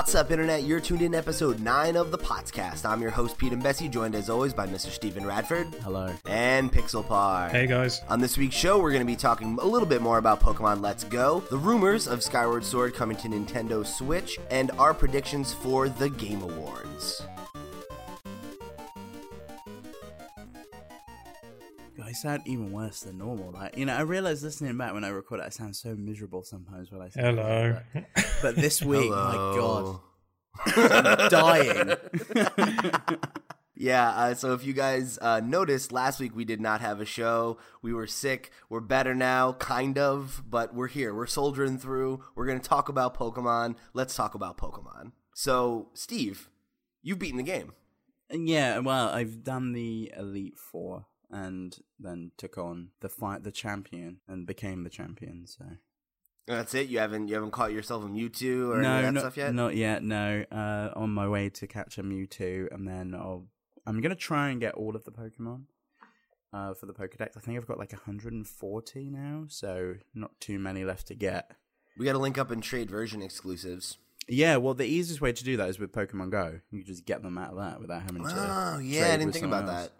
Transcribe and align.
What's 0.00 0.14
up, 0.14 0.30
Internet? 0.30 0.62
You're 0.62 0.80
tuned 0.80 1.02
in 1.02 1.12
to 1.12 1.18
episode 1.18 1.60
9 1.60 1.94
of 1.94 2.10
the 2.10 2.16
Potscast. 2.16 2.86
I'm 2.86 3.02
your 3.02 3.10
host, 3.10 3.36
Pete 3.36 3.52
and 3.52 3.62
Bessie, 3.62 3.86
joined 3.86 4.14
as 4.14 4.30
always 4.30 4.54
by 4.54 4.66
Mr. 4.66 4.88
Stephen 4.88 5.26
Radford. 5.26 5.66
Hello. 5.82 6.10
And 6.24 6.72
Pixelpar. 6.72 7.50
Hey 7.50 7.66
guys. 7.66 8.00
On 8.08 8.18
this 8.18 8.38
week's 8.38 8.56
show, 8.56 8.78
we're 8.78 8.92
going 8.92 9.02
to 9.02 9.06
be 9.06 9.14
talking 9.14 9.58
a 9.60 9.66
little 9.66 9.86
bit 9.86 10.00
more 10.00 10.16
about 10.16 10.40
Pokemon 10.40 10.80
Let's 10.80 11.04
Go, 11.04 11.40
the 11.50 11.58
rumors 11.58 12.08
of 12.08 12.22
Skyward 12.22 12.64
Sword 12.64 12.94
coming 12.94 13.14
to 13.18 13.28
Nintendo 13.28 13.86
Switch, 13.86 14.38
and 14.50 14.70
our 14.78 14.94
predictions 14.94 15.52
for 15.52 15.90
the 15.90 16.08
Game 16.08 16.40
Awards. 16.40 17.20
I 22.10 22.12
sound 22.12 22.42
even 22.44 22.72
worse 22.72 23.02
than 23.02 23.18
normal. 23.18 23.52
Like 23.52 23.78
you 23.78 23.86
know, 23.86 23.94
I 23.94 24.00
realize 24.00 24.42
listening 24.42 24.76
back 24.76 24.92
when 24.92 25.04
I 25.04 25.10
record 25.10 25.38
it, 25.38 25.46
I 25.46 25.48
sound 25.50 25.76
so 25.76 25.94
miserable 25.94 26.42
sometimes 26.42 26.90
when 26.90 27.00
I 27.00 27.08
say 27.08 27.20
Hello. 27.20 27.78
But, 27.94 28.04
but 28.42 28.56
this 28.56 28.82
week, 28.84 29.12
Hello. 29.12 30.00
my 30.66 30.72
god, 30.74 31.06
I'm 31.22 31.28
dying. 31.30 31.96
Yeah, 33.76 34.10
uh, 34.10 34.34
so 34.34 34.52
if 34.52 34.66
you 34.66 34.74
guys 34.74 35.18
uh, 35.22 35.40
noticed, 35.42 35.90
last 35.90 36.20
week 36.20 36.36
we 36.36 36.44
did 36.44 36.60
not 36.60 36.82
have 36.82 37.00
a 37.00 37.06
show. 37.06 37.56
We 37.80 37.94
were 37.94 38.06
sick. 38.06 38.50
We're 38.68 38.80
better 38.80 39.14
now, 39.14 39.54
kind 39.54 39.96
of, 39.96 40.42
but 40.46 40.74
we're 40.74 40.88
here. 40.88 41.14
We're 41.14 41.26
soldiering 41.26 41.78
through. 41.78 42.22
We're 42.34 42.44
going 42.44 42.60
to 42.60 42.68
talk 42.68 42.90
about 42.90 43.16
Pokemon. 43.16 43.76
Let's 43.94 44.14
talk 44.14 44.34
about 44.34 44.58
Pokemon. 44.58 45.12
So, 45.34 45.88
Steve, 45.94 46.50
you've 47.00 47.18
beaten 47.18 47.38
the 47.38 47.42
game. 47.42 47.72
Yeah, 48.30 48.80
well, 48.80 49.08
I've 49.08 49.42
done 49.42 49.72
the 49.72 50.12
Elite 50.14 50.58
Four 50.58 51.06
and 51.30 51.78
then 51.98 52.32
took 52.36 52.58
on 52.58 52.88
the 53.00 53.08
fight, 53.08 53.42
the 53.44 53.52
champion, 53.52 54.20
and 54.28 54.46
became 54.46 54.84
the 54.84 54.90
champion. 54.90 55.46
So 55.46 55.64
That's 56.46 56.74
it. 56.74 56.88
You 56.88 56.98
haven't 56.98 57.28
you 57.28 57.34
haven't 57.34 57.52
caught 57.52 57.72
yourself 57.72 58.04
a 58.04 58.08
Mewtwo 58.08 58.68
or 58.68 58.78
any 58.78 58.86
of 58.86 59.02
that 59.02 59.12
not, 59.12 59.20
stuff 59.20 59.36
yet. 59.36 59.54
not 59.54 59.76
yet. 59.76 60.02
No, 60.02 60.44
uh, 60.50 60.90
on 60.96 61.10
my 61.10 61.28
way 61.28 61.48
to 61.50 61.66
catch 61.66 61.98
a 61.98 62.02
Mewtwo, 62.02 62.72
and 62.72 62.86
then 62.86 63.14
I'll. 63.14 63.46
I'm 63.86 64.00
gonna 64.00 64.14
try 64.14 64.50
and 64.50 64.60
get 64.60 64.74
all 64.74 64.94
of 64.94 65.04
the 65.04 65.12
Pokemon. 65.12 65.62
Uh, 66.52 66.74
for 66.74 66.86
the 66.86 66.92
Pokedex, 66.92 67.36
I 67.36 67.40
think 67.40 67.56
I've 67.56 67.66
got 67.66 67.78
like 67.78 67.92
140 67.92 69.08
now, 69.08 69.44
so 69.46 69.94
not 70.14 70.32
too 70.40 70.58
many 70.58 70.84
left 70.84 71.06
to 71.06 71.14
get. 71.14 71.52
We 71.96 72.04
got 72.04 72.12
to 72.12 72.18
link 72.18 72.38
up 72.38 72.50
and 72.50 72.60
trade 72.60 72.90
version 72.90 73.22
exclusives. 73.22 73.98
Yeah, 74.28 74.56
well, 74.56 74.74
the 74.74 74.84
easiest 74.84 75.20
way 75.20 75.32
to 75.32 75.44
do 75.44 75.56
that 75.56 75.68
is 75.68 75.78
with 75.78 75.92
Pokemon 75.92 76.30
Go. 76.30 76.60
You 76.72 76.82
just 76.82 77.04
get 77.04 77.22
them 77.22 77.38
out 77.38 77.50
of 77.50 77.56
that 77.58 77.80
without 77.80 78.02
having 78.02 78.24
to. 78.24 78.30
Oh 78.30 78.78
yeah, 78.80 79.02
trade 79.02 79.12
I 79.12 79.16
didn't 79.18 79.32
think 79.32 79.44
about 79.44 79.68
else. 79.68 79.82
that. 79.82 79.92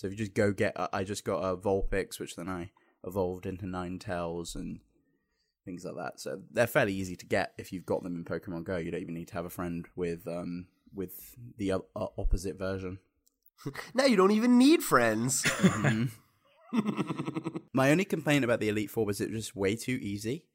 So 0.00 0.06
if 0.06 0.14
you 0.14 0.16
just 0.16 0.32
go 0.32 0.50
get, 0.50 0.74
I 0.94 1.04
just 1.04 1.26
got 1.26 1.40
a 1.40 1.54
Vulpix, 1.58 2.18
which 2.18 2.34
then 2.34 2.48
I 2.48 2.70
evolved 3.04 3.44
into 3.44 3.66
Ninetales 3.66 4.54
and 4.54 4.80
things 5.66 5.84
like 5.84 5.94
that. 5.96 6.18
So 6.18 6.40
they're 6.50 6.66
fairly 6.66 6.94
easy 6.94 7.16
to 7.16 7.26
get 7.26 7.52
if 7.58 7.70
you've 7.70 7.84
got 7.84 8.02
them 8.02 8.16
in 8.16 8.24
Pokemon 8.24 8.64
Go. 8.64 8.78
You 8.78 8.90
don't 8.90 9.02
even 9.02 9.12
need 9.12 9.28
to 9.28 9.34
have 9.34 9.44
a 9.44 9.50
friend 9.50 9.86
with 9.94 10.26
um 10.26 10.68
with 10.94 11.36
the 11.58 11.74
o- 11.74 11.84
uh, 11.94 12.06
opposite 12.16 12.58
version. 12.58 12.98
Now 13.92 14.06
you 14.06 14.16
don't 14.16 14.30
even 14.30 14.56
need 14.56 14.82
friends. 14.82 15.44
My 17.74 17.90
only 17.90 18.06
complaint 18.06 18.42
about 18.42 18.60
the 18.60 18.70
Elite 18.70 18.90
Four 18.90 19.04
was 19.04 19.20
it 19.20 19.30
was 19.30 19.40
just 19.44 19.54
way 19.54 19.76
too 19.76 19.98
easy. 20.00 20.46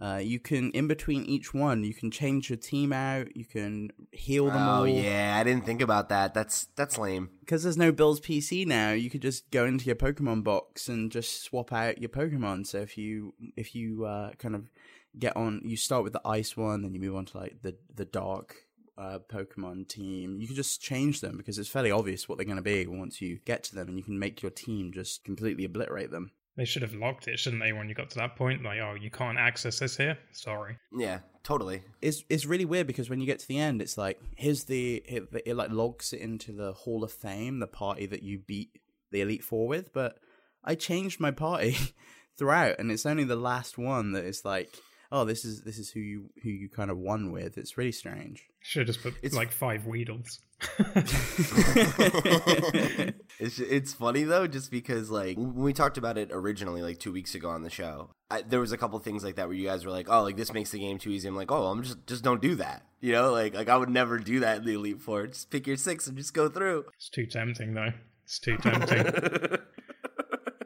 Uh, 0.00 0.20
you 0.20 0.40
can 0.40 0.70
in 0.72 0.88
between 0.88 1.24
each 1.24 1.54
one, 1.54 1.84
you 1.84 1.94
can 1.94 2.10
change 2.10 2.50
your 2.50 2.56
team 2.56 2.92
out. 2.92 3.36
You 3.36 3.44
can 3.44 3.90
heal 4.10 4.46
them 4.46 4.56
oh 4.68 4.80
all. 4.80 4.88
yeah, 4.88 5.36
I 5.38 5.44
didn't 5.44 5.64
think 5.64 5.80
about 5.80 6.08
that. 6.08 6.34
That's 6.34 6.66
that's 6.76 6.98
lame. 6.98 7.30
because 7.40 7.62
there's 7.62 7.76
no 7.76 7.92
Bill's 7.92 8.20
PC 8.20 8.66
now, 8.66 8.90
you 8.90 9.10
could 9.10 9.22
just 9.22 9.50
go 9.50 9.64
into 9.64 9.86
your 9.86 9.96
Pokemon 9.96 10.42
box 10.42 10.88
and 10.88 11.12
just 11.12 11.42
swap 11.44 11.72
out 11.72 12.00
your 12.00 12.08
Pokemon. 12.08 12.66
So 12.66 12.78
if 12.78 12.98
you 12.98 13.34
if 13.56 13.74
you 13.74 14.04
uh, 14.04 14.32
kind 14.38 14.54
of 14.56 14.70
get 15.18 15.36
on, 15.36 15.60
you 15.64 15.76
start 15.76 16.04
with 16.04 16.14
the 16.14 16.26
Ice 16.26 16.56
one, 16.56 16.82
then 16.82 16.94
you 16.94 17.00
move 17.00 17.14
on 17.14 17.26
to 17.26 17.38
like 17.38 17.62
the 17.62 17.76
the 17.94 18.04
Dark 18.04 18.56
uh, 18.98 19.18
Pokemon 19.28 19.88
team. 19.88 20.40
You 20.40 20.46
can 20.46 20.56
just 20.56 20.80
change 20.80 21.20
them 21.20 21.36
because 21.36 21.58
it's 21.58 21.68
fairly 21.68 21.90
obvious 21.90 22.28
what 22.28 22.38
they're 22.38 22.44
going 22.44 22.56
to 22.56 22.62
be 22.62 22.86
once 22.86 23.20
you 23.20 23.38
get 23.44 23.62
to 23.64 23.74
them, 23.74 23.88
and 23.88 23.98
you 23.98 24.04
can 24.04 24.18
make 24.18 24.42
your 24.42 24.50
team 24.50 24.92
just 24.92 25.24
completely 25.24 25.64
obliterate 25.64 26.10
them. 26.10 26.32
They 26.56 26.64
should 26.66 26.82
have 26.82 26.94
locked 26.94 27.28
it, 27.28 27.38
shouldn't 27.38 27.62
they, 27.62 27.72
when 27.72 27.88
you 27.88 27.94
got 27.94 28.10
to 28.10 28.18
that 28.18 28.36
point? 28.36 28.62
Like, 28.62 28.78
oh, 28.80 28.94
you 29.00 29.10
can't 29.10 29.38
access 29.38 29.78
this 29.78 29.96
here? 29.96 30.18
Sorry. 30.32 30.76
Yeah, 30.96 31.20
totally. 31.42 31.82
It's 32.02 32.24
it's 32.28 32.44
really 32.44 32.66
weird 32.66 32.86
because 32.86 33.08
when 33.08 33.20
you 33.20 33.26
get 33.26 33.38
to 33.38 33.48
the 33.48 33.58
end, 33.58 33.80
it's 33.80 33.96
like 33.96 34.20
here's 34.36 34.64
the 34.64 34.96
it, 35.06 35.28
it 35.46 35.56
like 35.56 35.70
logs 35.70 36.12
it 36.12 36.20
into 36.20 36.52
the 36.52 36.72
Hall 36.72 37.04
of 37.04 37.12
Fame, 37.12 37.58
the 37.58 37.66
party 37.66 38.04
that 38.06 38.22
you 38.22 38.38
beat 38.38 38.80
the 39.10 39.22
Elite 39.22 39.44
Four 39.44 39.66
with. 39.66 39.92
But 39.94 40.18
I 40.62 40.74
changed 40.74 41.20
my 41.20 41.30
party 41.30 41.76
throughout, 42.38 42.78
and 42.78 42.90
it's 42.90 43.06
only 43.06 43.24
the 43.24 43.36
last 43.36 43.78
one 43.78 44.12
that 44.12 44.24
is 44.24 44.44
like, 44.44 44.68
oh, 45.12 45.24
this 45.24 45.44
is 45.44 45.62
this 45.62 45.78
is 45.78 45.90
who 45.90 46.00
you 46.00 46.30
who 46.42 46.50
you 46.50 46.68
kind 46.68 46.90
of 46.90 46.98
won 46.98 47.30
with. 47.30 47.56
It's 47.56 47.78
really 47.78 47.92
strange. 47.92 48.48
Should 48.60 48.80
have 48.80 48.86
just 48.88 49.02
put 49.02 49.14
It's- 49.22 49.34
like 49.34 49.52
five 49.52 49.86
Weedles. 49.86 50.40
It's 53.38 53.58
it's 53.58 53.92
funny 53.92 54.22
though, 54.22 54.46
just 54.46 54.70
because 54.70 55.10
like 55.10 55.36
when 55.36 55.54
we 55.54 55.72
talked 55.72 55.98
about 55.98 56.16
it 56.16 56.30
originally, 56.32 56.82
like 56.82 57.00
two 57.00 57.12
weeks 57.12 57.34
ago 57.34 57.48
on 57.48 57.62
the 57.62 57.70
show, 57.70 58.10
I, 58.30 58.42
there 58.42 58.60
was 58.60 58.70
a 58.70 58.76
couple 58.76 58.98
things 59.00 59.24
like 59.24 59.34
that 59.36 59.48
where 59.48 59.56
you 59.56 59.66
guys 59.66 59.84
were 59.84 59.90
like, 59.90 60.06
"Oh, 60.08 60.22
like 60.22 60.36
this 60.36 60.52
makes 60.52 60.70
the 60.70 60.78
game 60.78 60.98
too 60.98 61.10
easy." 61.10 61.26
I'm 61.26 61.34
like, 61.34 61.50
"Oh, 61.50 61.66
I'm 61.66 61.82
just 61.82 62.06
just 62.06 62.22
don't 62.22 62.40
do 62.40 62.54
that." 62.56 62.86
You 63.00 63.12
know, 63.12 63.32
like 63.32 63.54
like 63.54 63.68
I 63.68 63.76
would 63.76 63.88
never 63.88 64.18
do 64.18 64.40
that 64.40 64.58
in 64.58 64.64
the 64.64 64.74
Elite 64.74 65.00
Four. 65.00 65.26
Just 65.26 65.50
pick 65.50 65.66
your 65.66 65.76
six 65.76 66.06
and 66.06 66.16
just 66.16 66.34
go 66.34 66.48
through. 66.48 66.84
It's 66.94 67.08
too 67.08 67.26
tempting, 67.26 67.74
though. 67.74 67.90
It's 68.24 68.38
too 68.38 68.56
tempting. 68.58 69.58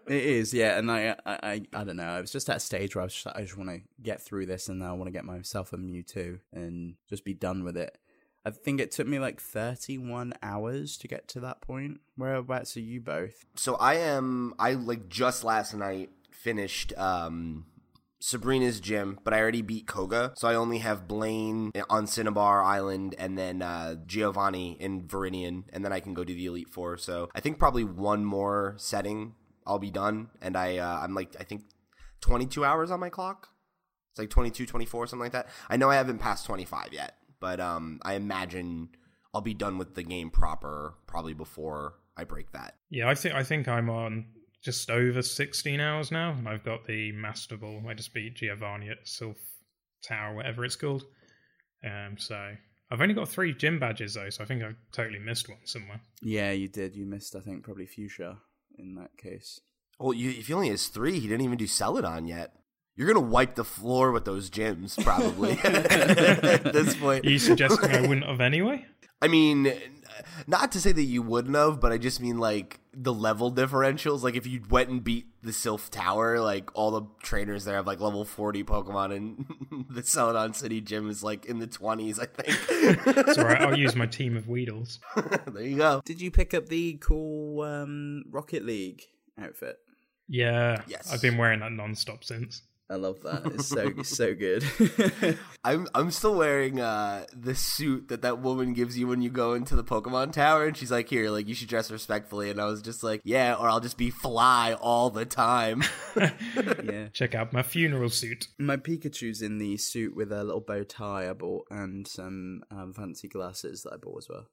It 0.06 0.24
is, 0.24 0.54
yeah, 0.54 0.78
and 0.78 0.90
I, 0.90 1.16
I, 1.26 1.38
I, 1.42 1.62
I 1.72 1.84
don't 1.84 1.96
know. 1.96 2.04
I 2.04 2.20
was 2.20 2.30
just 2.30 2.48
at 2.48 2.58
a 2.58 2.60
stage 2.60 2.94
where 2.94 3.02
I 3.02 3.06
was 3.06 3.14
just, 3.14 3.26
I 3.26 3.42
just 3.42 3.56
want 3.56 3.70
to 3.70 3.80
get 4.02 4.22
through 4.22 4.46
this, 4.46 4.68
and 4.68 4.82
I 4.82 4.92
want 4.92 5.06
to 5.06 5.12
get 5.12 5.24
myself 5.24 5.72
a 5.72 5.76
Mewtwo 5.76 6.38
and 6.52 6.94
just 7.08 7.24
be 7.24 7.34
done 7.34 7.64
with 7.64 7.76
it. 7.76 7.98
I 8.44 8.50
think 8.50 8.80
it 8.80 8.92
took 8.92 9.08
me 9.08 9.18
like 9.18 9.40
thirty-one 9.40 10.34
hours 10.42 10.96
to 10.98 11.08
get 11.08 11.26
to 11.28 11.40
that 11.40 11.60
point. 11.60 12.00
Whereabouts 12.16 12.76
are 12.76 12.80
you 12.80 13.00
both? 13.00 13.44
So 13.56 13.74
I 13.74 13.94
am 13.94 14.54
I 14.58 14.74
like 14.74 15.08
just 15.08 15.42
last 15.42 15.74
night 15.74 16.10
finished 16.30 16.92
um 16.96 17.66
Sabrina's 18.20 18.80
gym, 18.80 19.18
but 19.24 19.34
I 19.34 19.40
already 19.40 19.62
beat 19.62 19.86
Koga, 19.86 20.32
so 20.36 20.46
I 20.46 20.54
only 20.54 20.78
have 20.78 21.06
Blaine 21.08 21.72
on 21.90 22.06
Cinnabar 22.06 22.62
Island 22.62 23.14
and 23.18 23.36
then 23.36 23.62
uh, 23.62 23.96
Giovanni 24.06 24.76
in 24.80 25.02
Viridian, 25.02 25.64
and 25.72 25.84
then 25.84 25.92
I 25.92 26.00
can 26.00 26.14
go 26.14 26.24
do 26.24 26.34
the 26.34 26.46
Elite 26.46 26.68
Four. 26.68 26.98
So 26.98 27.28
I 27.34 27.40
think 27.40 27.58
probably 27.58 27.84
one 27.84 28.24
more 28.24 28.74
setting, 28.78 29.34
I'll 29.66 29.78
be 29.78 29.90
done, 29.90 30.28
and 30.40 30.56
I 30.56 30.78
uh, 30.78 31.00
I'm 31.02 31.14
like 31.14 31.36
I 31.38 31.44
think 31.44 31.62
22 32.20 32.64
hours 32.64 32.90
on 32.90 33.00
my 33.00 33.08
clock. 33.08 33.48
It's 34.12 34.18
like 34.18 34.30
22, 34.30 34.64
24, 34.64 35.08
something 35.08 35.24
like 35.24 35.32
that. 35.32 35.48
I 35.68 35.76
know 35.76 35.90
I 35.90 35.96
haven't 35.96 36.18
passed 36.18 36.46
25 36.46 36.88
yet, 36.92 37.16
but 37.38 37.60
um, 37.60 38.00
I 38.02 38.14
imagine 38.14 38.88
I'll 39.34 39.42
be 39.42 39.52
done 39.52 39.76
with 39.76 39.94
the 39.94 40.02
game 40.02 40.30
proper 40.30 40.94
probably 41.06 41.34
before 41.34 41.94
I 42.16 42.24
break 42.24 42.52
that. 42.52 42.76
yeah, 42.88 43.08
I 43.10 43.14
think 43.14 43.34
I 43.34 43.42
think 43.42 43.68
I'm 43.68 43.90
on 43.90 44.26
just 44.64 44.90
over 44.90 45.22
16 45.22 45.80
hours 45.80 46.10
now, 46.10 46.32
and 46.32 46.48
I've 46.48 46.64
got 46.64 46.86
the 46.86 47.12
Master 47.12 47.56
Ball. 47.56 47.82
I 47.88 47.94
just 47.94 48.14
beat 48.14 48.36
Giovanni 48.36 48.88
at 48.88 49.04
Silph 49.04 49.36
Tower, 50.02 50.34
whatever 50.34 50.64
it's 50.64 50.76
called. 50.76 51.04
Um, 51.84 52.16
so 52.18 52.54
I've 52.90 53.00
only 53.00 53.14
got 53.14 53.28
three 53.28 53.52
gym 53.52 53.78
badges 53.78 54.14
though, 54.14 54.30
so 54.30 54.42
I 54.42 54.46
think 54.46 54.62
I've 54.62 54.76
totally 54.92 55.18
missed 55.18 55.48
one 55.48 55.58
somewhere. 55.64 56.00
Yeah, 56.22 56.52
you 56.52 56.68
did. 56.68 56.96
You 56.96 57.04
missed, 57.04 57.36
I 57.36 57.40
think, 57.40 57.64
probably 57.64 57.86
Fuchsia 57.86 58.38
in 58.78 58.94
that 58.96 59.16
case. 59.16 59.60
Well, 59.98 60.12
you, 60.12 60.30
if 60.30 60.48
he 60.48 60.52
only 60.52 60.68
has 60.68 60.88
three, 60.88 61.18
he 61.18 61.28
didn't 61.28 61.42
even 61.42 61.58
do 61.58 61.66
Celadon 61.66 62.26
yet. 62.26 62.52
You're 62.96 63.06
gonna 63.06 63.20
wipe 63.26 63.54
the 63.56 63.64
floor 63.64 64.10
with 64.10 64.24
those 64.24 64.48
gyms, 64.50 65.02
probably. 65.02 65.52
At 65.64 66.72
this 66.72 66.96
point, 66.96 67.26
Are 67.26 67.30
you 67.30 67.38
suggesting 67.38 67.90
I 67.90 68.00
wouldn't 68.00 68.24
have 68.24 68.40
anyway? 68.40 68.86
I 69.20 69.28
mean, 69.28 69.72
not 70.46 70.72
to 70.72 70.80
say 70.80 70.92
that 70.92 71.02
you 71.02 71.22
wouldn't 71.22 71.56
have, 71.56 71.80
but 71.80 71.92
I 71.92 71.98
just 71.98 72.20
mean 72.20 72.38
like 72.38 72.80
the 72.98 73.12
level 73.12 73.52
differentials. 73.52 74.22
Like 74.22 74.36
if 74.36 74.46
you 74.46 74.62
went 74.70 74.88
and 74.88 75.04
beat 75.04 75.26
the 75.42 75.50
Silph 75.50 75.90
Tower, 75.90 76.40
like 76.40 76.70
all 76.74 76.90
the 76.90 77.02
trainers 77.22 77.64
there 77.66 77.76
have 77.76 77.86
like 77.86 78.00
level 78.00 78.24
40 78.24 78.64
Pokemon, 78.64 79.14
and 79.14 79.86
the 79.90 80.02
Celadon 80.02 80.54
City 80.54 80.80
gym 80.80 81.10
is 81.10 81.22
like 81.22 81.44
in 81.44 81.58
the 81.58 81.66
20s, 81.66 82.18
I 82.18 82.24
think. 82.26 83.06
It's 83.28 83.38
alright, 83.38 83.60
I'll 83.60 83.76
use 83.78 83.94
my 83.94 84.06
team 84.18 84.36
of 84.36 84.44
Weedles. 84.46 84.98
there 85.46 85.62
you 85.62 85.76
go. 85.76 86.00
Did 86.06 86.20
you 86.22 86.30
pick 86.30 86.54
up 86.54 86.68
the 86.68 86.94
cool 87.02 87.60
um, 87.62 88.24
Rocket 88.30 88.64
League 88.64 89.02
outfit? 89.38 89.76
Yeah, 90.28 90.82
Yes. 90.88 91.12
I've 91.12 91.22
been 91.22 91.36
wearing 91.36 91.60
that 91.60 91.72
non-stop 91.72 92.24
since. 92.24 92.62
I 92.88 92.94
love 92.94 93.20
that. 93.22 93.46
It's 93.46 93.66
so 93.66 93.92
so 94.02 94.34
good. 94.34 94.64
I'm 95.64 95.88
I'm 95.94 96.10
still 96.12 96.36
wearing 96.36 96.80
uh 96.80 97.26
the 97.32 97.54
suit 97.54 98.08
that 98.08 98.22
that 98.22 98.40
woman 98.40 98.74
gives 98.74 98.96
you 98.96 99.08
when 99.08 99.22
you 99.22 99.30
go 99.30 99.54
into 99.54 99.74
the 99.74 99.82
Pokemon 99.82 100.32
Tower, 100.32 100.66
and 100.66 100.76
she's 100.76 100.90
like, 100.92 101.08
"Here, 101.08 101.28
like 101.30 101.48
you 101.48 101.54
should 101.54 101.68
dress 101.68 101.90
respectfully." 101.90 102.48
And 102.48 102.60
I 102.60 102.66
was 102.66 102.82
just 102.82 103.02
like, 103.02 103.22
"Yeah," 103.24 103.54
or 103.54 103.68
I'll 103.68 103.80
just 103.80 103.98
be 103.98 104.10
fly 104.10 104.74
all 104.74 105.10
the 105.10 105.24
time. 105.24 105.82
yeah. 106.16 107.08
Check 107.12 107.34
out 107.34 107.52
my 107.52 107.62
funeral 107.62 108.10
suit. 108.10 108.48
My 108.58 108.76
Pikachu's 108.76 109.42
in 109.42 109.58
the 109.58 109.76
suit 109.78 110.14
with 110.14 110.30
a 110.30 110.44
little 110.44 110.60
bow 110.60 110.84
tie 110.84 111.28
I 111.28 111.32
bought 111.32 111.66
and 111.70 112.06
some 112.06 112.62
um, 112.70 112.92
fancy 112.92 113.26
glasses 113.26 113.82
that 113.82 113.94
I 113.94 113.96
bought 113.96 114.18
as 114.18 114.28
well. 114.28 114.46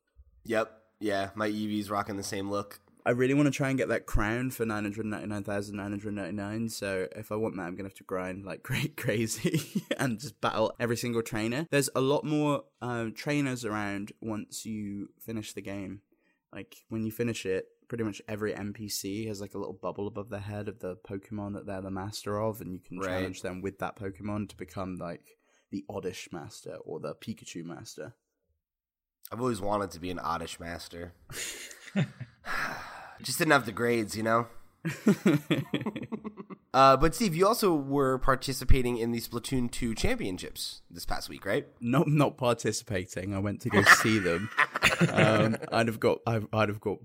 yep, 0.44 0.72
yeah, 1.00 1.30
my 1.36 1.50
Eevee's 1.50 1.90
rocking 1.92 2.18
the 2.18 2.24
same 2.24 2.50
look. 2.50 2.80
I 3.06 3.12
really 3.12 3.34
want 3.34 3.48
to 3.48 3.52
try 3.52 3.70
and 3.70 3.78
get 3.78 3.90
that 3.90 4.06
crown 4.06 4.52
for 4.52 4.66
nine 4.66 4.84
hundred 4.84 5.06
ninety 5.06 5.28
nine 5.28 5.44
thousand 5.44 5.76
nine 5.76 5.90
hundred 5.92 6.14
ninety 6.14 6.36
nine. 6.36 6.70
So 6.70 7.08
if 7.16 7.32
I 7.32 7.36
want 7.36 7.56
that, 7.58 7.64
I'm 7.64 7.76
gonna 7.76 7.90
have 7.90 7.98
to 7.98 8.04
grind 8.04 8.46
like 8.46 8.64
great 8.64 8.96
crazy 8.96 9.84
and 9.98 10.20
just 10.20 10.40
battle 10.40 10.74
every 10.80 10.96
single 10.98 11.22
trainer. 11.22 11.68
There's 11.70 11.90
a 11.96 12.02
lot 12.02 12.24
more 12.24 12.64
um, 12.82 13.14
trainers 13.14 13.66
around 13.66 14.14
once 14.22 14.66
you 14.66 15.10
finish 15.20 15.54
the 15.54 15.62
game. 15.62 16.02
Like 16.54 16.78
when 16.90 17.04
you 17.04 17.12
finish 17.12 17.46
it, 17.46 17.66
pretty 17.90 18.04
much 18.04 18.22
every 18.28 18.54
NPC 18.54 19.28
has 19.28 19.42
like 19.42 19.54
a 19.54 19.58
little 19.58 19.74
bubble 19.74 20.08
above 20.08 20.30
their 20.30 20.40
head 20.40 20.68
of 20.70 20.80
the 20.80 20.96
Pokemon 20.96 21.56
that 21.56 21.66
they're 21.66 21.82
the 21.82 21.92
master 21.92 22.40
of, 22.40 22.62
and 22.62 22.72
you 22.72 22.80
can 22.80 23.00
Right. 23.00 23.08
challenge 23.10 23.42
them 23.42 23.62
with 23.62 23.80
that 23.80 23.98
Pokemon 23.98 24.50
to 24.50 24.56
become 24.56 24.96
like 24.98 25.38
the 25.72 25.84
Oddish 25.90 26.30
master 26.32 26.76
or 26.86 27.00
the 27.00 27.16
Pikachu 27.16 27.66
master. 27.66 28.14
I've 29.32 29.42
always 29.42 29.60
wanted 29.62 29.90
to 29.92 30.00
be 30.00 30.12
an 30.12 30.20
oddish 30.20 30.60
master. 30.60 31.14
Just 33.24 33.40
didn't 33.40 33.54
have 33.54 33.66
the 33.66 33.72
grades, 33.72 34.16
you 34.16 34.24
know. 34.24 34.48
Uh, 36.74 36.98
but 36.98 37.14
Steve, 37.14 37.36
you 37.36 37.46
also 37.46 37.76
were 37.76 38.18
participating 38.18 38.98
in 38.98 39.12
the 39.12 39.20
Splatoon 39.20 39.70
2 39.70 39.94
championships 39.94 40.82
this 40.90 41.06
past 41.06 41.30
week, 41.30 41.46
right? 41.46 41.68
not 41.80 42.08
not 42.08 42.36
participating. 42.36 43.36
I 43.36 43.40
went 43.40 43.62
to 43.62 43.70
go 43.70 43.84
see 43.84 44.20
them. 44.20 44.50
Um, 45.12 45.58
I'd 45.72 45.88
have 45.88 46.00
got 46.00 46.20
I'd, 46.26 46.46
I'd 46.54 46.70
have 46.70 46.80
got 46.80 46.98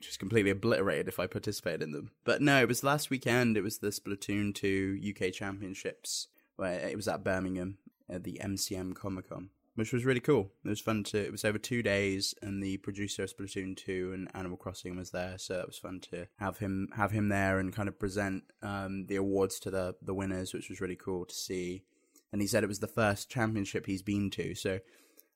just 0.00 0.18
completely 0.18 0.50
obliterated 0.50 1.08
if 1.08 1.18
I 1.18 1.26
participated 1.26 1.82
in 1.82 1.92
them. 1.92 2.10
But 2.24 2.42
no, 2.42 2.60
it 2.60 2.68
was 2.68 2.82
last 2.82 3.10
weekend. 3.10 3.56
It 3.56 3.62
was 3.62 3.78
the 3.78 3.88
Splatoon 3.88 4.54
two 4.54 4.98
UK 5.08 5.32
Championships 5.32 6.28
where 6.56 6.78
it 6.80 6.96
was 6.96 7.08
at 7.08 7.24
Birmingham 7.24 7.78
at 8.08 8.24
the 8.24 8.40
MCM 8.42 8.94
Comic 8.94 9.28
Con, 9.30 9.50
which 9.78 9.92
was 9.92 10.04
really 10.04 10.20
cool. 10.20 10.50
It 10.64 10.68
was 10.68 10.80
fun 10.80 11.04
to. 11.04 11.18
It 11.18 11.32
was 11.32 11.44
over 11.44 11.58
two 11.58 11.82
days, 11.82 12.34
and 12.42 12.62
the 12.62 12.76
producer 12.78 13.22
of 13.22 13.34
Splatoon 13.34 13.76
two 13.76 14.12
and 14.12 14.28
Animal 14.34 14.58
Crossing 14.58 14.96
was 14.96 15.10
there, 15.10 15.38
so 15.38 15.60
it 15.60 15.66
was 15.66 15.78
fun 15.78 16.00
to 16.10 16.26
have 16.38 16.58
him 16.58 16.88
have 16.96 17.12
him 17.12 17.28
there 17.28 17.58
and 17.58 17.72
kind 17.72 17.88
of 17.88 17.98
present 17.98 18.44
um, 18.62 19.06
the 19.06 19.16
awards 19.16 19.58
to 19.60 19.70
the 19.70 19.94
the 20.02 20.14
winners, 20.14 20.52
which 20.52 20.68
was 20.68 20.80
really 20.80 20.96
cool 20.96 21.24
to 21.24 21.34
see 21.34 21.84
and 22.32 22.40
he 22.40 22.48
said 22.48 22.62
it 22.62 22.68
was 22.68 22.80
the 22.80 22.86
first 22.86 23.30
championship 23.30 23.86
he's 23.86 24.02
been 24.02 24.30
to. 24.30 24.54
So 24.54 24.80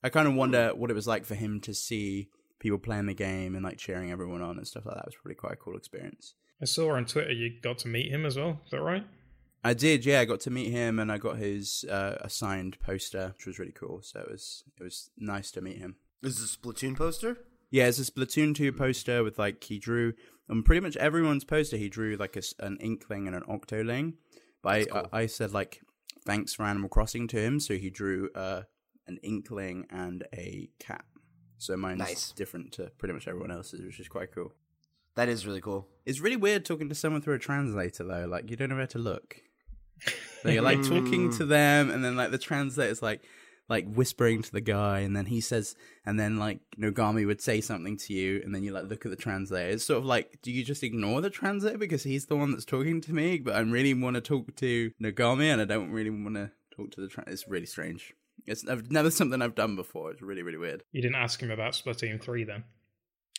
I 0.03 0.09
kind 0.09 0.29
of 0.29 0.35
wonder 0.35 0.73
what 0.75 0.91
it 0.91 0.95
was 0.95 1.07
like 1.07 1.25
for 1.25 1.35
him 1.35 1.61
to 1.61 1.75
see 1.75 2.29
people 2.59 2.79
playing 2.79 3.07
the 3.07 3.15
game 3.15 3.55
and 3.55 3.65
like 3.65 3.79
cheering 3.79 4.11
everyone 4.11 4.43
on 4.43 4.59
and 4.59 4.67
stuff 4.67 4.87
like 4.87 4.95
that. 4.95 5.05
It 5.05 5.09
was 5.09 5.15
probably 5.17 5.35
quite 5.35 5.55
a 5.55 5.57
cool 5.57 5.77
experience. 5.77 6.35
I 6.61 6.67
saw 6.67 6.95
on 6.95 7.07
Twitter 7.07 7.33
you 7.33 7.61
got 7.61 7.79
to 7.79 7.89
meet 7.89 8.11
him 8.11 8.25
as 8.25 8.37
well. 8.37 8.61
Is 8.65 8.71
that 8.71 8.83
right? 8.83 9.05
I 9.65 9.75
did, 9.75 10.05
yeah. 10.05 10.21
I 10.21 10.25
got 10.25 10.41
to 10.41 10.51
meet 10.51 10.71
him 10.71 10.99
and 10.99 11.11
I 11.13 11.19
got 11.19 11.39
his 11.39 11.85
uh, 11.89 12.17
assigned 12.21 12.79
poster, 12.81 13.33
which 13.37 13.47
was 13.47 13.59
really 13.59 13.73
cool. 13.73 14.01
So 14.03 14.21
it 14.21 14.31
was 14.31 14.65
it 14.79 14.83
was 14.83 15.11
nice 15.17 15.51
to 15.53 15.61
meet 15.61 15.79
him. 15.79 15.97
This 16.21 16.39
is 16.39 16.55
a 16.55 16.59
Splatoon 16.59 16.97
poster? 16.97 17.39
Yeah, 17.71 17.87
it's 17.87 17.99
a 17.99 18.03
Splatoon 18.11 18.55
2 18.55 18.73
poster 18.73 19.23
with 19.25 19.39
like 19.39 19.63
he 19.65 19.79
drew 19.79 20.15
on 20.51 20.63
pretty 20.63 20.81
much 20.81 20.97
everyone's 20.97 21.45
poster. 21.45 21.77
He 21.77 21.89
drew 21.89 22.17
like 22.17 22.37
a 22.37 22.43
an 22.65 22.77
Inkling 22.81 23.27
and 23.27 23.37
an 23.37 23.43
Octoling. 23.49 24.15
But 24.63 24.69
I, 24.73 24.85
cool. 24.85 25.09
I, 25.13 25.21
I 25.23 25.27
said 25.27 25.53
like 25.53 25.81
thanks 26.27 26.55
for 26.55 26.65
Animal 26.65 26.89
Crossing 26.89 27.29
to 27.29 27.41
him, 27.41 27.61
so 27.61 27.75
he 27.75 27.89
drew 27.91 28.31
uh, 28.35 28.63
an 29.07 29.19
Inkling 29.23 29.87
and 29.91 30.25
a 30.35 30.69
cat. 30.79 31.05
So 31.59 31.77
mine's 31.77 32.01
Nice. 32.01 32.33
different 32.33 32.73
to 32.73 32.91
pretty 32.99 33.15
much 33.15 33.29
everyone 33.29 33.53
else's, 33.53 33.81
which 33.85 34.01
is 34.01 34.09
quite 34.09 34.33
cool. 34.35 34.53
That 35.15 35.29
is 35.29 35.47
really 35.47 35.61
cool. 35.61 35.87
It's 36.05 36.21
really 36.21 36.37
weird 36.37 36.65
talking 36.65 36.89
to 36.89 36.95
someone 36.95 37.23
through 37.23 37.35
a 37.35 37.39
translator 37.39 38.03
though. 38.05 38.27
Like 38.27 38.51
you 38.51 38.57
don't 38.57 38.69
know 38.71 38.77
where 38.77 38.87
to 38.89 38.99
look. 38.99 39.37
So 40.43 40.49
you're 40.49 40.63
like 40.63 40.83
talking 40.83 41.31
to 41.33 41.45
hmm. 41.45 41.49
them, 41.49 41.91
and 41.91 42.05
then 42.05 42.17
like 42.17 42.31
the 42.31 42.39
translator's 42.39 43.03
like 43.03 43.23
like 43.69 43.87
whispering 43.87 44.43
to 44.43 44.53
the 44.53 44.61
guy, 44.61 45.01
and 45.01 45.17
then 45.17 45.27
he 45.27 45.41
says, 45.41 45.77
and 46.05 46.19
then 46.19 46.37
like 46.37 46.61
Nogami 46.79 47.27
would 47.27 47.41
say 47.41 47.61
something 47.61 47.97
to 47.99 48.13
you, 48.13 48.41
and 48.45 48.55
then 48.55 48.63
you 48.63 48.73
like 48.73 48.85
look 48.85 49.07
at 49.07 49.11
the 49.11 49.17
translator. 49.17 49.71
It's 49.71 49.85
sort 49.85 49.99
of 49.99 50.05
like, 50.05 50.41
do 50.43 50.51
you 50.51 50.65
just 50.65 50.83
ignore 50.83 51.21
the 51.21 51.31
translator 51.31 51.79
because 51.79 52.03
he's 52.03 52.27
the 52.27 52.37
one 52.37 52.51
that's 52.51 52.65
talking 52.65 53.01
to 53.03 53.13
me, 53.13 53.39
but 53.39 53.55
I 53.55 53.61
really 53.61 53.95
want 53.95 54.15
to 54.17 54.21
talk 54.21 54.55
to 54.57 54.91
Nogami, 55.01 55.53
and 55.53 55.63
I 55.63 55.65
don't 55.65 55.91
really 55.91 56.11
want 56.11 56.35
to 56.35 56.51
talk 56.77 56.91
to 56.93 57.01
the 57.01 57.09
translator. 57.09 57.33
It's 57.33 57.49
really 57.49 57.67
strange. 57.67 58.13
It's 58.47 58.65
never 58.65 59.11
something 59.11 59.41
I've 59.41 59.55
done 59.55 59.77
before. 59.77 60.11
It's 60.11 60.23
really 60.23 60.43
really 60.43 60.59
weird. 60.59 60.83
You 60.91 61.03
didn't 61.03 61.17
ask 61.17 61.41
him 61.41 61.51
about 61.51 61.75
Splatoon 61.75 62.21
3 62.21 62.45
then? 62.45 62.65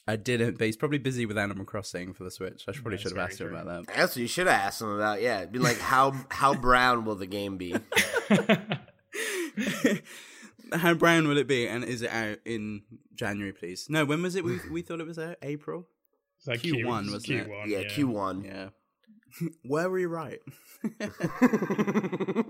I 0.05 0.17
didn't, 0.17 0.57
but 0.57 0.65
he's 0.65 0.75
probably 0.75 0.97
busy 0.97 1.25
with 1.25 1.37
Animal 1.37 1.63
Crossing 1.65 2.13
for 2.13 2.25
the 2.25 2.31
Switch. 2.31 2.65
I 2.67 2.73
should 2.73 2.83
probably 2.83 2.97
That's 2.97 3.03
should 3.03 3.11
have 3.11 3.15
very 3.15 3.31
asked 3.31 3.39
him 3.41 3.55
about 3.55 3.85
that. 3.87 3.95
That's 3.95 4.15
what 4.15 4.21
you 4.21 4.27
should 4.27 4.47
have 4.47 4.59
asked 4.59 4.81
him 4.81 4.89
about. 4.89 5.21
Yeah, 5.21 5.39
It'd 5.39 5.53
be 5.53 5.59
like, 5.59 5.79
how 5.79 6.13
how 6.29 6.53
brown 6.53 7.05
will 7.05 7.15
the 7.15 7.27
game 7.27 7.57
be? 7.57 7.75
How 10.71 10.93
brown 10.95 11.27
will 11.27 11.37
it 11.37 11.47
be? 11.47 11.67
And 11.67 11.83
is 11.83 12.01
it 12.01 12.09
out 12.09 12.39
in 12.45 12.81
January, 13.13 13.53
please? 13.53 13.87
No, 13.89 14.05
when 14.05 14.23
was 14.23 14.35
it? 14.35 14.43
We 14.43 14.59
we 14.71 14.81
thought 14.81 14.99
it 14.99 15.05
was 15.05 15.19
out 15.19 15.35
April. 15.43 15.87
Is 16.39 16.45
that 16.45 16.61
Q1, 16.61 17.11
wasn't 17.11 17.41
it? 17.41 17.47
Q1, 17.47 17.67
yeah, 17.67 17.83
Q 17.83 18.07
one. 18.07 18.43
Yeah. 18.43 18.69
Where 19.63 19.89
were 19.89 19.99
you 19.99 20.09
right? 20.09 20.39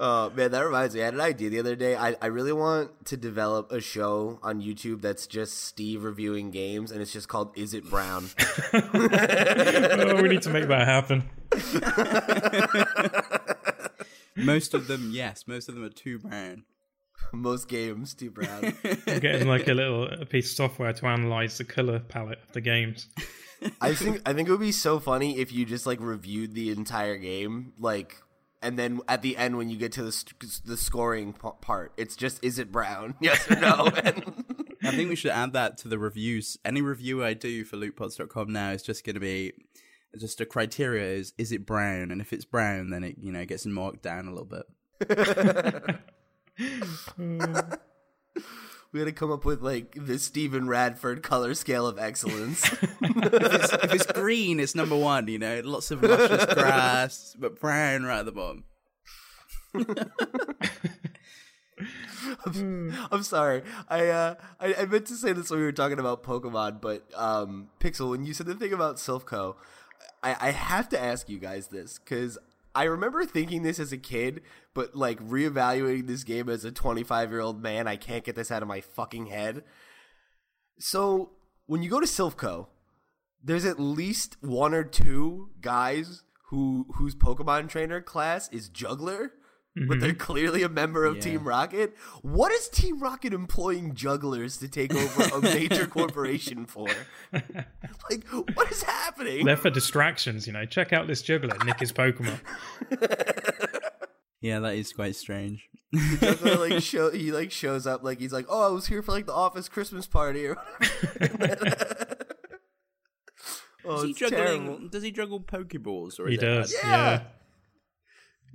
Oh 0.00 0.30
man, 0.30 0.52
that 0.52 0.64
reminds 0.64 0.94
me. 0.94 1.02
I 1.02 1.06
had 1.06 1.14
an 1.14 1.20
idea 1.20 1.50
the 1.50 1.58
other 1.58 1.74
day. 1.74 1.96
I, 1.96 2.14
I 2.22 2.26
really 2.26 2.52
want 2.52 3.06
to 3.06 3.16
develop 3.16 3.72
a 3.72 3.80
show 3.80 4.38
on 4.42 4.62
YouTube 4.62 5.02
that's 5.02 5.26
just 5.26 5.64
Steve 5.64 6.04
reviewing 6.04 6.52
games, 6.52 6.92
and 6.92 7.02
it's 7.02 7.12
just 7.12 7.28
called 7.28 7.50
"Is 7.56 7.74
It 7.74 7.90
Brown?" 7.90 8.28
oh, 8.72 10.22
we 10.22 10.28
need 10.28 10.42
to 10.42 10.50
make 10.50 10.68
that 10.68 10.86
happen. 10.86 11.28
most 14.36 14.72
of 14.72 14.86
them, 14.86 15.10
yes. 15.12 15.44
Most 15.48 15.68
of 15.68 15.74
them 15.74 15.84
are 15.84 15.90
too 15.90 16.20
brown. 16.20 16.64
Most 17.32 17.68
games 17.68 18.14
too 18.14 18.30
brown. 18.30 18.74
I'm 19.06 19.18
getting 19.18 19.48
like 19.48 19.66
a 19.68 19.74
little 19.74 20.04
a 20.04 20.24
piece 20.24 20.50
of 20.50 20.56
software 20.56 20.92
to 20.92 21.06
analyze 21.06 21.58
the 21.58 21.64
color 21.64 21.98
palette 21.98 22.38
of 22.46 22.52
the 22.52 22.60
games. 22.60 23.08
I 23.80 23.94
think 23.94 24.22
I 24.24 24.32
think 24.32 24.48
it 24.48 24.52
would 24.52 24.60
be 24.60 24.72
so 24.72 25.00
funny 25.00 25.38
if 25.38 25.52
you 25.52 25.64
just 25.64 25.86
like 25.86 25.98
reviewed 26.00 26.54
the 26.54 26.70
entire 26.70 27.16
game, 27.16 27.72
like, 27.78 28.16
and 28.62 28.78
then 28.78 29.00
at 29.08 29.22
the 29.22 29.36
end 29.36 29.56
when 29.56 29.68
you 29.70 29.76
get 29.76 29.92
to 29.92 30.02
the 30.02 30.12
st- 30.12 30.60
the 30.64 30.76
scoring 30.76 31.32
p- 31.32 31.48
part, 31.60 31.92
it's 31.96 32.16
just 32.16 32.42
"Is 32.42 32.58
it 32.58 32.72
brown?" 32.72 33.14
Yes 33.20 33.50
or 33.50 33.56
no. 33.56 33.90
I 34.82 34.92
think 34.92 35.08
we 35.08 35.16
should 35.16 35.32
add 35.32 35.52
that 35.54 35.76
to 35.78 35.88
the 35.88 35.98
reviews. 35.98 36.56
Any 36.64 36.82
review 36.82 37.24
I 37.24 37.34
do 37.34 37.64
for 37.64 37.76
lootpots.com 37.76 38.52
now 38.52 38.70
is 38.70 38.82
just 38.82 39.04
going 39.04 39.14
to 39.14 39.20
be 39.20 39.52
just 40.16 40.40
a 40.40 40.46
criteria 40.46 41.16
is 41.16 41.32
is 41.36 41.52
it 41.52 41.66
brown, 41.66 42.10
and 42.10 42.20
if 42.20 42.32
it's 42.32 42.44
brown, 42.44 42.90
then 42.90 43.04
it 43.04 43.16
you 43.20 43.32
know 43.32 43.44
gets 43.44 43.66
marked 43.66 44.02
down 44.02 44.26
a 44.26 44.30
little 44.30 44.44
bit. 44.46 44.66
we 48.92 48.98
got 49.00 49.04
to 49.04 49.12
come 49.12 49.30
up 49.30 49.44
with 49.44 49.62
like 49.62 49.94
the 49.94 50.18
Stephen 50.18 50.66
Radford 50.68 51.22
color 51.22 51.54
scale 51.54 51.86
of 51.86 51.98
excellence. 51.98 52.64
if, 52.72 52.92
it's, 53.02 53.72
if 53.72 53.94
it's 53.94 54.06
green, 54.28 54.60
it's 54.60 54.74
number 54.74 54.94
one. 54.94 55.26
You 55.26 55.38
know, 55.38 55.62
lots 55.64 55.90
of 55.90 56.02
luscious 56.02 56.44
grass, 56.54 57.34
but 57.38 57.58
brown 57.58 58.02
right 58.02 58.18
at 58.18 58.26
the 58.26 58.32
bottom. 58.32 58.64
I'm 63.10 63.22
sorry. 63.22 63.62
I 63.88 64.08
uh 64.08 64.34
I, 64.60 64.74
I 64.74 64.84
meant 64.84 65.06
to 65.06 65.14
say 65.14 65.32
this 65.32 65.48
when 65.48 65.60
we 65.60 65.64
were 65.64 65.72
talking 65.72 65.98
about 65.98 66.22
Pokemon, 66.22 66.82
but 66.82 67.08
um 67.14 67.68
Pixel, 67.80 68.10
when 68.10 68.26
you 68.26 68.34
said 68.34 68.46
the 68.46 68.54
thing 68.54 68.74
about 68.74 68.96
Silph 68.96 69.24
Co, 69.24 69.56
I, 70.22 70.36
I 70.38 70.50
have 70.50 70.90
to 70.90 71.00
ask 71.00 71.30
you 71.30 71.38
guys 71.38 71.68
this 71.68 71.98
because 71.98 72.36
I 72.74 72.84
remember 72.84 73.24
thinking 73.24 73.62
this 73.62 73.78
as 73.78 73.92
a 73.92 73.98
kid, 73.98 74.42
but 74.74 74.94
like 74.94 75.18
reevaluating 75.20 76.06
this 76.06 76.22
game 76.22 76.50
as 76.50 76.66
a 76.66 76.70
25 76.70 77.30
year 77.30 77.40
old 77.40 77.62
man, 77.62 77.88
I 77.88 77.96
can't 77.96 78.24
get 78.24 78.36
this 78.36 78.50
out 78.50 78.60
of 78.60 78.68
my 78.68 78.82
fucking 78.82 79.28
head. 79.28 79.64
So 80.78 81.30
when 81.64 81.82
you 81.82 81.88
go 81.88 81.98
to 81.98 82.06
Silph 82.06 82.36
Co, 82.36 82.68
there's 83.42 83.64
at 83.64 83.78
least 83.78 84.36
one 84.40 84.74
or 84.74 84.84
two 84.84 85.50
guys 85.60 86.22
who 86.48 86.86
whose 86.94 87.14
Pokemon 87.14 87.68
trainer 87.68 88.00
class 88.00 88.48
is 88.50 88.68
Juggler, 88.68 89.32
but 89.74 89.82
mm-hmm. 89.82 90.00
they're 90.00 90.14
clearly 90.14 90.62
a 90.62 90.68
member 90.68 91.04
of 91.04 91.16
Yeah. 91.16 91.22
Team 91.22 91.44
Rocket. 91.44 91.96
What 92.22 92.52
is 92.52 92.68
Team 92.68 93.00
Rocket 93.00 93.32
employing 93.32 93.94
jugglers 93.94 94.56
to 94.58 94.68
take 94.68 94.94
over 94.94 95.22
a 95.36 95.40
major 95.40 95.86
corporation 95.88 96.66
for? 96.66 96.88
Like, 97.32 98.24
what 98.54 98.70
is 98.72 98.82
happening? 98.82 99.44
They're 99.44 99.56
for 99.56 99.70
distractions, 99.70 100.46
you 100.46 100.52
know. 100.52 100.64
Check 100.64 100.92
out 100.92 101.06
this 101.06 101.22
juggler, 101.22 101.56
nick 101.64 101.80
his 101.80 101.92
Pokemon. 101.92 102.40
Yeah, 104.40 104.60
that 104.60 104.76
is 104.76 104.92
quite 104.92 105.16
strange. 105.16 105.68
Juggler, 106.20 106.68
like 106.68 106.82
show 106.82 107.10
he 107.10 107.32
like 107.32 107.50
shows 107.50 107.86
up 107.86 108.04
like 108.04 108.20
he's 108.20 108.32
like, 108.32 108.46
oh, 108.48 108.68
I 108.68 108.70
was 108.70 108.86
here 108.86 109.02
for 109.02 109.12
like 109.12 109.26
the 109.26 109.32
office 109.32 109.68
Christmas 109.68 110.06
party 110.06 110.46
or 110.46 110.54
whatever. 110.54 112.07
Oh, 113.88 113.96
Does 113.96 114.04
he 114.04 114.12
juggling? 114.14 114.66
terrible. 114.66 114.88
Does 114.88 115.02
he 115.02 115.10
juggle 115.10 115.40
Pokeballs? 115.40 116.20
Or 116.20 116.28
He 116.28 116.34
is 116.36 116.42
it- 116.42 116.46
does, 116.46 116.74
Yeah. 116.82 116.88
yeah. 116.90 117.22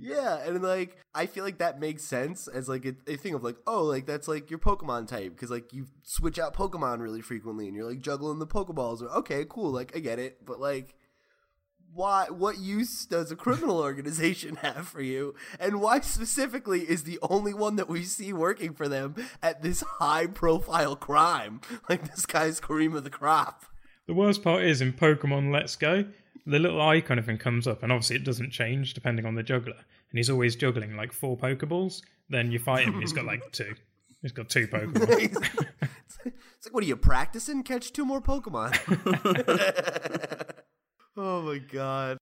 Yeah, 0.00 0.38
and 0.44 0.60
like 0.60 0.96
I 1.14 1.26
feel 1.26 1.44
like 1.44 1.58
that 1.58 1.78
makes 1.78 2.02
sense 2.02 2.48
as 2.48 2.68
like 2.68 2.84
a, 2.84 2.94
a 3.06 3.14
thing 3.16 3.32
of 3.34 3.44
like, 3.44 3.56
oh, 3.64 3.84
like 3.84 4.06
that's 4.06 4.26
like 4.26 4.50
your 4.50 4.58
Pokemon 4.58 5.06
type 5.06 5.30
because 5.36 5.50
like 5.52 5.72
you 5.72 5.86
switch 6.02 6.36
out 6.38 6.52
Pokemon 6.52 6.98
really 7.00 7.20
frequently 7.20 7.68
and 7.68 7.76
you're 7.76 7.88
like 7.88 8.00
juggling 8.00 8.40
the 8.40 8.46
Pokeballs. 8.46 9.02
Or 9.02 9.08
okay, 9.18 9.46
cool, 9.48 9.70
like 9.70 9.96
I 9.96 10.00
get 10.00 10.18
it, 10.18 10.44
but 10.44 10.58
like. 10.60 10.94
Why? 11.92 12.26
What 12.28 12.58
use 12.58 13.06
does 13.06 13.30
a 13.30 13.36
criminal 13.36 13.78
organization 13.90 14.56
have 14.56 14.88
for 14.88 15.00
you, 15.00 15.36
and 15.60 15.80
why 15.80 16.00
specifically 16.00 16.80
is 16.80 17.04
the 17.04 17.20
only 17.22 17.54
one 17.54 17.76
that 17.76 17.88
we 17.88 18.02
see 18.02 18.32
working 18.32 18.74
for 18.74 18.88
them 18.88 19.14
at 19.40 19.62
this 19.62 19.82
high-profile 20.00 20.96
crime? 20.96 21.60
Like 21.88 22.10
this 22.12 22.26
guy's 22.26 22.60
Kareem 22.60 22.96
of 22.96 23.04
the 23.04 23.10
Crop. 23.10 23.62
The 24.06 24.14
worst 24.14 24.42
part 24.42 24.64
is 24.64 24.80
in 24.80 24.92
Pokemon 24.92 25.52
Let's 25.52 25.76
Go, 25.76 26.04
the 26.46 26.58
little 26.58 26.80
icon 26.80 27.18
of 27.18 27.28
him 27.28 27.38
comes 27.38 27.66
up, 27.66 27.82
and 27.82 27.90
obviously 27.90 28.16
it 28.16 28.24
doesn't 28.24 28.50
change 28.50 28.92
depending 28.92 29.24
on 29.24 29.34
the 29.34 29.42
juggler. 29.42 29.76
And 30.10 30.18
he's 30.18 30.28
always 30.28 30.56
juggling 30.56 30.96
like 30.96 31.12
four 31.12 31.36
Pokeballs. 31.36 32.02
Then 32.28 32.52
you 32.52 32.58
fight 32.58 32.84
him, 32.84 33.00
he's 33.00 33.12
got 33.12 33.24
like 33.24 33.50
two. 33.52 33.74
He's 34.20 34.32
got 34.32 34.48
two 34.48 34.66
Pokemon. 34.68 35.08
it's 35.82 36.66
like, 36.66 36.72
what 36.72 36.82
are 36.84 36.86
you 36.86 36.96
practicing? 36.96 37.62
Catch 37.62 37.92
two 37.92 38.04
more 38.04 38.20
Pokemon. 38.20 38.72
oh 41.16 41.42
my 41.42 41.58
god. 41.58 42.18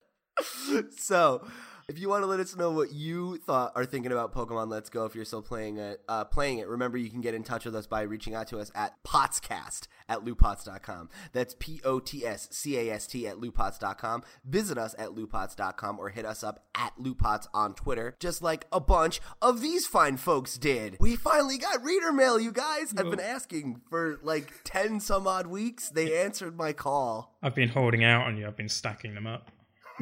So, 0.97 1.47
if 1.93 1.99
you 1.99 2.09
want 2.09 2.23
to 2.23 2.27
let 2.27 2.41
us 2.41 2.57
know 2.57 2.71
what 2.71 2.91
you 2.91 3.37
thought 3.37 3.73
are 3.77 3.85
thinking 3.85 4.13
about 4.13 4.35
Pokemon 4.35 4.71
Let's 4.71 4.89
Go, 4.89 5.05
if 5.05 5.15
you're 5.15 5.27
still 5.27 5.43
playing 5.43 5.77
it, 5.77 6.01
uh, 6.09 6.25
playing 6.25 6.57
it, 6.57 6.67
remember 6.67 6.97
you 6.97 7.11
can 7.11 7.21
get 7.21 7.35
in 7.35 7.43
touch 7.43 7.67
with 7.67 7.77
us 7.77 7.87
by 7.87 8.01
reaching 8.01 8.35
out 8.35 8.49
to 8.49 8.59
us 8.61 8.73
at 8.75 8.95
potscast 9.05 9.89
at 10.09 10.25
lootpots.com. 10.25 11.11
That's 11.33 11.55
P 11.59 11.83
O 11.85 12.01
T 12.01 12.25
S 12.25 12.49
C 12.51 12.79
A 12.79 12.95
S 12.95 13.07
T 13.07 13.29
at 13.29 13.37
lootpots.com. 13.37 14.23
Visit 14.43 14.79
us 14.79 14.95
at 14.99 15.11
lootpots.com 15.11 15.99
or 15.99 16.09
hit 16.09 16.25
us 16.25 16.43
up 16.43 16.65
at 16.75 16.95
lootpots 16.99 17.47
on 17.53 17.75
Twitter, 17.75 18.17
just 18.19 18.41
like 18.41 18.67
a 18.73 18.81
bunch 18.81 19.21
of 19.43 19.61
these 19.61 19.87
fine 19.87 20.17
folks 20.17 20.57
did. 20.57 20.97
We 20.99 21.15
finally 21.17 21.59
got 21.59 21.85
reader 21.85 22.11
mail, 22.11 22.41
you 22.41 22.53
guys. 22.53 22.95
I've 22.97 23.11
been 23.11 23.21
asking 23.21 23.83
for 23.91 24.19
like 24.23 24.51
10 24.65 25.01
some 25.01 25.27
odd 25.27 25.47
weeks. 25.47 25.91
They 25.91 26.19
answered 26.23 26.57
my 26.57 26.73
call. 26.73 27.37
I've 27.43 27.55
been 27.55 27.69
holding 27.69 28.03
out 28.03 28.27
on 28.27 28.39
you. 28.39 28.47
I've 28.47 28.57
been 28.57 28.71
stacking 28.71 29.15
them 29.15 29.27
up. 29.27 29.51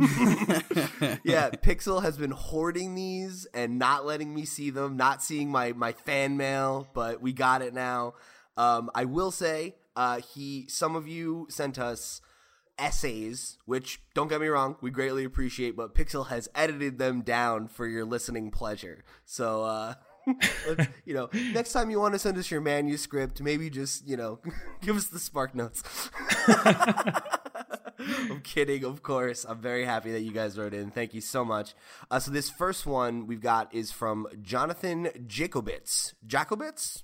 yeah, 1.25 1.51
Pixel 1.63 2.03
has 2.03 2.17
been 2.17 2.31
hoarding 2.31 2.95
these 2.95 3.47
and 3.53 3.79
not 3.79 4.07
letting 4.07 4.35
me 4.35 4.45
see 4.45 4.71
them, 4.71 4.97
not 4.97 5.23
seeing 5.23 5.51
my 5.51 5.73
my 5.73 5.93
fan 5.93 6.37
mail, 6.37 6.89
but 6.95 7.21
we 7.21 7.33
got 7.33 7.63
it 7.63 7.75
now. 7.75 8.15
Um, 8.57 8.91
I 8.95 9.05
will 9.05 9.31
say, 9.31 9.77
uh, 9.97 10.21
he 10.35 10.67
some 10.69 10.97
of 10.97 11.07
you 11.07 11.47
sent 11.51 11.79
us 11.79 12.21
essays, 12.79 13.59
which 13.67 14.01
don't 14.15 14.29
get 14.29 14.41
me 14.41 14.49
wrong, 14.49 14.77
we 14.81 14.91
greatly 14.91 15.25
appreciate, 15.25 15.77
but 15.77 15.95
Pixel 15.95 16.29
has 16.29 16.49
edited 16.55 16.99
them 16.99 17.21
down 17.21 17.69
for 17.69 17.87
your 17.87 18.05
listening 18.05 18.51
pleasure. 18.51 19.05
So 19.25 19.65
uh 19.65 19.95
Let's, 20.69 20.89
you 21.05 21.15
know, 21.15 21.31
next 21.53 21.73
time 21.73 21.91
you 21.91 21.99
want 21.99 22.15
to 22.15 22.19
send 22.19 22.37
us 22.39 22.51
your 22.51 22.61
manuscript, 22.61 23.41
maybe 23.41 23.71
just, 23.71 24.07
you 24.07 24.17
know, 24.17 24.39
give 24.81 24.97
us 24.97 25.07
the 25.07 25.19
spark 25.19 25.55
notes. 25.55 25.83
I'm 28.31 28.41
kidding, 28.41 28.85
of 28.85 29.03
course. 29.03 29.45
I'm 29.49 29.61
very 29.61 29.85
happy 29.85 30.11
that 30.13 30.21
you 30.21 30.33
guys 30.33 30.57
wrote 30.59 30.75
in. 30.75 30.91
Thank 30.91 31.13
you 31.15 31.21
so 31.21 31.45
much. 31.45 31.75
Uh, 32.11 32.19
so 32.19 32.31
this 32.31 32.49
first 32.49 32.87
one 32.87 33.27
we've 33.27 33.41
got 33.41 33.75
is 33.75 33.93
from 33.93 34.27
Jonathan 34.43 35.09
Jacobitz. 35.27 36.15
Jacobitz? 36.27 37.03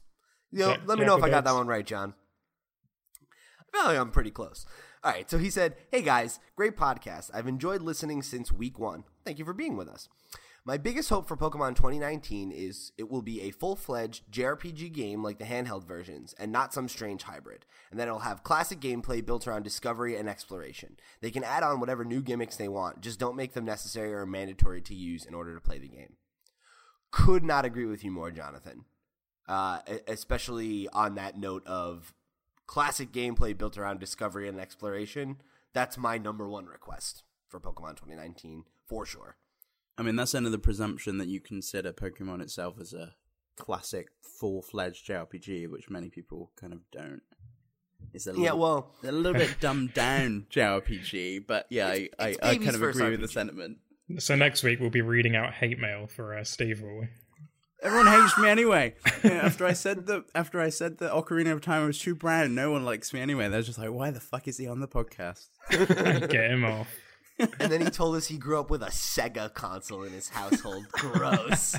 You 0.50 0.60
know, 0.60 0.68
Ja- 0.70 0.76
let 0.86 0.98
me 0.98 1.04
know 1.04 1.16
if 1.16 1.24
I 1.24 1.28
got 1.30 1.44
that 1.44 1.54
one 1.54 1.66
right, 1.66 1.84
John. 1.84 2.14
I 3.60 3.76
feel 3.76 3.86
like 3.86 3.98
I'm 3.98 4.10
pretty 4.10 4.30
close. 4.30 4.64
All 5.04 5.12
right, 5.12 5.30
so 5.30 5.38
he 5.38 5.50
said, 5.50 5.76
Hey 5.90 6.02
guys, 6.02 6.40
great 6.56 6.76
podcast. 6.76 7.30
I've 7.34 7.46
enjoyed 7.46 7.82
listening 7.82 8.22
since 8.22 8.50
week 8.50 8.78
one. 8.78 9.04
Thank 9.24 9.38
you 9.38 9.44
for 9.44 9.52
being 9.52 9.76
with 9.76 9.88
us. 9.88 10.08
My 10.68 10.78
biggest 10.78 11.10
hope 11.10 11.28
for 11.28 11.36
Pokemon 11.36 11.76
2019 11.76 12.50
is 12.50 12.90
it 12.98 13.08
will 13.08 13.22
be 13.22 13.42
a 13.42 13.52
full 13.52 13.76
fledged 13.76 14.24
JRPG 14.32 14.92
game 14.92 15.22
like 15.22 15.38
the 15.38 15.44
handheld 15.44 15.84
versions, 15.84 16.34
and 16.40 16.50
not 16.50 16.74
some 16.74 16.88
strange 16.88 17.22
hybrid. 17.22 17.64
And 17.88 18.00
that 18.00 18.08
it'll 18.08 18.18
have 18.18 18.42
classic 18.42 18.80
gameplay 18.80 19.24
built 19.24 19.46
around 19.46 19.62
discovery 19.62 20.16
and 20.16 20.28
exploration. 20.28 20.96
They 21.20 21.30
can 21.30 21.44
add 21.44 21.62
on 21.62 21.78
whatever 21.78 22.04
new 22.04 22.20
gimmicks 22.20 22.56
they 22.56 22.66
want, 22.66 23.00
just 23.00 23.20
don't 23.20 23.36
make 23.36 23.52
them 23.52 23.64
necessary 23.64 24.12
or 24.12 24.26
mandatory 24.26 24.82
to 24.82 24.94
use 24.94 25.24
in 25.24 25.34
order 25.34 25.54
to 25.54 25.60
play 25.60 25.78
the 25.78 25.86
game. 25.86 26.16
Could 27.12 27.44
not 27.44 27.64
agree 27.64 27.86
with 27.86 28.02
you 28.02 28.10
more, 28.10 28.32
Jonathan. 28.32 28.86
Uh, 29.46 29.78
especially 30.08 30.88
on 30.92 31.14
that 31.14 31.38
note 31.38 31.64
of 31.64 32.12
classic 32.66 33.12
gameplay 33.12 33.56
built 33.56 33.78
around 33.78 34.00
discovery 34.00 34.48
and 34.48 34.58
exploration. 34.58 35.36
That's 35.74 35.96
my 35.96 36.18
number 36.18 36.48
one 36.48 36.66
request 36.66 37.22
for 37.46 37.60
Pokemon 37.60 37.90
2019, 37.90 38.64
for 38.88 39.06
sure. 39.06 39.36
I 39.98 40.02
mean, 40.02 40.16
that's 40.16 40.34
under 40.34 40.50
the 40.50 40.58
presumption 40.58 41.18
that 41.18 41.28
you 41.28 41.40
consider 41.40 41.92
Pokemon 41.92 42.42
itself 42.42 42.76
as 42.80 42.92
a 42.92 43.14
classic, 43.56 44.08
full-fledged 44.20 45.06
JRPG, 45.06 45.70
which 45.70 45.88
many 45.88 46.10
people 46.10 46.52
kind 46.60 46.72
of 46.72 46.80
don't. 46.92 47.22
It's 48.12 48.26
a 48.26 48.30
little, 48.30 48.44
Yeah, 48.44 48.52
well, 48.52 48.94
a 49.02 49.12
little 49.12 49.38
bit 49.38 49.56
dumbed 49.60 49.94
down 49.94 50.46
JRPG, 50.50 51.46
but 51.46 51.66
yeah, 51.70 51.88
I, 51.88 52.08
I, 52.18 52.28
it's 52.28 52.38
I 52.42 52.52
baby's 52.52 52.64
kind 52.64 52.74
of 52.74 52.80
first 52.82 52.98
agree 52.98 53.10
with 53.12 53.20
the 53.20 53.28
sentiment. 53.28 53.78
So 54.18 54.36
next 54.36 54.62
week 54.62 54.80
we'll 54.80 54.90
be 54.90 55.00
reading 55.00 55.34
out 55.34 55.52
hate 55.54 55.78
mail 55.78 56.06
for 56.06 56.36
uh, 56.36 56.44
Steve, 56.44 56.82
will 56.82 57.00
we? 57.00 57.08
Everyone 57.82 58.06
hates 58.06 58.38
me 58.38 58.48
anyway. 58.48 58.94
Yeah, 59.24 59.32
after 59.44 59.66
I 59.66 59.72
said 59.72 60.06
that, 60.06 60.24
after 60.34 60.60
I 60.60 60.68
said 60.68 60.98
that 60.98 61.10
Ocarina 61.10 61.52
of 61.52 61.60
Time 61.60 61.82
I 61.82 61.86
was 61.86 61.98
too 61.98 62.14
brown, 62.14 62.54
no 62.54 62.70
one 62.70 62.84
likes 62.84 63.12
me 63.12 63.20
anyway. 63.20 63.48
They're 63.48 63.62
just 63.62 63.78
like, 63.78 63.90
why 63.90 64.10
the 64.10 64.20
fuck 64.20 64.46
is 64.46 64.56
he 64.56 64.68
on 64.68 64.78
the 64.80 64.86
podcast? 64.86 65.48
Get 65.70 66.50
him 66.50 66.64
off. 66.64 66.88
And 67.38 67.70
then 67.72 67.80
he 67.82 67.90
told 67.90 68.16
us 68.16 68.26
he 68.26 68.38
grew 68.38 68.58
up 68.58 68.70
with 68.70 68.82
a 68.82 68.86
Sega 68.86 69.52
console 69.52 70.04
in 70.04 70.12
his 70.12 70.28
household. 70.28 70.88
Gross. 70.92 71.76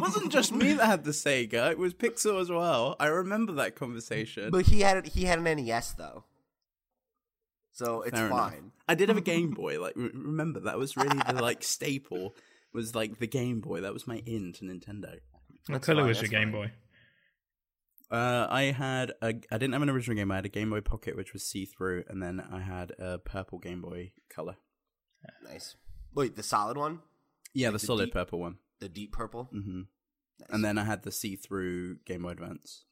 Wasn't 0.00 0.30
just 0.30 0.52
me 0.52 0.72
that 0.74 0.86
had 0.86 1.04
the 1.04 1.10
Sega; 1.10 1.70
it 1.70 1.78
was 1.78 1.94
Pixel 1.94 2.40
as 2.40 2.50
well. 2.50 2.94
I 3.00 3.06
remember 3.06 3.52
that 3.54 3.74
conversation. 3.76 4.50
but 4.50 4.66
he 4.66 4.80
had 4.80 5.06
he 5.08 5.24
had 5.24 5.38
an 5.38 5.44
NES 5.64 5.92
though, 5.92 6.24
so 7.72 8.02
it's 8.02 8.16
Fair 8.16 8.26
enough. 8.26 8.50
fine. 8.52 8.72
I 8.88 8.94
did 8.94 9.08
have 9.08 9.18
a 9.18 9.22
Game 9.22 9.50
Boy. 9.50 9.80
Like, 9.80 9.96
re- 9.96 10.10
remember 10.14 10.60
that 10.60 10.78
was 10.78 10.96
really 10.96 11.18
the 11.18 11.40
like 11.42 11.62
staple. 11.64 12.34
Was 12.72 12.94
like 12.94 13.18
the 13.18 13.26
Game 13.26 13.60
Boy. 13.60 13.80
That 13.80 13.92
was 13.92 14.06
my 14.06 14.22
in 14.26 14.52
to 14.54 14.64
Nintendo. 14.64 15.18
What 15.68 15.82
colour 15.82 16.02
fine, 16.02 16.08
was 16.08 16.16
your 16.18 16.22
that's 16.28 16.30
Game 16.30 16.52
fine. 16.52 16.60
Boy? 16.62 16.72
Uh, 18.10 18.46
I 18.50 18.62
had 18.64 19.12
a. 19.22 19.28
I 19.28 19.58
didn't 19.58 19.72
have 19.72 19.82
an 19.82 19.90
original 19.90 20.16
Game 20.16 20.28
Boy. 20.28 20.34
I 20.34 20.36
had 20.36 20.46
a 20.46 20.50
Game 20.50 20.70
Boy 20.70 20.80
Pocket, 20.82 21.16
which 21.16 21.32
was 21.32 21.42
see 21.42 21.64
through, 21.64 22.04
and 22.08 22.22
then 22.22 22.44
I 22.52 22.60
had 22.60 22.92
a 22.98 23.18
purple 23.18 23.58
Game 23.58 23.80
Boy 23.80 24.12
Color. 24.28 24.56
Nice. 25.42 25.76
Wait, 26.14 26.36
the 26.36 26.42
solid 26.42 26.76
one, 26.76 27.00
Yeah, 27.52 27.68
Like 27.68 27.74
the 27.74 27.78
the 27.80 27.86
solid 27.86 28.04
deep- 28.06 28.14
purple 28.14 28.40
one. 28.40 28.58
the 28.80 28.88
deep 28.88 29.12
purple. 29.12 29.44
hmm 29.44 29.82
Nice. 30.40 30.48
And 30.50 30.64
then 30.64 30.78
I 30.78 30.84
had 30.84 31.02
the 31.04 31.12
see 31.12 31.36
through 31.36 31.96
Game 32.04 32.22
Boy 32.22 32.30
Advance. 32.30 32.84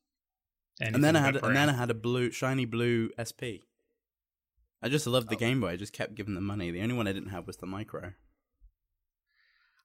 Anything 0.81 0.95
and 0.97 1.05
then 1.05 1.17
I 1.17 1.21
but 1.33 1.35
had 1.43 1.45
and 1.45 1.57
then 1.57 1.69
I 1.69 1.73
had 1.73 1.91
a 1.91 1.95
blue 1.95 2.31
shiny 2.31 2.65
blue 2.65 3.11
SP. 3.19 3.67
I 4.81 4.89
just 4.89 5.07
loved 5.07 5.29
the 5.29 5.37
Oh. 5.37 5.39
Game 5.39 5.61
Boy. 5.61 5.69
I 5.71 5.77
just 5.77 5.93
kept 5.93 6.15
giving 6.15 6.35
them 6.35 6.45
money. 6.45 6.71
The 6.71 6.81
only 6.83 6.95
one 6.95 7.07
I 7.09 7.13
didn't 7.13 7.31
have 7.31 7.47
was 7.47 7.57
the 7.59 7.67
Micro. 7.67 8.13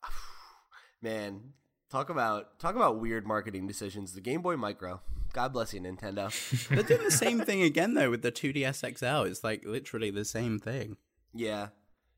Man, 1.01 1.53
talk 1.91 2.09
about 2.09 2.59
talk 2.59 2.75
about 2.75 2.99
weird 2.99 3.25
marketing 3.27 3.67
decisions. 3.67 4.13
The 4.13 4.21
Game 4.21 4.41
Boy 4.41 4.55
Micro. 4.57 5.01
God 5.33 5.53
bless 5.53 5.73
you, 5.73 5.81
Nintendo. 5.81 6.31
They're 6.69 6.83
doing 6.83 7.03
the 7.03 7.11
same 7.11 7.41
thing 7.41 7.61
again 7.61 7.93
though 7.93 8.09
with 8.09 8.21
the 8.21 8.31
2DS 8.31 8.97
XL. 8.97 9.27
It's 9.29 9.43
like 9.43 9.63
literally 9.65 10.09
the 10.09 10.25
same 10.25 10.57
thing. 10.59 10.97
Yeah. 11.33 11.67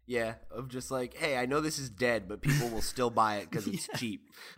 Yeah, 0.09 0.33
of 0.49 0.69
just 0.69 0.89
like, 0.89 1.15
hey, 1.15 1.37
I 1.37 1.45
know 1.45 1.61
this 1.61 1.77
is 1.77 1.87
dead, 1.87 2.27
but 2.27 2.41
people 2.41 2.67
will 2.69 2.81
still 2.81 3.11
buy 3.11 3.35
it 3.37 3.51
because 3.51 3.67
it's 3.67 3.87
cheap. 3.95 4.27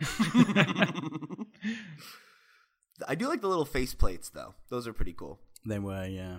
I 3.06 3.14
do 3.14 3.28
like 3.28 3.42
the 3.42 3.48
little 3.48 3.66
face 3.66 3.92
plates, 3.92 4.30
though. 4.30 4.54
Those 4.70 4.86
are 4.86 4.94
pretty 4.94 5.12
cool. 5.12 5.40
They 5.66 5.78
were, 5.78 6.06
yeah. 6.06 6.38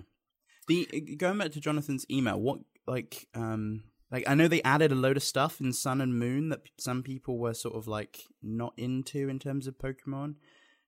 The 0.66 1.16
going 1.16 1.38
back 1.38 1.52
to 1.52 1.60
Jonathan's 1.60 2.04
email, 2.10 2.40
what 2.40 2.58
like 2.88 3.28
um 3.34 3.84
like 4.10 4.24
I 4.26 4.34
know 4.34 4.48
they 4.48 4.62
added 4.62 4.90
a 4.90 4.96
load 4.96 5.16
of 5.16 5.22
stuff 5.22 5.60
in 5.60 5.72
Sun 5.72 6.00
and 6.00 6.18
Moon 6.18 6.48
that 6.48 6.62
some 6.80 7.04
people 7.04 7.38
were 7.38 7.54
sort 7.54 7.76
of 7.76 7.86
like 7.86 8.22
not 8.42 8.72
into 8.76 9.28
in 9.28 9.38
terms 9.38 9.68
of 9.68 9.78
Pokemon. 9.78 10.34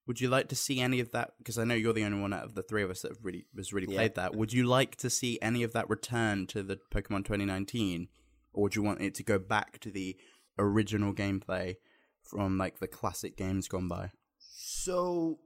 Would 0.06 0.20
you 0.20 0.28
like 0.28 0.48
to 0.48 0.56
see 0.56 0.80
any 0.80 1.00
of 1.00 1.10
that? 1.12 1.32
Because 1.38 1.58
I 1.58 1.64
know 1.64 1.75
you're 1.75 1.92
the 1.92 2.04
only 2.04 2.20
one 2.20 2.32
out 2.32 2.44
of 2.44 2.54
the 2.54 2.62
three 2.62 2.82
of 2.82 2.90
us 2.90 3.02
that 3.02 3.10
have 3.12 3.18
really 3.25 3.46
was 3.54 3.72
really 3.72 3.88
Yeah. 3.90 3.98
played 3.98 4.14
that. 4.14 4.36
Would 4.36 4.52
you 4.52 4.64
like 4.64 4.96
to 4.96 5.10
see 5.10 5.38
any 5.42 5.62
of 5.62 5.72
that 5.72 5.90
return 5.90 6.46
to 6.48 6.62
the 6.62 6.78
Pokemon 6.92 7.25
2019, 7.25 8.08
or 8.52 8.62
would 8.64 8.76
you 8.76 8.82
want 8.82 9.00
it 9.00 9.14
to 9.16 9.22
go 9.25 9.38
back 9.38 9.80
to 9.80 9.90
the 9.90 10.16
original 10.58 11.12
gameplay 11.12 11.76
from 12.22 12.56
like 12.56 12.78
the 12.78 12.86
classic 12.88 13.36
games 13.36 13.68
gone 13.68 13.88
by? 13.88 14.10
So 14.38 15.38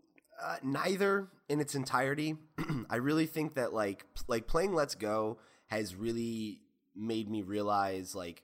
uh, 0.43 0.57
neither 0.63 1.29
in 1.49 1.61
its 1.61 1.75
entirety. 1.75 2.37
I 2.91 2.97
really 2.97 3.27
think 3.27 3.55
that 3.55 3.73
like 3.73 4.05
like 4.29 4.47
playing 4.47 4.75
Let's 4.75 4.95
Go 4.95 5.39
has 5.69 5.95
really 5.95 6.61
made 6.95 7.31
me 7.31 7.43
realize 7.43 8.15
like 8.15 8.43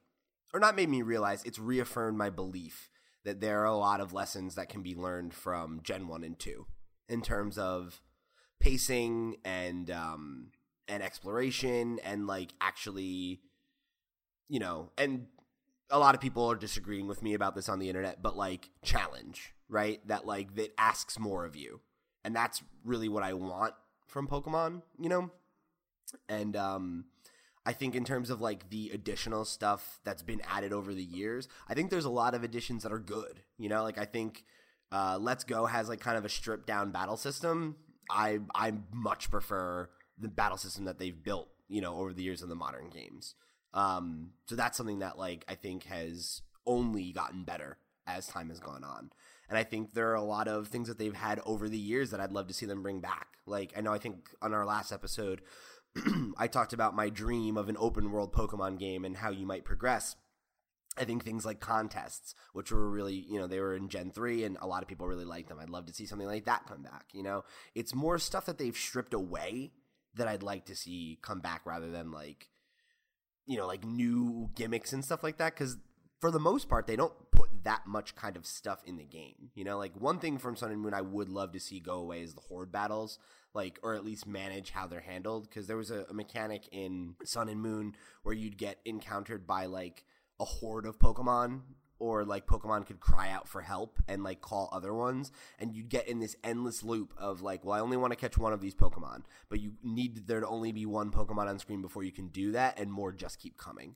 or 0.55 0.61
not 0.61 0.77
made 0.77 0.89
me 0.89 1.03
realize 1.03 1.43
it's 1.45 1.59
reaffirmed 1.59 2.17
my 2.17 2.31
belief 2.31 2.89
that 3.27 3.41
there 3.41 3.61
are 3.61 3.67
a 3.67 3.77
lot 3.77 4.01
of 4.01 4.13
lessons 4.13 4.55
that 4.55 4.69
can 4.69 4.83
be 4.83 4.95
learned 4.95 5.35
from 5.35 5.81
Gen 5.83 6.09
1 6.09 6.25
and 6.25 6.39
2 6.39 6.67
in 7.09 7.21
terms 7.23 7.59
of 7.59 8.01
pacing 8.59 9.37
and 9.45 9.91
um 9.91 10.49
and 10.89 11.03
exploration 11.03 11.99
and 12.03 12.27
like 12.27 12.53
actually 12.61 13.41
you 14.49 14.59
know 14.59 14.91
and 14.97 15.27
a 15.91 15.99
lot 15.99 16.15
of 16.15 16.21
people 16.21 16.51
are 16.51 16.57
disagreeing 16.57 17.07
with 17.07 17.23
me 17.23 17.35
about 17.35 17.55
this 17.55 17.69
on 17.69 17.79
the 17.79 17.89
internet, 17.89 18.23
but 18.23 18.37
like 18.37 18.71
challenge, 18.83 19.55
right? 19.69 20.01
That 20.09 20.27
like 20.27 20.55
that 20.57 20.73
asks 20.79 21.19
more 21.19 21.45
of 21.45 21.55
you. 21.57 21.81
And 22.25 22.35
that's 22.35 22.63
really 22.85 23.09
what 23.09 23.23
I 23.23 23.35
want 23.35 23.75
from 24.07 24.27
Pokemon, 24.27 24.83
you 24.99 25.09
know? 25.09 25.31
And 26.29 26.57
um 26.57 27.05
I 27.67 27.73
think 27.73 27.95
in 27.95 28.05
terms 28.05 28.31
of 28.31 28.41
like 28.41 28.71
the 28.71 28.91
additional 28.95 29.45
stuff 29.45 30.01
that's 30.05 30.23
been 30.23 30.41
added 30.49 30.73
over 30.73 30.95
the 30.95 31.03
years, 31.03 31.49
I 31.69 31.75
think 31.75 31.91
there's 31.91 32.05
a 32.05 32.11
lot 32.11 32.35
of 32.35 32.45
additions 32.45 32.85
that 32.85 32.93
are 32.93 32.99
good. 32.99 33.43
You 33.59 33.69
know, 33.69 33.83
like 33.83 33.99
I 33.99 34.05
think 34.05 34.45
uh 34.93 35.19
Let's 35.21 35.45
Go 35.45 35.67
has 35.67 35.89
like 35.89 36.01
kind 36.01 36.17
of 36.17 36.25
a 36.25 36.29
stripped 36.29 36.67
down 36.67 36.93
battle 36.93 37.17
system. 37.17 37.77
I 38.09 38.39
I 38.55 38.73
much 38.93 39.31
prefer 39.31 39.91
the 40.19 40.29
battle 40.29 40.57
system 40.57 40.85
that 40.87 40.99
they've 40.99 41.23
built 41.23 41.49
you 41.69 41.81
know, 41.81 41.97
over 41.97 42.13
the 42.13 42.23
years 42.23 42.43
in 42.43 42.49
the 42.49 42.55
modern 42.55 42.89
games. 42.91 43.35
Um, 43.75 44.31
so 44.47 44.57
that's 44.57 44.77
something 44.77 45.01
that 45.01 45.19
like 45.19 45.45
I 45.49 45.55
think 45.55 45.85
has 45.85 46.43
only 46.67 47.13
gotten 47.13 47.45
better 47.45 47.79
as 48.07 48.27
time 48.27 48.49
has 48.49 48.61
gone 48.61 48.85
on. 48.85 49.11
And 49.49 49.59
I 49.59 49.65
think 49.65 49.95
there 49.95 50.11
are 50.11 50.15
a 50.17 50.23
lot 50.23 50.49
of 50.49 50.69
things 50.69 50.89
that 50.89 50.99
they've 50.99 51.15
had 51.15 51.41
over 51.45 51.69
the 51.69 51.79
years 51.79 52.11
that 52.11 52.21
I'd 52.21 52.33
love 52.33 52.49
to 52.49 52.55
see 52.55 52.67
them 52.67 52.83
bring 52.83 53.01
back. 53.01 53.29
Like 53.47 53.73
I 53.77 53.81
know 53.81 53.93
I 53.93 53.99
think 53.99 54.29
on 54.43 54.55
our 54.55 54.65
last 54.65 54.93
episode 54.93 55.43
I 56.39 56.47
talked 56.47 56.73
about 56.73 56.95
my 56.95 57.09
dream 57.09 57.57
of 57.57 57.69
an 57.69 57.77
open 57.79 58.11
world 58.11 58.33
Pokemon 58.33 58.79
game 58.79 59.05
and 59.05 59.17
how 59.17 59.31
you 59.31 59.47
might 59.47 59.65
progress. 59.65 60.17
I 60.99 61.05
think 61.05 61.25
things 61.25 61.45
like 61.45 61.61
contests, 61.61 62.35
which 62.53 62.73
were 62.73 62.89
really, 62.89 63.15
you 63.15 63.39
know, 63.39 63.47
they 63.47 63.61
were 63.61 63.75
in 63.75 63.89
Gen 63.89 64.11
3 64.11 64.45
and 64.45 64.57
a 64.61 64.67
lot 64.67 64.83
of 64.83 64.89
people 64.89 65.07
really 65.07 65.27
liked 65.27 65.49
them. 65.49 65.59
I'd 65.61 65.69
love 65.69 65.87
to 65.87 65.93
see 65.93 66.07
something 66.07 66.27
like 66.27 66.47
that 66.47 66.67
come 66.67 66.83
back, 66.83 67.07
you 67.13 67.23
know? 67.23 67.45
It's 67.75 67.95
more 67.95 68.19
stuff 68.19 68.47
that 68.47 68.57
they've 68.57 68.77
stripped 68.77 69.13
away 69.13 69.73
that 70.15 70.29
I'd 70.29 70.43
like 70.43 70.65
to 70.67 70.77
see 70.77 71.19
come 71.21 71.41
back 71.41 71.67
rather 71.67 71.91
than 71.91 72.13
like, 72.13 72.49
you 73.45 73.59
know, 73.59 73.67
like 73.67 73.85
new 73.85 74.49
gimmicks 74.55 74.93
and 74.93 75.05
stuff 75.05 75.23
like 75.23 75.37
that. 75.37 75.55
Cause 75.55 75.77
for 76.27 76.33
the 76.33 76.41
most 76.41 76.69
part, 76.69 76.89
they 76.89 76.97
don't 76.97 77.13
put 77.31 77.51
that 77.63 77.87
much 77.87 78.17
kind 78.17 78.37
of 78.37 78.45
stuff 78.47 78.83
in 78.85 78.97
the 78.97 79.05
game. 79.05 79.51
You 79.55 79.63
know, 79.63 79.79
like 79.79 79.93
one 79.97 80.19
thing 80.19 80.39
from 80.39 80.57
Sun 80.57 80.73
and 80.73 80.81
Moon 80.81 80.93
I 80.93 81.03
would 81.03 81.29
love 81.29 81.53
to 81.53 81.61
see 81.61 81.79
go 81.79 82.01
away 82.01 82.23
is 82.23 82.35
the 82.35 82.41
horde 82.41 82.73
battles, 82.73 83.21
like, 83.55 83.79
or 83.85 83.95
at 83.95 84.05
least 84.05 84.27
manage 84.27 84.73
how 84.73 84.89
they're 84.89 84.99
handled. 84.99 85.49
Cause 85.53 85.69
there 85.69 85.77
was 85.77 85.93
a, 85.93 86.05
a 86.11 86.13
mechanic 86.13 86.69
in 86.73 87.15
Sun 87.23 87.49
and 87.49 87.61
Moon 87.61 87.95
where 88.25 88.35
you'd 88.35 88.59
get 88.59 88.81
encountered 88.85 89.47
by 89.47 89.67
like, 89.67 90.05
a 90.41 90.45
horde 90.45 90.85
of 90.85 90.99
Pokemon 90.99 91.61
or 91.99 92.25
like 92.25 92.47
Pokemon 92.47 92.87
could 92.87 93.01
cry 93.01 93.31
out 93.31 93.49
for 93.49 93.63
help 93.63 93.99
and 94.07 94.23
like 94.23 94.41
call 94.41 94.69
other 94.73 94.93
ones 94.93 95.33
and 95.59 95.73
you'd 95.73 95.89
get 95.89 96.09
in 96.09 96.19
this 96.19 96.37
endless 96.45 96.83
loop 96.83 97.15
of 97.17 97.41
like 97.41 97.65
well 97.65 97.75
I 97.75 97.81
only 97.81 97.97
want 97.97 98.13
to 98.13 98.19
catch 98.19 98.37
one 98.37 98.53
of 98.53 98.61
these 98.61 98.75
Pokemon 98.75 99.23
but 99.49 99.61
you 99.61 99.73
need 99.83 100.27
there 100.27 100.41
to 100.41 100.47
only 100.47 100.73
be 100.73 100.85
one 100.85 101.11
Pokemon 101.11 101.49
on 101.49 101.59
screen 101.59 101.81
before 101.81 102.03
you 102.03 102.13
can 102.13 102.29
do 102.29 102.53
that 102.53 102.79
and 102.79 102.93
more 102.93 103.13
just 103.13 103.41
keep 103.41 103.57
coming 103.57 103.95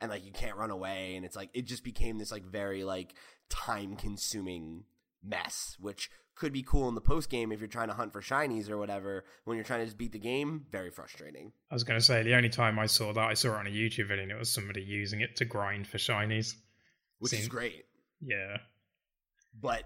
and 0.00 0.10
like 0.10 0.24
you 0.24 0.32
can't 0.32 0.56
run 0.56 0.70
away 0.70 1.16
and 1.16 1.24
it's 1.24 1.36
like 1.36 1.50
it 1.54 1.66
just 1.66 1.84
became 1.84 2.18
this 2.18 2.30
like 2.30 2.44
very 2.44 2.84
like 2.84 3.14
time 3.48 3.96
consuming 3.96 4.84
mess 5.22 5.76
which 5.80 6.10
could 6.36 6.52
be 6.52 6.62
cool 6.62 6.88
in 6.88 6.94
the 6.94 7.00
post 7.00 7.30
game 7.30 7.50
if 7.50 7.60
you're 7.60 7.66
trying 7.66 7.88
to 7.88 7.94
hunt 7.94 8.12
for 8.12 8.20
shinies 8.20 8.70
or 8.70 8.76
whatever. 8.76 9.24
When 9.44 9.56
you're 9.56 9.64
trying 9.64 9.80
to 9.80 9.86
just 9.86 9.98
beat 9.98 10.12
the 10.12 10.18
game, 10.18 10.66
very 10.70 10.90
frustrating. 10.90 11.50
I 11.70 11.74
was 11.74 11.82
going 11.82 11.98
to 11.98 12.04
say 12.04 12.22
the 12.22 12.34
only 12.36 12.50
time 12.50 12.78
I 12.78 12.86
saw 12.86 13.12
that 13.12 13.24
I 13.24 13.34
saw 13.34 13.54
it 13.54 13.60
on 13.60 13.66
a 13.66 13.70
YouTube 13.70 14.08
video 14.08 14.24
and 14.24 14.32
it 14.32 14.38
was 14.38 14.50
somebody 14.50 14.82
using 14.82 15.22
it 15.22 15.34
to 15.36 15.44
grind 15.44 15.88
for 15.88 15.96
shinies, 15.96 16.54
which 17.18 17.30
Seemed, 17.30 17.42
is 17.42 17.48
great. 17.48 17.86
Yeah, 18.20 18.58
but 19.60 19.84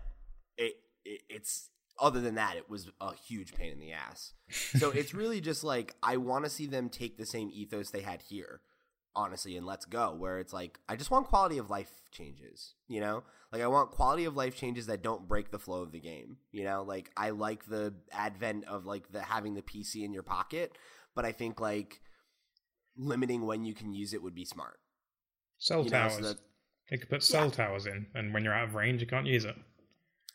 it, 0.58 0.74
it 1.04 1.22
it's 1.28 1.70
other 2.00 2.20
than 2.20 2.34
that, 2.34 2.56
it 2.56 2.68
was 2.68 2.90
a 3.00 3.14
huge 3.14 3.54
pain 3.54 3.72
in 3.72 3.78
the 3.78 3.92
ass. 3.92 4.32
So 4.50 4.90
it's 4.90 5.14
really 5.14 5.40
just 5.40 5.62
like 5.62 5.94
I 6.02 6.16
want 6.16 6.44
to 6.44 6.50
see 6.50 6.66
them 6.66 6.88
take 6.88 7.16
the 7.16 7.26
same 7.26 7.50
ethos 7.52 7.90
they 7.90 8.02
had 8.02 8.22
here 8.22 8.60
honestly 9.16 9.56
and 9.56 9.66
let's 9.66 9.84
go 9.84 10.14
where 10.14 10.38
it's 10.38 10.52
like 10.52 10.78
i 10.88 10.96
just 10.96 11.10
want 11.10 11.26
quality 11.26 11.58
of 11.58 11.70
life 11.70 11.90
changes 12.12 12.74
you 12.88 13.00
know? 13.00 13.22
Like 13.52 13.62
i 13.62 13.66
want 13.66 13.90
quality 13.90 14.24
of 14.24 14.36
life 14.36 14.56
changes 14.56 14.86
that 14.86 15.02
don't 15.02 15.26
break 15.26 15.50
the 15.50 15.58
flow 15.58 15.82
of 15.82 15.92
the 15.92 16.00
game 16.00 16.36
you 16.52 16.64
know? 16.64 16.82
Like 16.82 17.10
i 17.16 17.30
like 17.30 17.66
the 17.66 17.94
advent 18.12 18.64
of 18.66 18.86
like 18.86 19.10
the 19.10 19.22
having 19.22 19.54
the 19.54 19.62
pc 19.62 20.04
in 20.04 20.12
your 20.12 20.22
pocket 20.22 20.76
but 21.14 21.24
i 21.24 21.32
think 21.32 21.60
like 21.60 22.00
limiting 22.96 23.46
when 23.46 23.64
you 23.64 23.74
can 23.74 23.92
use 23.92 24.12
it 24.12 24.22
would 24.22 24.34
be 24.34 24.44
smart. 24.44 24.78
Cell 25.58 25.84
you 25.84 25.90
towers 25.90 26.18
know, 26.18 26.22
so 26.22 26.28
that, 26.28 26.38
they 26.90 26.96
could 26.96 27.08
put 27.08 27.22
cell 27.22 27.46
yeah. 27.46 27.50
towers 27.50 27.86
in 27.86 28.06
and 28.14 28.32
when 28.34 28.44
you're 28.44 28.54
out 28.54 28.68
of 28.68 28.74
range 28.74 29.00
you 29.00 29.06
can't 29.06 29.26
use 29.26 29.44
it. 29.44 29.56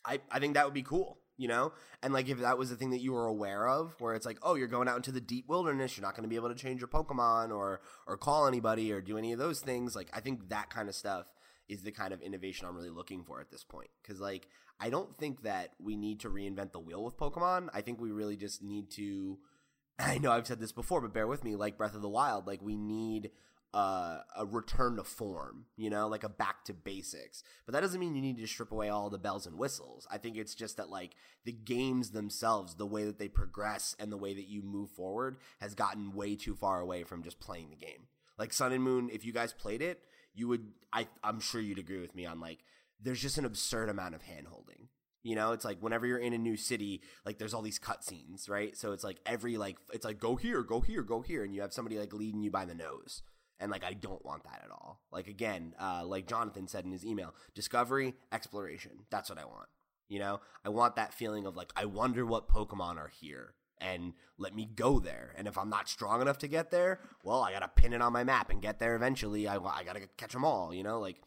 I 0.05 0.20
i 0.32 0.39
think 0.39 0.53
that 0.55 0.65
would 0.65 0.74
be 0.74 0.84
cool 0.84 1.20
you 1.38 1.48
know? 1.48 1.74
And 2.01 2.13
like 2.13 2.30
if 2.30 2.39
that 2.39 2.58
was 2.58 2.70
the 2.70 2.75
thing 2.75 2.92
that 2.92 3.01
you 3.01 3.13
were 3.13 3.25
aware 3.25 3.68
of 3.68 3.96
where 4.00 4.13
it's 4.13 4.25
like 4.25 4.38
oh 4.44 4.56
you're 4.56 4.68
going 4.68 4.88
out 4.88 4.98
into 4.98 5.12
the 5.12 5.22
deep 5.22 5.48
wilderness 5.48 5.98
you're 5.98 6.06
not 6.06 6.15
going 6.15 6.24
to 6.24 6.30
be 6.30 6.36
able 6.36 6.50
to 6.50 6.56
change 6.56 6.82
your 6.82 6.88
pokemon 6.88 7.51
or 7.51 7.82
or 8.08 8.18
call 8.18 8.48
anybody 8.48 8.92
or 8.92 9.01
do 9.01 9.18
any 9.18 9.32
of 9.34 9.39
those 9.39 9.60
things 9.60 9.96
like 9.96 10.10
i 10.13 10.20
think 10.20 10.50
that 10.50 10.70
kind 10.70 10.88
of 10.89 10.96
stuff 10.96 11.27
is 11.68 11.82
the 11.82 11.92
kind 11.92 12.13
of 12.13 12.22
innovation 12.22 12.68
i'm 12.68 12.75
really 12.75 12.89
looking 12.89 13.24
for 13.24 13.42
at 13.42 13.50
this 13.50 13.63
point. 13.63 13.89
Because 14.01 14.20
like 14.20 14.48
i 14.80 14.89
don't 14.89 15.18
think 15.18 15.44
that 15.44 15.72
we 15.80 15.96
need 15.96 16.20
to 16.22 16.30
reinvent 16.30 16.72
the 16.72 16.80
wheel 16.80 17.04
with 17.04 17.18
pokemon. 17.18 17.70
I 17.74 17.81
think 17.81 18.00
we 18.00 18.12
really 18.12 18.38
just 18.38 18.62
need 18.62 18.92
to 18.92 19.38
i 20.00 20.18
know 20.18 20.31
i've 20.31 20.48
said 20.48 20.59
this 20.59 20.72
before 20.72 21.01
but 21.01 21.14
bear 21.14 21.27
with 21.27 21.44
me 21.44 21.55
like 21.55 21.77
breath 21.77 21.96
of 21.96 22.01
the 22.01 22.09
wild 22.09 22.48
like 22.48 22.62
we 22.62 22.75
need 22.75 23.31
uh, 23.75 24.22
a 24.38 24.46
return 24.46 24.96
to 24.96 25.03
form, 25.03 25.66
you 25.75 25.90
know, 25.90 26.07
like 26.07 26.24
a 26.24 26.29
back 26.29 26.64
to 26.64 26.74
basics. 26.74 27.44
But 27.66 27.74
that 27.74 27.81
doesn't 27.81 28.00
mean 28.00 28.16
you 28.16 28.22
need 28.22 28.38
to 28.38 28.48
strip 28.48 28.72
away 28.72 28.88
all 28.88 29.09
the 29.09 29.18
bells 29.18 29.46
and 29.46 29.57
whistles. 29.57 30.07
I 30.09 30.18
think 30.18 30.38
it's 30.38 30.55
just 30.55 30.77
that 30.77 30.90
like 30.90 31.11
the 31.44 31.51
games 31.51 32.11
themselves, 32.11 32.75
the 32.75 32.85
way 32.85 33.03
that 33.03 33.20
they 33.20 33.27
progress 33.27 33.94
and 34.00 34.09
the 34.09 34.18
way 34.18 34.33
that 34.33 34.48
you 34.48 34.61
move 34.61 34.92
forward 34.92 35.40
has 35.59 35.75
gotten 35.75 36.16
way 36.16 36.38
too 36.38 36.55
far 36.55 36.79
away 36.79 37.03
from 37.03 37.22
just 37.22 37.42
playing 37.42 37.70
the 37.70 37.75
game. 37.75 38.07
Like 38.40 38.53
Sun 38.53 38.72
and 38.72 38.81
Moon, 38.81 39.09
if 39.11 39.25
you 39.25 39.33
guys 39.33 39.51
played 39.51 39.81
it, 39.81 40.00
you 40.33 40.48
would 40.48 40.72
I 40.94 41.09
I'm 41.22 41.42
sure 41.42 41.59
you'd 41.59 41.77
agree 41.77 42.00
with 42.00 42.16
me 42.16 42.25
on 42.25 42.40
like 42.40 42.59
there's 43.01 43.22
just 43.22 43.38
an 43.38 43.44
absurd 43.44 43.90
amount 43.90 44.16
of 44.16 44.22
hand 44.22 44.48
holding. 44.50 44.88
You 45.22 45.35
know, 45.35 45.51
it's 45.51 45.66
like 45.66 45.79
whenever 45.81 46.05
you're 46.07 46.18
in 46.18 46.31
a 46.31 46.38
new 46.38 46.55
city, 46.55 47.01
like 47.25 47.40
there's 47.40 47.53
all 47.53 47.61
these 47.61 47.79
cutscenes, 47.79 48.50
right? 48.50 48.77
So 48.77 48.94
it's 48.94 49.03
like 49.03 49.18
every 49.25 49.57
like 49.57 49.75
it's 49.92 50.05
like 50.05 50.20
go 50.20 50.38
here, 50.38 50.64
go 50.64 50.79
here, 50.79 51.01
go 51.01 51.20
here, 51.20 51.44
and 51.44 51.53
you 51.53 51.59
have 51.59 51.74
somebody 51.74 52.00
like 52.00 52.14
leading 52.14 52.42
you 52.42 52.51
by 52.51 52.64
the 52.64 52.75
nose 52.75 53.22
and 53.59 53.72
like 53.72 53.83
I 53.83 53.94
don't 53.94 54.24
want 54.25 54.44
that 54.44 54.61
at 54.63 54.72
all. 54.72 55.01
Like 55.11 55.27
again, 55.27 55.74
uh, 55.79 56.03
like 56.05 56.27
Jonathan 56.27 56.68
said 56.68 56.85
in 56.85 56.91
his 56.91 57.05
email, 57.05 57.33
discovery, 57.53 58.13
exploration. 58.31 58.91
That's 59.09 59.29
what 59.29 59.39
I 59.39 59.46
want. 59.46 59.68
You 60.07 60.20
know, 60.20 60.39
I 60.63 60.70
want 60.70 60.96
that 60.98 61.13
feeling 61.13 61.46
of 61.46 61.55
like 61.55 61.72
I 61.75 61.85
wonder 61.85 62.25
what 62.25 62.50
Pokemon 62.50 62.98
are 62.98 63.11
here, 63.20 63.55
and 63.79 64.13
let 64.37 64.55
me 64.55 64.70
go 64.74 65.00
there. 65.00 65.33
And 65.37 65.48
if 65.48 65.57
I'm 65.57 65.70
not 65.70 65.89
strong 65.89 66.22
enough 66.22 66.37
to 66.39 66.48
get 66.48 66.72
there, 66.72 67.00
well, 67.24 67.41
I 67.41 67.51
gotta 67.51 67.70
pin 67.70 67.94
it 67.94 68.01
on 68.01 68.13
my 68.13 68.24
map 68.24 68.50
and 68.50 68.61
get 68.61 68.79
there 68.79 68.96
eventually. 68.96 69.48
I 69.48 69.57
I 69.57 69.83
gotta 69.83 70.07
catch 70.18 70.33
them 70.33 70.46
all. 70.46 70.74
You 70.74 70.83
know, 70.83 71.00
like 71.00 71.18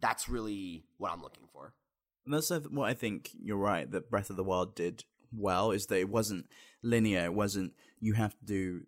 that's 0.00 0.28
really 0.28 0.84
what 0.98 1.12
I'm 1.12 1.22
looking 1.22 1.48
for. 1.52 1.74
And 2.24 2.34
that's 2.34 2.50
what 2.50 2.88
I 2.88 2.94
think 2.94 3.30
you're 3.40 3.56
right 3.56 3.90
that 3.90 4.10
Breath 4.10 4.30
of 4.30 4.36
the 4.36 4.44
Wild 4.44 4.74
did 4.74 5.04
well 5.32 5.70
is 5.70 5.86
that 5.86 5.98
it 5.98 6.08
wasn't 6.08 6.46
linear. 6.82 7.24
It 7.24 7.34
wasn't 7.34 7.72
you 7.98 8.14
have 8.14 8.38
to 8.38 8.44
do 8.44 8.82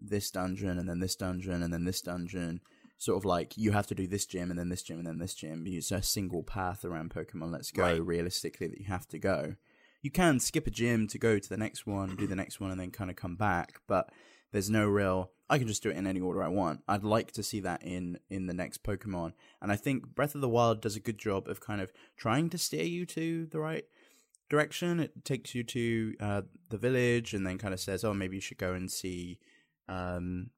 this 0.00 0.30
dungeon 0.30 0.78
and 0.78 0.88
then 0.88 1.00
this 1.00 1.16
dungeon 1.16 1.62
and 1.62 1.72
then 1.72 1.84
this 1.84 2.00
dungeon. 2.00 2.60
Sort 2.98 3.18
of 3.18 3.26
like 3.26 3.58
you 3.58 3.72
have 3.72 3.86
to 3.88 3.94
do 3.94 4.06
this 4.06 4.24
gym 4.24 4.50
and 4.50 4.58
then 4.58 4.70
this 4.70 4.82
gym 4.82 4.98
and 4.98 5.06
then 5.06 5.18
this 5.18 5.34
gym. 5.34 5.64
It's 5.66 5.92
a 5.92 6.02
single 6.02 6.42
path 6.42 6.82
around 6.84 7.10
Pokemon 7.10 7.52
Let's 7.52 7.70
Go 7.70 7.82
right. 7.82 8.02
realistically 8.02 8.68
that 8.68 8.78
you 8.78 8.86
have 8.86 9.06
to 9.08 9.18
go. 9.18 9.56
You 10.00 10.10
can 10.10 10.40
skip 10.40 10.66
a 10.66 10.70
gym 10.70 11.06
to 11.08 11.18
go 11.18 11.38
to 11.38 11.48
the 11.48 11.58
next 11.58 11.86
one, 11.86 12.16
do 12.16 12.26
the 12.26 12.36
next 12.36 12.58
one, 12.58 12.70
and 12.70 12.80
then 12.80 12.90
kind 12.90 13.10
of 13.10 13.16
come 13.16 13.36
back, 13.36 13.80
but 13.86 14.10
there's 14.52 14.70
no 14.70 14.86
real 14.86 15.30
I 15.48 15.58
can 15.58 15.68
just 15.68 15.82
do 15.82 15.90
it 15.90 15.96
in 15.96 16.06
any 16.06 16.20
order 16.20 16.42
I 16.42 16.48
want. 16.48 16.82
I'd 16.88 17.04
like 17.04 17.30
to 17.32 17.42
see 17.42 17.60
that 17.60 17.82
in 17.82 18.18
in 18.28 18.46
the 18.46 18.54
next 18.54 18.82
Pokemon. 18.82 19.32
And 19.62 19.70
I 19.70 19.76
think 19.76 20.14
Breath 20.14 20.34
of 20.34 20.40
the 20.40 20.48
Wild 20.48 20.80
does 20.80 20.96
a 20.96 21.00
good 21.00 21.18
job 21.18 21.48
of 21.48 21.60
kind 21.60 21.80
of 21.80 21.92
trying 22.16 22.50
to 22.50 22.58
steer 22.58 22.84
you 22.84 23.06
to 23.06 23.46
the 23.46 23.60
right 23.60 23.84
direction. 24.48 24.98
It 24.98 25.24
takes 25.24 25.54
you 25.54 25.62
to 25.64 26.14
uh, 26.20 26.42
the 26.70 26.78
village 26.78 27.32
and 27.32 27.46
then 27.46 27.58
kind 27.58 27.74
of 27.74 27.80
says, 27.80 28.04
"Oh, 28.04 28.14
maybe 28.14 28.36
you 28.36 28.40
should 28.40 28.58
go 28.58 28.72
and 28.72 28.90
see 28.90 29.38
um, 29.88 30.50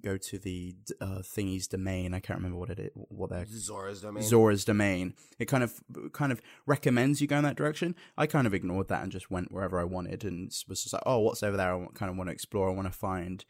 go 0.00 0.16
to 0.16 0.38
the 0.38 0.74
uh, 1.00 1.22
thingy's 1.22 1.68
domain. 1.68 2.14
I 2.14 2.20
can't 2.20 2.38
remember 2.38 2.58
what 2.58 2.70
it 2.70 2.92
What 2.94 3.30
they're 3.30 3.46
Zora's 3.46 4.02
domain. 4.02 4.22
Zora's 4.22 4.64
domain. 4.64 5.14
It 5.38 5.46
kind 5.46 5.62
of 5.62 5.80
kind 6.12 6.32
of 6.32 6.40
recommends 6.66 7.20
you 7.20 7.26
go 7.26 7.38
in 7.38 7.44
that 7.44 7.56
direction. 7.56 7.94
I 8.16 8.26
kind 8.26 8.46
of 8.46 8.54
ignored 8.54 8.88
that 8.88 9.02
and 9.02 9.12
just 9.12 9.30
went 9.30 9.52
wherever 9.52 9.78
I 9.78 9.84
wanted 9.84 10.24
and 10.24 10.52
was 10.68 10.82
just 10.82 10.92
like, 10.92 11.02
oh, 11.06 11.20
what's 11.20 11.42
over 11.42 11.56
there? 11.56 11.74
I 11.74 11.86
kind 11.94 12.10
of 12.10 12.16
want 12.16 12.28
to 12.28 12.34
explore. 12.34 12.70
I 12.70 12.74
want 12.74 12.88
to 12.88 12.98
find 12.98 13.44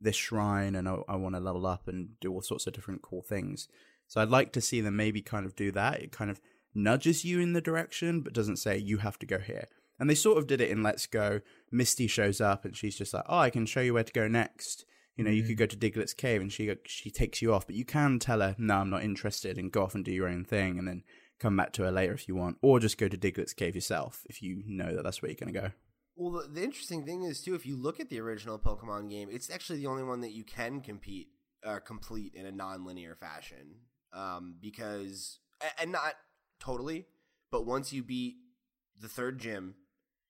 this 0.00 0.16
shrine 0.16 0.74
and 0.74 0.88
I, 0.88 0.98
I 1.08 1.16
want 1.16 1.34
to 1.34 1.40
level 1.40 1.66
up 1.66 1.88
and 1.88 2.18
do 2.20 2.32
all 2.32 2.42
sorts 2.42 2.66
of 2.66 2.72
different 2.72 3.02
cool 3.02 3.22
things. 3.22 3.68
So 4.06 4.20
I'd 4.20 4.30
like 4.30 4.52
to 4.52 4.60
see 4.60 4.80
them 4.80 4.96
maybe 4.96 5.20
kind 5.20 5.44
of 5.44 5.56
do 5.56 5.70
that. 5.72 6.00
It 6.00 6.12
kind 6.12 6.30
of 6.30 6.40
nudges 6.74 7.24
you 7.24 7.40
in 7.40 7.52
the 7.52 7.60
direction, 7.60 8.20
but 8.20 8.32
doesn't 8.32 8.56
say 8.56 8.78
you 8.78 8.98
have 8.98 9.18
to 9.18 9.26
go 9.26 9.38
here. 9.38 9.68
And 9.98 10.08
they 10.08 10.14
sort 10.14 10.38
of 10.38 10.46
did 10.46 10.60
it 10.60 10.70
in 10.70 10.82
Let's 10.82 11.06
Go. 11.06 11.40
Misty 11.72 12.06
shows 12.06 12.40
up 12.40 12.64
and 12.64 12.76
she's 12.76 12.96
just 12.96 13.14
like, 13.14 13.24
"Oh, 13.28 13.38
I 13.38 13.50
can 13.50 13.66
show 13.66 13.80
you 13.80 13.94
where 13.94 14.04
to 14.04 14.12
go 14.12 14.28
next." 14.28 14.84
You 15.16 15.24
know, 15.24 15.30
mm-hmm. 15.30 15.36
you 15.36 15.42
could 15.42 15.56
mm. 15.56 15.58
go 15.58 15.66
to 15.66 15.76
Diglett's 15.76 16.14
cave, 16.14 16.40
and 16.40 16.52
she 16.52 16.72
she 16.86 17.10
takes 17.10 17.42
you 17.42 17.52
off, 17.52 17.66
but 17.66 17.74
you 17.74 17.84
can 17.84 18.18
tell 18.18 18.40
her, 18.40 18.54
"No, 18.58 18.76
I'm 18.76 18.90
not 18.90 19.02
interested," 19.02 19.58
and 19.58 19.72
go 19.72 19.82
off 19.82 19.94
and 19.94 20.04
do 20.04 20.12
your 20.12 20.28
own 20.28 20.44
thing, 20.44 20.78
and 20.78 20.86
then 20.86 21.02
come 21.38 21.56
back 21.56 21.72
to 21.72 21.82
her 21.82 21.90
later 21.90 22.12
if 22.12 22.28
you 22.28 22.34
want, 22.34 22.58
or 22.62 22.80
just 22.80 22.98
go 22.98 23.08
to 23.08 23.16
Diglett's 23.16 23.52
cave 23.52 23.74
yourself 23.74 24.24
if 24.28 24.42
you 24.42 24.62
know 24.66 24.94
that 24.94 25.02
that's 25.04 25.22
where 25.22 25.30
you're 25.30 25.36
going 25.36 25.52
to 25.52 25.60
go. 25.60 25.70
Well, 26.16 26.42
the, 26.42 26.48
the, 26.48 26.64
interesting 26.64 27.04
thing 27.04 27.22
is 27.22 27.40
too, 27.40 27.54
if 27.54 27.64
you 27.64 27.76
look 27.76 28.00
at 28.00 28.10
the 28.10 28.20
original 28.20 28.58
Pokemon 28.58 29.08
game, 29.08 29.28
it's 29.30 29.50
actually 29.50 29.78
the 29.78 29.86
only 29.86 30.02
one 30.02 30.20
that 30.22 30.32
you 30.32 30.42
can 30.42 30.80
compete 30.80 31.28
uh, 31.64 31.78
complete 31.80 32.34
in 32.34 32.46
a 32.46 32.52
non-linear 32.52 33.14
fashion, 33.14 33.76
um, 34.12 34.56
because 34.60 35.38
and 35.80 35.92
not 35.92 36.14
totally, 36.60 37.06
but 37.50 37.66
once 37.66 37.92
you 37.92 38.02
beat 38.02 38.36
the 39.00 39.08
third 39.08 39.38
gym 39.38 39.74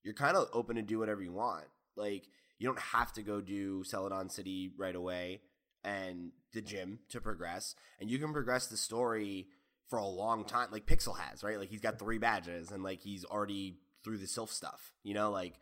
you're 0.02 0.14
kind 0.14 0.36
of 0.36 0.48
open 0.52 0.76
to 0.76 0.82
do 0.82 0.98
whatever 0.98 1.22
you 1.22 1.32
want. 1.32 1.64
Like 1.96 2.28
you 2.58 2.66
don't 2.66 2.78
have 2.78 3.12
to 3.14 3.22
go 3.22 3.40
do 3.40 3.84
Celadon 3.84 4.28
City 4.28 4.72
right 4.76 4.94
away 4.94 5.40
and 5.84 6.32
the 6.52 6.60
gym 6.60 7.00
to 7.10 7.20
progress, 7.20 7.74
and 8.00 8.10
you 8.10 8.18
can 8.18 8.32
progress 8.32 8.66
the 8.66 8.76
story 8.76 9.48
for 9.88 9.98
a 9.98 10.06
long 10.06 10.44
time. 10.44 10.68
Like 10.70 10.86
Pixel 10.86 11.18
has, 11.18 11.42
right? 11.42 11.58
Like 11.58 11.70
he's 11.70 11.80
got 11.80 11.98
three 11.98 12.18
badges, 12.18 12.70
and 12.70 12.82
like 12.82 13.00
he's 13.00 13.24
already 13.24 13.78
through 14.04 14.18
the 14.18 14.26
Silph 14.26 14.50
stuff. 14.50 14.92
You 15.02 15.14
know, 15.14 15.30
like 15.30 15.54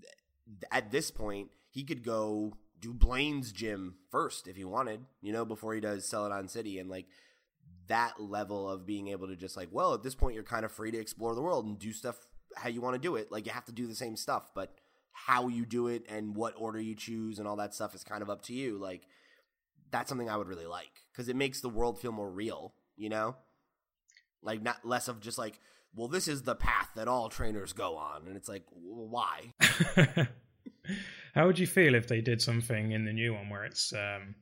th- 0.00 0.64
at 0.70 0.90
this 0.90 1.10
point, 1.10 1.50
he 1.70 1.84
could 1.84 2.04
go 2.04 2.54
do 2.80 2.92
Blaine's 2.92 3.52
gym 3.52 3.96
first 4.10 4.48
if 4.48 4.56
he 4.56 4.64
wanted, 4.64 5.00
you 5.20 5.32
know, 5.32 5.44
before 5.44 5.74
he 5.74 5.80
does 5.80 6.06
Celadon 6.06 6.48
City. 6.48 6.78
And 6.78 6.88
like 6.88 7.06
that 7.88 8.20
level 8.20 8.68
of 8.68 8.86
being 8.86 9.08
able 9.08 9.28
to 9.28 9.36
just 9.36 9.56
like, 9.56 9.68
well, 9.70 9.94
at 9.94 10.02
this 10.02 10.14
point, 10.14 10.34
you're 10.34 10.44
kind 10.44 10.64
of 10.64 10.72
free 10.72 10.90
to 10.90 10.98
explore 10.98 11.34
the 11.34 11.42
world 11.42 11.66
and 11.66 11.78
do 11.78 11.92
stuff 11.92 12.26
how 12.56 12.68
you 12.68 12.80
want 12.80 12.94
to 12.94 13.00
do 13.00 13.16
it. 13.16 13.30
Like 13.30 13.46
you 13.46 13.52
have 13.52 13.64
to 13.66 13.72
do 13.72 13.86
the 13.86 13.94
same 13.94 14.16
stuff, 14.16 14.50
but 14.54 14.74
how 15.12 15.48
you 15.48 15.66
do 15.66 15.88
it 15.88 16.04
and 16.08 16.34
what 16.34 16.54
order 16.56 16.80
you 16.80 16.94
choose 16.94 17.38
and 17.38 17.46
all 17.46 17.56
that 17.56 17.74
stuff 17.74 17.94
is 17.94 18.04
kind 18.04 18.22
of 18.22 18.30
up 18.30 18.42
to 18.42 18.54
you. 18.54 18.78
Like 18.78 19.02
that's 19.90 20.08
something 20.08 20.28
I 20.28 20.36
would 20.36 20.48
really 20.48 20.66
like 20.66 20.92
because 21.12 21.28
it 21.28 21.36
makes 21.36 21.60
the 21.60 21.68
world 21.68 22.00
feel 22.00 22.12
more 22.12 22.30
real, 22.30 22.74
you 22.96 23.08
know? 23.08 23.36
Like 24.42 24.62
not 24.62 24.84
less 24.84 25.08
of 25.08 25.20
just 25.20 25.38
like, 25.38 25.60
well, 25.94 26.08
this 26.08 26.28
is 26.28 26.42
the 26.42 26.54
path 26.54 26.88
that 26.94 27.08
all 27.08 27.28
trainers 27.28 27.72
go 27.72 27.96
on, 27.96 28.26
and 28.28 28.36
it's 28.36 28.48
like, 28.48 28.62
well, 28.72 29.08
why? 29.08 29.54
How 31.34 31.46
would 31.46 31.58
you 31.58 31.66
feel 31.66 31.94
if 31.94 32.06
they 32.06 32.20
did 32.20 32.40
something 32.40 32.92
in 32.92 33.04
the 33.04 33.12
new 33.12 33.34
one 33.34 33.48
where 33.48 33.64
it's 33.64 33.92
um, 33.92 34.34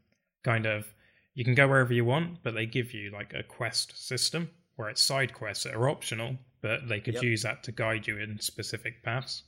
kind 0.45 0.67
of 0.67 0.93
you 1.35 1.45
can 1.45 1.55
go 1.55 1.67
wherever 1.69 1.93
you 1.93 2.05
want, 2.05 2.43
but 2.43 2.55
they 2.55 2.67
give 2.67 2.93
you 2.93 3.11
like 3.11 3.33
a 3.33 3.43
quest 3.43 4.07
system 4.07 4.51
where 4.77 4.89
it's 4.89 5.03
side 5.03 5.33
quests 5.33 5.65
that 5.65 5.75
are 5.75 5.89
optional, 5.89 6.37
but 6.61 6.89
they 6.89 7.01
could 7.01 7.15
Yep. 7.15 7.23
use 7.23 7.43
that 7.43 7.63
to 7.65 7.73
guide 7.73 8.07
you 8.07 8.19
in 8.19 8.39
specific 8.41 9.03
paths. 9.03 9.45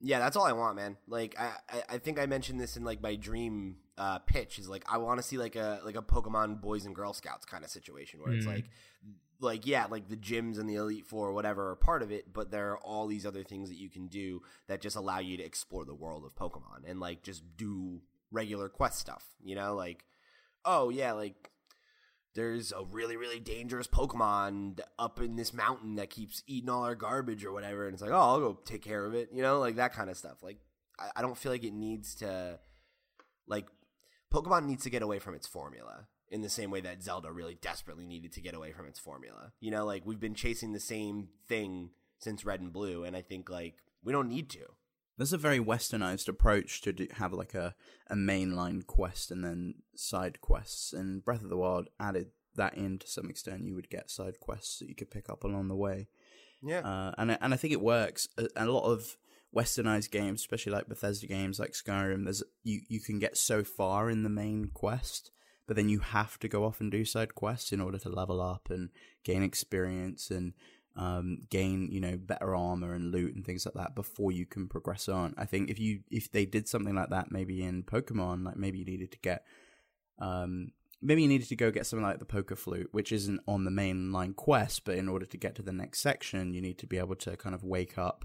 Yeah, 0.00 0.20
that's 0.20 0.36
all 0.36 0.44
I 0.44 0.52
want, 0.52 0.76
man. 0.76 0.96
Like 1.08 1.34
I, 1.38 1.52
I, 1.88 1.98
think 1.98 2.20
I 2.20 2.26
mentioned 2.26 2.60
this 2.60 2.76
in 2.76 2.84
like 2.84 3.02
my 3.02 3.16
dream 3.16 3.78
uh, 3.96 4.20
pitch 4.20 4.60
is 4.60 4.68
like 4.68 4.84
I 4.88 4.98
want 4.98 5.18
to 5.18 5.24
see 5.24 5.38
like 5.38 5.56
a 5.56 5.80
like 5.84 5.96
a 5.96 6.02
Pokemon 6.02 6.60
Boys 6.60 6.86
and 6.86 6.94
Girl 6.94 7.12
Scouts 7.12 7.44
kind 7.44 7.64
of 7.64 7.70
situation 7.70 8.20
where 8.22 8.32
it's 8.32 8.46
Mm. 8.46 8.54
like 8.54 8.64
like 9.40 9.66
yeah, 9.66 9.86
like 9.90 10.08
the 10.08 10.16
gyms 10.16 10.58
and 10.58 10.68
the 10.70 10.76
Elite 10.76 11.06
Four 11.06 11.28
or 11.28 11.32
whatever 11.32 11.70
are 11.70 11.76
part 11.76 12.02
of 12.02 12.12
it, 12.12 12.32
but 12.32 12.50
there 12.52 12.70
are 12.70 12.78
all 12.78 13.08
these 13.08 13.26
other 13.26 13.42
things 13.42 13.68
that 13.70 13.78
you 13.78 13.90
can 13.90 14.06
do 14.06 14.40
that 14.68 14.80
just 14.80 14.94
allow 14.96 15.18
you 15.18 15.36
to 15.36 15.42
explore 15.44 15.84
the 15.84 15.94
world 15.94 16.24
of 16.24 16.34
Pokemon 16.36 16.88
and 16.88 17.00
like 17.00 17.22
just 17.24 17.42
do 17.56 18.00
regular 18.30 18.68
quest 18.68 19.00
stuff. 19.00 19.24
You 19.42 19.56
know, 19.56 19.74
like 19.74 20.04
oh 20.64 20.90
yeah, 20.90 21.10
like 21.12 21.50
there's 22.34 22.72
a 22.72 22.84
really 22.84 23.16
really 23.16 23.40
dangerous 23.40 23.86
Pokemon 23.86 24.80
up 24.98 25.20
in 25.20 25.36
this 25.36 25.52
mountain 25.52 25.96
that 25.96 26.10
keeps 26.10 26.42
eating 26.46 26.70
all 26.70 26.84
our 26.84 26.94
garbage 26.94 27.44
or 27.44 27.52
whatever, 27.52 27.86
and 27.86 27.94
it's 27.94 28.02
like 28.02 28.12
oh 28.12 28.16
I'll 28.16 28.40
go 28.40 28.58
take 28.64 28.82
care 28.82 29.04
of 29.04 29.14
it. 29.14 29.30
You 29.32 29.42
know, 29.42 29.58
like 29.58 29.76
that 29.76 29.92
kind 29.92 30.10
of 30.10 30.16
stuff. 30.16 30.42
Like 30.42 30.58
I, 30.98 31.10
I 31.16 31.22
don't 31.22 31.36
feel 31.36 31.52
like 31.52 31.64
it 31.64 31.74
needs 31.74 32.14
to 32.16 32.58
like 33.46 33.66
Pokemon 34.32 34.66
needs 34.66 34.84
to 34.84 34.90
get 34.90 35.02
away 35.02 35.18
from 35.18 35.34
its 35.34 35.46
formula 35.46 36.06
in 36.30 36.42
the 36.42 36.50
same 36.50 36.70
way 36.70 36.80
that 36.82 37.02
Zelda 37.02 37.32
really 37.32 37.56
desperately 37.60 38.06
needed 38.06 38.32
to 38.32 38.40
get 38.40 38.54
away 38.54 38.72
from 38.72 38.86
its 38.86 38.98
formula. 38.98 39.52
You 39.60 39.70
know, 39.70 39.84
like 39.84 40.04
we've 40.04 40.20
been 40.20 40.34
chasing 40.34 40.72
the 40.72 40.80
same 40.80 41.28
thing 41.48 41.90
since 42.18 42.44
Red 42.44 42.60
and 42.60 42.72
Blue, 42.72 43.04
and 43.04 43.16
I 43.16 43.22
think 43.22 43.48
like 43.48 43.76
we 44.04 44.12
don't 44.12 44.28
need 44.28 44.50
to. 44.50 44.66
There's 45.18 45.32
a 45.34 45.38
very 45.38 45.58
westernized 45.58 46.28
approach 46.28 46.80
to 46.82 46.92
do, 46.94 47.06
have 47.14 47.32
like 47.34 47.52
a, 47.54 47.74
a 48.08 48.14
mainline 48.14 48.86
quest 48.86 49.30
and 49.30 49.44
then 49.44 49.74
side 49.94 50.40
quests. 50.40 50.92
And 50.94 51.22
Breath 51.24 51.42
of 51.42 51.50
the 51.50 51.56
Wild 51.58 51.88
added 52.00 52.28
that 52.54 52.74
in 52.74 52.98
to 53.00 53.06
some 53.08 53.28
extent. 53.28 53.64
You 53.66 53.74
would 53.74 53.90
get 53.90 54.10
side 54.10 54.40
quests 54.40 54.78
that 54.78 54.88
you 54.88 54.94
could 54.94 55.10
pick 55.10 55.28
up 55.28 55.44
along 55.44 55.68
the 55.68 55.76
way. 55.76 56.08
Yeah, 56.62 56.80
Uh, 56.80 57.14
and 57.18 57.32
I- 57.32 57.38
and 57.40 57.52
I 57.52 57.56
think 57.56 57.72
it 57.72 57.80
works. 57.80 58.28
A, 58.38 58.48
a 58.56 58.66
lot 58.66 58.84
of 58.90 59.16
westernized 59.54 60.10
games, 60.10 60.40
especially 60.40 60.72
like 60.72 60.88
Bethesda 60.88 61.26
games 61.26 61.58
like 61.58 61.72
Skyrim, 61.72 62.24
there's 62.24 62.42
you 62.62 62.80
you 62.88 63.00
can 63.00 63.18
get 63.18 63.36
so 63.36 63.64
far 63.64 64.10
in 64.10 64.22
the 64.22 64.28
main 64.28 64.70
quest, 64.74 65.30
but 65.66 65.76
then 65.76 65.88
you 65.88 66.00
have 66.00 66.38
to 66.40 66.48
go 66.48 66.64
off 66.64 66.80
and 66.80 66.90
do 66.90 67.04
side 67.04 67.34
quests 67.34 67.72
in 67.72 67.80
order 67.80 67.98
to 67.98 68.08
level 68.08 68.40
up 68.40 68.70
and 68.70 68.90
gain 69.24 69.42
experience 69.42 70.30
and 70.30 70.52
um, 70.98 71.38
gain 71.48 71.88
you 71.92 72.00
know 72.00 72.16
better 72.18 72.54
armor 72.54 72.92
and 72.92 73.12
loot 73.12 73.34
and 73.34 73.46
things 73.46 73.64
like 73.64 73.76
that 73.76 73.94
before 73.94 74.32
you 74.32 74.44
can 74.44 74.68
progress 74.68 75.08
on. 75.08 75.32
I 75.38 75.46
think 75.46 75.70
if 75.70 75.78
you 75.78 76.00
if 76.10 76.30
they 76.30 76.44
did 76.44 76.68
something 76.68 76.94
like 76.94 77.10
that, 77.10 77.30
maybe 77.30 77.62
in 77.62 77.84
Pokemon, 77.84 78.44
like 78.44 78.56
maybe 78.56 78.80
you 78.80 78.84
needed 78.84 79.12
to 79.12 79.18
get 79.18 79.44
um, 80.18 80.72
maybe 81.00 81.22
you 81.22 81.28
needed 81.28 81.48
to 81.48 81.56
go 81.56 81.70
get 81.70 81.86
something 81.86 82.04
like 82.04 82.18
the 82.18 82.24
Poke 82.24 82.56
Flute, 82.58 82.88
which 82.90 83.12
isn't 83.12 83.40
on 83.46 83.64
the 83.64 83.70
main 83.70 84.10
line 84.12 84.34
quest, 84.34 84.84
but 84.84 84.96
in 84.96 85.08
order 85.08 85.24
to 85.24 85.36
get 85.36 85.54
to 85.54 85.62
the 85.62 85.72
next 85.72 86.00
section, 86.00 86.52
you 86.52 86.60
need 86.60 86.78
to 86.78 86.86
be 86.86 86.98
able 86.98 87.14
to 87.16 87.36
kind 87.36 87.54
of 87.54 87.62
wake 87.62 87.96
up 87.96 88.24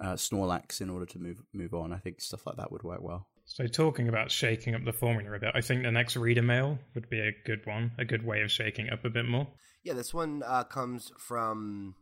uh, 0.00 0.14
Snorlax 0.14 0.80
in 0.80 0.88
order 0.88 1.06
to 1.06 1.18
move 1.18 1.42
move 1.52 1.74
on. 1.74 1.92
I 1.92 1.98
think 1.98 2.22
stuff 2.22 2.46
like 2.46 2.56
that 2.56 2.72
would 2.72 2.82
work 2.82 3.02
well. 3.02 3.28
So 3.54 3.66
talking 3.66 4.08
about 4.08 4.30
shaking 4.30 4.74
up 4.74 4.82
the 4.86 4.94
formula 4.94 5.36
a 5.36 5.38
bit, 5.38 5.52
I 5.54 5.60
think 5.60 5.82
the 5.82 5.92
next 5.92 6.16
reader 6.16 6.40
mail 6.40 6.78
would 6.94 7.10
be 7.10 7.20
a 7.20 7.32
good 7.44 7.60
one, 7.66 7.92
a 7.98 8.04
good 8.04 8.24
way 8.24 8.40
of 8.40 8.50
shaking 8.50 8.88
up 8.88 9.04
a 9.04 9.10
bit 9.10 9.26
more. 9.26 9.46
yeah. 9.84 9.92
This 9.92 10.14
one 10.14 10.42
uh, 10.46 10.64
comes 10.64 11.12
from 11.18 11.94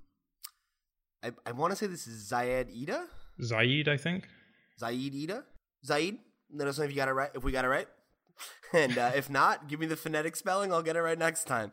I 1.24 1.32
I 1.44 1.52
want 1.52 1.72
to 1.72 1.76
say 1.76 1.86
this 1.88 2.06
is 2.06 2.30
Zayed 2.30 2.68
Ida. 2.82 3.04
Zaid, 3.42 3.88
I 3.88 3.96
think. 3.96 4.28
Zaid 4.78 5.12
Ida? 5.12 5.44
Zaid? 5.84 6.18
Let 6.52 6.68
us 6.68 6.78
know 6.78 6.84
if 6.84 6.90
you 6.90 6.96
got 6.96 7.08
it 7.08 7.12
right. 7.12 7.30
If 7.34 7.42
we 7.42 7.50
got 7.50 7.64
it 7.64 7.68
right. 7.68 7.88
And 8.72 8.96
uh, 8.98 9.10
if 9.16 9.28
not, 9.28 9.68
give 9.68 9.80
me 9.80 9.86
the 9.86 9.96
phonetic 9.96 10.36
spelling. 10.36 10.72
I'll 10.72 10.80
get 10.80 10.94
it 10.94 11.00
right 11.00 11.18
next 11.18 11.44
time. 11.44 11.72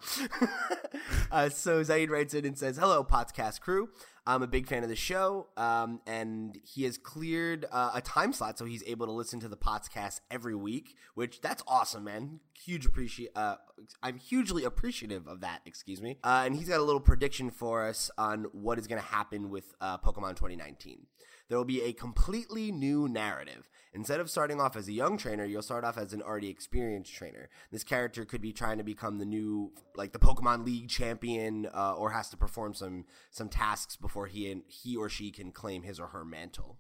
uh, 1.32 1.50
so 1.50 1.84
Zaid 1.84 2.10
writes 2.10 2.34
in 2.34 2.44
and 2.44 2.58
says, 2.58 2.78
"Hello, 2.78 3.04
podcast 3.04 3.62
crew. 3.62 3.90
I'm 4.26 4.42
a 4.42 4.48
big 4.48 4.66
fan 4.68 4.82
of 4.82 4.90
the 4.90 4.96
show, 4.96 5.46
um, 5.58 6.02
and 6.08 6.58
he 6.64 6.86
has 6.86 6.98
cleared 6.98 7.68
uh, 7.72 7.92
a 7.94 8.02
time 8.02 8.34
slot 8.34 8.58
so 8.58 8.66
he's 8.66 8.84
able 8.88 9.06
to 9.06 9.12
listen 9.12 9.40
to 9.42 9.48
the 9.48 9.56
podcast 9.56 10.22
every 10.32 10.56
week. 10.56 10.96
Which 11.14 11.40
that's 11.40 11.62
awesome, 11.68 12.04
man. 12.04 12.40
Huge 12.56 12.88
appreciate. 12.88 13.30
Uh, 13.36 13.58
I'm 14.02 14.18
hugely 14.18 14.64
appreciative 14.64 15.28
of 15.28 15.42
that. 15.42 15.62
Excuse 15.68 16.02
me. 16.02 16.18
Uh, 16.24 16.44
and 16.48 16.56
he's 16.56 16.68
got 16.68 16.80
a 16.80 16.84
little 16.84 17.00
prediction 17.00 17.52
for 17.52 17.88
us 17.88 18.10
on 18.18 18.46
what 18.54 18.80
is 18.80 18.88
going 18.88 19.00
to 19.00 19.08
happen 19.08 19.52
with 19.52 19.76
uh, 19.80 20.00
Pokemon 20.00 20.36
2019." 20.36 21.06
there 21.50 21.58
will 21.58 21.66
be 21.66 21.82
a 21.82 21.94
completely 21.94 22.72
new 22.72 23.08
narrative. 23.08 23.70
Instead 23.94 24.20
of 24.20 24.30
starting 24.30 24.60
off 24.60 24.76
as 24.76 24.88
a 24.88 24.94
young 24.94 25.18
trainer, 25.18 25.46
you'll 25.46 25.62
start 25.62 25.84
off 25.84 25.98
as 25.98 26.14
an 26.14 26.22
already 26.22 26.50
experienced 26.50 27.14
trainer. 27.14 27.50
This 27.72 27.84
character 27.84 28.26
could 28.26 28.42
be 28.42 28.54
trying 28.54 28.78
to 28.78 28.84
become 28.84 29.18
the 29.18 29.26
new, 29.26 29.74
like 29.96 30.12
the 30.12 30.20
Pokemon 30.20 30.66
League 30.66 30.90
champion, 30.90 31.68
uh, 31.74 31.94
or 31.96 32.12
has 32.12 32.30
to 32.30 32.38
perform 32.38 32.74
some 32.74 33.06
some 33.32 33.50
tasks 33.50 33.96
before 33.96 34.28
he 34.28 34.52
and 34.52 34.64
he 34.68 34.96
or 34.96 35.10
she 35.10 35.32
can 35.32 35.52
claim 35.52 35.84
his 35.84 36.00
or 36.00 36.08
her 36.08 36.26
mantle. 36.26 36.78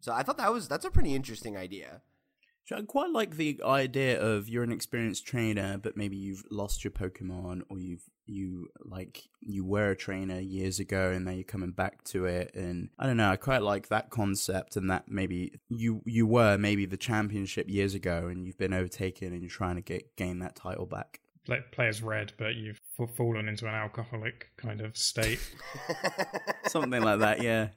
So 0.00 0.12
I 0.12 0.22
thought 0.22 0.38
that 0.38 0.52
was 0.52 0.68
that's 0.68 0.84
a 0.84 0.90
pretty 0.90 1.14
interesting 1.14 1.56
idea. 1.56 2.02
So 2.64 2.76
I 2.76 2.82
quite 2.82 3.10
like 3.10 3.36
the 3.36 3.60
idea 3.62 4.18
of 4.18 4.48
you're 4.48 4.62
an 4.62 4.72
experienced 4.72 5.26
trainer, 5.26 5.76
but 5.76 5.98
maybe 5.98 6.16
you've 6.16 6.44
lost 6.50 6.82
your 6.82 6.92
Pokemon, 6.92 7.62
or 7.68 7.78
you've 7.78 8.08
you 8.26 8.68
like 8.80 9.24
you 9.42 9.66
were 9.66 9.90
a 9.90 9.96
trainer 9.96 10.40
years 10.40 10.80
ago, 10.80 11.10
and 11.10 11.26
now 11.26 11.32
you're 11.32 11.44
coming 11.44 11.72
back 11.72 12.02
to 12.04 12.24
it. 12.24 12.54
And 12.54 12.88
I 12.98 13.06
don't 13.06 13.18
know, 13.18 13.30
I 13.30 13.36
quite 13.36 13.60
like 13.60 13.88
that 13.88 14.08
concept, 14.08 14.76
and 14.76 14.90
that 14.90 15.10
maybe 15.10 15.52
you 15.68 16.00
you 16.06 16.26
were 16.26 16.56
maybe 16.56 16.86
the 16.86 16.96
championship 16.96 17.68
years 17.68 17.94
ago, 17.94 18.28
and 18.28 18.46
you've 18.46 18.56
been 18.56 18.72
overtaken, 18.72 19.34
and 19.34 19.42
you're 19.42 19.50
trying 19.50 19.76
to 19.76 19.82
get 19.82 20.16
gain 20.16 20.38
that 20.38 20.56
title 20.56 20.86
back. 20.86 21.20
Play, 21.44 21.60
play 21.70 21.88
as 21.88 22.02
red, 22.02 22.32
but 22.38 22.54
you've 22.54 22.80
fa- 22.96 23.06
fallen 23.06 23.46
into 23.46 23.68
an 23.68 23.74
alcoholic 23.74 24.48
kind 24.56 24.80
of 24.80 24.96
state. 24.96 25.38
Something 26.66 27.02
like 27.02 27.18
that, 27.18 27.42
yeah. 27.42 27.68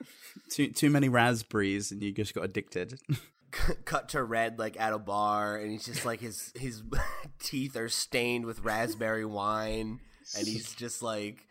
too 0.50 0.68
too 0.68 0.90
many 0.90 1.08
raspberries, 1.08 1.90
and 1.90 2.00
you 2.00 2.12
just 2.12 2.32
got 2.32 2.44
addicted. 2.44 3.00
Cut 3.84 4.10
to 4.10 4.22
red 4.22 4.58
like 4.58 4.78
at 4.78 4.92
a 4.92 4.98
bar, 4.98 5.56
and 5.56 5.70
he's 5.70 5.84
just 5.84 6.04
like 6.04 6.20
his 6.20 6.52
his 6.56 6.82
teeth 7.38 7.76
are 7.76 7.88
stained 7.88 8.44
with 8.44 8.60
raspberry 8.60 9.24
wine, 9.24 10.00
and 10.36 10.46
he's 10.46 10.74
just 10.76 11.02
like 11.02 11.46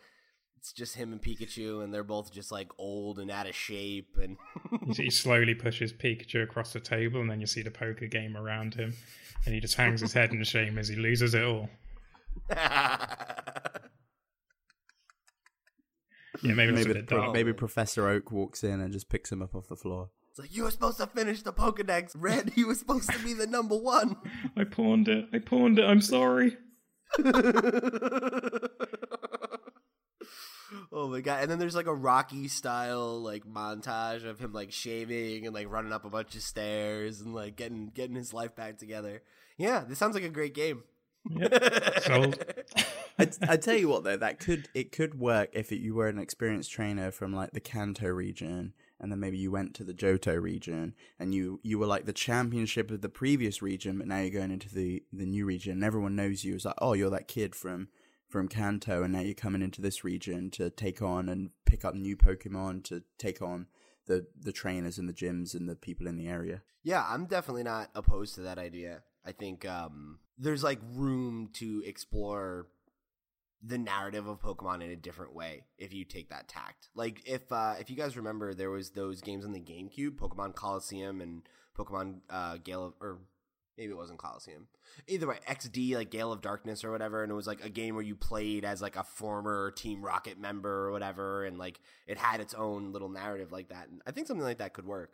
it's 0.58 0.72
just 0.72 0.96
him 0.96 1.12
and 1.12 1.22
Pikachu, 1.22 1.82
and 1.82 1.92
they're 1.92 2.04
both 2.04 2.32
just 2.32 2.50
like 2.50 2.68
old 2.78 3.18
and 3.18 3.30
out 3.30 3.46
of 3.46 3.54
shape, 3.54 4.16
and 4.20 4.36
he 4.96 5.10
slowly 5.10 5.54
pushes 5.54 5.92
Pikachu 5.92 6.42
across 6.42 6.72
the 6.72 6.80
table, 6.80 7.20
and 7.20 7.30
then 7.30 7.40
you 7.40 7.46
see 7.46 7.62
the 7.62 7.70
poker 7.70 8.06
game 8.06 8.36
around 8.36 8.74
him, 8.74 8.94
and 9.44 9.54
he 9.54 9.60
just 9.60 9.74
hangs 9.74 10.00
his 10.00 10.12
head 10.12 10.32
in 10.32 10.42
shame 10.44 10.78
as 10.78 10.88
he 10.88 10.96
loses 10.96 11.34
it 11.34 11.44
all. 11.44 11.68
Yeah, 16.42 16.54
maybe 16.54 16.72
maybe 16.72 16.90
a 16.90 16.94
bit 16.94 17.06
Pro- 17.06 17.32
maybe 17.32 17.50
oh. 17.50 17.54
Professor 17.54 18.08
Oak 18.08 18.30
walks 18.30 18.64
in 18.64 18.80
and 18.80 18.92
just 18.92 19.08
picks 19.08 19.30
him 19.32 19.42
up 19.42 19.54
off 19.54 19.68
the 19.68 19.76
floor. 19.76 20.10
It's 20.36 20.42
like 20.42 20.54
you 20.54 20.64
were 20.64 20.70
supposed 20.70 20.98
to 20.98 21.06
finish 21.06 21.40
the 21.40 21.52
Pokedex. 21.54 22.12
Red, 22.14 22.52
you 22.56 22.66
were 22.66 22.74
supposed 22.74 23.10
to 23.10 23.18
be 23.20 23.32
the 23.32 23.46
number 23.46 23.74
one. 23.74 24.16
I 24.56 24.64
pawned 24.64 25.08
it. 25.08 25.28
I 25.32 25.38
pawned 25.38 25.78
it. 25.78 25.84
I'm 25.86 26.02
sorry. 26.02 26.58
oh 30.92 31.08
my 31.08 31.22
god! 31.22 31.40
And 31.40 31.50
then 31.50 31.58
there's 31.58 31.74
like 31.74 31.86
a 31.86 31.94
Rocky 31.94 32.48
style 32.48 33.18
like 33.22 33.46
montage 33.46 34.26
of 34.26 34.38
him 34.38 34.52
like 34.52 34.72
shaving 34.72 35.46
and 35.46 35.54
like 35.54 35.70
running 35.70 35.94
up 35.94 36.04
a 36.04 36.10
bunch 36.10 36.34
of 36.34 36.42
stairs 36.42 37.22
and 37.22 37.34
like 37.34 37.56
getting 37.56 37.86
getting 37.86 38.16
his 38.16 38.34
life 38.34 38.54
back 38.54 38.76
together. 38.76 39.22
Yeah, 39.56 39.84
this 39.88 39.98
sounds 39.98 40.14
like 40.14 40.24
a 40.24 40.28
great 40.28 40.52
game. 40.52 40.82
Sold. 42.02 42.44
I 43.18 43.30
I 43.48 43.56
tell 43.56 43.76
you 43.76 43.88
what 43.88 44.04
though, 44.04 44.18
that 44.18 44.38
could 44.38 44.68
it 44.74 44.92
could 44.92 45.18
work 45.18 45.48
if 45.54 45.72
it, 45.72 45.80
you 45.80 45.94
were 45.94 46.08
an 46.08 46.18
experienced 46.18 46.72
trainer 46.72 47.10
from 47.10 47.32
like 47.32 47.52
the 47.52 47.60
Kanto 47.60 48.08
region, 48.08 48.74
and 49.00 49.10
then 49.12 49.20
maybe 49.20 49.38
you 49.38 49.50
went 49.50 49.74
to 49.74 49.84
the 49.84 49.94
Johto 49.94 50.40
region, 50.40 50.94
and 51.18 51.34
you 51.34 51.60
you 51.62 51.78
were 51.78 51.86
like 51.86 52.06
the 52.06 52.12
championship 52.12 52.90
of 52.90 53.00
the 53.00 53.08
previous 53.08 53.62
region, 53.62 53.98
but 53.98 54.06
now 54.06 54.20
you're 54.20 54.30
going 54.30 54.50
into 54.50 54.72
the 54.74 55.02
the 55.12 55.26
new 55.26 55.44
region, 55.44 55.72
and 55.72 55.84
everyone 55.84 56.16
knows 56.16 56.44
you 56.44 56.54
as 56.54 56.64
like, 56.64 56.74
oh, 56.78 56.92
you're 56.92 57.10
that 57.10 57.28
kid 57.28 57.54
from 57.54 57.88
from 58.28 58.48
Kanto, 58.48 59.02
and 59.02 59.12
now 59.12 59.20
you're 59.20 59.34
coming 59.34 59.62
into 59.62 59.80
this 59.80 60.04
region 60.04 60.50
to 60.50 60.70
take 60.70 61.00
on 61.00 61.28
and 61.28 61.50
pick 61.64 61.84
up 61.84 61.94
new 61.94 62.16
Pokemon 62.16 62.84
to 62.84 63.02
take 63.18 63.40
on 63.40 63.66
the 64.06 64.26
the 64.40 64.52
trainers 64.52 64.98
and 64.98 65.08
the 65.08 65.14
gyms 65.14 65.54
and 65.54 65.68
the 65.68 65.76
people 65.76 66.06
in 66.06 66.16
the 66.16 66.28
area. 66.28 66.62
Yeah, 66.82 67.04
I'm 67.08 67.26
definitely 67.26 67.64
not 67.64 67.90
opposed 67.94 68.36
to 68.36 68.42
that 68.42 68.58
idea. 68.58 69.02
I 69.24 69.32
think 69.32 69.66
um, 69.66 70.20
there's 70.38 70.62
like 70.62 70.78
room 70.94 71.50
to 71.54 71.82
explore 71.84 72.68
the 73.62 73.78
narrative 73.78 74.26
of 74.26 74.40
Pokemon 74.40 74.82
in 74.82 74.90
a 74.90 74.96
different 74.96 75.34
way 75.34 75.64
if 75.78 75.92
you 75.92 76.04
take 76.04 76.30
that 76.30 76.48
tact. 76.48 76.88
Like 76.94 77.22
if 77.26 77.50
uh, 77.50 77.74
if 77.80 77.90
you 77.90 77.96
guys 77.96 78.16
remember, 78.16 78.54
there 78.54 78.70
was 78.70 78.90
those 78.90 79.20
games 79.20 79.44
on 79.44 79.52
the 79.52 79.60
GameCube, 79.60 80.16
Pokemon 80.16 80.54
Colosseum 80.54 81.20
and 81.20 81.42
Pokemon 81.76 82.20
uh, 82.30 82.58
Gale 82.62 82.86
of, 82.86 82.94
or 83.00 83.18
maybe 83.76 83.92
it 83.92 83.96
wasn't 83.96 84.18
Colosseum. 84.18 84.68
Either 85.06 85.26
way, 85.26 85.38
XD 85.48 85.94
like 85.94 86.10
Gale 86.10 86.32
of 86.32 86.40
Darkness 86.40 86.84
or 86.84 86.90
whatever, 86.90 87.22
and 87.22 87.32
it 87.32 87.34
was 87.34 87.46
like 87.46 87.64
a 87.64 87.68
game 87.68 87.94
where 87.94 88.04
you 88.04 88.14
played 88.14 88.64
as 88.64 88.80
like 88.80 88.96
a 88.96 89.04
former 89.04 89.70
Team 89.72 90.04
Rocket 90.04 90.38
member 90.38 90.86
or 90.86 90.92
whatever, 90.92 91.44
and 91.44 91.58
like 91.58 91.80
it 92.06 92.18
had 92.18 92.40
its 92.40 92.54
own 92.54 92.92
little 92.92 93.08
narrative 93.08 93.52
like 93.52 93.68
that. 93.68 93.88
And 93.88 94.02
I 94.06 94.10
think 94.12 94.26
something 94.26 94.44
like 94.44 94.58
that 94.58 94.74
could 94.74 94.86
work. 94.86 95.10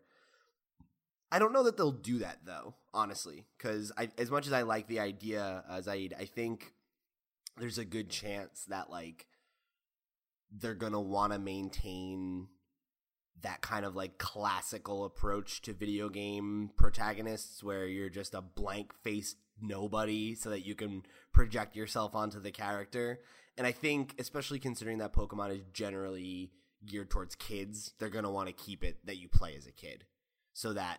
I 1.31 1.39
don't 1.39 1.55
know 1.55 1.63
that 1.63 1.79
they'll 1.79 1.91
do 1.93 2.19
that 2.19 2.41
though, 2.45 2.75
honestly, 2.93 3.47
because 3.57 3.91
as 4.19 4.31
much 4.31 4.47
as 4.47 4.53
I 4.53 4.63
like 4.63 4.87
the 4.87 5.01
idea, 5.01 5.65
uh, 5.69 5.81
Zaid, 5.81 6.15
I 6.19 6.27
think 6.27 6.75
there's 7.59 7.79
a 7.79 7.85
good 7.85 8.11
chance 8.11 8.65
that 8.69 8.91
like 8.91 9.27
they're 10.51 10.75
gonna 10.75 11.01
want 11.01 11.33
to 11.33 11.39
maintain 11.39 12.49
that 13.43 13.61
kind 13.61 13.85
of 13.85 13.97
like 13.97 14.19
classical 14.19 15.05
approach 15.05 15.63
to 15.63 15.73
video 15.73 16.09
game 16.09 16.71
protagonists 16.77 17.63
where 17.63 17.87
you're 17.87 18.09
just 18.09 18.35
a 18.35 18.41
blank 18.41 18.93
faced 19.03 19.37
nobody 19.61 20.35
so 20.35 20.51
that 20.51 20.67
you 20.67 20.75
can 20.75 21.03
project 21.33 21.77
yourself 21.77 22.15
onto 22.15 22.41
the 22.41 22.51
character. 22.51 23.21
And 23.57 23.67
I 23.67 23.73
think, 23.73 24.15
especially 24.19 24.59
considering 24.59 24.99
that 24.99 25.13
Pokemon 25.13 25.53
is 25.53 25.63
generally 25.73 26.53
geared 26.87 27.11
towards 27.11 27.35
kids, 27.35 27.93
they're 27.99 28.09
going 28.09 28.25
to 28.25 28.31
want 28.31 28.49
to 28.49 28.53
keep 28.53 28.83
it 28.83 29.05
that 29.07 29.19
you 29.19 29.29
play 29.29 29.55
as 29.57 29.67
a 29.67 29.73
kid 29.73 30.05
so 30.53 30.73
that, 30.73 30.99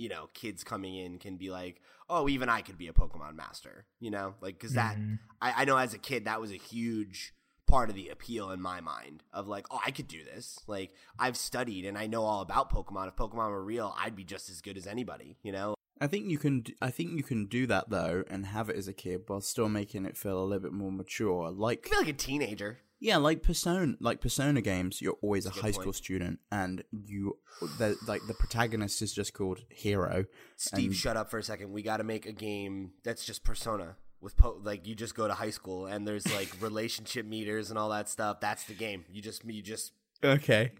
you 0.00 0.08
know, 0.08 0.28
kids 0.34 0.64
coming 0.64 0.94
in 0.96 1.18
can 1.18 1.36
be 1.36 1.50
like, 1.50 1.80
oh, 2.08 2.28
even 2.28 2.48
I 2.48 2.62
could 2.62 2.78
be 2.78 2.88
a 2.88 2.92
Pokemon 2.92 3.34
master, 3.36 3.84
you 4.00 4.10
know? 4.10 4.34
Like, 4.40 4.54
because 4.58 4.72
that, 4.74 4.96
Mhm. 4.96 5.18
I, 5.40 5.62
I 5.62 5.64
know 5.64 5.76
as 5.76 5.94
a 5.94 5.98
kid, 5.98 6.24
that 6.24 6.40
was 6.40 6.50
a 6.50 6.56
huge 6.56 7.34
part 7.66 7.88
of 7.90 7.94
the 7.94 8.08
appeal 8.08 8.50
in 8.50 8.60
my 8.60 8.80
mind 8.80 9.22
of 9.32 9.46
like, 9.46 9.66
oh, 9.70 9.80
I 9.86 9.90
could 9.92 10.08
do 10.08 10.24
this. 10.24 10.58
Like, 10.66 10.92
I've 11.18 11.36
studied 11.36 11.84
and 11.84 11.96
I 11.98 12.06
know 12.08 12.22
all 12.24 12.40
about 12.40 12.72
Pokemon. 12.72 13.08
If 13.08 13.16
Pokemon 13.16 13.50
were 13.50 13.62
real, 13.62 13.94
I'd 13.98 14.16
be 14.16 14.24
just 14.24 14.50
as 14.50 14.60
good 14.60 14.76
as 14.76 14.86
anybody, 14.86 15.36
you 15.42 15.52
know? 15.52 15.74
I 16.00 16.06
think 16.06 16.30
you 16.30 16.38
can. 16.38 16.64
I 16.80 16.90
think 16.90 17.10
you 17.12 17.22
can 17.22 17.44
do 17.44 17.66
that 17.66 17.90
though, 17.90 18.24
and 18.30 18.46
have 18.46 18.70
it 18.70 18.76
as 18.76 18.88
a 18.88 18.94
kid 18.94 19.24
while 19.26 19.42
still 19.42 19.68
making 19.68 20.06
it 20.06 20.16
feel 20.16 20.42
a 20.42 20.46
little 20.48 20.62
bit 20.62 20.72
more 20.72 20.90
mature. 20.90 21.50
Like 21.50 21.84
I 21.84 21.88
feel 21.90 21.98
like 21.98 22.08
a 22.08 22.12
teenager. 22.14 22.78
Yeah, 23.00 23.16
like 23.16 23.42
Persona, 23.42 23.94
like 24.00 24.20
Persona 24.20 24.60
games. 24.60 25.00
You're 25.00 25.16
always 25.22 25.46
a 25.46 25.48
That's 25.48 25.58
a 25.58 25.62
high 25.62 25.72
point. 25.72 25.82
school 25.82 25.92
student, 25.94 26.38
and 26.52 26.84
you, 26.92 27.38
the, 27.78 27.96
like 28.06 28.26
the 28.26 28.34
protagonist 28.34 29.00
is 29.02 29.12
just 29.12 29.32
called 29.34 29.60
Hero. 29.70 30.26
Steve, 30.56 30.90
And- 30.90 30.94
shut 30.94 31.16
up 31.16 31.30
for 31.30 31.38
a 31.38 31.42
second. 31.42 31.72
We 31.72 31.82
got 31.82 31.96
to 31.96 32.04
make 32.04 32.26
a 32.26 32.32
game 32.32 32.92
that's 33.02 33.24
just 33.24 33.42
Persona 33.42 33.96
with 34.20 34.36
po- 34.36 34.60
like 34.62 34.86
you 34.86 34.94
just 34.94 35.14
go 35.14 35.26
to 35.26 35.32
high 35.34 35.48
school 35.50 35.86
and 35.86 36.06
there's 36.06 36.30
like 36.34 36.50
relationship 36.60 37.24
meters 37.24 37.70
and 37.70 37.78
all 37.78 37.88
that 37.88 38.08
stuff. 38.08 38.38
That's 38.40 38.64
the 38.64 38.74
game. 38.74 39.04
You 39.10 39.22
just 39.22 39.44
you 39.44 39.62
just 39.62 39.92
Okay. 40.22 40.72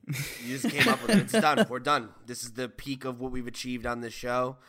you 0.45 0.59
just 0.59 0.69
came 0.69 0.87
up 0.93 1.01
with 1.01 1.13
it. 1.13 1.19
It's 1.23 1.33
done. 1.33 1.65
We're 1.71 1.79
done. 1.79 2.11
This 2.27 2.45
is 2.45 2.53
the 2.53 2.69
peak 2.69 3.07
of 3.07 3.19
what 3.19 3.33
we've 3.33 3.47
achieved 3.47 3.87
on 3.87 4.03
this 4.03 4.13
show. 4.13 4.59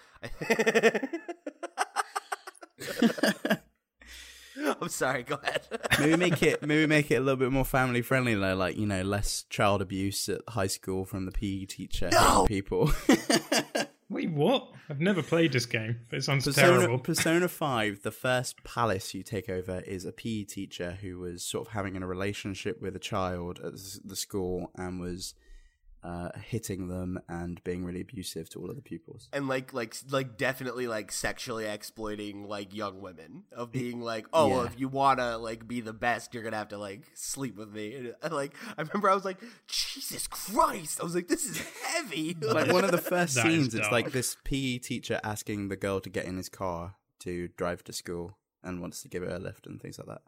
I'm 4.81 4.89
sorry. 4.89 5.23
Go 5.23 5.39
ahead. 5.41 5.61
maybe 5.99 6.17
make 6.17 6.43
it 6.43 6.65
maybe 6.65 6.87
make 6.87 7.11
it 7.11 7.15
a 7.15 7.19
little 7.19 7.37
bit 7.37 7.51
more 7.51 7.65
family 7.65 8.01
friendly 8.01 8.35
though, 8.35 8.55
like 8.55 8.77
you 8.77 8.85
know, 8.85 9.01
less 9.01 9.45
child 9.49 9.81
abuse 9.81 10.27
at 10.29 10.41
high 10.49 10.67
school 10.67 11.05
from 11.05 11.25
the 11.25 11.31
PE 11.31 11.65
teacher 11.65 12.09
No! 12.11 12.45
people. 12.47 12.91
Wait, 14.09 14.29
what? 14.29 14.67
I've 14.89 14.99
never 14.99 15.23
played 15.23 15.53
this 15.53 15.65
game, 15.65 16.01
but 16.09 16.19
it 16.19 16.23
sounds 16.23 16.43
Persona, 16.43 16.79
terrible. 16.79 16.99
Persona 16.99 17.47
5, 17.47 18.01
the 18.03 18.11
first 18.11 18.61
palace 18.65 19.13
you 19.13 19.23
take 19.23 19.47
over 19.47 19.79
is 19.87 20.03
a 20.03 20.11
PE 20.11 20.43
teacher 20.43 20.97
who 21.01 21.17
was 21.19 21.45
sort 21.45 21.67
of 21.67 21.73
having 21.73 21.95
a 21.95 22.05
relationship 22.05 22.81
with 22.81 22.93
a 22.93 22.99
child 22.99 23.61
at 23.63 23.71
the 24.03 24.17
school 24.17 24.69
and 24.75 24.99
was 24.99 25.33
uh, 26.03 26.29
hitting 26.43 26.87
them 26.87 27.19
and 27.29 27.63
being 27.63 27.85
really 27.85 28.01
abusive 28.01 28.49
to 28.49 28.59
all 28.59 28.69
of 28.69 28.75
the 28.75 28.81
pupils. 28.81 29.29
and 29.33 29.47
like 29.47 29.71
like 29.73 29.95
like 30.09 30.37
definitely 30.37 30.87
like 30.87 31.11
sexually 31.11 31.65
exploiting 31.65 32.47
like 32.47 32.73
young 32.73 33.01
women 33.01 33.43
of 33.51 33.71
being 33.71 34.01
like 34.01 34.25
oh 34.33 34.47
well, 34.47 34.63
if 34.63 34.79
you 34.79 34.87
want 34.87 35.19
to 35.19 35.37
like 35.37 35.67
be 35.67 35.79
the 35.79 35.93
best 35.93 36.33
you're 36.33 36.43
gonna 36.43 36.57
have 36.57 36.69
to 36.69 36.77
like 36.77 37.03
sleep 37.13 37.55
with 37.55 37.71
me. 37.71 38.11
And, 38.23 38.33
like 38.33 38.53
i 38.77 38.81
remember 38.81 39.09
i 39.09 39.13
was 39.13 39.25
like 39.25 39.39
jesus 39.67 40.27
christ. 40.27 40.99
I 40.99 41.03
was 41.03 41.15
like 41.15 41.27
this 41.27 41.45
is 41.45 41.61
heavy. 41.85 42.35
Like 42.41 42.71
one 42.71 42.83
of 42.83 42.91
the 42.91 42.97
first 42.97 43.35
scenes, 43.41 43.73
it's 43.75 43.91
like 43.91 44.11
this 44.11 44.35
PE 44.43 44.79
teacher 44.79 45.19
asking 45.23 45.69
the 45.69 45.75
girl 45.75 45.99
to 46.01 46.09
get 46.09 46.25
in 46.25 46.37
his 46.37 46.49
car 46.49 46.95
to 47.19 47.49
drive 47.57 47.83
to 47.85 47.93
school 47.93 48.37
and 48.63 48.81
wants 48.81 49.01
to 49.03 49.07
give 49.07 49.23
her 49.23 49.29
a 49.35 49.39
lift 49.39 49.65
and 49.67 49.81
things 49.81 49.97
like 49.97 50.07
that. 50.07 50.21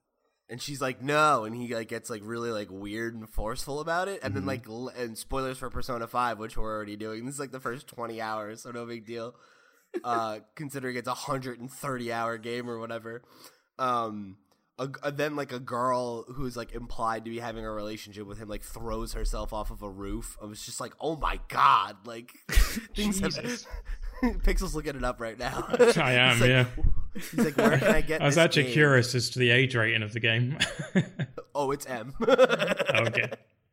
And 0.49 0.61
she's 0.61 0.81
like 0.81 1.01
no 1.01 1.45
and 1.45 1.55
he 1.55 1.73
like 1.73 1.87
gets 1.87 2.09
like 2.09 2.21
really 2.23 2.51
like 2.51 2.67
weird 2.69 3.15
and 3.15 3.29
forceful 3.29 3.79
about 3.79 4.07
it 4.07 4.19
and 4.23 4.35
then 4.35 4.45
like 4.45 4.67
l- 4.67 4.91
and 4.97 5.17
spoilers 5.17 5.57
for 5.57 5.69
persona 5.69 6.05
5 6.07 6.37
which 6.39 6.57
we're 6.57 6.71
already 6.75 6.95
doing 6.97 7.25
this 7.25 7.35
is 7.35 7.39
like 7.39 7.51
the 7.51 7.59
first 7.59 7.87
20 7.87 8.19
hours 8.21 8.61
so 8.63 8.71
no 8.71 8.85
big 8.85 9.05
deal 9.05 9.33
uh 10.03 10.39
considering 10.55 10.95
it's 10.97 11.07
a 11.07 11.11
130 11.11 12.11
hour 12.11 12.37
game 12.37 12.69
or 12.69 12.77
whatever 12.79 13.21
um 13.79 14.37
a, 14.79 14.89
a- 15.03 15.11
then 15.11 15.35
like 15.35 15.51
a 15.51 15.59
girl 15.59 16.23
who's 16.33 16.57
like 16.57 16.73
implied 16.73 17.25
to 17.25 17.31
be 17.31 17.39
having 17.39 17.63
a 17.63 17.71
relationship 17.71 18.25
with 18.25 18.37
him 18.39 18.49
like 18.49 18.63
throws 18.63 19.13
herself 19.13 19.53
off 19.53 19.69
of 19.69 19.83
a 19.83 19.89
roof. 19.89 20.35
I 20.41 20.45
was 20.45 20.65
just 20.65 20.79
like 20.81 20.93
oh 20.99 21.15
my 21.15 21.39
god 21.47 21.97
like 22.05 22.31
things 22.95 23.19
have 23.19 23.35
pixel's 24.43 24.73
looking 24.75 24.95
it 24.95 25.03
up 25.03 25.21
right 25.21 25.37
now. 25.37 25.67
I 25.97 26.13
am, 26.13 26.39
like- 26.39 26.49
yeah. 26.49 26.65
He's 27.13 27.33
like 27.35 27.57
where 27.57 27.77
can 27.77 27.87
i 27.95 28.01
get 28.01 28.21
I 28.21 28.25
was 28.25 28.35
this 28.35 28.43
actually 28.45 28.63
game? 28.63 28.73
curious 28.73 29.13
as 29.15 29.29
to 29.31 29.39
the 29.39 29.49
age 29.51 29.75
rating 29.75 30.01
of 30.03 30.13
the 30.13 30.19
game. 30.19 30.57
oh 31.55 31.71
it's 31.71 31.85
m 31.85 32.13
okay. 32.19 33.29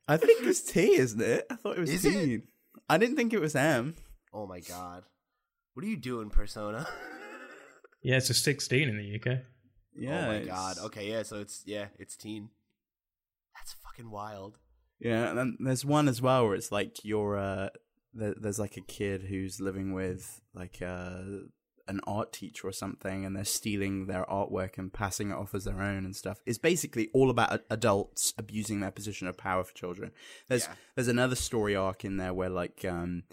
I 0.08 0.16
think 0.16 0.44
it's 0.46 0.60
T, 0.62 0.96
isn't 0.96 1.20
it? 1.22 1.46
I 1.50 1.54
thought 1.54 1.76
it 1.76 1.80
was 1.80 1.90
Is 1.90 2.02
T. 2.02 2.08
it? 2.34 2.42
I 2.88 2.98
didn't 2.98 3.14
think 3.16 3.32
it 3.32 3.40
was 3.40 3.54
M. 3.54 3.94
Oh 4.32 4.46
my 4.46 4.60
god. 4.60 5.04
What 5.74 5.84
are 5.84 5.88
you 5.88 5.96
doing, 5.96 6.30
Persona? 6.30 6.86
Yeah, 8.02 8.16
it's 8.16 8.30
a 8.30 8.34
16 8.34 8.88
in 8.88 8.96
the 8.96 9.14
UK. 9.16 9.40
Yeah. 9.94 10.24
oh 10.24 10.26
my 10.28 10.34
it's- 10.36 10.48
god. 10.48 10.78
Okay, 10.86 11.10
yeah, 11.10 11.22
so 11.22 11.36
it's 11.40 11.62
yeah, 11.66 11.88
it's 11.98 12.16
teen. 12.16 12.48
That's 13.54 13.74
fucking 13.84 14.10
wild. 14.10 14.58
Yeah, 14.98 15.28
and 15.28 15.38
then 15.38 15.56
there's 15.60 15.84
one 15.84 16.08
as 16.08 16.22
well 16.22 16.46
where 16.46 16.54
it's 16.54 16.72
like 16.72 17.04
you're 17.04 17.36
uh 17.38 17.68
there, 18.14 18.34
there's 18.40 18.58
like 18.58 18.78
a 18.78 18.80
kid 18.80 19.24
who's 19.24 19.60
living 19.60 19.92
with 19.92 20.40
like 20.54 20.80
uh 20.80 21.20
an 21.88 22.00
art 22.06 22.32
teacher 22.32 22.66
or 22.68 22.72
something 22.72 23.24
and 23.24 23.34
they're 23.34 23.44
stealing 23.44 24.06
their 24.06 24.24
artwork 24.24 24.78
and 24.78 24.92
passing 24.92 25.30
it 25.30 25.34
off 25.34 25.54
as 25.54 25.64
their 25.64 25.80
own 25.82 26.04
and 26.04 26.14
stuff. 26.14 26.40
It's 26.46 26.58
basically 26.58 27.08
all 27.12 27.30
about 27.30 27.62
adults 27.70 28.32
abusing 28.38 28.80
their 28.80 28.90
position 28.90 29.26
of 29.26 29.36
power 29.36 29.64
for 29.64 29.74
children. 29.74 30.12
There's 30.48 30.64
Yeah. 30.66 30.74
there's 30.94 31.08
another 31.08 31.36
story 31.36 31.74
arc 31.76 32.04
in 32.04 32.16
there 32.16 32.34
where 32.34 32.50
like 32.50 32.84
um 32.84 33.24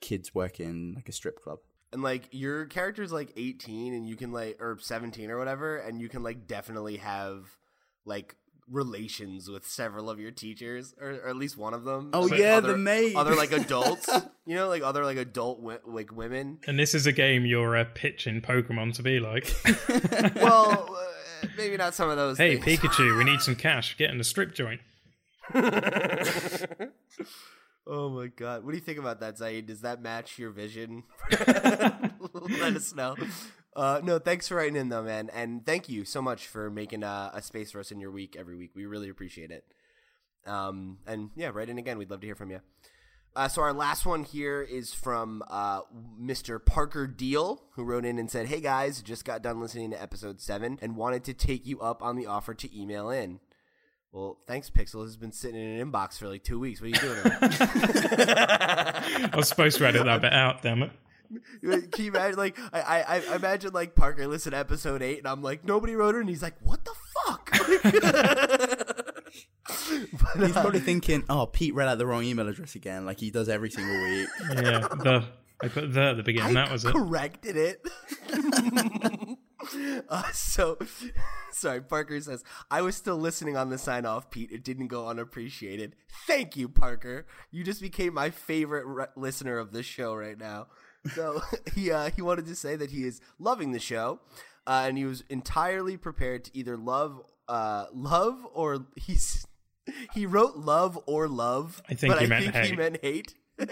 kids 0.00 0.34
work 0.34 0.60
in 0.60 0.92
like 0.94 1.08
a 1.08 1.12
strip 1.12 1.42
club. 1.42 1.58
And 1.92 2.02
like 2.02 2.28
your 2.32 2.66
character's 2.66 3.12
like 3.12 3.32
18 3.36 3.94
and 3.94 4.08
you 4.08 4.16
can 4.16 4.32
like 4.32 4.60
or 4.60 4.78
17 4.80 5.30
or 5.30 5.38
whatever 5.38 5.76
and 5.76 6.00
you 6.00 6.08
can 6.08 6.22
like 6.22 6.46
definitely 6.46 6.96
have 6.96 7.56
like 8.04 8.36
relations 8.70 9.48
with 9.50 9.66
several 9.66 10.08
of 10.08 10.18
your 10.18 10.30
teachers 10.30 10.94
or, 11.00 11.10
or 11.10 11.28
at 11.28 11.36
least 11.36 11.56
one 11.58 11.74
of 11.74 11.84
them. 11.84 12.10
Oh 12.12 12.22
Like, 12.22 12.38
yeah, 12.40 12.56
other, 12.56 12.72
the 12.72 12.78
maid. 12.78 13.14
other 13.16 13.34
like 13.34 13.52
adults, 13.52 14.08
you 14.46 14.54
know, 14.54 14.68
like 14.68 14.82
other 14.82 15.04
like 15.04 15.16
adult 15.18 15.58
wi- 15.58 15.80
like 15.84 16.12
women. 16.12 16.58
And 16.66 16.78
this 16.78 16.94
is 16.94 17.06
a 17.06 17.12
game 17.12 17.44
you're 17.46 17.76
uh, 17.76 17.84
pitching 17.94 18.40
Pokemon 18.40 18.94
to 18.94 19.02
be 19.02 19.20
like. 19.20 19.52
Well, 20.36 20.94
uh, 20.96 21.46
maybe 21.56 21.76
not 21.76 21.94
some 21.94 22.08
of 22.10 22.16
those 22.16 22.38
hey, 22.38 22.56
things. 22.58 22.80
Pikachu, 22.80 23.16
we 23.18 23.24
need 23.24 23.40
some 23.40 23.54
cash. 23.66 23.96
Get 23.96 24.10
in 24.10 24.18
the 24.18 24.24
strip 24.24 24.54
joint. 24.54 24.80
oh 27.86 28.08
my 28.10 28.26
god. 28.28 28.64
What 28.64 28.72
do 28.72 28.76
you 28.78 28.84
think 28.84 28.98
about 28.98 29.20
that, 29.20 29.38
Zaid? 29.38 29.66
Does 29.66 29.82
that 29.82 30.00
match 30.02 30.38
your 30.38 30.50
vision? 30.50 31.04
Let 31.30 32.76
us 32.76 32.94
know. 32.94 33.16
Uh, 33.76 34.00
no, 34.04 34.18
thanks 34.18 34.46
for 34.46 34.56
writing 34.56 34.76
in 34.76 34.88
though, 34.88 35.02
man, 35.02 35.30
and 35.34 35.66
thank 35.66 35.88
you 35.88 36.04
so 36.04 36.22
much 36.22 36.46
for 36.46 36.70
making 36.70 37.02
uh, 37.02 37.30
a 37.34 37.42
space 37.42 37.72
for 37.72 37.80
us 37.80 37.90
in 37.90 37.98
your 37.98 38.10
week 38.10 38.36
every 38.38 38.56
week. 38.56 38.70
We 38.74 38.86
really 38.86 39.08
appreciate 39.08 39.50
it. 39.50 39.64
Um, 40.46 40.98
and 41.06 41.30
yeah, 41.34 41.50
write 41.52 41.68
in 41.68 41.78
again. 41.78 41.98
We'd 41.98 42.10
love 42.10 42.20
to 42.20 42.26
hear 42.26 42.36
from 42.36 42.50
you. 42.50 42.60
Uh, 43.36 43.48
so 43.48 43.62
our 43.62 43.72
last 43.72 44.06
one 44.06 44.22
here 44.22 44.62
is 44.62 44.94
from 44.94 45.42
uh, 45.50 45.80
Mr. 46.20 46.64
Parker 46.64 47.08
Deal, 47.08 47.64
who 47.72 47.82
wrote 47.82 48.04
in 48.04 48.16
and 48.18 48.30
said, 48.30 48.46
"Hey 48.46 48.60
guys, 48.60 49.02
just 49.02 49.24
got 49.24 49.42
done 49.42 49.60
listening 49.60 49.90
to 49.90 50.00
episode 50.00 50.40
seven 50.40 50.78
and 50.80 50.96
wanted 50.96 51.24
to 51.24 51.34
take 51.34 51.66
you 51.66 51.80
up 51.80 52.00
on 52.00 52.14
the 52.14 52.26
offer 52.26 52.54
to 52.54 52.80
email 52.80 53.10
in." 53.10 53.40
Well, 54.12 54.38
thanks, 54.46 54.70
Pixel. 54.70 55.02
Has 55.02 55.16
been 55.16 55.32
sitting 55.32 55.60
in 55.60 55.80
an 55.80 55.90
inbox 55.90 56.16
for 56.18 56.28
like 56.28 56.44
two 56.44 56.60
weeks. 56.60 56.80
What 56.80 56.86
are 56.86 56.88
you 56.90 57.00
doing? 57.00 57.20
I 57.42 59.30
was 59.34 59.48
supposed 59.48 59.78
to 59.78 59.86
edit 59.88 60.04
that 60.04 60.20
bit 60.20 60.32
out, 60.32 60.62
damn 60.62 60.84
it. 60.84 60.92
Can 61.62 62.04
you 62.04 62.10
imagine? 62.10 62.38
Like, 62.38 62.58
I, 62.72 62.80
I, 62.80 63.22
I 63.30 63.36
imagine 63.36 63.72
like 63.72 63.94
Parker 63.94 64.26
listened 64.26 64.52
to 64.52 64.58
episode 64.58 65.02
eight, 65.02 65.18
and 65.18 65.28
I'm 65.28 65.42
like, 65.42 65.64
nobody 65.64 65.94
wrote 65.94 66.14
it, 66.14 66.20
and 66.20 66.28
he's 66.28 66.42
like, 66.42 66.54
what 66.62 66.84
the 66.84 66.94
fuck? 67.26 67.50
But, 69.94 70.42
He's 70.46 70.56
uh, 70.56 70.62
probably 70.62 70.80
thinking, 70.80 71.24
"Oh, 71.28 71.46
Pete 71.46 71.74
read 71.74 71.88
out 71.88 71.98
the 71.98 72.06
wrong 72.06 72.24
email 72.24 72.48
address 72.48 72.74
again, 72.74 73.04
like 73.06 73.18
he 73.18 73.30
does 73.30 73.48
every 73.48 73.70
single 73.70 74.00
week." 74.02 74.28
Yeah, 74.54 74.80
the 74.80 75.24
I 75.62 75.68
put 75.68 75.92
the 75.92 76.02
at 76.02 76.16
the 76.16 76.22
beginning. 76.22 76.56
I 76.56 76.64
that 76.64 76.72
was 76.72 76.84
it. 76.84 76.92
corrected 76.92 77.56
it. 77.56 77.80
uh, 80.08 80.30
so, 80.32 80.78
sorry, 81.52 81.80
Parker 81.80 82.20
says, 82.20 82.44
I 82.70 82.82
was 82.82 82.96
still 82.96 83.16
listening 83.16 83.56
on 83.56 83.70
the 83.70 83.78
sign 83.78 84.04
off, 84.04 84.30
Pete. 84.30 84.50
It 84.50 84.64
didn't 84.64 84.88
go 84.88 85.08
unappreciated. 85.08 85.94
Thank 86.26 86.56
you, 86.56 86.68
Parker. 86.68 87.26
You 87.50 87.64
just 87.64 87.80
became 87.80 88.14
my 88.14 88.30
favorite 88.30 88.84
re- 88.86 89.06
listener 89.16 89.58
of 89.58 89.72
this 89.72 89.86
show 89.86 90.14
right 90.14 90.38
now. 90.38 90.66
So, 91.14 91.42
he, 91.74 91.90
uh, 91.90 92.10
he 92.14 92.22
wanted 92.22 92.46
to 92.46 92.54
say 92.54 92.76
that 92.76 92.90
he 92.90 93.04
is 93.04 93.20
loving 93.38 93.72
the 93.72 93.78
show, 93.80 94.20
uh, 94.66 94.84
and 94.86 94.98
he 94.98 95.04
was 95.04 95.24
entirely 95.28 95.96
prepared 95.96 96.44
to 96.44 96.50
either 96.56 96.76
love, 96.76 97.22
uh, 97.48 97.86
love 97.92 98.46
or 98.52 98.86
he's. 98.96 99.46
He 100.14 100.24
wrote 100.24 100.56
love 100.56 100.98
or 101.06 101.28
love, 101.28 101.82
I 101.90 101.94
think 101.94 102.14
he 102.14 102.24
I 102.24 102.26
meant 102.26 102.44
think 102.44 102.54
he 102.56 102.68
hate. 102.70 102.78
meant 102.78 102.98
hate. 103.02 103.34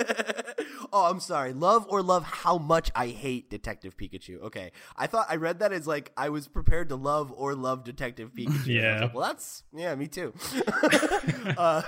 oh, 0.92 1.06
I'm 1.10 1.20
sorry. 1.20 1.52
Love 1.52 1.86
or 1.88 2.02
love 2.02 2.22
how 2.24 2.58
much 2.58 2.90
I 2.94 3.08
hate 3.08 3.50
Detective 3.50 3.96
Pikachu. 3.96 4.40
Okay. 4.42 4.72
I 4.96 5.06
thought 5.06 5.26
I 5.28 5.36
read 5.36 5.58
that 5.60 5.72
as 5.72 5.86
like 5.86 6.12
I 6.16 6.28
was 6.28 6.48
prepared 6.48 6.88
to 6.90 6.96
love 6.96 7.32
or 7.34 7.54
love 7.54 7.84
Detective 7.84 8.32
Pikachu. 8.34 8.66
Yeah. 8.66 9.00
like, 9.02 9.14
well, 9.14 9.26
that's 9.26 9.64
yeah, 9.74 9.94
me 9.94 10.06
too. 10.06 10.34
uh, 11.56 11.82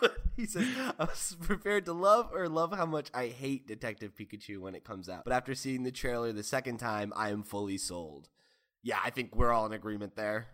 but 0.00 0.16
he 0.36 0.46
says 0.46 0.66
I 0.98 1.04
was 1.04 1.36
prepared 1.40 1.84
to 1.86 1.92
love 1.92 2.30
or 2.32 2.48
love 2.48 2.72
how 2.72 2.86
much 2.86 3.10
I 3.14 3.26
hate 3.26 3.66
Detective 3.66 4.14
Pikachu 4.14 4.58
when 4.58 4.74
it 4.74 4.84
comes 4.84 5.08
out. 5.08 5.24
But 5.24 5.32
after 5.32 5.54
seeing 5.54 5.82
the 5.82 5.92
trailer 5.92 6.32
the 6.32 6.42
second 6.42 6.78
time, 6.78 7.12
I 7.16 7.30
am 7.30 7.42
fully 7.42 7.78
sold. 7.78 8.28
Yeah, 8.82 8.98
I 9.02 9.10
think 9.10 9.34
we're 9.34 9.52
all 9.52 9.66
in 9.66 9.72
agreement 9.72 10.16
there. 10.16 10.48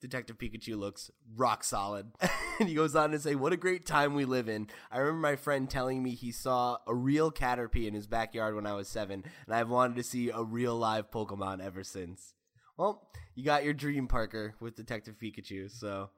Detective 0.00 0.38
Pikachu 0.38 0.78
looks 0.78 1.10
rock 1.36 1.62
solid. 1.62 2.10
and 2.58 2.68
he 2.68 2.74
goes 2.74 2.96
on 2.96 3.10
to 3.10 3.18
say, 3.18 3.34
What 3.34 3.52
a 3.52 3.58
great 3.58 3.84
time 3.84 4.14
we 4.14 4.24
live 4.24 4.48
in. 4.48 4.68
I 4.90 4.98
remember 4.98 5.20
my 5.20 5.36
friend 5.36 5.68
telling 5.68 6.02
me 6.02 6.14
he 6.14 6.32
saw 6.32 6.78
a 6.86 6.94
real 6.94 7.30
Caterpie 7.30 7.86
in 7.86 7.94
his 7.94 8.06
backyard 8.06 8.54
when 8.54 8.66
I 8.66 8.72
was 8.72 8.88
seven, 8.88 9.24
and 9.46 9.54
I've 9.54 9.68
wanted 9.68 9.96
to 9.96 10.02
see 10.02 10.30
a 10.30 10.42
real 10.42 10.74
live 10.76 11.10
Pokemon 11.10 11.62
ever 11.62 11.84
since. 11.84 12.34
Well, 12.78 13.10
you 13.34 13.44
got 13.44 13.64
your 13.64 13.74
dream, 13.74 14.08
Parker, 14.08 14.54
with 14.58 14.74
Detective 14.74 15.16
Pikachu, 15.22 15.70
so 15.70 16.08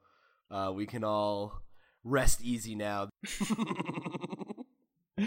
uh, 0.49 0.71
we 0.73 0.85
can 0.85 1.03
all 1.03 1.61
rest 2.03 2.41
easy 2.41 2.75
now. 2.75 3.09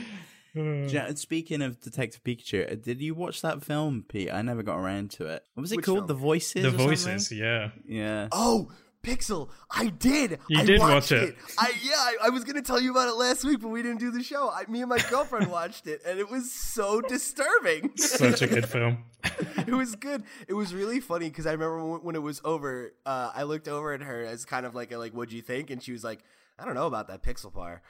Ja- 0.55 1.15
Speaking 1.15 1.61
of 1.61 1.81
Detective 1.81 2.25
Pikachu, 2.25 2.73
uh, 2.73 2.77
did 2.77 3.01
you 3.03 3.15
watch 3.15 3.43
that 3.43 3.63
film, 3.63 4.05
Pete? 4.09 4.33
I 4.33 4.41
never 4.41 4.63
got 4.63 4.79
around 4.79 5.11
to 5.13 5.27
it. 5.27 5.45
What 5.55 5.61
was 5.63 5.73
it 5.73 5.77
Which 5.77 5.85
called? 5.85 5.99
film? 5.99 6.07
The 6.07 6.15
Voices. 6.15 6.63
the 6.63 6.69
or 6.69 6.71
something? 6.73 6.87
voices, 6.87 7.33
yeah. 7.33 7.71
Yeah. 7.87 8.29
Oh, 8.33 8.71
Pixel, 9.03 9.51
I 9.71 9.89
did. 9.89 10.39
You 10.49 10.61
I 10.61 10.65
did 10.65 10.81
watched 10.81 11.13
watch 11.13 11.13
it. 11.13 11.37
I 11.59 11.73
yeah, 11.85 11.93
I, 11.95 12.17
I 12.25 12.31
was 12.31 12.43
gonna 12.43 12.63
tell 12.63 12.81
you 12.81 12.91
about 12.91 13.07
it 13.09 13.15
last 13.17 13.45
week, 13.45 13.61
but 13.61 13.69
we 13.69 13.83
didn't 13.83 13.99
do 14.01 14.11
the 14.11 14.23
show. 14.23 14.51
I, 14.51 14.65
me 14.69 14.81
and 14.81 14.89
my 14.89 14.99
girlfriend 15.11 15.49
watched 15.51 15.87
it, 15.87 16.01
and 16.07 16.19
it 16.19 16.29
was 16.31 16.51
so 16.51 17.01
disturbing. 17.03 17.93
Such 17.97 18.41
a 18.43 18.47
good 18.49 18.67
film. 18.69 19.05
it 19.23 19.75
was 19.75 19.95
good. 19.95 20.25
It 20.49 20.55
was 20.55 20.75
really 20.75 21.01
funny 21.01 21.29
because 21.29 21.47
I 21.47 21.53
remember 21.53 21.85
when, 21.85 22.01
when 22.03 22.17
it 22.17 22.23
was 22.23 22.41
over, 22.45 22.95
uh, 23.05 23.31
I 23.35 23.43
looked 23.45 23.69
over 23.69 23.93
at 23.93 24.01
her 24.01 24.25
as 24.25 24.45
kind 24.47 24.65
of 24.67 24.75
like, 24.75 24.91
a, 24.91 24.97
like, 24.99 25.13
what'd 25.13 25.33
you 25.33 25.43
think? 25.43 25.71
And 25.71 25.81
she 25.83 25.93
was 25.93 26.03
like, 26.03 26.25
I 26.59 26.65
don't 26.65 26.75
know 26.75 26.87
about 26.87 27.09
that 27.09 27.23
Pixelpar. 27.23 27.81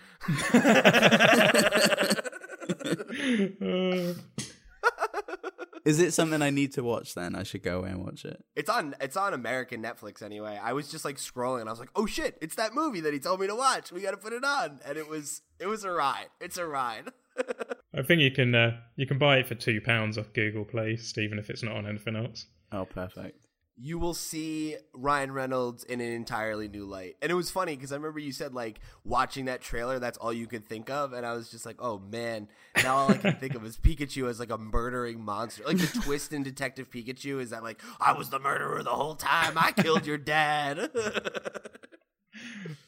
Is 5.85 6.00
it 6.00 6.12
something 6.12 6.42
I 6.42 6.50
need 6.50 6.72
to 6.72 6.83
watch 6.83 7.14
then? 7.14 7.37
I 7.37 7.44
should 7.44 7.62
go 7.62 7.79
away 7.79 7.90
and 7.90 8.05
watch 8.05 8.24
it. 8.24 8.44
It's 8.57 8.68
on 8.68 8.96
it's 9.00 9.16
on 9.16 9.33
American 9.33 9.81
Netflix 9.81 10.20
anyway. 10.20 10.59
I 10.61 10.72
was 10.72 10.90
just 10.90 11.05
like 11.05 11.16
scrolling 11.16 11.61
and 11.61 11.68
I 11.68 11.72
was 11.72 11.79
like, 11.79 11.90
"Oh 11.94 12.07
shit, 12.07 12.37
it's 12.40 12.57
that 12.57 12.74
movie 12.74 13.00
that 13.02 13.12
he 13.12 13.20
told 13.20 13.40
me 13.40 13.46
to 13.46 13.55
watch. 13.55 13.92
We 13.92 14.00
got 14.00 14.11
to 14.11 14.16
put 14.16 14.33
it 14.33 14.44
on." 14.44 14.81
And 14.85 14.98
it 14.98 15.09
was 15.09 15.42
it 15.61 15.68
was 15.68 15.85
a 15.85 15.90
ride. 15.92 16.26
It's 16.40 16.59
a 16.59 16.66
ride. 16.66 17.12
I 17.94 18.02
think 18.02 18.20
you 18.20 18.33
can 18.33 18.52
uh, 18.52 18.79
you 18.96 19.07
can 19.07 19.18
buy 19.18 19.38
it 19.38 19.46
for 19.46 19.55
two 19.55 19.81
pounds 19.81 20.18
off 20.18 20.33
Google 20.33 20.64
Play, 20.64 20.98
even 21.18 21.38
if 21.38 21.50
it's 21.50 21.62
not 21.62 21.76
on 21.76 21.87
anything 21.87 22.16
else. 22.16 22.46
Oh, 22.72 22.85
perfect. 22.85 23.45
You 23.79 23.99
will 23.99 24.15
see 24.15 24.77
Ryan 24.95 25.33
Reynolds 25.33 25.85
in 25.85 26.01
an 26.01 26.11
entirely 26.12 26.67
new 26.69 26.85
light. 26.85 27.17
And 27.21 27.31
it 27.31 27.35
was 27.35 27.51
funny 27.51 27.77
because 27.77 27.93
I 27.93 27.97
remember 27.97 28.19
you 28.19 28.33
said 28.33 28.55
like 28.55 28.81
watching 29.05 29.47
that 29.47 29.61
trailer, 29.61 29.99
that's 29.99 30.17
all 30.19 30.33
you 30.33 30.47
could 30.47 30.65
think 30.65 30.89
of, 30.89 31.12
and 31.12 31.27
I 31.27 31.35
was 31.35 31.51
just 31.51 31.67
like, 31.67 31.77
oh 31.79 31.99
man, 31.99 32.49
now 32.83 32.97
all 32.97 33.11
I 33.11 33.19
can 33.19 33.37
think 33.37 33.55
of 33.55 33.65
is 33.65 33.77
Pikachu 33.83 34.29
as 34.29 34.41
like 34.41 34.51
a 34.51 34.59
murdering 34.59 35.23
monster. 35.23 35.65
Like 35.67 35.79
the 35.79 36.01
twist 36.01 36.33
in 36.33 36.43
Detective 36.43 36.91
Pikachu 36.91 37.41
is 37.41 37.51
that 37.51 37.62
like 37.62 37.81
I 38.01 38.12
was 38.12 38.31
the 38.31 38.39
murderer 38.39 38.83
the 38.83 38.91
whole 38.91 39.15
time. 39.15 39.55
I 39.57 39.73
killed 39.73 40.07
your 40.07 40.19
dad. 40.19 40.91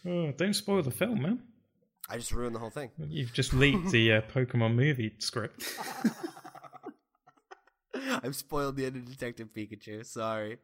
Oh, 0.07 0.33
don't 0.33 0.55
spoil 0.55 0.83
the 0.83 0.91
film, 0.91 1.23
man. 1.23 1.41
I 2.09 2.17
just 2.17 2.33
ruined 2.33 2.55
the 2.55 2.59
whole 2.59 2.71
thing. 2.71 2.91
You've 3.09 3.33
just 3.33 3.53
leaked 3.53 3.91
the 3.91 4.13
uh, 4.15 4.21
Pokemon 4.23 4.75
movie 4.75 5.15
script. 5.19 5.65
I've 8.23 8.37
spoiled 8.37 8.77
the 8.77 8.87
end 8.87 8.97
of 8.97 9.05
Detective 9.05 9.49
Pikachu. 9.55 10.05
Sorry. 10.05 10.59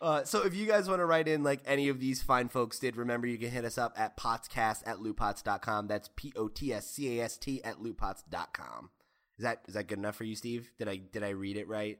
Uh, 0.00 0.24
so 0.24 0.44
if 0.44 0.54
you 0.54 0.66
guys 0.66 0.88
want 0.88 1.00
to 1.00 1.06
write 1.06 1.28
in 1.28 1.42
like 1.42 1.60
any 1.66 1.88
of 1.88 2.00
these 2.00 2.22
fine 2.22 2.48
folks 2.48 2.78
did, 2.78 2.96
remember 2.96 3.26
you 3.26 3.38
can 3.38 3.50
hit 3.50 3.64
us 3.64 3.78
up 3.78 3.94
at 3.96 4.16
potscast 4.16 4.86
at 4.86 4.98
lootpots.com. 4.98 5.86
That's 5.86 6.10
P 6.16 6.32
O 6.36 6.48
T 6.48 6.72
S 6.72 6.86
C 6.90 7.18
A 7.18 7.24
S 7.24 7.36
T 7.36 7.62
at 7.64 7.78
lootpots.com. 7.78 8.90
Is 9.38 9.42
that 9.42 9.62
is 9.68 9.74
that 9.74 9.86
good 9.86 9.98
enough 9.98 10.16
for 10.16 10.24
you, 10.24 10.36
Steve? 10.36 10.70
Did 10.78 10.88
I 10.88 10.96
did 10.96 11.22
I 11.22 11.30
read 11.30 11.56
it 11.56 11.68
right? 11.68 11.98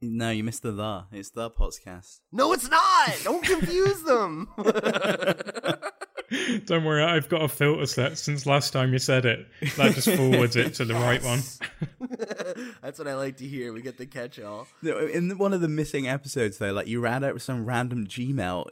No, 0.00 0.30
you 0.30 0.44
missed 0.44 0.62
the 0.62 0.72
the. 0.72 1.04
It's 1.12 1.30
the 1.30 1.50
podcast. 1.50 2.20
No, 2.32 2.52
it's 2.52 2.70
not. 2.70 3.20
Don't 3.22 3.44
confuse 3.44 4.02
them. 4.02 4.48
Don't 6.66 6.84
worry, 6.84 7.02
I've 7.02 7.28
got 7.28 7.42
a 7.42 7.48
filter 7.48 7.86
set 7.86 8.18
since 8.18 8.46
last 8.46 8.72
time 8.72 8.92
you 8.92 8.98
said 8.98 9.24
it. 9.24 9.46
That 9.76 9.94
just 9.94 10.10
forwards 10.10 10.56
it 10.56 10.74
to 10.74 10.84
the 10.84 10.94
right 10.94 11.22
one. 11.22 11.40
That's 12.82 12.98
what 12.98 13.08
I 13.08 13.14
like 13.14 13.38
to 13.38 13.46
hear. 13.46 13.72
We 13.72 13.82
get 13.82 13.98
the 13.98 14.06
catch-all. 14.06 14.66
No, 14.82 14.98
In 14.98 15.36
one 15.38 15.52
of 15.52 15.60
the 15.60 15.68
missing 15.68 16.08
episodes, 16.08 16.58
though, 16.58 16.72
like 16.72 16.86
you 16.86 17.00
ran 17.00 17.24
out 17.24 17.34
with 17.34 17.42
some 17.42 17.64
random 17.64 18.06
Gmail 18.06 18.34
email 18.34 18.70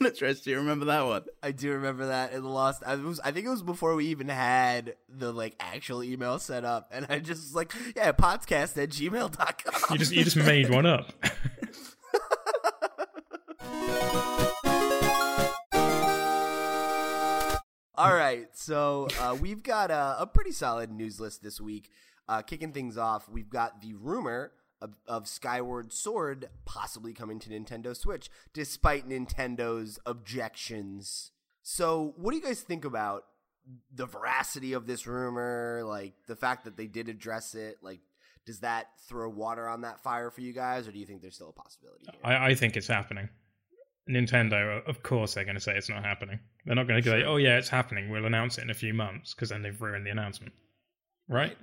address. 0.00 0.40
Do 0.40 0.50
you 0.50 0.56
remember 0.56 0.86
that 0.86 1.04
one? 1.04 1.22
I 1.42 1.52
do 1.52 1.72
remember 1.72 2.06
that 2.08 2.32
in 2.32 2.42
the 2.42 2.48
lost. 2.48 2.82
I 2.86 2.96
was. 2.96 3.20
I 3.20 3.30
think 3.32 3.46
it 3.46 3.50
was 3.50 3.62
before 3.62 3.94
we 3.94 4.06
even 4.06 4.28
had 4.28 4.96
the 5.08 5.32
like 5.32 5.54
actual 5.60 6.02
email 6.02 6.38
set 6.38 6.64
up, 6.64 6.90
and 6.92 7.06
I 7.08 7.18
just 7.18 7.42
was 7.42 7.54
like, 7.54 7.72
yeah, 7.96 8.12
podcast 8.12 8.80
at 8.82 8.90
gmail.com. 8.90 9.92
You 9.92 9.98
just 9.98 10.12
you 10.12 10.24
just 10.24 10.36
made 10.36 10.70
one 10.70 10.86
up. 10.86 11.12
All 17.98 18.14
right, 18.14 18.46
so 18.52 19.08
uh, 19.18 19.36
we've 19.40 19.64
got 19.64 19.90
a, 19.90 20.18
a 20.20 20.26
pretty 20.28 20.52
solid 20.52 20.92
news 20.92 21.18
list 21.18 21.42
this 21.42 21.60
week. 21.60 21.90
Uh, 22.28 22.42
kicking 22.42 22.72
things 22.72 22.96
off, 22.96 23.28
we've 23.28 23.50
got 23.50 23.80
the 23.80 23.94
rumor 23.94 24.52
of, 24.80 24.94
of 25.08 25.26
Skyward 25.26 25.92
Sword 25.92 26.48
possibly 26.64 27.12
coming 27.12 27.40
to 27.40 27.50
Nintendo 27.50 27.96
Switch, 27.96 28.30
despite 28.52 29.08
Nintendo's 29.08 29.98
objections. 30.06 31.32
So, 31.64 32.14
what 32.16 32.30
do 32.30 32.36
you 32.36 32.42
guys 32.44 32.60
think 32.60 32.84
about 32.84 33.24
the 33.92 34.06
veracity 34.06 34.74
of 34.74 34.86
this 34.86 35.08
rumor? 35.08 35.82
Like 35.84 36.14
the 36.28 36.36
fact 36.36 36.66
that 36.66 36.76
they 36.76 36.86
did 36.86 37.08
address 37.08 37.56
it. 37.56 37.78
Like, 37.82 37.98
does 38.46 38.60
that 38.60 38.90
throw 39.08 39.28
water 39.28 39.66
on 39.66 39.80
that 39.80 40.04
fire 40.04 40.30
for 40.30 40.40
you 40.40 40.52
guys, 40.52 40.86
or 40.86 40.92
do 40.92 41.00
you 41.00 41.06
think 41.06 41.20
there's 41.20 41.34
still 41.34 41.50
a 41.50 41.52
possibility? 41.52 42.06
I, 42.22 42.50
I 42.50 42.54
think 42.54 42.76
it's 42.76 42.86
happening. 42.86 43.28
Nintendo, 44.08 44.86
of 44.86 45.02
course, 45.02 45.34
they're 45.34 45.44
going 45.44 45.56
to 45.56 45.60
say 45.60 45.76
it's 45.76 45.90
not 45.90 46.04
happening. 46.04 46.38
They're 46.64 46.74
not 46.74 46.88
going 46.88 47.02
to 47.02 47.08
go, 47.08 47.22
"Oh 47.26 47.36
yeah, 47.36 47.58
it's 47.58 47.68
happening. 47.68 48.10
We'll 48.10 48.26
announce 48.26 48.58
it 48.58 48.62
in 48.62 48.70
a 48.70 48.74
few 48.74 48.94
months," 48.94 49.34
because 49.34 49.50
then 49.50 49.62
they've 49.62 49.80
ruined 49.80 50.06
the 50.06 50.10
announcement, 50.10 50.52
right? 51.28 51.56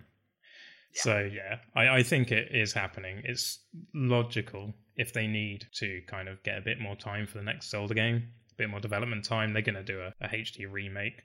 So 0.94 1.20
yeah, 1.20 1.58
I, 1.76 1.98
I 1.98 2.04
think 2.04 2.32
it 2.32 2.56
is 2.56 2.72
happening. 2.72 3.22
It's 3.26 3.60
logical 3.94 4.74
if 4.96 5.12
they 5.12 5.28
need 5.28 5.68
to 5.76 6.02
kind 6.08 6.30
of 6.30 6.42
get 6.44 6.58
a 6.58 6.62
bit 6.62 6.80
more 6.80 6.96
time 6.96 7.28
for 7.28 7.38
the 7.38 7.44
next 7.44 7.70
Zelda 7.70 7.94
game, 7.94 8.30
a 8.52 8.56
bit 8.56 8.70
more 8.70 8.80
development 8.80 9.26
time. 9.26 9.52
They're 9.52 9.62
going 9.62 9.76
to 9.76 9.84
do 9.84 10.02
a, 10.02 10.14
a 10.22 10.30
HD 10.30 10.72
remake. 10.72 11.22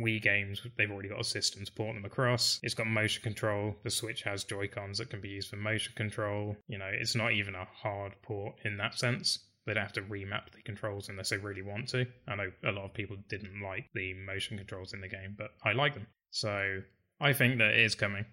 Wii 0.00 0.22
games, 0.22 0.64
they've 0.78 0.90
already 0.90 1.08
got 1.08 1.20
a 1.20 1.24
system 1.24 1.64
to 1.64 1.72
port 1.72 1.96
them 1.96 2.04
across. 2.04 2.60
It's 2.62 2.74
got 2.74 2.86
motion 2.86 3.24
control. 3.24 3.74
The 3.82 3.90
Switch 3.90 4.22
has 4.22 4.44
Joy 4.44 4.68
Cons 4.68 4.98
that 4.98 5.10
can 5.10 5.20
be 5.20 5.30
used 5.30 5.50
for 5.50 5.56
motion 5.56 5.92
control. 5.96 6.56
You 6.68 6.78
know, 6.78 6.88
it's 6.92 7.16
not 7.16 7.32
even 7.32 7.56
a 7.56 7.64
hard 7.64 8.12
port 8.22 8.54
in 8.64 8.76
that 8.76 8.96
sense. 8.96 9.40
They'd 9.70 9.80
have 9.80 9.92
to 9.92 10.02
remap 10.02 10.50
the 10.52 10.62
controls 10.62 11.08
unless 11.08 11.30
they 11.30 11.36
really 11.36 11.62
want 11.62 11.88
to. 11.90 12.04
I 12.26 12.34
know 12.34 12.50
a 12.64 12.72
lot 12.72 12.86
of 12.86 12.92
people 12.92 13.16
didn't 13.28 13.62
like 13.62 13.88
the 13.94 14.14
motion 14.14 14.58
controls 14.58 14.92
in 14.92 15.00
the 15.00 15.08
game, 15.08 15.36
but 15.38 15.50
I 15.64 15.70
like 15.74 15.94
them. 15.94 16.08
So 16.30 16.80
I 17.20 17.32
think 17.32 17.58
that 17.58 17.70
it 17.70 17.78
is 17.78 17.94
coming. 17.94 18.24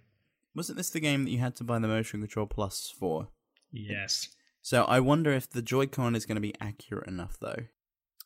Wasn't 0.56 0.80
this 0.80 0.90
the 0.90 1.00
game 1.00 1.26
that 1.26 1.30
you 1.30 1.38
had 1.38 1.56
to 1.58 1.64
buy 1.64 1.78
the 1.78 1.88
Motion 1.88 2.22
Control 2.22 2.48
Plus 2.48 2.92
for? 3.00 3.28
Yes. 3.72 4.30
So 4.64 4.86
I 4.86 5.00
wonder 5.00 5.32
if 5.32 5.48
the 5.48 5.62
Joy-Con 5.62 6.16
is 6.16 6.26
going 6.26 6.38
to 6.38 6.42
be 6.42 6.56
accurate 6.60 7.08
enough, 7.08 7.38
though. 7.40 7.66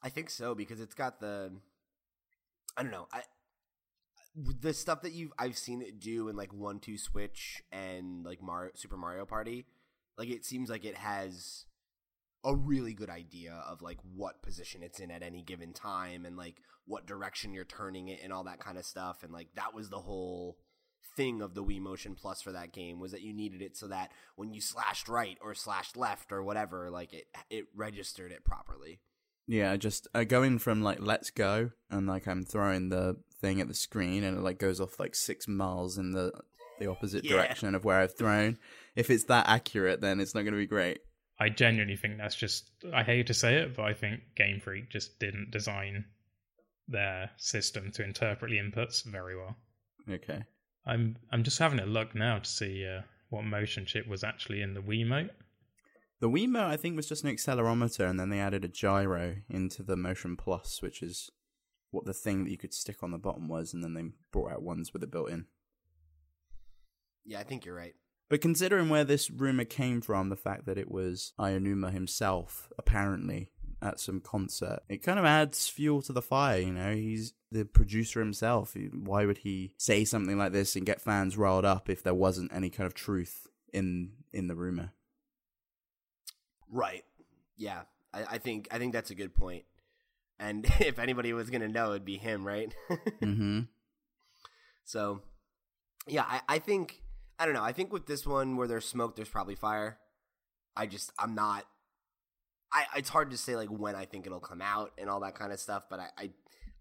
I 0.02 0.08
think 0.08 0.30
so 0.30 0.56
because 0.56 0.80
it's 0.80 0.96
got 0.96 1.20
the 1.20 1.52
I 2.78 2.84
don't 2.84 2.92
know. 2.92 3.08
I 3.12 3.24
the 4.36 4.74
stuff 4.74 5.02
that 5.02 5.12
you've 5.12 5.34
I've 5.38 5.58
seen 5.58 5.82
it 5.82 6.00
do 6.00 6.30
in 6.30 6.38
like 6.38 6.54
one 6.54 6.80
two 6.80 6.98
switch 6.98 7.62
and 7.74 8.24
like 8.24 8.42
Mario 8.42 8.72
Super 8.76 8.96
Mario 8.96 9.26
Party, 9.26 9.66
like 10.18 10.30
it 10.30 10.46
seems 10.46 10.70
like 10.70 10.86
it 10.86 10.96
has 10.96 11.66
a 12.44 12.56
really 12.56 12.94
good 12.94 13.10
idea 13.10 13.54
of 13.68 13.82
like 13.82 13.98
what 14.16 14.42
position 14.42 14.82
it's 14.84 15.00
in 15.00 15.12
at 15.12 15.22
any 15.24 15.44
given 15.44 15.74
time 15.74 16.26
and 16.26 16.36
like 16.38 16.56
what 16.86 17.06
direction 17.06 17.54
you're 17.54 17.64
turning 17.66 18.08
it 18.08 18.20
and 18.24 18.34
all 18.34 18.44
that 18.46 18.60
kind 18.60 18.78
of 18.78 18.86
stuff 18.86 19.22
and 19.24 19.32
like 19.32 19.48
that 19.56 19.74
was 19.76 19.90
the 19.90 20.00
whole 20.00 20.58
thing 21.16 21.42
of 21.42 21.54
the 21.54 21.64
Wii 21.64 21.80
Motion 21.80 22.16
Plus 22.16 22.42
for 22.42 22.52
that 22.54 22.72
game 22.74 23.00
was 23.00 23.12
that 23.12 23.22
you 23.22 23.34
needed 23.34 23.62
it 23.62 23.76
so 23.78 23.88
that 23.88 24.12
when 24.36 24.52
you 24.54 24.62
slashed 24.62 25.08
right 25.10 25.38
or 25.42 25.54
slashed 25.54 25.96
left 25.98 26.32
or 26.32 26.42
whatever 26.42 26.90
like 26.90 27.14
it 27.14 27.26
it 27.50 27.66
registered 27.76 28.32
it 28.32 28.44
properly. 28.44 29.00
Yeah, 29.48 29.76
just 29.76 30.08
uh, 30.16 30.24
going 30.24 30.60
from 30.60 30.82
like 30.82 31.00
let's 31.02 31.30
go 31.30 31.72
and 31.90 32.08
like 32.08 32.28
I'm 32.28 32.44
throwing 32.44 32.90
the 32.90 33.18
thing 33.42 33.60
at 33.60 33.68
the 33.68 33.74
screen 33.74 34.24
and 34.24 34.38
it 34.38 34.42
like 34.42 34.58
goes 34.60 34.80
off 34.80 35.00
like 35.00 35.16
6 35.16 35.48
miles 35.48 35.98
in 35.98 36.12
the 36.12 36.32
the 36.80 36.88
opposite 36.90 37.24
Yeah. 37.26 37.34
direction 37.34 37.76
of 37.76 37.84
where 37.86 38.00
I've 38.00 38.18
thrown. 38.18 38.58
If 38.96 39.10
it's 39.10 39.26
that 39.26 39.48
accurate 39.50 40.02
then 40.02 40.20
it's 40.20 40.34
not 40.34 40.42
going 40.42 40.54
to 40.54 40.58
be 40.58 40.66
great. 40.68 41.00
I 41.42 41.50
genuinely 41.50 41.96
think 41.96 42.20
that's 42.20 42.36
just. 42.36 42.70
I 42.94 43.02
hate 43.02 43.26
to 43.28 43.34
say 43.34 43.56
it, 43.56 43.76
but 43.76 43.86
I 43.86 43.94
think 43.96 44.22
Game 44.36 44.60
Freak 44.60 44.92
just 44.92 45.20
didn't 45.20 45.50
design 45.50 46.06
their 46.88 47.32
system 47.38 47.92
to 47.94 48.04
interpret 48.04 48.52
the 48.52 48.58
inputs 48.58 49.04
very 49.04 49.36
well. 49.36 49.56
Okay. 50.08 50.44
I'm 50.86 51.18
I'm 51.32 51.44
just 51.44 51.58
having 51.58 51.80
a 51.80 51.86
look 51.88 52.14
now 52.14 52.38
to 52.38 52.50
see 52.50 52.86
uh, 52.86 53.02
what 53.30 53.44
motion 53.44 53.88
chip 53.88 54.08
was 54.08 54.24
actually 54.24 54.62
in 54.62 54.76
the 54.76 54.82
Wiimote. 54.82 55.32
The 56.20 56.30
Wiimote, 56.30 56.70
I 56.70 56.78
think, 56.78 56.96
was 56.96 57.10
just 57.10 57.24
an 57.24 57.36
accelerometer, 57.36 58.08
and 58.08 58.20
then 58.20 58.30
they 58.30 58.40
added 58.40 58.64
a 58.64 58.68
gyro 58.68 59.38
into 59.50 59.82
the 59.82 59.96
Motion 59.96 60.38
Plus, 60.38 60.80
which 60.84 61.02
is 61.02 61.32
what 61.90 62.06
the 62.06 62.14
thing 62.14 62.44
that 62.44 62.52
you 62.52 62.58
could 62.60 62.76
stick 62.76 63.02
on 63.02 63.10
the 63.10 63.18
bottom 63.18 63.48
was, 63.48 63.74
and 63.74 63.84
then 63.84 63.96
they 63.96 64.04
brought 64.32 64.52
out 64.52 64.62
ones 64.62 64.94
with 64.94 65.02
it 65.02 65.12
built 65.12 65.32
in. 65.32 65.48
Yeah, 67.26 67.40
I 67.40 67.44
think 67.44 67.66
you're 67.66 67.76
right. 67.76 67.96
But 68.32 68.40
considering 68.40 68.88
where 68.88 69.04
this 69.04 69.30
rumor 69.30 69.66
came 69.66 70.00
from, 70.00 70.30
the 70.30 70.38
fact 70.38 70.66
that 70.66 70.78
it 70.78 70.90
was 70.90 71.34
Aonuma 71.38 71.92
himself, 71.92 72.72
apparently, 72.80 73.50
at 73.82 74.00
some 74.00 74.22
concert, 74.22 74.80
it 74.88 75.04
kind 75.04 75.20
of 75.20 75.26
adds 75.26 75.68
fuel 75.68 76.02
to 76.04 76.14
the 76.14 76.22
fire, 76.22 76.60
you 76.62 76.72
know? 76.72 76.94
He's 76.94 77.34
the 77.52 77.66
producer 77.66 78.22
himself. 78.22 78.74
Why 78.94 79.26
would 79.26 79.40
he 79.40 79.74
say 79.76 80.06
something 80.06 80.38
like 80.38 80.54
this 80.54 80.78
and 80.78 80.86
get 80.86 81.02
fans 81.02 81.36
riled 81.36 81.66
up 81.66 81.90
if 81.90 82.04
there 82.04 82.14
wasn't 82.14 82.54
any 82.54 82.70
kind 82.70 82.88
of 82.88 82.94
truth 82.94 83.48
in 83.74 84.12
in 84.32 84.48
the 84.48 84.56
rumor? 84.56 84.94
Right. 86.72 87.04
Yeah. 87.58 87.82
I, 88.14 88.24
I 88.32 88.38
think 88.38 88.70
I 88.72 88.78
think 88.78 88.94
that's 88.94 89.12
a 89.12 89.16
good 89.16 89.36
point. 89.36 89.66
And 90.40 90.66
if 90.80 91.00
anybody 91.00 91.34
was 91.34 91.50
gonna 91.50 91.68
know, 91.68 91.90
it'd 91.90 92.06
be 92.06 92.18
him, 92.18 92.48
right? 92.48 92.74
Mm-hmm. 93.22 93.62
So, 94.86 95.22
yeah, 96.08 96.24
I, 96.26 96.42
I 96.48 96.60
think 96.60 97.02
I 97.42 97.46
don't 97.46 97.56
know. 97.56 97.64
I 97.64 97.72
think 97.72 97.92
with 97.92 98.06
this 98.06 98.28
one, 98.28 98.56
where 98.56 98.68
there's 98.68 98.86
smoke, 98.86 99.16
there's 99.16 99.28
probably 99.28 99.56
fire. 99.56 99.98
I 100.76 100.86
just 100.86 101.12
I'm 101.18 101.34
not. 101.34 101.66
I 102.72 102.86
it's 102.98 103.10
hard 103.10 103.32
to 103.32 103.38
say 103.38 103.56
like 103.56 103.70
when 103.70 103.96
I 103.96 104.06
think 104.06 104.28
it'll 104.28 104.40
come 104.40 104.62
out 104.62 104.92
and 105.00 105.10
all 105.10 105.22
that 105.22 105.34
kind 105.34 105.52
of 105.52 105.60
stuff, 105.60 105.86
but 105.90 106.00
I 106.00 106.10
I, 106.20 106.30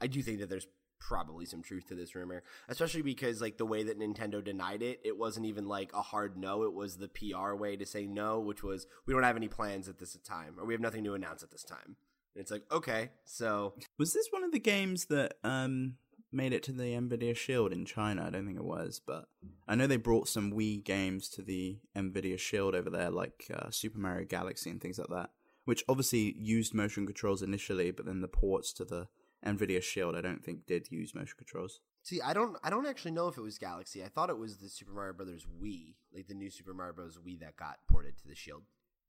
I 0.03 0.07
do 0.07 0.21
think 0.21 0.41
that 0.41 0.51
there's 0.51 0.67
probably 1.01 1.47
some 1.47 1.63
truth 1.63 1.89
to 1.89 1.95
this 1.95 2.15
rumor, 2.15 2.43
especially 2.69 3.01
because 3.01 3.41
like 3.41 3.57
the 3.57 3.65
way 3.65 3.85
that 3.85 3.99
Nintendo 3.99 4.45
denied 4.45 4.83
it, 4.83 5.01
it 5.03 5.17
wasn't 5.17 5.47
even 5.47 5.67
like 5.67 5.95
a 5.95 6.03
hard 6.03 6.37
no. 6.37 6.65
It 6.65 6.75
was 6.75 6.99
the 6.99 7.09
PR 7.09 7.55
way 7.55 7.75
to 7.77 7.87
say 7.87 8.07
no, 8.07 8.39
which 8.39 8.63
was 8.63 8.87
we 9.07 9.15
don't 9.15 9.23
have 9.23 9.37
any 9.37 9.49
plans 9.49 9.89
at 9.89 9.99
this 9.99 10.15
time, 10.27 10.57
or 10.59 10.67
we 10.67 10.75
have 10.75 10.83
nothing 10.83 11.05
to 11.05 11.15
announce 11.15 11.43
at 11.43 11.51
this 11.51 11.65
time. 11.65 11.97
And 12.35 12.43
it's 12.43 12.51
like 12.51 12.65
okay, 12.71 13.13
so 13.25 13.73
Was 13.99 14.13
this 14.13 14.29
one 14.31 14.45
of 14.45 14.53
the 14.53 14.61
games 14.61 15.07
that 15.07 15.39
um 15.43 15.95
made 16.33 16.53
it 16.53 16.63
to 16.65 16.73
the 16.73 16.85
Nvidia 16.85 17.37
Shield 17.37 17.73
in 17.73 17.85
China? 17.85 18.25
I 18.27 18.31
don't 18.31 18.47
think 18.47 18.59
it 18.59 18.65
was, 18.65 19.01
but 19.05 19.27
I 19.67 19.75
know 19.75 19.87
they 19.87 19.97
brought 19.97 20.29
some 20.29 20.53
Wii 20.53 20.85
games 20.85 21.29
to 21.31 21.43
the 21.43 21.79
Nvidia 21.97 22.39
Shield 22.39 22.75
over 22.75 22.91
there, 22.91 23.11
like 23.11 23.51
uh, 23.55 23.71
Super 23.71 23.99
Mario 23.99 24.27
Galaxy 24.27 24.71
and 24.71 24.81
things 24.81 24.99
like 24.99 25.09
that, 25.09 25.31
which 25.65 25.85
obviously 25.89 26.35
used 26.39 26.75
motion 26.75 27.07
controls 27.07 27.43
initially, 27.43 27.91
but 27.91 28.07
then 28.07 28.21
the 28.21 28.29
ports 28.29 28.73
to 28.75 28.85
the 28.85 29.09
Nvidia 29.45 29.83
Shield 29.83 30.17
I 30.17 30.21
don't 30.21 30.45
think 30.45 30.67
did 30.67 30.91
use 30.91 31.15
motion 31.15 31.35
controls. 31.39 31.81
See, 32.03 32.21
I 32.21 32.33
don't, 32.33 32.57
I 32.63 32.71
don't 32.71 32.87
actually 32.87 33.11
know 33.11 33.29
if 33.29 33.37
it 33.37 33.43
was 33.43 33.59
Galaxy. 33.59 34.03
I 34.03 34.09
thought 34.09 34.31
it 34.31 34.39
was 34.39 34.57
the 34.59 34.69
Super 34.69 34.93
Mario 34.93 35.13
Brothers 35.13 35.47
Wii, 35.63 35.95
like 36.15 36.29
the 36.29 36.35
new 36.35 36.51
Super 36.51 36.73
Mario 36.73 36.95
Bros. 36.95 37.19
Wii 37.19 37.41
that 37.41 37.57
got 37.57 37.79
ported 37.91 38.17
to 38.19 38.29
the 38.29 38.35
Shield. 38.35 38.63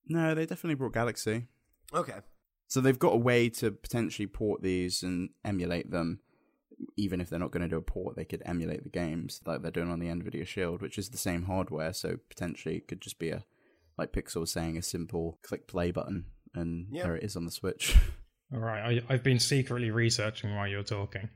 No, 0.07 0.33
they 0.33 0.45
definitely 0.45 0.75
brought 0.75 0.93
Galaxy. 0.93 1.47
Okay, 1.93 2.19
So 2.67 2.79
they've 2.81 2.97
got 2.97 3.13
a 3.13 3.17
way 3.17 3.49
to 3.49 3.71
potentially 3.71 4.27
port 4.27 4.61
these 4.61 5.03
and 5.03 5.29
emulate 5.43 5.91
them. 5.91 6.19
Even 6.97 7.21
if 7.21 7.29
they're 7.29 7.39
not 7.39 7.51
going 7.51 7.61
to 7.63 7.67
do 7.69 7.77
a 7.77 7.81
port, 7.81 8.15
they 8.15 8.25
could 8.25 8.41
emulate 8.45 8.83
the 8.83 8.89
games 8.89 9.41
like 9.45 9.61
they're 9.61 9.71
doing 9.71 9.91
on 9.91 9.99
the 9.99 10.07
Nvidia 10.07 10.45
Shield, 10.47 10.81
which 10.81 10.97
is 10.97 11.09
the 11.09 11.17
same 11.17 11.43
hardware. 11.43 11.93
So 11.93 12.17
potentially 12.29 12.77
it 12.77 12.87
could 12.87 13.01
just 13.01 13.19
be 13.19 13.29
a, 13.29 13.43
like 13.97 14.11
Pixel 14.13 14.41
was 14.41 14.51
saying, 14.51 14.77
a 14.77 14.81
simple 14.81 15.37
click 15.43 15.67
play 15.67 15.91
button, 15.91 16.25
and 16.53 16.87
Yeah. 16.91 17.03
there 17.03 17.15
it 17.15 17.23
is 17.23 17.35
on 17.35 17.45
the 17.45 17.51
Switch. 17.51 17.95
All 18.53 18.59
right, 18.59 19.01
I, 19.09 19.13
I've 19.13 19.23
been 19.23 19.39
secretly 19.39 19.91
researching 19.91 20.55
while 20.55 20.67
you're 20.67 20.83
talking, 20.83 21.29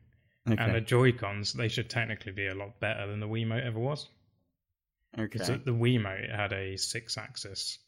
and 0.46 0.58
the 0.58 0.64
okay. 0.78 0.82
Joy 0.82 1.12
Cons 1.14 1.54
they 1.54 1.70
should 1.70 1.90
technically 1.90 2.32
be 2.34 2.48
a 2.48 2.56
lot 2.56 2.80
better 2.80 3.08
than 3.08 3.20
the 3.20 3.28
Wiimote 3.28 3.66
ever 3.66 3.80
was. 3.80 4.10
Because 5.16 5.50
Okay. 5.50 5.62
the 5.64 5.72
Wiimote 5.72 6.36
had 6.36 6.52
a 6.52 6.76
six-axis 6.76 7.80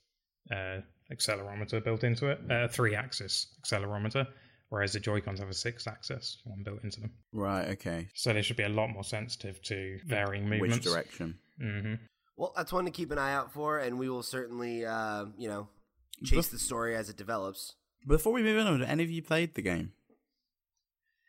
uh, 0.50 0.80
accelerometer 1.12 1.84
built 1.84 2.06
into 2.06 2.28
it, 2.30 2.40
uh, 2.50 2.70
three-axis 2.70 3.48
accelerometer, 3.62 4.28
whereas 4.70 4.94
the 4.94 5.00
Joy 5.00 5.22
Cons 5.22 5.40
have 5.40 5.50
a 5.50 5.54
six-axis 5.54 6.42
one 6.46 6.64
built 6.64 6.84
into 6.84 7.02
them. 7.02 7.12
Right. 7.32 7.70
Okay. 7.70 8.10
So 8.14 8.34
they 8.34 8.42
should 8.42 8.58
be 8.58 8.64
a 8.64 8.70
lot 8.70 8.90
more 8.90 9.04
sensitive 9.04 9.62
to 9.64 10.00
varying 10.06 10.50
movements. 10.50 10.62
Which 10.62 10.86
movements. 10.86 10.94
direction? 10.94 11.40
hmm 11.60 11.94
well, 12.38 12.54
that's 12.56 12.72
one 12.72 12.86
to 12.86 12.92
keep 12.92 13.12
an 13.12 13.18
eye 13.18 13.34
out 13.34 13.52
for, 13.52 13.80
and 13.80 13.98
we 13.98 14.10
will 14.10 14.24
certainly, 14.24 14.86
uh, 14.86 15.26
you 15.38 15.50
know, 15.50 15.68
chase 16.24 16.48
Bef- 16.48 16.52
the 16.52 16.60
story 16.60 16.96
as 16.96 17.10
it 17.10 17.18
develops. 17.18 17.74
Before 18.08 18.32
we 18.32 18.44
move 18.44 18.66
on, 18.66 18.80
have 18.80 18.88
any 18.88 19.04
of 19.04 19.10
you 19.10 19.24
played 19.24 19.56
the 19.56 19.64
game? 19.64 19.92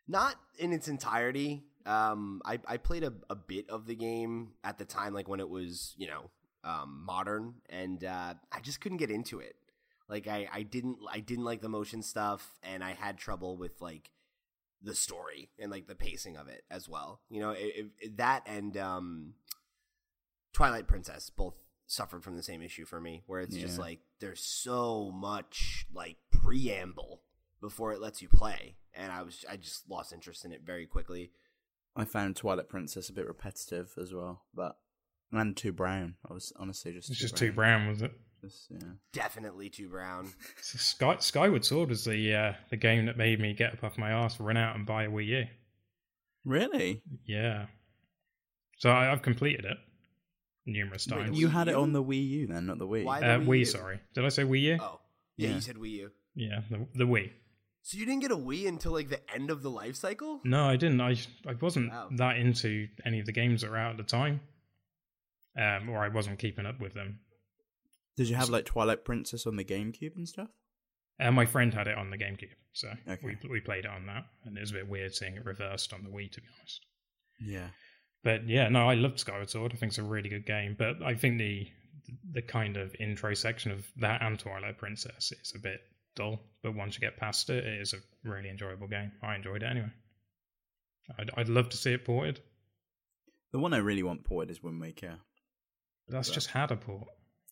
Not 0.06 0.36
in 0.58 0.72
its 0.72 0.86
entirety. 0.86 1.64
Um, 1.86 2.42
I, 2.44 2.60
I 2.66 2.76
played 2.76 3.04
a, 3.04 3.14
a 3.30 3.34
bit 3.34 3.70
of 3.70 3.86
the 3.86 3.94
game 3.94 4.50
at 4.62 4.78
the 4.78 4.84
time, 4.84 5.14
like 5.14 5.28
when 5.28 5.40
it 5.40 5.48
was, 5.48 5.94
you 5.96 6.08
know, 6.08 6.30
um, 6.62 7.02
modern, 7.06 7.54
and 7.70 8.04
uh, 8.04 8.34
I 8.52 8.60
just 8.60 8.80
couldn't 8.82 8.98
get 8.98 9.10
into 9.10 9.40
it. 9.40 9.56
Like 10.08 10.26
I, 10.26 10.48
I 10.52 10.62
didn't 10.62 10.98
I 11.10 11.20
didn't 11.20 11.44
like 11.44 11.60
the 11.60 11.68
motion 11.68 12.02
stuff, 12.02 12.58
and 12.62 12.82
I 12.82 12.92
had 12.92 13.18
trouble 13.18 13.56
with 13.56 13.80
like 13.80 14.10
the 14.82 14.94
story 14.94 15.50
and 15.58 15.70
like 15.70 15.86
the 15.86 15.94
pacing 15.94 16.36
of 16.36 16.48
it 16.48 16.64
as 16.70 16.88
well. 16.88 17.20
You 17.28 17.40
know, 17.40 17.50
it, 17.50 17.90
it, 18.00 18.16
that 18.16 18.44
and 18.46 18.76
um, 18.76 19.34
Twilight 20.52 20.86
Princess 20.86 21.30
both 21.30 21.54
suffered 21.86 22.22
from 22.22 22.36
the 22.36 22.42
same 22.42 22.62
issue 22.62 22.84
for 22.84 23.00
me, 23.00 23.22
where 23.26 23.40
it's 23.40 23.56
just 23.56 23.78
like 23.78 24.00
there's 24.20 24.42
so 24.42 25.10
much 25.10 25.86
like 25.92 26.16
preamble 26.30 27.22
before 27.60 27.92
it 27.92 28.00
lets 28.00 28.22
you 28.22 28.28
play, 28.28 28.76
and 28.94 29.12
I 29.12 29.22
was 29.22 29.44
I 29.50 29.56
just 29.56 29.88
lost 29.90 30.12
interest 30.12 30.44
in 30.44 30.52
it 30.52 30.62
very 30.64 30.86
quickly. 30.86 31.32
I 31.96 32.04
found 32.04 32.36
Twilight 32.36 32.68
Princess 32.68 33.08
a 33.08 33.12
bit 33.12 33.26
repetitive 33.26 33.92
as 34.00 34.14
well, 34.14 34.44
but 34.54 34.76
and 35.32 35.56
too 35.56 35.72
brown. 35.72 36.14
I 36.28 36.32
was 36.32 36.52
honestly 36.56 36.92
just 36.92 37.10
It's 37.10 37.18
just 37.18 37.36
too 37.36 37.52
brown, 37.52 37.88
was 37.88 38.02
it? 38.02 38.12
Just, 38.42 38.66
yeah. 38.70 38.78
Definitely 39.12 39.68
too 39.68 39.88
brown. 39.88 40.28
So 40.62 40.78
Sky, 40.78 41.16
Skyward 41.18 41.64
Sword 41.64 41.88
was 41.88 42.04
the 42.04 42.34
uh, 42.34 42.52
the 42.70 42.76
game 42.76 43.06
that 43.06 43.16
made 43.16 43.40
me 43.40 43.52
get 43.54 43.72
up 43.74 43.84
off 43.84 43.98
my 43.98 44.10
ass, 44.10 44.38
run 44.40 44.56
out 44.56 44.76
and 44.76 44.86
buy 44.86 45.04
a 45.04 45.08
Wii 45.10 45.26
U. 45.26 45.44
Really? 46.44 47.02
Yeah. 47.26 47.66
So 48.78 48.90
I, 48.90 49.10
I've 49.12 49.22
completed 49.22 49.64
it 49.64 49.76
numerous 50.66 51.06
Wait, 51.08 51.16
times. 51.16 51.38
You 51.38 51.48
had 51.48 51.68
it 51.68 51.74
on 51.74 51.92
the 51.92 52.02
Wii 52.02 52.28
U 52.28 52.46
then, 52.46 52.66
not 52.66 52.78
the 52.78 52.86
Wii. 52.86 53.04
Why 53.04 53.20
the 53.20 53.26
uh, 53.34 53.38
Wii 53.40 53.46
Wii, 53.62 53.66
sorry. 53.66 54.00
Did 54.14 54.24
I 54.24 54.28
say 54.28 54.44
Wii 54.44 54.60
U? 54.62 54.78
Oh, 54.80 55.00
yeah, 55.36 55.48
Yeah. 55.48 55.54
you 55.56 55.60
said 55.60 55.76
Wii 55.76 55.90
U. 55.90 56.10
Yeah, 56.34 56.60
the, 56.70 56.86
the 56.94 57.04
Wii. 57.04 57.30
So 57.82 57.96
you 57.96 58.04
didn't 58.06 58.20
get 58.20 58.30
a 58.30 58.36
Wii 58.36 58.68
until 58.68 58.92
like 58.92 59.08
the 59.08 59.20
end 59.34 59.50
of 59.50 59.62
the 59.62 59.70
life 59.70 59.96
cycle? 59.96 60.40
No, 60.44 60.64
I 60.68 60.76
didn't. 60.76 61.00
I 61.00 61.16
I 61.46 61.54
wasn't 61.60 61.90
Wow. 61.90 62.08
that 62.16 62.36
into 62.36 62.86
any 63.04 63.18
of 63.20 63.26
the 63.26 63.32
games 63.32 63.62
that 63.62 63.70
were 63.70 63.78
out 63.78 63.92
at 63.92 63.96
the 63.96 64.02
time, 64.02 64.40
um, 65.58 65.88
or 65.88 65.98
I 66.04 66.08
wasn't 66.08 66.38
keeping 66.38 66.66
up 66.66 66.80
with 66.80 66.92
them. 66.94 67.20
Did 68.18 68.28
you 68.28 68.34
have 68.36 68.48
like 68.50 68.64
Twilight 68.64 69.04
Princess 69.04 69.46
on 69.46 69.54
the 69.54 69.64
GameCube 69.64 70.16
and 70.16 70.28
stuff? 70.28 70.48
Uh, 71.20 71.30
my 71.30 71.46
friend 71.46 71.72
had 71.72 71.86
it 71.86 71.96
on 71.96 72.10
the 72.10 72.18
GameCube, 72.18 72.50
so 72.72 72.88
Okay. 73.08 73.24
we 73.24 73.36
we 73.48 73.60
played 73.60 73.84
it 73.84 73.90
on 73.90 74.06
that, 74.06 74.24
and 74.44 74.56
it 74.56 74.60
was 74.60 74.72
a 74.72 74.74
bit 74.74 74.88
weird 74.88 75.14
seeing 75.14 75.36
it 75.36 75.44
reversed 75.44 75.92
on 75.92 76.02
the 76.02 76.10
Wii, 76.10 76.30
to 76.32 76.40
be 76.40 76.46
honest. 76.58 76.84
Yeah. 77.40 77.68
But 78.24 78.48
yeah, 78.48 78.68
no, 78.68 78.88
I 78.90 78.94
loved 78.94 79.20
Skyward 79.20 79.48
Sword. 79.48 79.72
I 79.72 79.76
think 79.76 79.90
it's 79.90 79.98
a 79.98 80.02
really 80.02 80.28
good 80.28 80.46
game. 80.46 80.74
But 80.76 81.00
I 81.00 81.14
think 81.14 81.38
the 81.38 81.68
the 82.32 82.42
kind 82.42 82.76
of 82.76 82.92
intro 82.98 83.34
section 83.34 83.70
of 83.70 83.86
that 83.98 84.20
and 84.22 84.36
Twilight 84.36 84.78
Princess 84.78 85.30
is 85.30 85.52
a 85.54 85.60
bit 85.60 85.80
dull. 86.16 86.40
But 86.62 86.74
once 86.74 86.94
you 86.96 87.00
get 87.00 87.16
past 87.18 87.48
it, 87.50 87.64
it 87.64 87.80
is 87.80 87.94
a 87.94 87.98
really 88.28 88.48
enjoyable 88.50 88.88
game. 88.88 89.12
I 89.22 89.36
enjoyed 89.36 89.62
it 89.62 89.66
anyway. 89.66 89.92
I'd, 91.18 91.30
I'd 91.36 91.48
love 91.48 91.68
to 91.70 91.76
see 91.76 91.92
it 91.92 92.04
ported. 92.04 92.40
The 93.52 93.58
one 93.60 93.72
I 93.72 93.78
really 93.78 94.02
want 94.02 94.24
ported 94.24 94.50
is 94.50 94.62
Wind 94.62 94.80
Waker. 94.80 95.18
But 96.06 96.14
that's 96.14 96.30
just 96.30 96.48
had 96.50 96.70
a 96.72 96.76
port. 96.76 97.08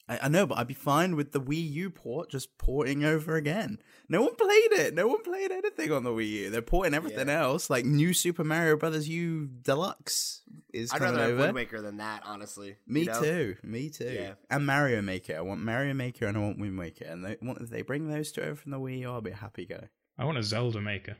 I, 0.08 0.18
I 0.22 0.28
know, 0.28 0.46
but 0.46 0.58
I'd 0.58 0.68
be 0.68 0.74
fine 0.74 1.16
with 1.16 1.32
the 1.32 1.40
Wii 1.40 1.70
U 1.72 1.90
port 1.90 2.30
just 2.30 2.56
porting 2.58 3.04
over 3.04 3.34
again. 3.36 3.78
No 4.08 4.22
one 4.22 4.36
played 4.36 4.72
it. 4.72 4.94
No 4.94 5.08
one 5.08 5.22
played 5.24 5.50
anything 5.50 5.90
on 5.90 6.04
the 6.04 6.10
Wii 6.10 6.28
U. 6.28 6.50
They're 6.50 6.62
porting 6.62 6.94
everything 6.94 7.26
Yeah. 7.28 7.42
else, 7.42 7.68
like 7.70 7.84
New 7.84 8.12
Super 8.14 8.44
Mario 8.44 8.76
Brothers 8.76 9.08
U 9.08 9.48
Deluxe 9.62 10.42
is 10.72 10.92
I'd 10.92 10.98
coming 10.98 11.14
rather 11.14 11.22
have 11.24 11.32
over. 11.32 11.42
Wind 11.42 11.54
Waker 11.56 11.82
than 11.82 11.96
that, 11.96 12.22
honestly. 12.24 12.76
Me 12.86 13.00
you 13.00 13.06
know? 13.06 13.20
too. 13.20 13.56
Me 13.64 13.90
too. 13.90 14.04
Yeah. 14.12 14.34
And 14.48 14.64
Mario 14.64 15.02
Maker. 15.02 15.36
I 15.36 15.40
want 15.40 15.60
Mario 15.60 15.92
Maker 15.94 16.26
and 16.26 16.36
I 16.36 16.40
want 16.40 16.58
Wind 16.60 16.78
Waker. 16.78 17.04
And 17.06 17.24
they, 17.24 17.36
want- 17.42 17.60
if 17.60 17.70
they 17.70 17.82
bring 17.82 18.08
those 18.08 18.30
two 18.30 18.42
over 18.42 18.54
from 18.54 18.70
the 18.70 18.78
Wii, 18.78 19.04
I'll 19.04 19.20
be 19.20 19.32
a 19.32 19.34
happy 19.36 19.66
guy. 19.66 19.88
I 20.18 20.24
want 20.24 20.38
a 20.38 20.42
Zelda 20.44 20.80
maker. 20.80 21.16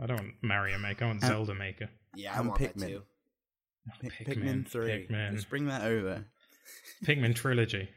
I 0.00 0.06
don't 0.06 0.20
want 0.20 0.34
Mario 0.42 0.78
maker. 0.78 1.04
I 1.06 1.08
want 1.08 1.24
Uh, 1.24 1.26
Zelda 1.28 1.54
maker. 1.54 1.88
Yeah, 2.14 2.34
I 2.34 2.38
And 2.38 2.48
want 2.50 2.60
that 2.60 2.78
too. 2.78 3.02
Pi- 4.00 4.08
Pikmin, 4.08 4.36
Pikmin, 4.36 4.68
three. 4.68 5.08
Pikmin. 5.10 5.32
Let's 5.32 5.44
bring 5.44 5.66
that 5.66 5.82
over. 5.82 6.24
Pikmin 7.04 7.34
trilogy. 7.34 7.88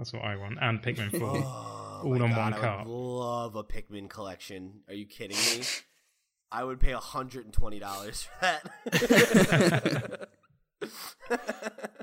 That's 0.00 0.14
what 0.14 0.22
I 0.22 0.34
want. 0.36 0.56
And 0.62 0.82
Pikmin 0.82 1.10
four. 1.18 1.44
Oh, 2.02 2.14
All 2.14 2.22
on 2.22 2.30
God, 2.30 2.38
one 2.38 2.54
I 2.54 2.58
cart. 2.58 2.86
would 2.86 2.92
love 2.94 3.56
a 3.56 3.62
Pikmin 3.62 4.08
collection. 4.08 4.80
Are 4.88 4.94
you 4.94 5.04
kidding 5.04 5.36
me? 5.36 5.60
I 6.50 6.64
would 6.64 6.80
pay 6.80 6.92
hundred 6.92 7.44
and 7.44 7.52
twenty 7.52 7.78
dollars 7.78 8.22
for 8.22 8.40
that. 8.40 10.30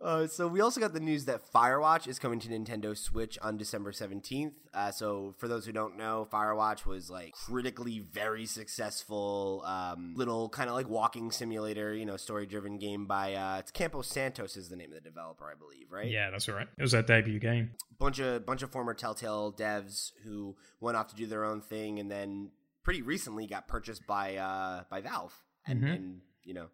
Uh, 0.00 0.26
so 0.26 0.48
we 0.48 0.62
also 0.62 0.80
got 0.80 0.94
the 0.94 1.00
news 1.00 1.26
that 1.26 1.42
Firewatch 1.52 2.08
is 2.08 2.18
coming 2.18 2.40
to 2.40 2.48
Nintendo 2.48 2.96
Switch 2.96 3.38
on 3.42 3.58
December 3.58 3.92
17th. 3.92 4.54
Uh, 4.72 4.90
so 4.90 5.34
for 5.36 5.46
those 5.46 5.66
who 5.66 5.72
don't 5.72 5.98
know, 5.98 6.26
Firewatch 6.32 6.86
was 6.86 7.10
like 7.10 7.32
critically 7.32 7.98
very 7.98 8.46
successful 8.46 9.62
um, 9.66 10.14
little 10.16 10.48
kind 10.48 10.68
of 10.70 10.74
like 10.74 10.88
walking 10.88 11.30
simulator, 11.30 11.94
you 11.94 12.06
know, 12.06 12.16
story 12.16 12.46
driven 12.46 12.78
game 12.78 13.06
by 13.06 13.34
uh, 13.34 13.58
it's 13.58 13.70
Campo 13.70 14.00
Santos 14.02 14.56
is 14.56 14.68
the 14.70 14.76
name 14.76 14.90
of 14.90 14.94
the 15.02 15.08
developer, 15.08 15.44
I 15.44 15.54
believe, 15.54 15.92
right? 15.92 16.10
Yeah, 16.10 16.30
that's 16.30 16.48
right. 16.48 16.66
It 16.78 16.82
was 16.82 16.92
their 16.92 17.02
debut 17.02 17.38
game. 17.38 17.72
bunch 17.98 18.18
of 18.20 18.46
bunch 18.46 18.62
of 18.62 18.70
former 18.70 18.94
Telltale 18.94 19.52
devs 19.52 20.12
who 20.24 20.56
went 20.80 20.96
off 20.96 21.08
to 21.08 21.14
do 21.14 21.26
their 21.26 21.44
own 21.44 21.60
thing, 21.60 21.98
and 22.00 22.10
then 22.10 22.52
pretty 22.82 23.02
recently 23.02 23.46
got 23.46 23.68
purchased 23.68 24.06
by 24.06 24.36
uh, 24.36 24.84
by 24.90 25.02
Valve, 25.02 25.34
and, 25.66 25.82
Mhm. 25.82 25.94
and 25.94 26.20
you 26.42 26.54
know 26.54 26.68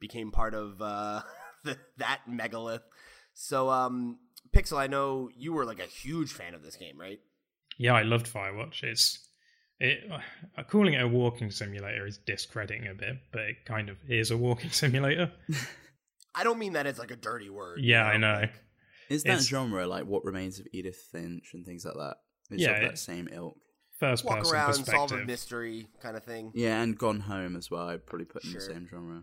became 0.00 0.30
part 0.32 0.52
of 0.54 0.82
uh, 0.82 1.22
the, 1.64 1.76
that 1.98 2.20
megalith. 2.28 2.82
So, 3.34 3.70
um, 3.70 4.18
Pixel, 4.54 4.78
I 4.78 4.86
know 4.86 5.28
you 5.36 5.52
were 5.52 5.64
like 5.64 5.80
a 5.80 5.84
huge 5.86 6.32
fan 6.32 6.54
of 6.54 6.62
this 6.62 6.76
game, 6.76 6.98
right? 6.98 7.18
Yeah, 7.78 7.92
I 7.94 8.02
loved 8.02 8.32
Firewatch. 8.32 8.82
It's 8.82 9.18
it 9.78 10.10
uh, 10.10 10.62
calling 10.62 10.94
it 10.94 11.02
a 11.02 11.08
walking 11.08 11.50
simulator 11.50 12.06
is 12.06 12.18
discrediting 12.18 12.86
a 12.88 12.94
bit, 12.94 13.16
but 13.32 13.42
it 13.42 13.56
kind 13.66 13.90
of 13.90 13.98
is 14.08 14.30
a 14.30 14.36
walking 14.36 14.70
simulator. 14.82 15.30
I 16.34 16.44
don't 16.44 16.58
mean 16.58 16.72
that 16.74 16.86
as 16.86 16.98
like 16.98 17.10
a 17.10 17.16
dirty 17.16 17.50
word. 17.50 17.80
Yeah, 17.82 18.04
I 18.04 18.16
know. 18.16 18.32
Like, 18.40 18.52
Is 19.10 19.22
that 19.24 19.28
It's- 19.30 19.46
genre 19.46 19.86
like 19.86 20.04
What 20.06 20.24
Remains 20.24 20.58
of 20.58 20.66
Edith 20.72 20.96
Finch 21.12 21.50
and 21.52 21.66
things 21.66 21.84
like 21.84 21.94
that? 21.94 22.16
It's 22.50 22.62
Yeah, 22.62 22.70
of 22.72 22.82
that 22.82 22.92
it- 22.92 22.98
same 22.98 23.28
ilk. 23.30 23.56
First 23.98 24.26
walk 24.26 24.40
person 24.40 24.54
around, 24.54 24.74
solve 24.74 25.12
a 25.12 25.24
mystery 25.24 25.88
kind 26.02 26.18
of 26.18 26.24
thing. 26.24 26.52
Yeah, 26.54 26.82
and 26.82 26.98
Gone 26.98 27.20
Home 27.20 27.56
as 27.56 27.70
well. 27.70 27.88
I'd 27.88 28.04
probably 28.04 28.26
put 28.26 28.44
in 28.44 28.52
the 28.52 28.60
same 28.60 28.86
genre. 28.90 29.22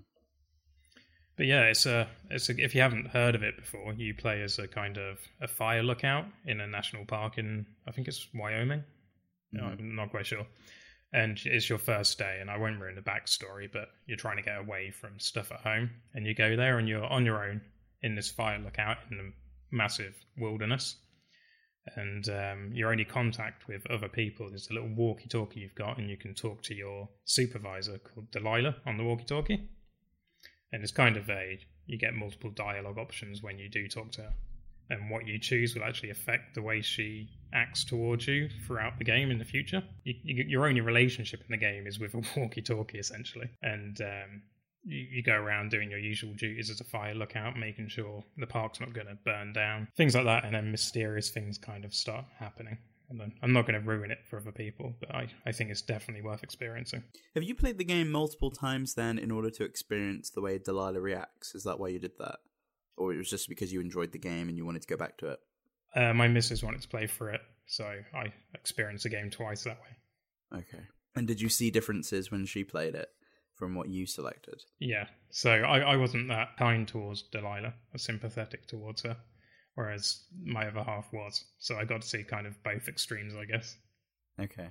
But 1.36 1.48
yeah, 1.48 1.64
it's 1.64 1.86
a 1.86 2.08
it's 2.30 2.50
a, 2.50 2.54
if 2.64 2.76
you 2.76 2.82
haven't 2.82 3.08
heard 3.08 3.34
of 3.36 3.44
it 3.44 3.56
before, 3.58 3.94
you 3.94 4.14
play 4.14 4.42
as 4.44 4.60
a 4.60 4.68
kind 4.68 4.98
of 4.98 5.20
a 5.42 5.48
fire 5.48 5.82
lookout 5.84 6.26
in 6.46 6.62
a 6.62 6.68
national 6.68 7.06
park 7.06 7.38
in 7.38 7.66
I 7.88 7.92
think 7.92 8.08
it's 8.08 8.28
Wyoming. 8.34 8.84
No, 9.52 9.64
Mhm. 9.64 9.80
I'm 9.80 9.96
not 9.96 10.10
quite 10.12 10.26
sure. 10.28 10.46
And 11.12 11.40
it's 11.46 11.70
your 11.70 11.78
first 11.78 12.18
day, 12.18 12.40
and 12.42 12.50
I 12.50 12.58
won't 12.58 12.80
ruin 12.80 12.96
the 12.96 13.02
backstory, 13.02 13.72
but 13.72 13.90
you're 14.08 14.18
trying 14.18 14.38
to 14.38 14.42
get 14.44 14.58
away 14.58 14.90
from 14.90 15.20
stuff 15.20 15.52
at 15.52 15.60
home, 15.62 15.92
and 16.16 16.26
you 16.26 16.34
go 16.34 16.56
there, 16.56 16.80
and 16.80 16.90
you're 16.90 17.06
on 17.06 17.24
your 17.26 17.44
own 17.48 17.62
in 18.02 18.16
this 18.16 18.32
fire 18.32 18.58
lookout 18.58 18.98
in 19.12 19.18
the 19.18 19.32
massive 19.72 20.16
wilderness, 20.38 20.96
and 21.98 22.30
um, 22.30 22.72
your 22.74 22.92
only 22.92 23.06
contact 23.06 23.68
with 23.68 23.86
other 23.92 24.10
people 24.10 24.52
is 24.56 24.68
a 24.72 24.74
little 24.74 24.90
walkie-talkie 24.96 25.60
you've 25.60 25.76
got, 25.76 26.00
and 26.00 26.10
you 26.10 26.18
can 26.18 26.34
talk 26.34 26.64
to 26.64 26.74
your 26.74 27.08
supervisor 27.26 28.00
called 28.00 28.32
Delilah 28.32 28.76
on 28.88 28.98
the 28.98 29.04
walkie-talkie 29.04 29.70
and 30.74 30.84
it's 30.84 30.92
kind 30.92 31.16
of 31.16 31.30
a 31.30 31.60
you 31.86 31.98
get 31.98 32.14
multiple 32.16 32.50
dialogue 32.50 32.98
options 32.98 33.42
when 33.42 33.58
you 33.58 33.70
do 33.70 33.88
talk 33.88 34.12
to 34.14 34.24
her. 34.24 34.34
And 34.90 35.10
what 35.10 35.26
you 35.26 35.40
choose 35.40 35.74
will 35.74 35.84
actually 35.84 36.10
affect 36.10 36.56
the 36.56 36.62
way 36.62 36.82
she 36.82 37.30
acts 37.54 37.86
towards 37.86 38.28
you 38.28 38.50
throughout 38.68 38.98
the 38.98 39.06
game 39.06 39.32
in 39.32 39.40
the 39.40 39.46
future. 39.46 39.82
You, 40.04 40.14
you, 40.24 40.44
your 40.44 40.68
only 40.68 40.82
relationship 40.82 41.40
in 41.40 41.52
the 41.52 41.58
game 41.58 41.88
is 41.88 42.00
with 42.00 42.14
a 42.16 42.22
walkie-talkie 42.40 43.00
essentially. 43.00 43.50
And 43.62 44.02
um, 44.02 44.42
you, 44.84 45.08
you 45.12 45.24
go 45.24 45.34
around 45.34 45.72
doing 45.72 45.90
your 45.90 46.00
usual 46.00 46.34
duties 46.34 46.70
as 46.70 46.82
a 46.82 46.84
fire 46.84 47.16
lookout 47.16 47.58
making 47.58 47.88
sure 47.88 48.24
the 48.38 48.48
park's 48.48 48.80
not 48.80 48.94
going 48.94 49.08
to 49.08 49.18
burn 49.24 49.54
down 49.54 49.88
things 49.96 50.16
like 50.16 50.26
that 50.26 50.44
and 50.44 50.54
then 50.54 50.72
mysterious 50.72 51.30
things 51.30 51.58
kind 51.58 51.86
of 51.86 51.94
start 51.94 52.26
happening 52.38 52.78
and 53.14 53.22
I'm- 53.22 53.34
I'm 53.42 53.54
not 53.54 53.66
going 53.66 53.80
to 53.82 53.88
ruin 53.88 54.12
it 54.12 54.26
for 54.26 54.38
other 54.38 54.52
people, 54.52 54.96
but 55.00 55.14
I, 55.16 55.28
I 55.46 55.52
think 55.54 55.70
it's 55.70 55.82
definitely 55.82 56.24
worth 56.24 56.44
experiencing. 56.44 57.04
Have 57.36 57.44
you 57.44 57.56
played 57.56 57.78
the 57.78 57.84
game 57.86 58.12
multiple 58.12 58.52
times 58.52 58.96
then 58.96 59.18
in 59.18 59.32
order 59.32 59.50
to 59.52 59.64
experience 59.64 60.30
the 60.30 60.42
way 60.42 60.58
Delilah 60.58 61.00
reacts? 61.00 61.56
Is 61.56 61.64
that 61.64 61.80
why 61.80 61.88
you 61.90 62.00
did 62.00 62.18
that? 62.20 62.40
Or 62.98 63.14
it 63.14 63.18
was 63.18 63.30
just 63.30 63.48
because 63.48 63.72
you 63.72 63.80
enjoyed 63.80 64.12
the 64.12 64.20
game 64.20 64.50
and 64.50 64.58
you 64.58 64.66
wanted 64.66 64.82
to 64.82 64.88
go 64.88 64.98
back 64.98 65.18
to 65.20 65.28
it? 65.30 65.40
Uh, 65.96 66.14
my 66.14 66.28
missus 66.28 66.62
wanted 66.64 66.82
to 66.82 66.88
play 66.88 67.08
for 67.08 67.30
it, 67.32 67.42
so 67.68 67.86
I 67.86 68.34
experienced 68.56 69.04
the 69.04 69.10
game 69.10 69.30
twice 69.30 69.64
that 69.64 69.78
way. 69.80 70.60
Okay. 70.60 70.84
And 71.16 71.28
did 71.28 71.40
you 71.40 71.50
see 71.50 71.70
differences 71.72 72.32
when 72.32 72.46
she 72.48 72.64
played 72.64 72.96
it 72.96 73.10
from 73.54 73.76
what 73.76 73.90
you 73.90 74.08
selected? 74.08 74.64
Yeah, 74.80 75.06
so 75.30 75.52
I, 75.52 75.80
I 75.80 75.96
wasn't 75.98 76.30
that 76.30 76.58
kind 76.58 76.88
towards 76.88 77.22
Delilah, 77.24 77.74
or 77.94 77.98
sympathetic 77.98 78.66
towards 78.68 79.04
her, 79.04 79.18
whereas 79.76 80.24
my 80.44 80.68
other 80.68 80.84
half 80.84 81.12
was. 81.12 81.46
So 81.60 81.78
I 81.78 81.86
got 81.86 82.02
to 82.02 82.08
see 82.08 82.24
kind 82.24 82.48
of 82.48 82.62
both 82.64 82.88
extremes, 82.88 83.34
I 83.36 83.46
guess. 83.46 83.76
Okay. 84.40 84.70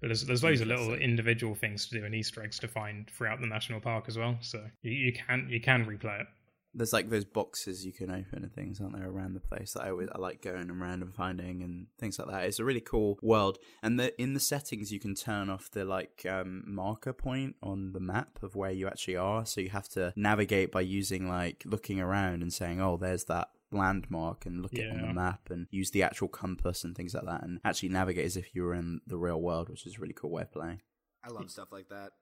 But 0.00 0.08
there's 0.08 0.24
there's 0.24 0.44
loads 0.44 0.60
of 0.60 0.68
little 0.68 0.94
individual 0.94 1.54
things 1.54 1.88
to 1.88 1.98
do 1.98 2.04
and 2.04 2.14
Easter 2.14 2.42
eggs 2.42 2.58
to 2.60 2.68
find 2.68 3.10
throughout 3.10 3.40
the 3.40 3.46
national 3.46 3.80
park 3.80 4.04
as 4.08 4.16
well. 4.16 4.36
So 4.40 4.62
you, 4.82 4.92
you 4.92 5.12
can 5.12 5.48
you 5.50 5.60
can 5.60 5.84
replay 5.84 6.20
it. 6.20 6.26
There's 6.74 6.92
like 6.92 7.08
those 7.08 7.24
boxes 7.24 7.84
you 7.84 7.92
can 7.92 8.10
open 8.10 8.44
and 8.44 8.52
things, 8.52 8.80
aren't 8.80 8.94
there, 8.94 9.08
around 9.08 9.32
the 9.34 9.40
place 9.40 9.72
that 9.72 9.84
I 9.84 9.90
always 9.90 10.08
I 10.14 10.18
like 10.18 10.42
going 10.42 10.60
and 10.60 10.80
random 10.80 11.12
finding 11.16 11.62
and 11.62 11.86
things 11.98 12.18
like 12.18 12.28
that. 12.28 12.44
It's 12.44 12.60
a 12.60 12.64
really 12.64 12.82
cool 12.82 13.18
world. 13.22 13.58
And 13.82 13.98
the 13.98 14.20
in 14.20 14.34
the 14.34 14.40
settings 14.40 14.92
you 14.92 15.00
can 15.00 15.14
turn 15.16 15.50
off 15.50 15.70
the 15.70 15.84
like 15.84 16.24
um, 16.28 16.62
marker 16.66 17.12
point 17.12 17.56
on 17.60 17.92
the 17.92 18.00
map 18.00 18.42
of 18.42 18.54
where 18.54 18.70
you 18.70 18.86
actually 18.86 19.16
are. 19.16 19.44
So 19.46 19.60
you 19.60 19.70
have 19.70 19.88
to 19.90 20.12
navigate 20.14 20.70
by 20.70 20.82
using 20.82 21.28
like 21.28 21.64
looking 21.66 22.00
around 22.00 22.42
and 22.42 22.52
saying, 22.52 22.80
Oh, 22.80 22.96
there's 22.96 23.24
that 23.24 23.48
landmark 23.70 24.46
and 24.46 24.62
look 24.62 24.74
it 24.74 24.90
on 24.90 25.02
the 25.02 25.12
map 25.12 25.50
and 25.50 25.66
use 25.70 25.90
the 25.90 26.02
actual 26.02 26.28
compass 26.28 26.84
and 26.84 26.96
things 26.96 27.14
like 27.14 27.24
that 27.24 27.42
and 27.42 27.60
actually 27.64 27.90
navigate 27.90 28.24
as 28.24 28.36
if 28.36 28.54
you 28.54 28.62
were 28.62 28.74
in 28.74 29.00
the 29.06 29.18
real 29.18 29.40
world, 29.40 29.68
which 29.68 29.86
is 29.86 29.96
a 29.96 30.00
really 30.00 30.14
cool 30.14 30.30
way 30.30 30.42
of 30.42 30.52
playing. 30.52 30.80
I 31.24 31.28
love 31.28 31.50
stuff 31.50 31.72
like 31.72 31.88
that. 31.88 32.12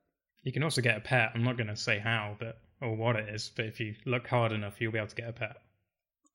You 0.42 0.52
can 0.52 0.62
also 0.62 0.80
get 0.80 0.96
a 0.96 1.00
pet. 1.00 1.32
I'm 1.34 1.44
not 1.44 1.56
going 1.56 1.68
to 1.68 1.76
say 1.76 1.98
how, 1.98 2.36
but 2.38 2.58
or 2.80 2.94
what 2.94 3.16
it 3.16 3.28
is, 3.28 3.50
but 3.54 3.66
if 3.66 3.80
you 3.80 3.94
look 4.04 4.26
hard 4.26 4.52
enough, 4.52 4.80
you'll 4.80 4.92
be 4.92 4.98
able 4.98 5.08
to 5.08 5.14
get 5.14 5.28
a 5.28 5.32
pet. 5.32 5.56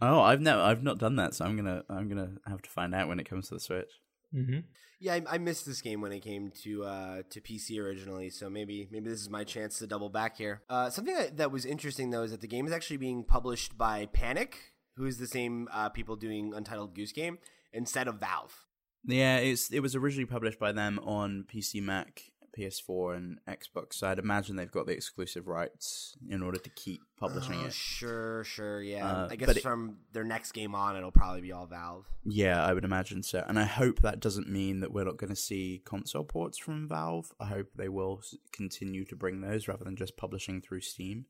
Oh, 0.02 0.22
I've 0.22 0.42
never 0.42 0.62
I've 0.62 0.84
not 0.84 0.98
done 0.98 1.18
that, 1.18 1.36
so 1.36 1.46
I'm 1.46 1.56
gonna 1.56 1.84
I'm 1.88 2.10
gonna 2.10 2.32
have 2.48 2.62
to 2.64 2.70
find 2.70 2.96
out 2.96 3.08
when 3.08 3.20
it 3.20 3.30
comes 3.30 3.50
to 3.50 3.56
the 3.56 3.60
Switch. 3.60 3.92
Mm-hmm. 4.34 4.60
Yeah, 5.00 5.16
I, 5.16 5.24
I 5.32 5.38
missed 5.38 5.66
this 5.66 5.82
game 5.82 6.02
when 6.02 6.12
it 6.12 6.22
came 6.22 6.52
to 6.64 6.84
uh, 6.84 7.22
to 7.30 7.42
PC 7.42 7.80
originally, 7.80 8.30
so 8.30 8.50
maybe 8.50 8.88
maybe 8.92 9.10
this 9.10 9.22
is 9.22 9.30
my 9.30 9.44
chance 9.44 9.78
to 9.80 9.88
double 9.88 10.10
back 10.10 10.38
here. 10.38 10.64
Uh, 10.70 10.90
something 10.90 11.16
that, 11.16 11.38
that 11.38 11.52
was 11.52 11.66
interesting 11.66 12.10
though 12.10 12.24
is 12.24 12.32
that 12.32 12.42
the 12.42 12.48
game 12.48 12.66
is 12.66 12.74
actually 12.74 12.98
being 12.98 13.24
published 13.24 13.78
by 13.78 14.08
Panic, 14.08 14.71
who 14.96 15.06
is 15.06 15.18
the 15.18 15.28
same 15.28 15.68
uh, 15.72 15.90
people 15.90 16.16
doing 16.16 16.54
Untitled 16.54 16.96
Goose 16.96 17.12
Game, 17.12 17.38
instead 17.74 18.08
of 18.08 18.16
Valve. 18.20 18.66
Yeah, 19.06 19.38
it's 19.38 19.72
it 19.72 19.80
was 19.80 19.96
originally 19.96 20.26
published 20.28 20.60
by 20.60 20.72
them 20.72 21.00
on 21.04 21.46
PC, 21.52 21.82
Mac, 21.82 22.22
PS4, 22.56 23.16
and 23.16 23.40
Xbox. 23.48 23.94
So 23.96 24.08
I'd 24.08 24.20
imagine 24.20 24.58
they've 24.58 24.70
got 24.70 24.86
the 24.86 24.92
exclusive 24.92 25.48
rights 25.48 26.16
in 26.30 26.44
order 26.44 26.60
to 26.60 26.70
keep 26.72 27.02
publishing 27.18 27.56
Oh, 27.64 27.66
it. 27.66 27.74
Sure, 27.74 28.44
sure, 28.44 28.82
yeah. 28.84 29.08
Uh, 29.08 29.28
I 29.32 29.36
guess 29.38 29.50
it- 29.56 29.64
from 29.64 29.98
their 30.12 30.24
next 30.24 30.52
game 30.52 30.76
on, 30.76 30.96
it'll 30.98 31.12
probably 31.12 31.42
be 31.42 31.52
all 31.52 31.66
Valve. 31.66 32.06
Yeah, 32.26 32.64
I 32.64 32.74
would 32.74 32.84
imagine 32.86 33.24
so. 33.24 33.44
And 33.48 33.58
I 33.58 33.64
hope 33.64 34.02
that 34.02 34.20
doesn't 34.20 34.50
mean 34.50 34.82
that 34.82 34.92
we're 34.92 35.06
not 35.06 35.18
going 35.18 35.30
to 35.32 35.36
see 35.36 35.82
console 35.84 36.24
ports 36.26 36.58
from 36.60 36.88
Valve. 36.88 37.32
I 37.40 37.46
hope 37.46 37.70
they 37.76 37.90
will 37.90 38.22
continue 38.52 39.06
to 39.06 39.16
bring 39.16 39.42
those 39.42 39.68
rather 39.68 39.84
than 39.84 39.96
just 39.96 40.18
publishing 40.18 40.62
through 40.62 40.82
Steam. 40.82 41.26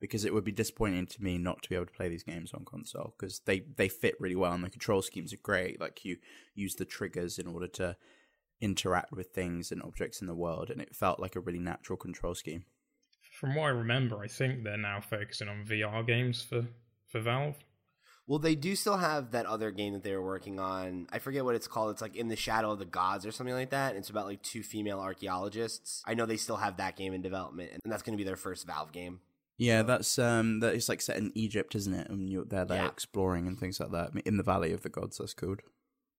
Because 0.00 0.24
it 0.24 0.32
would 0.32 0.44
be 0.44 0.52
disappointing 0.52 1.06
to 1.06 1.22
me 1.22 1.36
not 1.36 1.62
to 1.62 1.68
be 1.68 1.74
able 1.74 1.86
to 1.86 1.92
play 1.92 2.08
these 2.08 2.22
games 2.22 2.54
on 2.54 2.64
console 2.64 3.14
because 3.18 3.40
they, 3.40 3.60
they 3.76 3.88
fit 3.88 4.14
really 4.18 4.34
well 4.34 4.54
and 4.54 4.64
the 4.64 4.70
control 4.70 5.02
schemes 5.02 5.32
are 5.34 5.38
great. 5.42 5.78
Like 5.78 6.04
you 6.06 6.16
use 6.54 6.74
the 6.74 6.86
triggers 6.86 7.38
in 7.38 7.46
order 7.46 7.68
to 7.68 7.96
interact 8.60 9.12
with 9.12 9.28
things 9.28 9.72
and 9.72 9.82
objects 9.82 10.20
in 10.20 10.26
the 10.26 10.34
world, 10.34 10.70
and 10.70 10.80
it 10.80 10.94
felt 10.94 11.20
like 11.20 11.36
a 11.36 11.40
really 11.40 11.58
natural 11.58 11.96
control 11.96 12.34
scheme. 12.34 12.64
From 13.32 13.54
what 13.54 13.64
I 13.64 13.68
remember, 13.68 14.20
I 14.22 14.28
think 14.28 14.64
they're 14.64 14.76
now 14.76 15.00
focusing 15.00 15.48
on 15.48 15.64
VR 15.64 16.06
games 16.06 16.42
for 16.42 16.66
for 17.06 17.20
Valve. 17.20 17.56
Well, 18.26 18.38
they 18.38 18.54
do 18.54 18.76
still 18.76 18.98
have 18.98 19.32
that 19.32 19.46
other 19.46 19.72
game 19.72 19.92
that 19.94 20.04
they 20.04 20.14
were 20.14 20.24
working 20.24 20.60
on. 20.60 21.08
I 21.10 21.18
forget 21.18 21.44
what 21.44 21.56
it's 21.56 21.66
called. 21.66 21.90
It's 21.90 22.02
like 22.02 22.14
In 22.14 22.28
the 22.28 22.36
Shadow 22.36 22.70
of 22.70 22.78
the 22.78 22.84
Gods 22.84 23.26
or 23.26 23.32
something 23.32 23.54
like 23.54 23.70
that. 23.70 23.96
It's 23.96 24.10
about 24.10 24.26
like 24.26 24.40
two 24.42 24.62
female 24.62 25.00
archaeologists. 25.00 26.02
I 26.06 26.14
know 26.14 26.26
they 26.26 26.36
still 26.36 26.58
have 26.58 26.76
that 26.76 26.96
game 26.96 27.12
in 27.12 27.22
development, 27.22 27.72
and 27.72 27.92
that's 27.92 28.02
going 28.02 28.16
to 28.16 28.22
be 28.22 28.26
their 28.26 28.36
first 28.36 28.68
Valve 28.68 28.92
game. 28.92 29.20
Yeah, 29.60 29.82
that's 29.82 30.18
um, 30.18 30.60
that 30.60 30.74
is 30.74 30.88
like 30.88 31.02
set 31.02 31.18
in 31.18 31.32
Egypt, 31.34 31.74
isn't 31.74 31.92
it? 31.92 32.08
And 32.08 32.30
you're 32.30 32.46
there, 32.46 32.64
there 32.64 32.82
Yeah. 32.84 32.88
exploring 32.88 33.46
and 33.46 33.60
things 33.60 33.78
like 33.78 33.90
that 33.90 34.12
in 34.24 34.38
the 34.38 34.42
Valley 34.42 34.72
of 34.72 34.80
the 34.82 34.88
Gods. 34.88 35.18
That's 35.18 35.34
called. 35.34 35.60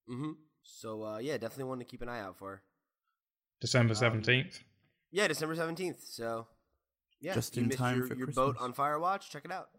Mm-hmm. 0.07 0.33
So 0.61 1.03
uh, 1.03 1.17
yeah, 1.17 1.37
definitely 1.39 1.63
one 1.63 1.79
to 1.79 1.85
keep 1.85 2.03
an 2.03 2.09
eye 2.09 2.19
out 2.19 2.37
for. 2.37 2.61
December 3.59 3.93
Um, 3.93 3.97
seventeenth. 3.97 4.59
Yeah, 5.09 5.27
December 5.27 5.55
seventeenth. 5.55 6.03
So 6.03 6.45
Yeah, 7.19 7.33
Just 7.33 7.55
you 7.55 7.63
in 7.63 7.69
missed 7.69 7.79
time 7.79 7.97
your, 7.97 8.07
for 8.07 8.13
your 8.15 8.27
boat 8.27 8.57
Christmas. 8.57 8.63
on 8.63 8.73
Firewatch. 8.75 9.29
Check 9.31 9.45
it 9.45 9.51
out. 9.51 9.69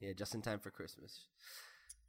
Yeah, 0.00 0.12
just 0.12 0.34
in 0.34 0.42
time 0.42 0.58
for 0.60 0.70
Christmas. 0.70 1.28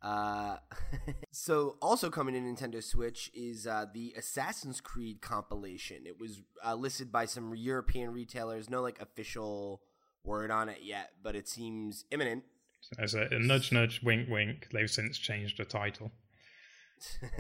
Uh, 0.01 0.57
so 1.31 1.77
also 1.81 2.09
coming 2.09 2.33
to 2.35 2.41
Nintendo 2.41 2.83
Switch 2.83 3.31
is 3.33 3.65
uh, 3.65 3.85
the 3.93 4.13
Assassin's 4.17 4.81
Creed 4.81 5.21
compilation. 5.21 6.05
It 6.05 6.19
was 6.19 6.41
uh, 6.65 6.75
listed 6.75 7.09
by 7.09 7.23
some 7.23 7.55
European 7.55 8.11
retailers. 8.11 8.69
No 8.69 8.81
like 8.81 8.99
official 9.01 9.81
word 10.23 10.51
on 10.51 10.69
it 10.69 10.79
yet, 10.81 11.11
but 11.21 11.35
it 11.35 11.47
seems 11.47 12.05
imminent. 12.11 12.43
As 12.99 13.15
a, 13.15 13.27
a 13.31 13.39
nudge, 13.39 13.71
nudge, 13.71 14.01
wink, 14.03 14.29
wink. 14.29 14.67
They've 14.71 14.89
since 14.89 15.17
changed 15.17 15.57
the 15.57 15.65
title. 15.65 16.11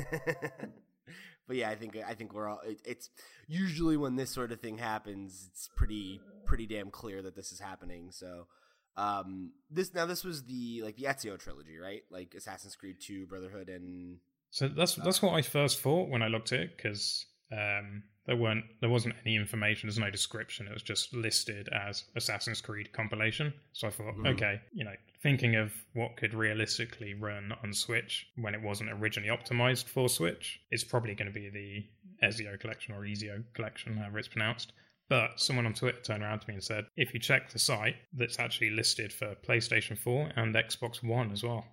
but 1.47 1.55
yeah, 1.55 1.69
I 1.69 1.75
think 1.75 1.97
I 1.97 2.13
think 2.13 2.33
we're 2.33 2.47
all. 2.47 2.61
It, 2.65 2.79
it's 2.85 3.09
usually 3.47 3.97
when 3.97 4.15
this 4.15 4.31
sort 4.31 4.51
of 4.51 4.61
thing 4.61 4.77
happens, 4.77 5.49
it's 5.51 5.69
pretty 5.75 6.21
pretty 6.45 6.65
damn 6.65 6.89
clear 6.89 7.21
that 7.21 7.35
this 7.35 7.51
is 7.51 7.59
happening. 7.59 8.11
So 8.11 8.47
um 8.95 9.51
this 9.71 9.93
now 9.93 10.05
this 10.05 10.23
was 10.23 10.43
the 10.43 10.81
like 10.83 10.95
the 10.95 11.03
Ezio 11.03 11.37
trilogy, 11.37 11.77
right? 11.77 12.03
Like 12.09 12.33
Assassin's 12.35 12.75
Creed 12.75 12.97
2, 13.01 13.27
Brotherhood 13.27 13.69
and 13.69 14.17
So 14.51 14.67
that's 14.67 14.95
that's 14.95 15.21
what 15.21 15.33
I 15.33 15.41
first 15.41 15.81
thought 15.81 16.09
when 16.09 16.21
I 16.21 16.27
looked 16.27 16.51
at 16.51 16.59
it 16.61 16.77
because 16.77 17.25
um, 17.51 18.03
there 18.25 18.35
weren't 18.37 18.63
there 18.79 18.89
wasn't 18.89 19.15
any 19.25 19.35
information. 19.35 19.87
There's 19.87 19.99
no 19.99 20.09
description. 20.09 20.67
It 20.67 20.73
was 20.73 20.83
just 20.83 21.13
listed 21.13 21.67
as 21.69 22.05
Assassin's 22.15 22.61
Creed 22.61 22.93
compilation. 22.93 23.53
So 23.73 23.87
I 23.87 23.91
thought, 23.91 24.15
Mhm. 24.15 24.27
okay, 24.35 24.61
you 24.73 24.83
know, 24.85 24.95
thinking 25.21 25.55
of 25.55 25.73
what 25.93 26.15
could 26.17 26.33
realistically 26.33 27.13
run 27.13 27.51
on 27.63 27.73
Switch 27.73 28.27
when 28.35 28.55
it 28.55 28.61
wasn't 28.61 28.91
originally 28.91 29.29
optimized 29.29 29.85
for 29.85 30.07
Switch, 30.07 30.61
it's 30.71 30.83
probably 30.83 31.15
going 31.15 31.31
to 31.31 31.37
be 31.39 31.49
the 31.49 31.89
Ezio 32.25 32.57
collection 32.59 32.93
or 32.93 33.01
Ezio 33.01 33.43
collection, 33.53 33.97
however 33.97 34.19
it's 34.19 34.27
pronounced. 34.29 34.71
But 35.09 35.39
someone 35.39 35.65
on 35.65 35.73
Twitter 35.73 35.99
turned 36.01 36.23
around 36.23 36.39
to 36.39 36.47
me 36.47 36.53
and 36.53 36.63
said, 36.63 36.85
if 36.95 37.13
you 37.13 37.19
check 37.19 37.49
the 37.49 37.59
site, 37.59 37.97
that's 38.13 38.39
actually 38.39 38.69
listed 38.69 39.11
for 39.11 39.35
PlayStation 39.35 39.97
4 39.97 40.31
and 40.37 40.55
Xbox 40.55 41.03
One 41.03 41.31
as 41.31 41.43
well. 41.43 41.67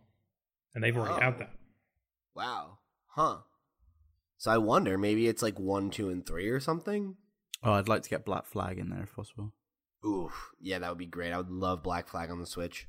And 0.74 0.82
they've 0.82 0.96
already 0.96 1.14
Oh. 1.14 1.20
had 1.20 1.38
that. 1.38 1.52
wow. 2.34 2.78
Huh. 3.06 3.42
So 4.40 4.50
I 4.50 4.56
wonder 4.56 4.96
maybe 4.96 5.28
it's 5.28 5.42
like 5.42 5.60
1, 5.60 5.90
2 5.90 6.08
and 6.08 6.24
3 6.26 6.48
or 6.48 6.60
something. 6.60 7.14
Oh, 7.62 7.72
I'd 7.72 7.88
like 7.88 8.00
to 8.04 8.08
get 8.08 8.24
Black 8.24 8.46
Flag 8.46 8.78
in 8.78 8.88
there 8.88 9.02
if 9.02 9.14
possible. 9.14 9.52
Ooh, 10.02 10.30
yeah, 10.58 10.78
that 10.78 10.88
would 10.88 10.96
be 10.96 11.04
great. 11.04 11.34
I 11.34 11.36
would 11.36 11.50
love 11.50 11.82
Black 11.82 12.08
Flag 12.08 12.30
on 12.30 12.40
the 12.40 12.46
Switch. 12.46 12.88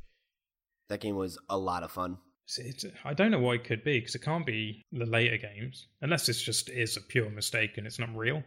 That 0.87 1.01
game 1.01 1.17
was 1.17 1.37
a 1.49 1.57
lot 1.57 1.83
of 1.83 1.91
fun. 1.91 2.19
It's, 2.45 2.57
it's, 2.57 2.85
I 3.03 3.13
don't 3.13 3.31
know 3.31 3.39
why 3.39 3.55
it 3.55 3.65
could 3.65 3.83
be 3.83 3.99
because 3.99 4.15
it 4.15 4.21
can't 4.21 4.45
be 4.45 4.85
the 4.93 5.05
later 5.05 5.35
games 5.35 5.87
unless 6.01 6.29
it's 6.29 6.41
just 6.41 6.69
is 6.69 6.95
a 6.95 7.01
pure 7.01 7.29
mistake 7.29 7.77
and 7.77 7.85
it's 7.85 7.99
not 7.99 8.15
real. 8.15 8.41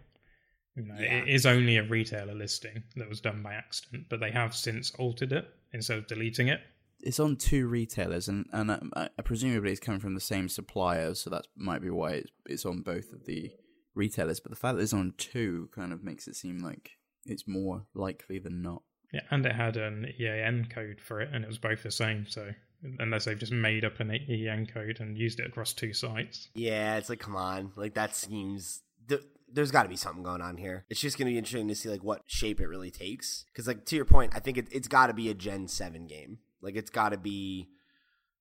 You 0.74 0.86
know, 0.86 0.94
Yeah. 0.98 1.18
It 1.24 1.28
is 1.28 1.44
only 1.44 1.76
a 1.76 1.82
retailer 1.82 2.34
listing 2.34 2.82
that 2.96 3.08
was 3.10 3.20
done 3.20 3.42
by 3.42 3.52
accident, 3.52 4.06
but 4.08 4.20
they 4.20 4.30
have 4.30 4.56
since 4.56 4.94
altered 4.94 5.32
it 5.32 5.46
instead 5.74 5.98
of 5.98 6.06
deleting 6.06 6.48
it. 6.48 6.60
It's 7.00 7.20
on 7.20 7.36
two 7.36 7.66
retailers, 7.66 8.28
and 8.28 8.46
and 8.52 8.72
I, 8.72 9.08
I, 9.18 9.22
presumably 9.22 9.70
it's 9.72 9.80
coming 9.80 10.00
from 10.00 10.14
the 10.14 10.20
same 10.20 10.48
supplier, 10.48 11.14
so 11.14 11.30
that 11.30 11.46
might 11.56 11.82
be 11.82 11.90
why 11.90 12.12
it's, 12.12 12.30
it's 12.46 12.66
on 12.66 12.82
both 12.82 13.12
of 13.12 13.26
the 13.26 13.52
retailers. 13.94 14.40
But 14.40 14.50
the 14.50 14.56
fact 14.56 14.76
that 14.76 14.82
it's 14.82 14.92
on 14.94 15.14
two 15.18 15.68
kind 15.74 15.92
of 15.92 16.02
makes 16.02 16.26
it 16.26 16.36
seem 16.36 16.58
like 16.58 16.92
it's 17.26 17.46
more 17.46 17.86
likely 17.94 18.38
than 18.38 18.62
not. 18.62 18.82
Yeah, 19.12 19.20
and 19.30 19.44
it 19.46 19.54
had 19.54 19.76
an 19.76 20.06
EAN 20.18 20.68
code 20.70 21.00
for 21.00 21.20
it, 21.20 21.30
and 21.32 21.44
it 21.44 21.48
was 21.48 21.58
both 21.58 21.82
the 21.82 21.90
same. 21.90 22.26
So 22.28 22.50
unless 22.98 23.24
they've 23.24 23.38
just 23.38 23.52
made 23.52 23.84
up 23.84 24.00
an 24.00 24.10
EAN 24.10 24.66
code 24.66 24.98
and 25.00 25.16
used 25.16 25.40
it 25.40 25.46
across 25.46 25.72
two 25.72 25.92
sites, 25.92 26.48
Yeah, 26.54 26.96
it's 26.96 27.08
like 27.08 27.20
come 27.20 27.36
on, 27.36 27.72
like 27.76 27.94
that 27.94 28.14
seems 28.14 28.82
th- 29.08 29.22
there's 29.52 29.70
got 29.70 29.84
to 29.84 29.88
be 29.88 29.96
something 29.96 30.22
going 30.22 30.42
on 30.42 30.56
here. 30.56 30.84
It's 30.90 31.00
just 31.00 31.16
gonna 31.16 31.30
be 31.30 31.38
interesting 31.38 31.68
to 31.68 31.74
see 31.74 31.88
like 31.88 32.02
what 32.02 32.22
shape 32.26 32.60
it 32.60 32.66
really 32.66 32.90
takes. 32.90 33.44
Because 33.52 33.68
like 33.68 33.84
to 33.86 33.96
your 33.96 34.04
point, 34.04 34.32
I 34.34 34.40
think 34.40 34.58
it, 34.58 34.68
it's 34.72 34.88
got 34.88 35.06
to 35.06 35.14
be 35.14 35.30
a 35.30 35.34
Gen 35.34 35.68
Seven 35.68 36.06
game. 36.06 36.38
Like 36.64 36.74
it's 36.76 36.90
got 36.90 37.10
to 37.10 37.18
be 37.18 37.68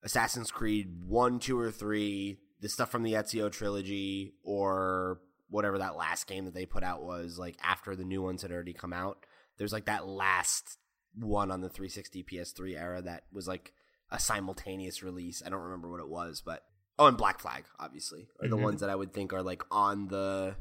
Assassin's 0.04 0.52
Creed 0.52 1.04
one, 1.06 1.40
two, 1.40 1.60
or 1.60 1.72
three. 1.72 2.40
The 2.62 2.70
stuff 2.70 2.90
from 2.90 3.04
the 3.04 3.14
Ezio 3.14 3.52
trilogy, 3.52 4.34
or 4.44 5.20
whatever 5.50 5.78
that 5.78 5.96
last 5.98 6.26
game 6.28 6.46
that 6.46 6.54
they 6.54 6.66
put 6.66 6.84
out 6.84 7.04
was 7.04 7.38
like 7.38 7.58
after 7.62 7.96
the 7.96 8.06
new 8.06 8.22
ones 8.22 8.42
had 8.42 8.52
already 8.52 8.74
come 8.74 8.94
out. 8.94 9.26
There's 9.58 9.74
like 9.74 9.86
that 9.86 10.08
last 10.08 10.78
one 11.16 11.52
on 11.52 11.62
the 11.62 11.70
360 11.70 12.24
PS3 12.24 12.76
era 12.80 13.02
that 13.04 13.24
was 13.32 13.48
like 13.48 13.74
a 14.10 14.20
simultaneous 14.20 15.04
release. 15.04 15.44
I 15.46 15.50
don't 15.50 15.62
remember 15.62 15.92
what 15.92 16.00
it 16.00 16.10
was, 16.10 16.42
but 16.44 16.64
oh, 16.98 17.08
and 17.08 17.18
Black 17.18 17.40
Flag 17.40 17.66
obviously 17.80 18.28
are 18.42 18.48
the 18.48 18.58
Mhm. 18.58 18.62
ones 18.64 18.82
that 18.82 18.90
I 18.90 18.96
would 18.96 19.14
think 19.14 19.34
are 19.34 19.44
like 19.44 19.64
on 19.70 20.08
the 20.08 20.56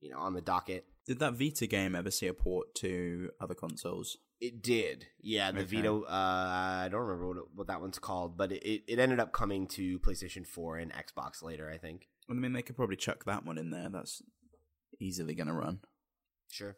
you 0.00 0.10
know 0.10 0.18
on 0.18 0.34
the 0.34 0.40
docket. 0.40 0.84
Did 1.06 1.18
that 1.20 1.34
Vita 1.34 1.66
game 1.66 1.94
ever 1.96 2.10
see 2.10 2.26
a 2.26 2.34
port 2.34 2.74
to 2.76 3.30
other 3.40 3.54
consoles? 3.54 4.18
It 4.40 4.62
did, 4.62 5.06
yeah. 5.20 5.50
The 5.50 5.60
Okay. 5.60 5.76
Vita, 5.76 5.92
uh, 5.92 6.04
I 6.08 6.88
don't 6.90 7.00
remember 7.00 7.28
what, 7.28 7.36
it, 7.38 7.42
what 7.54 7.66
that 7.66 7.80
one's 7.80 7.98
called, 7.98 8.36
but 8.36 8.52
it, 8.52 8.62
it, 8.62 8.82
it 8.86 8.98
ended 8.98 9.18
up 9.18 9.32
coming 9.32 9.66
to 9.68 9.98
PlayStation 9.98 10.46
4 10.46 10.78
and 10.78 10.92
Xbox 10.92 11.42
later, 11.42 11.68
I 11.68 11.78
think. 11.78 12.06
I 12.30 12.34
mean, 12.34 12.52
they 12.52 12.62
could 12.62 12.76
probably 12.76 12.96
chuck 12.96 13.24
that 13.24 13.44
one 13.44 13.58
in 13.58 13.70
there. 13.70 13.88
That's 13.88 14.22
easily 15.00 15.34
going 15.34 15.48
to 15.48 15.54
run. 15.54 15.80
Sure. 16.50 16.76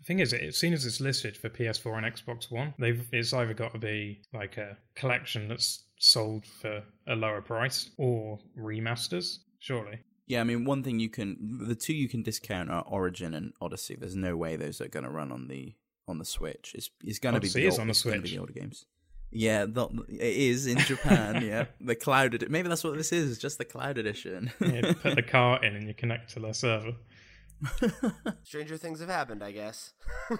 The 0.00 0.04
thing 0.06 0.18
is, 0.20 0.32
it 0.32 0.54
seeing 0.54 0.72
as 0.72 0.86
it's 0.86 1.00
listed 1.00 1.36
for 1.36 1.48
PS4 1.50 1.98
and 2.02 2.06
Xbox 2.06 2.50
One, 2.50 2.74
they've 2.78 3.06
it's 3.12 3.32
either 3.32 3.54
got 3.54 3.72
to 3.72 3.78
be 3.78 4.22
like 4.32 4.56
a 4.56 4.76
collection 4.96 5.48
that's 5.48 5.84
sold 5.98 6.46
for 6.46 6.82
a 7.06 7.14
lower 7.14 7.42
price 7.42 7.90
or 7.98 8.38
remasters. 8.58 9.38
Surely, 9.60 10.00
Yeah, 10.26 10.40
I 10.40 10.44
mean, 10.44 10.64
one 10.64 10.82
thing 10.82 11.00
you 11.00 11.08
can, 11.08 11.58
the 11.66 11.74
two 11.74 11.94
you 11.94 12.08
can 12.08 12.22
discount 12.22 12.70
are 12.70 12.84
Origin 12.86 13.34
and 13.34 13.52
Odyssey. 13.60 13.96
There's 13.98 14.16
no 14.16 14.36
way 14.36 14.56
those 14.56 14.80
are 14.80 14.88
going 14.88 15.04
to 15.04 15.10
run 15.10 15.30
on 15.32 15.48
the 15.48 15.74
on 16.08 16.18
the 16.18 16.24
Switch. 16.24 16.72
It's 16.74 16.90
it's 17.02 17.18
going 17.18 17.34
to 17.34 17.38
oh, 17.38 17.52
be 17.52 17.66
is 17.66 17.74
old, 17.74 17.80
on 17.80 17.86
the 17.88 17.90
it's 17.92 18.02
be 18.02 18.10
Switch. 18.10 18.38
older 18.38 18.52
games. 18.52 18.86
Yeah, 19.36 19.64
the, 19.66 19.88
it 20.08 20.20
is 20.20 20.66
in 20.66 20.78
Japan. 20.78 21.42
yeah, 21.44 21.64
the 21.80 21.96
cloud. 21.96 22.34
Edi- 22.34 22.46
Maybe 22.48 22.68
that's 22.68 22.84
what 22.84 22.96
this 22.96 23.12
is. 23.12 23.38
Just 23.38 23.58
the 23.58 23.64
cloud 23.64 23.98
edition. 23.98 24.52
you 24.60 24.94
put 24.94 25.16
the 25.16 25.22
cart 25.28 25.64
in 25.64 25.74
and 25.74 25.88
you 25.88 25.94
connect 25.94 26.32
to 26.34 26.40
their 26.40 26.54
server. 26.54 26.92
Stranger 28.42 28.76
things 28.76 29.00
have 29.00 29.08
happened, 29.08 29.42
I 29.42 29.52
guess. 29.52 29.92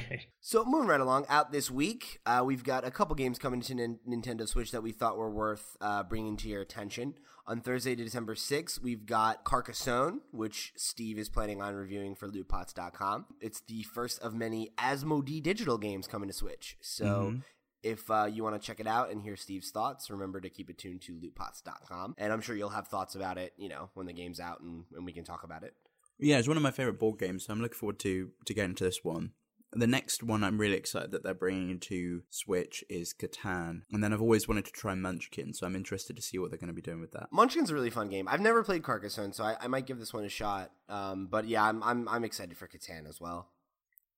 so, 0.40 0.64
moving 0.64 0.88
right 0.88 1.00
along, 1.00 1.26
out 1.28 1.52
this 1.52 1.70
week, 1.70 2.20
uh, 2.26 2.42
we've 2.44 2.64
got 2.64 2.84
a 2.86 2.90
couple 2.90 3.14
games 3.16 3.38
coming 3.38 3.60
to 3.62 3.74
Nin- 3.74 3.98
Nintendo 4.08 4.46
Switch 4.48 4.70
that 4.72 4.82
we 4.82 4.92
thought 4.92 5.16
were 5.16 5.30
worth 5.30 5.76
uh, 5.80 6.02
bringing 6.02 6.36
to 6.38 6.48
your 6.48 6.62
attention. 6.62 7.14
On 7.46 7.60
Thursday, 7.60 7.94
December 7.94 8.34
6th, 8.34 8.80
we've 8.80 9.04
got 9.04 9.44
Carcassonne, 9.44 10.20
which 10.30 10.72
Steve 10.76 11.18
is 11.18 11.28
planning 11.28 11.60
on 11.60 11.74
reviewing 11.74 12.14
for 12.14 12.26
lootpots.com. 12.28 13.26
It's 13.40 13.60
the 13.60 13.82
first 13.82 14.18
of 14.22 14.34
many 14.34 14.70
Asmodee 14.78 15.42
digital 15.42 15.76
games 15.76 16.06
coming 16.06 16.28
to 16.28 16.32
Switch. 16.34 16.78
So, 16.80 17.04
Mhm. 17.34 17.42
if 17.82 18.10
uh, 18.10 18.24
you 18.32 18.42
want 18.42 18.58
to 18.60 18.66
check 18.66 18.80
it 18.80 18.86
out 18.86 19.10
and 19.10 19.20
hear 19.20 19.36
Steve's 19.36 19.70
thoughts, 19.70 20.08
remember 20.10 20.40
to 20.40 20.48
keep 20.48 20.70
it 20.70 20.78
tuned 20.78 21.02
to 21.02 21.12
lootpots.com. 21.12 22.14
And 22.16 22.32
I'm 22.32 22.40
sure 22.40 22.56
you'll 22.56 22.70
have 22.70 22.88
thoughts 22.88 23.14
about 23.14 23.36
it, 23.36 23.52
you 23.58 23.68
know, 23.68 23.90
when 23.92 24.06
the 24.06 24.14
game's 24.14 24.40
out 24.40 24.60
and, 24.62 24.84
and 24.96 25.04
we 25.04 25.12
can 25.12 25.24
talk 25.24 25.44
about 25.44 25.64
it. 25.64 25.74
Yeah, 26.18 26.38
it's 26.38 26.48
one 26.48 26.56
of 26.56 26.62
my 26.62 26.70
favorite 26.70 26.98
board 26.98 27.18
games, 27.18 27.46
so 27.46 27.52
I'm 27.52 27.60
looking 27.60 27.78
forward 27.78 27.98
to 28.00 28.30
to 28.46 28.54
getting 28.54 28.74
to 28.76 28.84
this 28.84 29.02
one. 29.02 29.32
The 29.76 29.86
next 29.88 30.22
one 30.22 30.44
I'm 30.44 30.58
really 30.58 30.76
excited 30.76 31.10
that 31.10 31.24
they're 31.24 31.34
bringing 31.34 31.68
into 31.68 32.22
Switch 32.30 32.84
is 32.88 33.12
Catan, 33.12 33.82
and 33.90 34.04
then 34.04 34.12
I've 34.12 34.22
always 34.22 34.46
wanted 34.46 34.66
to 34.66 34.70
try 34.70 34.94
Munchkin, 34.94 35.52
so 35.52 35.66
I'm 35.66 35.74
interested 35.74 36.14
to 36.14 36.22
see 36.22 36.38
what 36.38 36.50
they're 36.50 36.58
going 36.58 36.68
to 36.68 36.74
be 36.74 36.80
doing 36.80 37.00
with 37.00 37.10
that. 37.12 37.28
Munchkin's 37.32 37.70
a 37.70 37.74
really 37.74 37.90
fun 37.90 38.08
game. 38.08 38.28
I've 38.28 38.40
never 38.40 38.62
played 38.62 38.84
Carcassonne, 38.84 39.32
so 39.32 39.42
I, 39.42 39.56
I 39.60 39.66
might 39.66 39.86
give 39.86 39.98
this 39.98 40.14
one 40.14 40.24
a 40.24 40.28
shot. 40.28 40.70
Um, 40.88 41.26
but 41.26 41.48
yeah, 41.48 41.64
I'm 41.64 41.82
I'm 41.82 42.08
I'm 42.08 42.24
excited 42.24 42.56
for 42.56 42.68
Catan 42.68 43.08
as 43.08 43.20
well. 43.20 43.50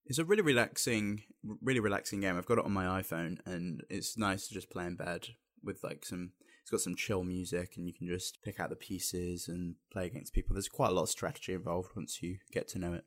It's 0.05 0.18
a 0.18 0.24
really 0.24 0.42
relaxing, 0.42 1.22
really 1.62 1.80
relaxing 1.80 2.20
game. 2.20 2.36
I've 2.36 2.47
got 2.47 2.59
it 2.59 2.64
on 2.66 2.72
my 2.72 3.01
iPhone, 3.01 3.38
and 3.47 3.82
it's 3.88 4.18
nice 4.18 4.47
to 4.49 4.55
just 4.55 4.70
play 4.70 4.84
in 4.84 4.97
bed 4.97 5.28
with 5.64 5.82
like 5.82 6.05
some. 6.05 6.32
It's 6.66 6.70
got 6.72 6.80
some 6.80 6.96
chill 6.96 7.22
music, 7.22 7.74
and 7.76 7.86
you 7.86 7.92
can 7.92 8.08
just 8.08 8.42
pick 8.42 8.58
out 8.58 8.70
the 8.70 8.74
pieces 8.74 9.46
and 9.46 9.76
play 9.92 10.06
against 10.06 10.32
people. 10.32 10.54
There's 10.54 10.68
quite 10.68 10.90
a 10.90 10.92
lot 10.92 11.04
of 11.04 11.10
strategy 11.10 11.52
involved 11.52 11.90
once 11.94 12.24
you 12.24 12.38
get 12.50 12.66
to 12.70 12.80
know 12.80 12.92
it. 12.92 13.04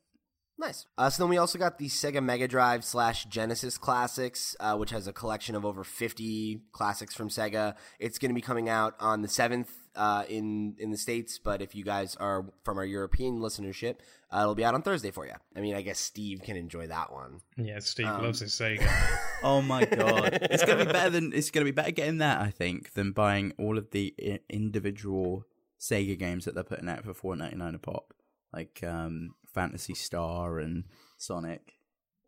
Nice. 0.60 0.86
Uh, 0.98 1.10
so 1.10 1.24
then 1.24 1.30
we 1.30 1.38
also 1.38 1.58
got 1.58 1.78
the 1.78 1.88
Sega 1.88 2.22
Mega 2.22 2.46
Drive 2.46 2.84
slash 2.84 3.24
Genesis 3.26 3.78
classics, 3.78 4.58
uh, 4.60 4.76
which 4.76 4.90
has 4.90 5.08
a 5.08 5.14
collection 5.14 5.56
of 5.56 5.64
over 5.66 5.86
50 5.86 6.64
classics 6.74 7.16
from 7.16 7.30
Sega. 7.30 7.76
It's 7.98 8.20
going 8.20 8.30
to 8.32 8.36
be 8.36 8.42
coming 8.42 8.68
out 8.68 8.94
on 9.00 9.22
the 9.22 9.30
7th 9.30 9.68
uh, 9.96 10.26
in 10.28 10.76
in 10.78 10.92
the 10.92 10.98
states, 10.98 11.40
but 11.40 11.62
if 11.62 11.76
you 11.76 11.84
guys 11.86 12.16
are 12.18 12.46
from 12.66 12.78
our 12.78 12.84
European 12.86 13.40
listenership, 13.40 14.00
uh, 14.34 14.40
it'll 14.42 14.54
be 14.54 14.66
out 14.66 14.74
on 14.74 14.82
Thursday 14.82 15.12
for 15.12 15.26
you. 15.26 15.32
I 15.56 15.62
mean, 15.62 15.76
I 15.76 15.82
guess 15.82 15.98
Steve 15.98 16.42
can 16.44 16.58
enjoy 16.58 16.88
that 16.88 17.12
one. 17.12 17.40
yeah, 17.58 17.80
Steve 17.80 18.08
Um, 18.08 18.22
loves 18.24 18.40
his 18.42 18.52
Sega. 18.52 18.86
Oh 19.44 19.62
my 19.62 19.86
god, 19.86 20.38
it's 20.52 20.66
gonna 20.66 20.86
be 20.86 20.92
better 21.00 21.10
than 21.10 21.32
it's 21.34 21.50
gonna 21.52 21.64
be 21.64 21.72
better 21.72 21.92
getting 21.92 22.18
that 22.18 22.42
I 22.42 22.50
think 22.52 22.92
than 22.94 23.14
buying 23.14 23.54
all 23.58 23.78
of 23.78 23.92
the 23.92 24.14
I- 24.22 24.40
individual 24.50 25.46
Sega 25.80 26.20
games 26.20 26.44
that 26.44 26.54
they're 26.56 26.64
putting 26.66 26.90
out 26.90 27.06
for 27.06 27.14
four 27.14 27.38
ninety 27.38 27.56
nine 27.56 27.74
a 27.76 27.80
pop, 27.80 28.14
like 28.54 28.84
um, 28.86 29.36
Phantasy 29.54 29.94
Star 29.94 30.60
and 30.60 30.86
Sonic. 31.18 31.74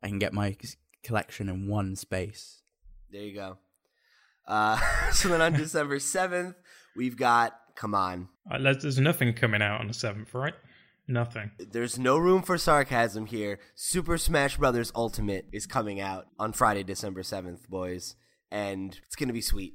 I 0.03 0.07
can 0.07 0.19
get 0.19 0.34
my 0.34 0.55
collection 1.03 1.49
in 1.49 1.67
one 1.67 1.95
space. 1.95 2.61
There 3.11 3.22
you 3.22 3.36
go. 3.36 3.57
Uh, 4.47 4.80
so 5.11 5.30
then 5.30 5.41
on 5.41 5.53
December 5.53 5.97
7th, 5.97 6.55
we've 6.95 7.17
got, 7.17 7.53
come 7.76 7.93
on, 7.95 8.30
Uh, 8.49 8.57
there's, 8.59 8.82
there's 8.82 8.99
nothing 8.99 9.34
coming 9.34 9.61
out 9.61 9.80
on 9.82 9.88
the 9.88 9.93
seventh, 9.93 10.34
right? 10.34 10.53
Nothing. 11.07 11.51
There's 11.59 11.99
no 11.99 12.17
room 12.17 12.41
for 12.41 12.57
sarcasm 12.57 13.26
here. 13.26 13.59
Super 13.76 14.17
Smash 14.17 14.57
Brothers 14.57 14.91
Ultimate 14.95 15.45
is 15.51 15.65
coming 15.65 15.99
out 15.99 16.28
on 16.39 16.53
Friday, 16.53 16.84
December 16.84 17.22
7th, 17.22 17.67
boys, 17.67 18.15
and 18.49 18.97
it's 19.05 19.15
going 19.15 19.28
to 19.28 19.34
be 19.34 19.41
sweet. 19.41 19.74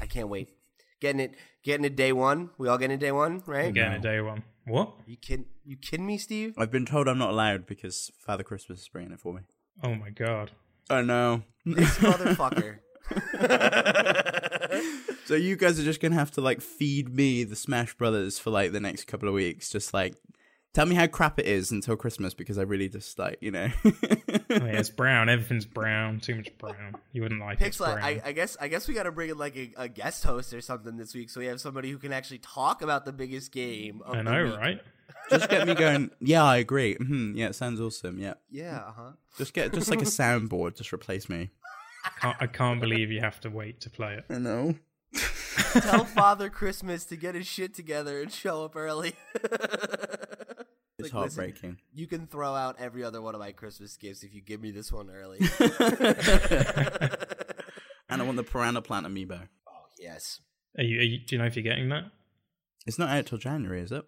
I 0.00 0.06
can't 0.06 0.28
wait. 0.28 0.50
Getting 1.00 1.20
it 1.20 1.34
getting 1.64 1.84
it 1.84 1.96
day 1.96 2.12
1. 2.12 2.50
We 2.58 2.68
all 2.68 2.78
getting 2.78 2.94
it 2.94 3.00
day 3.00 3.10
1, 3.10 3.42
right? 3.46 3.66
Again, 3.68 3.92
it 3.92 4.02
day 4.02 4.20
one. 4.20 4.44
What? 4.66 4.92
You 5.06 5.16
kidding 5.16 5.46
you 5.64 5.76
kidding 5.76 6.06
me, 6.06 6.18
Steve? 6.18 6.54
I've 6.56 6.70
been 6.70 6.86
told 6.86 7.08
I'm 7.08 7.18
not 7.18 7.30
allowed 7.30 7.66
because 7.66 8.12
Father 8.18 8.44
Christmas 8.44 8.82
is 8.82 8.88
bringing 8.88 9.12
it 9.12 9.20
for 9.20 9.34
me. 9.34 9.40
Oh 9.82 9.94
my 9.94 10.10
god. 10.10 10.52
Oh 10.90 11.02
no. 11.02 11.42
This 11.64 11.98
motherfucker. 11.98 12.78
so 15.24 15.34
you 15.34 15.56
guys 15.56 15.80
are 15.80 15.84
just 15.84 16.00
gonna 16.00 16.14
have 16.14 16.30
to 16.32 16.40
like 16.40 16.60
feed 16.60 17.14
me 17.14 17.44
the 17.44 17.56
Smash 17.56 17.94
Brothers 17.94 18.38
for 18.38 18.50
like 18.50 18.72
the 18.72 18.80
next 18.80 19.06
couple 19.06 19.28
of 19.28 19.34
weeks. 19.34 19.70
Just 19.70 19.92
like 19.92 20.14
tell 20.74 20.86
me 20.86 20.94
how 20.94 21.06
crap 21.06 21.38
it 21.38 21.46
is 21.46 21.70
until 21.70 21.96
Christmas 21.96 22.34
because 22.34 22.58
I 22.58 22.62
really 22.62 22.88
just 22.88 23.18
like 23.18 23.38
you 23.40 23.50
know. 23.50 23.68
Oh, 23.84 23.90
yeah, 24.50 24.64
it's 24.66 24.90
brown. 25.02 25.28
Everything's 25.28 25.64
brown. 25.66 26.20
Too 26.20 26.36
much 26.36 26.56
brown. 26.58 26.96
You 27.12 27.22
wouldn't 27.22 27.40
like 27.40 27.60
it. 27.60 27.64
Pixel, 27.72 27.92
brown. 27.94 28.02
I, 28.02 28.20
I 28.24 28.32
guess 28.32 28.56
I 28.60 28.68
guess 28.68 28.88
we 28.88 28.94
got 28.94 29.04
to 29.04 29.12
bring 29.12 29.30
in 29.30 29.38
like 29.38 29.56
a, 29.56 29.72
a 29.76 29.88
guest 29.88 30.24
host 30.24 30.52
or 30.52 30.60
something 30.60 30.96
this 30.96 31.14
week, 31.14 31.30
so 31.30 31.40
we 31.40 31.46
have 31.46 31.60
somebody 31.60 31.90
who 31.90 31.98
can 31.98 32.12
actually 32.12 32.38
talk 32.38 32.82
about 32.82 33.04
the 33.04 33.12
biggest 33.12 33.52
game. 33.52 34.02
Of 34.04 34.14
I 34.14 34.16
the 34.18 34.22
know, 34.24 34.44
week. 34.44 34.56
right? 34.56 34.80
just 35.30 35.48
get 35.50 35.66
me 35.66 35.74
going. 35.74 36.10
Yeah, 36.20 36.44
I 36.44 36.56
agree. 36.56 36.94
hmm 36.96 37.34
yeah, 37.36 37.46
it 37.48 37.54
sounds 37.54 37.80
awesome. 37.80 38.18
Yeah, 38.18 38.34
Yeah, 38.50 38.78
uh 38.78 38.92
huh. 38.96 39.10
just 39.38 39.52
get 39.54 39.72
just 39.72 39.90
like 39.90 40.00
a 40.02 40.04
soundboard. 40.06 40.76
Just 40.76 40.92
replace 40.92 41.28
me. 41.28 41.50
Can't, 42.20 42.36
I 42.40 42.46
can't 42.48 42.80
believe 42.80 43.10
you 43.12 43.20
have 43.20 43.40
to 43.42 43.50
wait 43.50 43.80
to 43.82 43.90
play 43.90 44.14
it. 44.14 44.24
I 44.28 44.38
know. 44.38 44.74
Tell 45.72 46.04
Father 46.04 46.48
Christmas 46.50 47.04
to 47.06 47.16
get 47.16 47.34
his 47.34 47.46
shit 47.46 47.74
together 47.74 48.20
and 48.22 48.32
show 48.32 48.64
up 48.64 48.74
early. 48.74 49.12
It's 51.04 51.14
Like, 51.14 51.24
listen, 51.24 51.42
heartbreaking. 51.44 51.78
you 51.92 52.06
can 52.06 52.26
throw 52.26 52.54
out 52.54 52.76
every 52.78 53.04
other 53.04 53.20
one 53.22 53.34
of 53.34 53.40
my 53.40 53.52
Christmas 53.52 53.96
gifts 53.96 54.22
if 54.22 54.34
you 54.34 54.40
give 54.40 54.60
me 54.60 54.70
this 54.70 54.90
one 54.92 55.10
early. 55.10 55.38
And 58.08 58.20
I 58.20 58.24
want 58.26 58.36
the 58.36 58.44
Piranha 58.44 58.82
Plant 58.82 59.06
amiibo. 59.06 59.48
oh 59.66 59.72
yes. 59.98 60.40
Are 60.76 60.84
you, 60.84 60.98
are 61.00 61.02
you, 61.02 61.18
do 61.18 61.34
you 61.34 61.38
know 61.40 61.46
if 61.46 61.56
you're 61.56 61.62
getting 61.62 61.88
that? 61.88 62.04
It's 62.86 62.98
not 62.98 63.08
out 63.08 63.24
till 63.26 63.38
January, 63.38 63.80
is 63.80 63.90
it? 63.92 64.04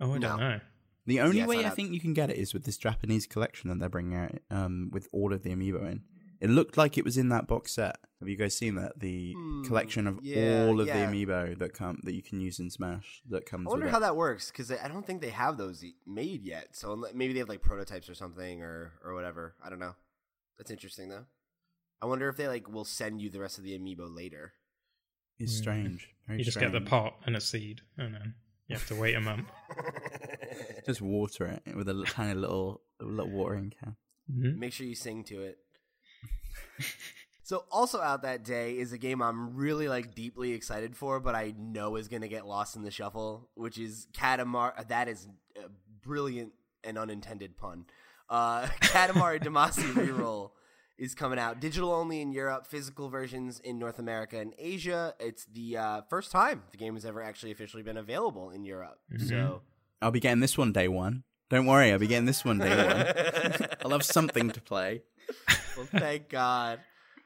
Oh, 0.00 0.12
I 0.14 0.18
No. 0.18 0.28
don't 0.28 0.40
know. 0.40 0.60
The 1.06 1.20
only 1.20 1.38
Yeah, 1.38 1.46
way 1.46 1.56
not 1.56 1.66
I 1.66 1.70
think 1.70 1.90
you 1.92 1.98
can 2.00 2.14
get 2.14 2.30
it 2.30 2.36
is 2.36 2.54
with 2.54 2.64
this 2.64 2.76
Japanese 2.76 3.26
collection 3.26 3.68
that 3.70 3.80
they're 3.80 3.88
bringing 3.88 4.14
out 4.16 4.38
um, 4.50 4.90
with 4.92 5.08
all 5.12 5.32
of 5.32 5.42
the 5.42 5.50
amiibo 5.50 5.90
in. 5.90 6.02
It 6.40 6.48
looked 6.50 6.76
like 6.78 6.96
it 6.96 7.04
was 7.04 7.18
in 7.18 7.28
that 7.28 7.46
box 7.46 7.72
set. 7.72 7.98
Have 8.20 8.28
you 8.28 8.36
guys 8.36 8.56
seen 8.56 8.74
that? 8.76 8.98
The 8.98 9.32
Hmm, 9.36 9.62
collection 9.64 10.06
of 10.06 10.20
yeah, 10.22 10.66
all 10.66 10.80
of 10.80 10.86
yeah. 10.86 11.06
the 11.10 11.12
amiibo 11.12 11.58
that 11.58 11.74
come 11.74 12.00
that 12.04 12.12
you 12.14 12.22
can 12.22 12.40
use 12.40 12.58
in 12.58 12.70
Smash 12.70 13.20
that 13.28 13.44
comes 13.46 13.66
I 13.66 13.70
wonder 13.70 13.84
with 13.86 13.92
how 13.92 13.98
it. 13.98 14.02
that 14.02 14.16
works 14.16 14.50
because 14.50 14.70
I 14.72 14.88
don't 14.88 15.06
think 15.06 15.20
they 15.20 15.30
have 15.30 15.56
those 15.58 15.84
made 16.06 16.42
yet. 16.44 16.68
So 16.76 17.04
maybe 17.14 17.32
they 17.34 17.40
have 17.40 17.48
like 17.48 17.62
prototypes 17.62 18.08
or 18.08 18.14
something 18.14 18.62
or 18.62 18.92
or 19.04 19.14
whatever. 19.14 19.54
I 19.62 19.68
don't 19.70 19.78
know. 19.80 19.94
That's 20.58 20.70
interesting 20.70 21.08
though. 21.10 21.26
I 22.02 22.06
wonder 22.06 22.28
if 22.30 22.36
they 22.36 22.48
like 22.48 22.68
will 22.70 22.84
send 22.86 23.20
you 23.20 23.28
the 23.30 23.40
rest 23.40 23.58
of 23.58 23.64
the 23.64 23.78
amiibo 23.78 24.14
later. 24.14 24.52
It's 25.38 25.52
Mm. 25.54 25.58
strange. 25.58 26.08
Very 26.26 26.38
You 26.38 26.44
just 26.44 26.58
get 26.60 26.72
the 26.72 26.80
pot 26.80 27.16
and 27.26 27.36
a 27.36 27.40
seed, 27.40 27.80
and 27.98 28.14
then 28.14 28.34
you 28.68 28.76
have 28.76 28.86
to 28.88 28.94
wait 28.94 29.14
a 29.14 29.20
month. 29.20 29.48
Just 30.86 31.00
water 31.02 31.60
it 31.66 31.76
with 31.76 31.88
a 31.88 32.04
tiny 32.06 32.34
little 32.34 32.82
little 33.00 33.30
watering 33.30 33.72
can. 33.78 33.96
Mhm. 34.30 34.56
Make 34.58 34.72
sure 34.72 34.86
you 34.86 34.94
sing 34.94 35.24
to 35.24 35.42
it. 35.42 35.58
So 37.42 37.64
also 37.70 38.00
out 38.00 38.22
that 38.22 38.44
day 38.44 38.78
is 38.78 38.92
a 38.92 38.98
game 38.98 39.22
I'm 39.22 39.56
really 39.56 39.88
like 39.88 40.14
deeply 40.14 40.52
excited 40.52 40.96
for, 40.96 41.20
but 41.20 41.34
I 41.34 41.54
know 41.58 41.96
is 41.96 42.08
going 42.08 42.22
to 42.22 42.28
get 42.28 42.46
lost 42.46 42.76
in 42.76 42.82
the 42.82 42.90
shuffle, 42.90 43.48
which 43.54 43.78
is 43.78 44.06
Katamari. 44.12 44.88
That 44.88 45.08
is 45.08 45.26
a 45.56 45.68
brilliant 46.02 46.52
and 46.84 46.98
unintended 46.98 47.56
pun. 47.56 47.86
Uh, 48.28 48.66
Katamari 48.80 49.42
Damacy 49.42 49.92
Reroll 49.94 50.50
is 50.96 51.14
coming 51.14 51.38
out 51.38 51.60
digital 51.60 51.92
only 51.92 52.20
in 52.20 52.30
Europe, 52.30 52.66
physical 52.66 53.08
versions 53.08 53.58
in 53.60 53.78
North 53.78 53.98
America 53.98 54.38
and 54.38 54.54
Asia. 54.58 55.14
It's 55.18 55.46
the 55.46 55.78
uh, 55.78 56.00
first 56.10 56.30
time 56.30 56.62
the 56.70 56.76
game 56.76 56.94
has 56.94 57.06
ever 57.06 57.22
actually 57.22 57.52
officially 57.52 57.82
been 57.82 57.96
available 57.96 58.50
in 58.50 58.64
Europe. 58.64 58.98
So 59.26 59.62
I'll 60.02 60.10
be 60.10 60.20
getting 60.20 60.40
this 60.40 60.56
one 60.56 60.72
day 60.72 60.88
one. 60.88 61.24
Don't 61.48 61.66
worry, 61.66 61.90
I'll 61.90 61.98
be 61.98 62.06
getting 62.06 62.26
this 62.26 62.44
one 62.44 62.58
day 62.58 62.76
one. 62.76 63.68
I'll 63.84 63.90
have 63.90 64.04
something 64.04 64.50
to 64.50 64.60
play. 64.60 65.02
Well, 65.90 66.00
thank 66.00 66.28
God. 66.28 66.80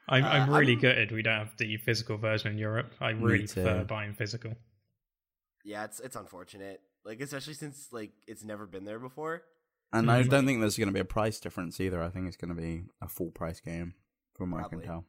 I'm, 0.07 0.23
Uh, 0.23 0.27
I'm 0.27 0.49
really 0.49 0.73
I'm- 0.73 0.81
gutted 0.81 1.11
we 1.11 1.21
don't 1.23 1.39
have 1.39 1.57
the 1.57 1.77
physical 1.77 2.17
version 2.17 2.51
in 2.51 2.57
Europe. 2.57 2.93
I 2.99 3.09
really 3.11 3.45
prefer 3.47 3.83
buying 3.83 4.13
physical. 4.13 4.53
Yeah, 5.63 5.85
it's 5.85 5.99
it's 5.99 6.15
unfortunate. 6.15 6.81
Like 7.03 7.21
especially 7.21 7.53
since 7.55 7.87
like 7.91 8.11
it's 8.27 8.43
never 8.43 8.67
been 8.67 8.85
there 8.85 8.99
before. 8.99 9.43
And 9.93 10.11
I 10.11 10.23
Mhm. 10.23 10.29
don't 10.29 10.45
think 10.45 10.59
there's 10.59 10.77
going 10.77 10.87
to 10.89 10.93
be 10.93 10.99
a 10.99 11.05
price 11.05 11.39
difference 11.39 11.79
either. 11.79 12.01
I 12.01 12.09
think 12.09 12.27
it's 12.27 12.37
going 12.37 12.53
to 12.55 12.59
be 12.61 12.83
a 13.01 13.07
full 13.07 13.31
price 13.31 13.59
game, 13.61 13.93
from 14.35 14.51
what 14.51 14.57
I 14.57 14.61
Probably. 14.63 14.79
can 14.79 14.87
tell. 14.87 15.05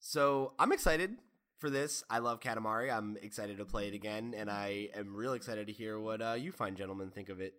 So 0.00 0.54
I'm 0.58 0.72
excited 0.72 1.16
for 1.58 1.70
this. 1.70 2.04
I 2.10 2.18
love 2.18 2.40
Katamari. 2.40 2.94
I'm 2.94 3.16
excited 3.16 3.56
to 3.58 3.64
play 3.64 3.88
it 3.88 3.94
again, 3.94 4.34
and 4.36 4.50
I 4.50 4.90
am 4.94 5.14
real 5.16 5.32
excited 5.32 5.66
to 5.66 5.72
hear 5.72 5.98
what 5.98 6.20
uh, 6.22 6.32
you 6.38 6.52
fine 6.52 6.76
gentlemen 6.76 7.10
think 7.10 7.28
of 7.28 7.40
it. 7.40 7.54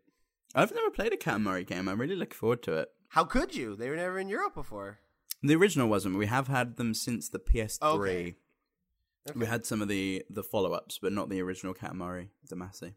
I've 0.53 0.73
never 0.73 0.89
played 0.91 1.11
a 1.13 1.17
Katamari 1.17 1.65
game. 1.67 1.89
I'm 1.89 1.99
really 1.99 2.15
looking 2.15 2.35
forward 2.37 2.63
to 2.63 2.77
it. 2.77 2.89
How 3.09 3.23
could 3.23 3.55
you? 3.55 3.75
They 3.75 3.89
were 3.89 3.95
never 3.95 4.19
in 4.19 4.29
Europe 4.29 4.53
before. 4.55 4.99
The 5.43 5.55
original 5.55 5.87
wasn't. 5.87 6.17
We 6.17 6.25
have 6.27 6.47
had 6.47 6.77
them 6.77 6.93
since 6.93 7.29
the 7.29 7.39
PS3. 7.39 7.81
Okay. 9.27 9.39
We 9.39 9.45
had 9.45 9.65
some 9.65 9.81
of 9.81 9.87
the 9.87 10.23
the 10.29 10.43
follow 10.43 10.73
ups, 10.73 10.99
but 11.01 11.11
not 11.11 11.29
the 11.29 11.41
original 11.41 11.73
Katamari 11.73 12.29
Damacy. 12.51 12.93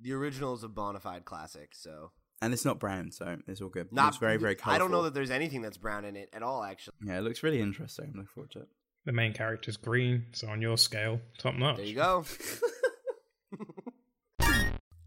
The 0.00 0.12
original 0.12 0.54
is 0.54 0.62
a 0.64 0.68
bona 0.68 1.00
fide 1.00 1.24
classic, 1.24 1.70
so 1.74 2.10
And 2.42 2.52
it's 2.52 2.64
not 2.64 2.78
brown, 2.78 3.10
so 3.10 3.36
it's 3.46 3.60
all 3.60 3.68
good. 3.68 3.92
not 3.92 4.08
it's 4.08 4.18
very 4.18 4.36
very 4.36 4.54
colorful. 4.54 4.74
I 4.74 4.78
don't 4.78 4.90
know 4.90 5.02
that 5.02 5.14
there's 5.14 5.30
anything 5.30 5.62
that's 5.62 5.76
brown 5.76 6.04
in 6.04 6.16
it 6.16 6.28
at 6.32 6.42
all. 6.42 6.62
Actually, 6.62 6.94
Yeah, 7.04 7.18
it 7.18 7.22
looks 7.22 7.42
really 7.42 7.60
interesting. 7.60 8.06
I'm 8.06 8.12
looking 8.12 8.26
forward 8.34 8.50
to 8.52 8.60
it. 8.60 8.68
The 9.04 9.12
main 9.12 9.32
character's 9.34 9.76
green, 9.76 10.26
so 10.32 10.48
on 10.48 10.62
your 10.62 10.78
scale, 10.78 11.20
top 11.38 11.54
notch. 11.56 11.76
there 11.76 11.86
you 11.86 11.94
go. 11.94 12.24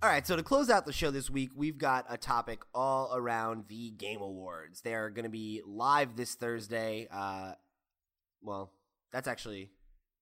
All 0.03 0.09
right, 0.09 0.25
so 0.27 0.35
to 0.35 0.43
close 0.43 0.69
out 0.69 0.85
the 0.85 0.93
show 0.93 1.09
this 1.09 1.27
week, 1.29 1.49
we've 1.55 1.77
got 1.77 2.05
a 2.07 2.17
topic 2.17 2.61
all 2.73 3.11
around 3.15 3.65
the 3.67 3.89
Game 3.91 4.21
Awards. 4.21 4.81
They 4.81 4.93
are 4.93 5.09
going 5.09 5.23
to 5.23 5.29
be 5.29 5.63
live 5.65 6.15
this 6.15 6.35
Thursday. 6.35 7.07
Uh, 7.11 7.53
well, 8.43 8.71
that's 9.11 9.27
actually 9.27 9.71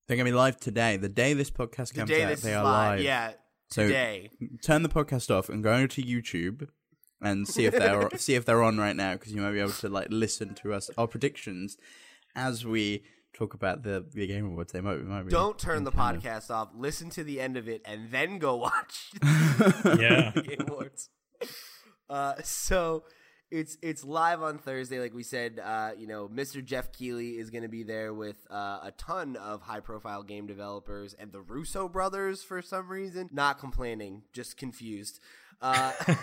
They're 0.08 0.16
gonna 0.16 0.30
be 0.30 0.36
live 0.36 0.58
today. 0.58 0.96
The 0.96 1.10
day 1.10 1.34
this 1.34 1.52
podcast 1.52 1.90
the 1.90 1.96
comes 2.00 2.10
day 2.10 2.24
out, 2.24 2.30
this 2.30 2.42
they 2.42 2.52
is 2.52 2.56
are 2.56 2.64
live. 2.64 2.92
live. 3.00 3.02
Yeah, 3.02 3.34
So 3.70 3.84
today. 3.88 4.30
turn 4.64 4.84
the 4.84 4.90
podcast 4.90 5.30
off 5.30 5.50
and 5.50 5.62
go 5.62 5.86
to 5.88 6.02
YouTube 6.02 6.70
and 7.22 7.46
see 7.46 7.66
if 7.66 7.74
they're 7.74 8.10
see 8.18 8.36
if 8.36 8.46
they're 8.46 8.64
on 8.64 8.78
right 8.78 8.96
now 8.96 9.14
because 9.14 9.34
you 9.34 9.42
might 9.42 9.52
be 9.52 9.60
able 9.60 9.72
to 9.74 9.90
like 9.90 10.08
listen 10.10 10.54
to 10.56 10.74
us 10.74 10.90
our 10.98 11.08
predictions 11.08 11.78
as 12.36 12.66
we 12.66 13.04
talk 13.36 13.54
about 13.54 13.84
the 13.84 14.06
the 14.14 14.26
game 14.28 14.46
awards. 14.46 14.72
They 14.74 14.82
might, 14.82 15.04
might 15.04 15.30
Don't 15.30 15.60
turn 15.60 15.84
the 15.84 15.92
kind 15.92 16.18
of- 16.18 16.24
podcast 16.24 16.50
off. 16.50 16.70
Listen 16.76 17.10
to 17.12 17.24
the 17.24 17.40
end 17.42 17.58
of 17.58 17.68
it 17.68 17.82
and 17.86 18.10
then 18.12 18.40
go 18.40 18.56
watch 18.68 19.12
Yeah. 20.00 20.32
Game 20.32 20.66
Awards. 20.68 21.10
Uh, 22.10 22.36
so 22.44 23.04
it's 23.52 23.78
it's 23.82 24.04
live 24.04 24.42
on 24.42 24.58
Thursday, 24.58 25.00
like 25.00 25.14
we 25.14 25.24
said. 25.24 25.60
Uh, 25.64 25.92
you 25.98 26.08
know, 26.08 26.28
Mr. 26.28 26.64
Geoff 26.64 26.92
Keighley 26.92 27.38
is 27.38 27.50
going 27.50 27.64
to 27.64 27.70
be 27.70 27.84
there 27.84 28.14
with 28.14 28.38
uh, 28.50 28.80
a 28.84 28.94
ton 28.98 29.36
of 29.36 29.62
high 29.62 29.80
profile 29.80 30.24
game 30.24 30.48
developers 30.48 31.14
and 31.14 31.32
the 31.32 31.42
Russo 31.42 31.88
brothers 31.88 32.44
for 32.44 32.62
some 32.62 32.88
reason. 32.90 33.30
Not 33.32 33.60
complaining, 33.60 34.24
just 34.34 34.58
confused. 34.58 35.20
Uh, 35.62 35.92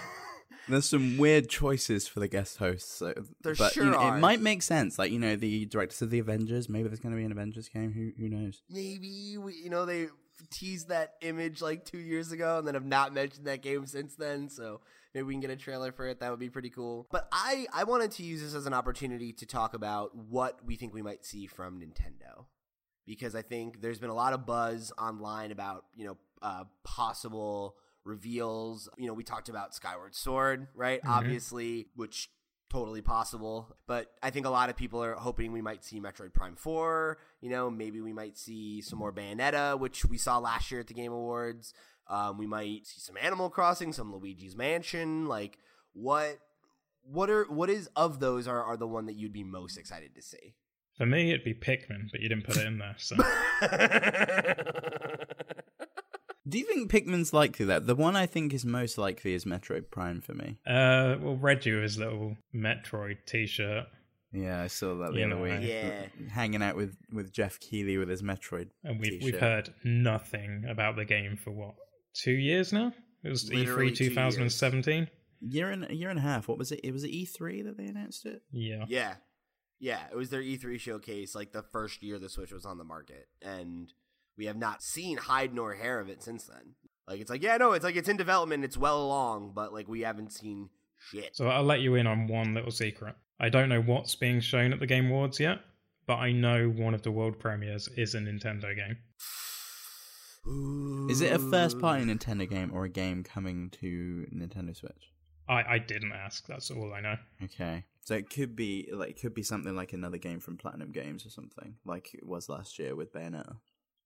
There's 0.69 0.89
some 0.89 1.19
weird 1.19 1.49
choices 1.49 2.07
for 2.09 2.21
the 2.21 2.29
guest 2.29 2.59
hosts, 2.59 2.93
so, 2.95 3.13
There 3.43 3.55
but 3.55 3.73
sure 3.73 3.85
you 3.85 3.91
know, 3.91 3.99
are. 3.99 4.17
it 4.17 4.21
might 4.21 4.41
make 4.41 4.63
sense. 4.63 4.99
Like 4.99 5.13
you 5.13 5.19
know, 5.19 5.37
the 5.37 5.67
directors 5.67 6.03
of 6.03 6.11
the 6.11 6.19
Avengers. 6.19 6.69
Maybe 6.69 6.89
there's 6.89 7.01
going 7.01 7.15
to 7.15 7.19
be 7.19 7.25
an 7.25 7.33
Avengers 7.33 7.69
game. 7.69 7.93
Who 7.93 8.13
who 8.21 8.29
knows? 8.29 8.63
maybe 8.71 9.37
we, 9.39 9.55
you 9.55 9.71
know 9.71 9.85
they 9.85 10.07
teased 10.51 10.89
that 10.89 11.15
image 11.21 11.63
like 11.63 11.85
two 11.85 11.99
years 11.99 12.33
ago 12.33 12.59
and 12.59 12.67
then 12.67 12.75
have 12.75 12.85
not 12.85 13.15
mentioned 13.15 13.47
that 13.47 13.63
game 13.63 13.87
since 13.87 14.17
then 14.17 14.49
so 14.49 14.81
maybe 15.15 15.25
we 15.25 15.35
can 15.35 15.41
get 15.41 15.51
a 15.51 15.57
trailer 15.57 15.93
for 15.93 16.07
it 16.09 16.19
that 16.21 16.31
would 16.31 16.41
be 16.41 16.51
pretty 16.51 16.69
cool 16.69 17.07
but 17.13 17.29
i 17.33 17.65
i 17.73 17.85
wanted 17.85 18.11
to 18.11 18.23
use 18.25 18.43
this 18.43 18.55
as 18.55 18.67
an 18.67 18.75
opportunity 18.75 19.33
to 19.33 19.47
talk 19.47 19.73
about 19.73 20.15
what 20.17 20.59
we 20.67 20.75
think 20.75 20.93
we 20.93 21.01
might 21.01 21.25
see 21.25 21.47
from 21.47 21.81
nintendo 21.81 22.45
because 23.07 23.35
i 23.37 23.41
think 23.43 23.81
there's 23.81 24.01
been 24.01 24.11
a 24.11 24.15
lot 24.15 24.33
of 24.33 24.45
buzz 24.45 24.93
online 24.99 25.53
about 25.53 25.85
you 25.95 26.05
know 26.05 26.17
uh, 26.43 26.65
possible 26.83 27.77
reveals 28.05 28.89
you 28.99 29.07
know 29.07 29.15
we 29.15 29.25
talked 29.25 29.49
about 29.49 29.75
skyward 29.75 30.15
sword 30.15 30.67
right 30.75 31.03
Mhm. 31.03 31.09
obviously 31.09 31.87
which 31.95 32.29
totally 32.71 33.03
possible. 33.03 33.77
But 33.87 34.11
I 34.23 34.31
think 34.31 34.47
a 34.47 34.51
lot 34.51 34.71
of 34.71 34.77
people 34.77 35.05
are 35.05 35.15
hoping 35.15 35.53
we 35.53 35.61
might 35.61 35.85
see 35.85 36.01
Metroid 36.01 36.33
Prime 36.33 36.57
4. 36.57 37.19
You 37.43 37.51
know, 37.51 37.69
maybe 37.69 38.01
we 38.01 38.15
might 38.15 38.39
see 38.39 38.81
some 38.81 38.99
more 38.99 39.13
Bayonetta, 39.13 39.79
which 39.79 40.07
we 40.07 40.17
saw 40.17 40.39
last 40.39 40.71
year 40.71 40.81
at 40.81 40.87
the 40.87 40.95
Game 40.95 41.13
Awards. 41.13 41.75
Um, 42.09 42.39
we 42.39 42.47
might 42.47 42.87
see 42.87 42.99
some 43.01 43.19
Animal 43.19 43.51
Crossing, 43.51 43.93
some 43.93 44.11
Luigi's 44.11 44.57
Mansion. 44.57 45.27
Like, 45.29 45.59
what? 45.93 46.39
What 47.03 47.29
are 47.29 47.45
what 47.45 47.69
is 47.69 47.91
of 47.95 48.21
those 48.21 48.49
are, 48.49 48.63
are 48.65 48.79
the 48.79 48.89
one 48.89 49.05
that 49.05 49.17
you'd 49.17 49.35
be 49.35 49.45
most 49.45 49.77
excited 49.77 50.15
to 50.15 50.23
see? 50.23 50.55
For 50.97 51.05
me, 51.05 51.29
it'd 51.31 51.45
be 51.45 51.53
Pikmin, 51.53 52.11
but 52.11 52.23
you 52.23 52.29
didn't 52.31 52.47
put 52.47 52.57
it 52.57 52.67
in 52.67 52.79
there. 52.79 52.95
So 52.97 53.17
Do 56.49 56.59
you 56.59 56.65
think 56.65 56.91
Pikmin's 56.91 57.33
likely 57.33 57.67
that? 57.67 57.87
The 57.87 57.95
one 57.95 58.17
I 58.17 58.27
think 58.27 58.53
is 58.53 58.65
most 58.65 58.99
likely 58.99 59.33
is 59.35 59.45
Metroid 59.45 59.91
Prime 59.91 60.21
for 60.21 60.35
me. 60.35 60.59
Uh, 60.67 61.17
well, 61.21 61.37
Reggie 61.41 61.73
with 61.73 61.83
his 61.85 61.99
little 61.99 62.37
Metroid 62.55 63.19
T-shirt, 63.27 63.87
Yeah, 64.33 64.61
I 64.63 64.67
saw 64.67 64.97
that 64.99 65.13
the 65.13 65.21
You 65.21 65.27
other 65.27 65.35
know, 65.37 65.43
week. 65.43 65.61
Yeah. 65.63 66.07
Hanging 66.31 66.63
out 66.63 66.75
with, 66.77 66.97
with 67.13 67.33
Geoff 67.33 67.61
Keighley 67.61 67.97
with 67.97 68.09
his 68.09 68.23
Metroid. 68.23 68.71
and 68.83 68.99
we've 68.99 69.13
T-shirt. 69.21 69.25
we've 69.25 69.41
heard 69.41 69.75
nothing 69.85 70.65
about 70.69 70.97
the 70.97 71.05
game 71.05 71.37
for 71.37 71.51
what 71.53 71.75
two 72.15 72.33
years 72.33 72.73
now. 72.73 72.93
It 73.23 73.29
was 73.29 73.49
Literally 73.53 73.93
E3 73.93 73.97
2017. 73.97 75.09
Year 75.43 75.71
and 75.71 75.89
a 75.91 75.95
year 75.95 76.11
and 76.11 76.19
a 76.19 76.23
half. 76.23 76.49
What 76.49 76.59
was 76.59 76.73
it? 76.73 76.81
It 76.83 76.93
was 76.93 77.05
E3 77.05 77.65
that 77.65 77.77
they 77.77 77.87
announced 77.87 78.27
it. 78.27 78.43
Yeah. 78.51 78.85
Yeah. 78.89 79.15
Yeah, 79.79 80.01
it 80.13 80.17
was 80.17 80.31
their 80.31 80.43
E3 80.43 80.79
showcase, 80.79 81.35
like 81.35 81.51
the 81.53 81.63
first 81.73 82.03
year 82.05 82.19
the 82.19 82.29
Switch 82.29 82.53
was 82.53 82.65
on 82.65 82.79
the 82.79 82.85
market. 82.85 83.27
And 83.43 83.93
we 84.37 84.47
have 84.47 84.57
not 84.57 84.83
seen 84.83 85.17
hide 85.17 85.55
nor 85.55 85.75
hair 85.75 86.01
of 86.01 86.09
it 86.09 86.23
since 86.23 86.45
then. 86.45 86.75
Like, 87.07 87.21
it's 87.21 87.31
like, 87.31 87.43
yeah, 87.43 87.57
no, 87.57 87.73
it's 87.73 87.85
like 87.85 87.97
it's 87.97 88.09
in 88.09 88.17
development, 88.17 88.65
it's 88.65 88.77
well 88.77 89.03
along, 89.03 89.53
but 89.55 89.73
like 89.73 89.89
we 89.89 90.03
haven't 90.03 90.33
seen 90.33 90.71
shit. 91.11 91.37
So 91.37 91.49
I'll 91.49 91.65
let 91.65 91.81
you 91.81 91.95
in 91.97 92.07
on 92.07 92.27
one 92.27 92.55
little 92.55 92.71
secret. 92.71 93.17
I 93.41 93.49
don't 93.49 93.69
know 93.69 93.83
what's 93.83 94.15
being 94.15 94.41
shown 94.41 94.73
at 94.73 94.79
the 94.79 94.87
Game 94.87 95.09
Awards 95.09 95.41
yet, 95.41 95.59
but 96.07 96.17
I 96.17 96.33
know 96.33 96.69
one 96.69 96.95
of 96.95 97.03
the 97.03 97.11
world 97.11 97.39
premieres 97.39 97.89
is 97.97 98.15
a 98.15 98.19
Nintendo 98.19 98.75
game. 98.75 98.97
Is 101.11 101.21
it 101.21 101.33
a 101.33 101.39
first 101.39 101.79
party 101.79 102.05
Nintendo 102.05 102.49
game 102.49 102.73
or 102.73 102.85
a 102.85 102.89
game 102.89 103.23
coming 103.23 103.71
to 103.81 104.27
Nintendo 104.35 104.77
Switch? 104.77 105.13
I, 105.49 105.75
I 105.75 105.79
didn't 105.79 106.13
ask. 106.13 106.47
That's 106.47 106.71
all 106.71 106.93
I 106.93 107.01
know. 107.01 107.17
Okay. 107.45 107.85
So 108.05 108.15
it 108.15 108.29
could 108.29 108.57
be 108.57 108.89
like 108.93 109.11
it 109.11 109.21
could 109.21 109.35
be 109.35 109.45
something 109.45 109.77
like 109.77 109.93
another 109.93 110.19
game 110.19 110.41
from 110.41 110.57
Platinum 110.57 110.91
Games 110.91 111.25
or 111.25 111.31
something, 111.31 111.77
like 111.85 112.15
it 112.15 112.27
was 112.27 112.49
last 112.49 112.79
year 112.79 112.97
with 112.97 113.13
Bayonetta. 113.13 113.57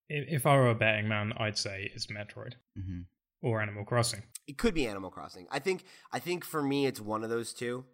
If, 0.09 0.27
if 0.29 0.47
I 0.47 0.57
were 0.57 0.71
a 0.71 0.75
betting 0.75 1.09
man, 1.09 1.33
I'd 1.39 1.59
say 1.59 1.91
it's 1.95 2.07
Metroid 2.07 2.55
Mm-hmm. 2.79 3.01
or 3.43 3.61
Animal 3.61 3.85
Crossing. 3.85 4.23
It 4.47 4.59
could 4.59 4.75
be 4.75 4.87
Animal 4.87 5.11
Crossing. 5.11 5.47
I 5.51 5.59
think 5.59 5.85
I 6.13 6.19
think 6.19 6.45
for 6.45 6.63
me 6.63 6.87
it's 6.87 7.01
one 7.01 7.25
of 7.25 7.31
those 7.31 7.53
two. 7.53 7.85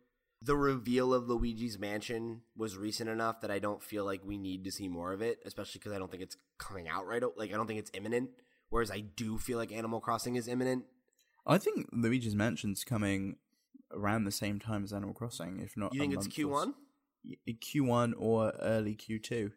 The 0.44 0.56
reveal 0.56 1.14
of 1.14 1.28
Luigi's 1.28 1.78
Mansion 1.78 2.40
was 2.56 2.76
recent 2.76 3.08
enough 3.08 3.40
that 3.42 3.50
I 3.52 3.60
don't 3.60 3.80
feel 3.82 4.04
like 4.04 4.22
we 4.24 4.36
need 4.38 4.64
to 4.64 4.72
see 4.72 4.88
more 4.88 5.12
of 5.12 5.22
it, 5.22 5.38
especially 5.46 5.78
because 5.78 5.92
I 5.92 5.98
don't 5.98 6.10
think 6.10 6.22
it's 6.24 6.36
coming 6.58 6.88
out 6.88 7.06
right. 7.06 7.22
o- 7.22 7.32
Like 7.36 7.52
I 7.52 7.56
don't 7.56 7.66
think 7.68 7.78
it's 7.78 7.92
imminent. 7.94 8.30
Whereas 8.68 8.90
I 8.90 9.00
do 9.00 9.38
feel 9.38 9.56
like 9.58 9.70
Animal 9.70 10.00
Crossing 10.00 10.34
is 10.36 10.48
imminent. 10.48 10.84
I 11.46 11.58
think 11.58 11.88
Luigi's 11.92 12.34
Mansion's 12.34 12.82
coming 12.84 13.36
around 13.92 14.24
the 14.24 14.30
same 14.32 14.58
time 14.58 14.82
as 14.84 14.92
Animal 14.92 15.14
Crossing, 15.14 15.60
if 15.60 15.76
not. 15.76 15.94
You 15.94 16.00
a 16.00 16.02
think 16.02 16.14
it's 16.14 16.26
Q 16.26 16.48
one? 16.48 16.74
s- 17.48 17.54
Q1 17.62 18.14
or 18.18 18.52
early 18.60 18.96
Q2. 18.96 19.32
I, 19.44 19.46
I 19.46 19.52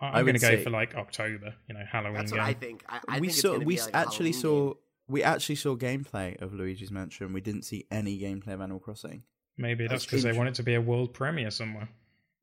I'm 0.00 0.24
going 0.24 0.34
to 0.34 0.40
go 0.40 0.48
say- 0.48 0.62
for 0.64 0.70
like 0.70 0.94
October, 0.94 1.54
you 1.68 1.74
know, 1.74 1.84
Halloween 1.90 2.14
That's 2.16 2.32
game. 2.32 2.40
what 2.40 2.48
I 2.48 2.54
think. 2.54 2.84
I, 2.88 3.00
I 3.08 3.20
we 3.20 3.28
think 3.28 3.40
saw 3.40 3.52
gonna 3.52 3.64
we 3.64 3.74
be 3.76 3.80
like 3.82 3.94
actually 3.94 4.32
Halloween 4.32 4.40
saw 4.42 4.66
game. 4.74 4.82
we 5.08 5.22
actually 5.22 5.54
saw 5.56 5.76
gameplay 5.76 6.40
of 6.42 6.54
Luigi's 6.54 6.90
Mansion. 6.90 7.32
We 7.32 7.40
didn't 7.40 7.62
see 7.64 7.86
any 7.90 8.18
gameplay 8.18 8.54
of 8.54 8.60
Animal 8.60 8.80
Crossing. 8.80 9.24
Maybe 9.58 9.84
that's 9.86 9.92
That's 9.92 10.06
because 10.06 10.22
they 10.22 10.30
true. 10.30 10.38
want 10.38 10.48
it 10.48 10.54
to 10.56 10.62
be 10.62 10.74
a 10.74 10.80
world 10.80 11.12
premiere 11.12 11.50
somewhere. 11.50 11.90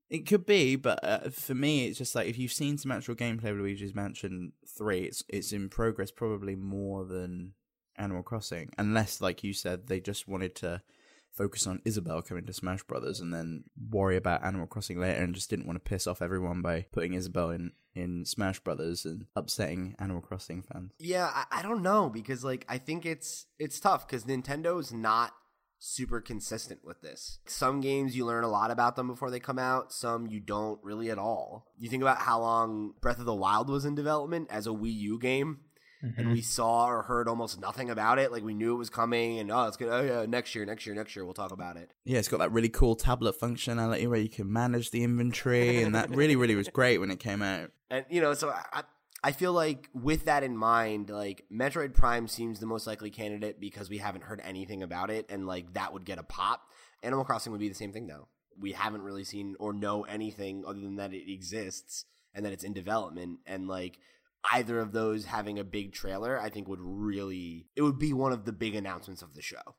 It 0.10 0.26
could 0.28 0.46
be, 0.46 0.76
but 0.78 1.04
uh, 1.04 1.30
for 1.32 1.54
me, 1.56 1.86
it's 1.88 1.98
just 1.98 2.16
like 2.16 2.28
if 2.30 2.38
you've 2.38 2.54
seen 2.54 2.78
some 2.78 2.92
actual 2.92 3.16
gameplay 3.16 3.50
of 3.52 3.58
Luigi's 3.58 3.94
Mansion 3.96 4.54
Three, 4.66 5.02
it's 5.02 5.24
it's 5.28 5.52
in 5.52 5.68
progress 5.68 6.12
probably 6.12 6.56
more 6.56 7.04
than 7.06 7.54
Animal 7.98 8.24
Crossing, 8.24 8.70
unless, 8.78 9.20
like 9.20 9.44
you 9.44 9.52
said, 9.52 9.88
they 9.88 10.00
just 10.00 10.28
wanted 10.28 10.54
to 10.58 10.82
focus 11.38 11.68
on 11.68 11.82
Isabelle 11.86 12.22
coming 12.22 12.46
to 12.46 12.54
Smash 12.54 12.84
Brothers 12.84 13.20
and 13.20 13.34
then 13.34 13.64
worry 13.90 14.18
about 14.18 14.44
Animal 14.44 14.68
Crossing 14.68 15.00
later, 15.00 15.22
and 15.22 15.36
just 15.36 15.50
didn't 15.50 15.68
want 15.68 15.84
to 15.84 15.90
piss 15.90 16.08
off 16.08 16.22
everyone 16.22 16.62
by 16.62 16.86
putting 16.92 17.14
Isabelle 17.14 17.52
in 17.52 17.72
in 17.96 18.26
Smash 18.26 18.60
Brothers 18.60 19.06
and 19.06 19.26
upsetting 19.36 19.96
Animal 20.00 20.22
Crossing 20.22 20.62
fans. 20.62 20.92
Yeah, 21.00 21.30
I, 21.34 21.60
I 21.60 21.62
don't 21.62 21.82
know 21.82 22.10
because 22.10 22.44
like 22.44 22.66
I 22.68 22.78
think 22.78 23.06
it's 23.06 23.46
it's 23.60 23.80
tough 23.80 24.08
because 24.08 24.26
Nintendo's 24.26 24.92
not 24.92 25.34
super 25.80 26.20
consistent 26.22 26.84
with 26.84 27.02
this. 27.02 27.40
Some 27.46 27.82
games 27.82 28.16
you 28.16 28.26
learn 28.26 28.44
a 28.44 28.50
lot 28.50 28.72
about 28.72 28.96
them 28.96 29.08
before 29.08 29.30
they 29.30 29.40
come 29.40 29.60
out, 29.60 29.92
some 29.92 30.28
you 30.28 30.40
don't 30.40 30.80
really 30.84 31.10
at 31.12 31.20
all. 31.20 31.68
You 31.78 31.90
think 31.90 32.02
about 32.02 32.20
how 32.20 32.40
long 32.42 32.94
Breath 33.02 33.20
of 33.20 33.26
the 33.26 33.36
Wild 33.36 33.70
was 33.70 33.86
in 33.86 33.96
development 33.96 34.48
as 34.50 34.66
a 34.68 34.72
Wii 34.72 34.94
U 34.94 35.20
game, 35.20 35.60
Mm-hmm. 36.04 36.20
and 36.20 36.32
we 36.32 36.42
saw 36.42 36.86
or 36.86 37.02
heard 37.02 37.28
almost 37.28 37.60
nothing 37.60 37.90
about 37.90 38.20
it. 38.20 38.32
Like 38.32 38.44
we 38.44 38.54
knew 38.54 38.76
it 38.76 38.78
was 38.78 38.92
coming, 38.92 39.40
and 39.40 39.52
oh, 39.52 39.66
it's 39.66 39.78
gonna 39.78 39.92
oh 39.92 40.02
yeah, 40.02 40.26
next 40.28 40.54
year, 40.54 40.64
next 40.64 40.86
year, 40.86 40.94
next 40.94 41.16
year 41.16 41.26
we'll 41.26 41.34
talk 41.34 41.52
about 41.52 41.76
it. 41.76 41.92
Yeah, 42.06 42.20
it's 42.20 42.28
got 42.28 42.38
that 42.38 42.52
really 42.52 42.70
cool 42.70 42.96
tablet 42.96 43.40
functionality 43.40 44.08
where 44.08 44.20
you 44.20 44.30
can 44.30 44.52
manage 44.52 44.92
the 44.92 45.04
inventory, 45.04 45.82
and 45.82 45.96
that 45.96 46.12
really, 46.12 46.36
really 46.36 46.54
was 46.54 46.68
great 46.74 47.00
when 47.00 47.10
it 47.10 47.20
came 47.20 47.42
out. 47.42 47.72
And 47.90 48.06
you 48.10 48.22
know, 48.22 48.36
so 48.36 48.50
I 48.50 48.84
I 49.24 49.32
feel 49.32 49.54
like 49.54 49.90
with 49.94 50.26
that 50.26 50.44
in 50.44 50.56
mind, 50.56 51.10
like 51.10 51.46
Metroid 51.52 51.94
Prime 51.94 52.28
seems 52.28 52.60
the 52.60 52.68
most 52.68 52.86
likely 52.86 53.10
candidate 53.10 53.60
because 53.60 53.90
we 53.90 53.98
haven't 53.98 54.24
heard 54.24 54.42
anything 54.44 54.84
about 54.84 55.10
it, 55.10 55.26
and 55.30 55.48
like 55.48 55.74
that 55.74 55.94
would 55.94 56.06
get 56.06 56.20
a 56.20 56.24
pop. 56.24 56.62
Animal 57.02 57.26
Crossing 57.26 57.52
would 57.52 57.62
be 57.62 57.70
the 57.70 57.76
same 57.76 57.92
thing 57.92 58.06
though. 58.08 58.28
We 58.60 58.74
haven't 58.74 59.02
really 59.02 59.24
seen 59.24 59.56
or 59.60 59.74
know 59.74 60.04
anything 60.04 60.64
other 60.66 60.80
than 60.80 60.96
that 60.98 61.14
it 61.14 61.32
exists 61.32 62.06
and 62.34 62.46
that 62.46 62.54
it's 62.54 62.64
in 62.64 62.74
development, 62.74 63.40
and 63.48 63.68
like 63.68 63.98
either 64.54 64.80
of 64.80 64.92
those 64.92 65.26
having 65.26 65.60
a 65.60 65.64
big 65.64 65.94
trailer, 65.94 66.40
I 66.40 66.50
think 66.50 66.68
would 66.68 66.82
really 66.82 67.68
it 67.76 67.82
would 67.82 68.00
be 68.00 68.14
one 68.14 68.32
of 68.32 68.46
the 68.46 68.52
big 68.54 68.76
announcements 68.76 69.22
of 69.22 69.34
the 69.34 69.42
show. 69.42 69.76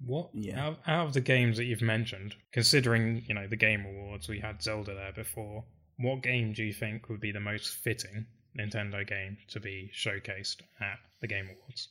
What 0.00 0.30
Yeah. 0.32 0.64
out, 0.64 0.78
out 0.86 1.06
of 1.08 1.12
the 1.14 1.20
games 1.20 1.56
that 1.56 1.64
you've 1.64 1.82
mentioned, 1.82 2.36
considering 2.52 3.24
you 3.26 3.34
know 3.34 3.48
the 3.48 3.56
Game 3.56 3.84
Awards, 3.84 4.28
we 4.28 4.40
had 4.40 4.62
Zelda 4.62 4.94
there 4.94 5.12
before. 5.12 5.64
What 5.96 6.22
game 6.22 6.52
do 6.52 6.62
you 6.62 6.72
think 6.72 7.08
would 7.08 7.20
be 7.20 7.32
the 7.32 7.40
most 7.40 7.74
fitting 7.74 8.26
Nintendo 8.58 9.06
game 9.06 9.38
to 9.48 9.60
be 9.60 9.90
showcased 9.94 10.62
at 10.80 10.98
the 11.20 11.26
Game 11.26 11.46
Awards? 11.46 11.88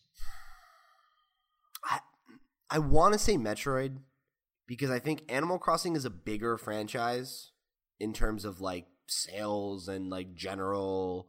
I, 1.84 1.99
I 2.69 2.80
want 2.80 3.13
to 3.13 3.19
say 3.19 3.36
Metroid 3.38 3.97
because 4.67 4.89
I 4.89 4.99
think 4.99 5.23
Animal 5.30 5.59
Crossing 5.59 5.95
is 5.95 6.05
a 6.05 6.09
bigger 6.09 6.57
franchise 6.57 7.51
in 7.99 8.13
terms 8.13 8.45
of 8.45 8.61
like 8.61 8.88
sales 9.07 9.88
and 9.88 10.09
like 10.09 10.34
general 10.36 11.28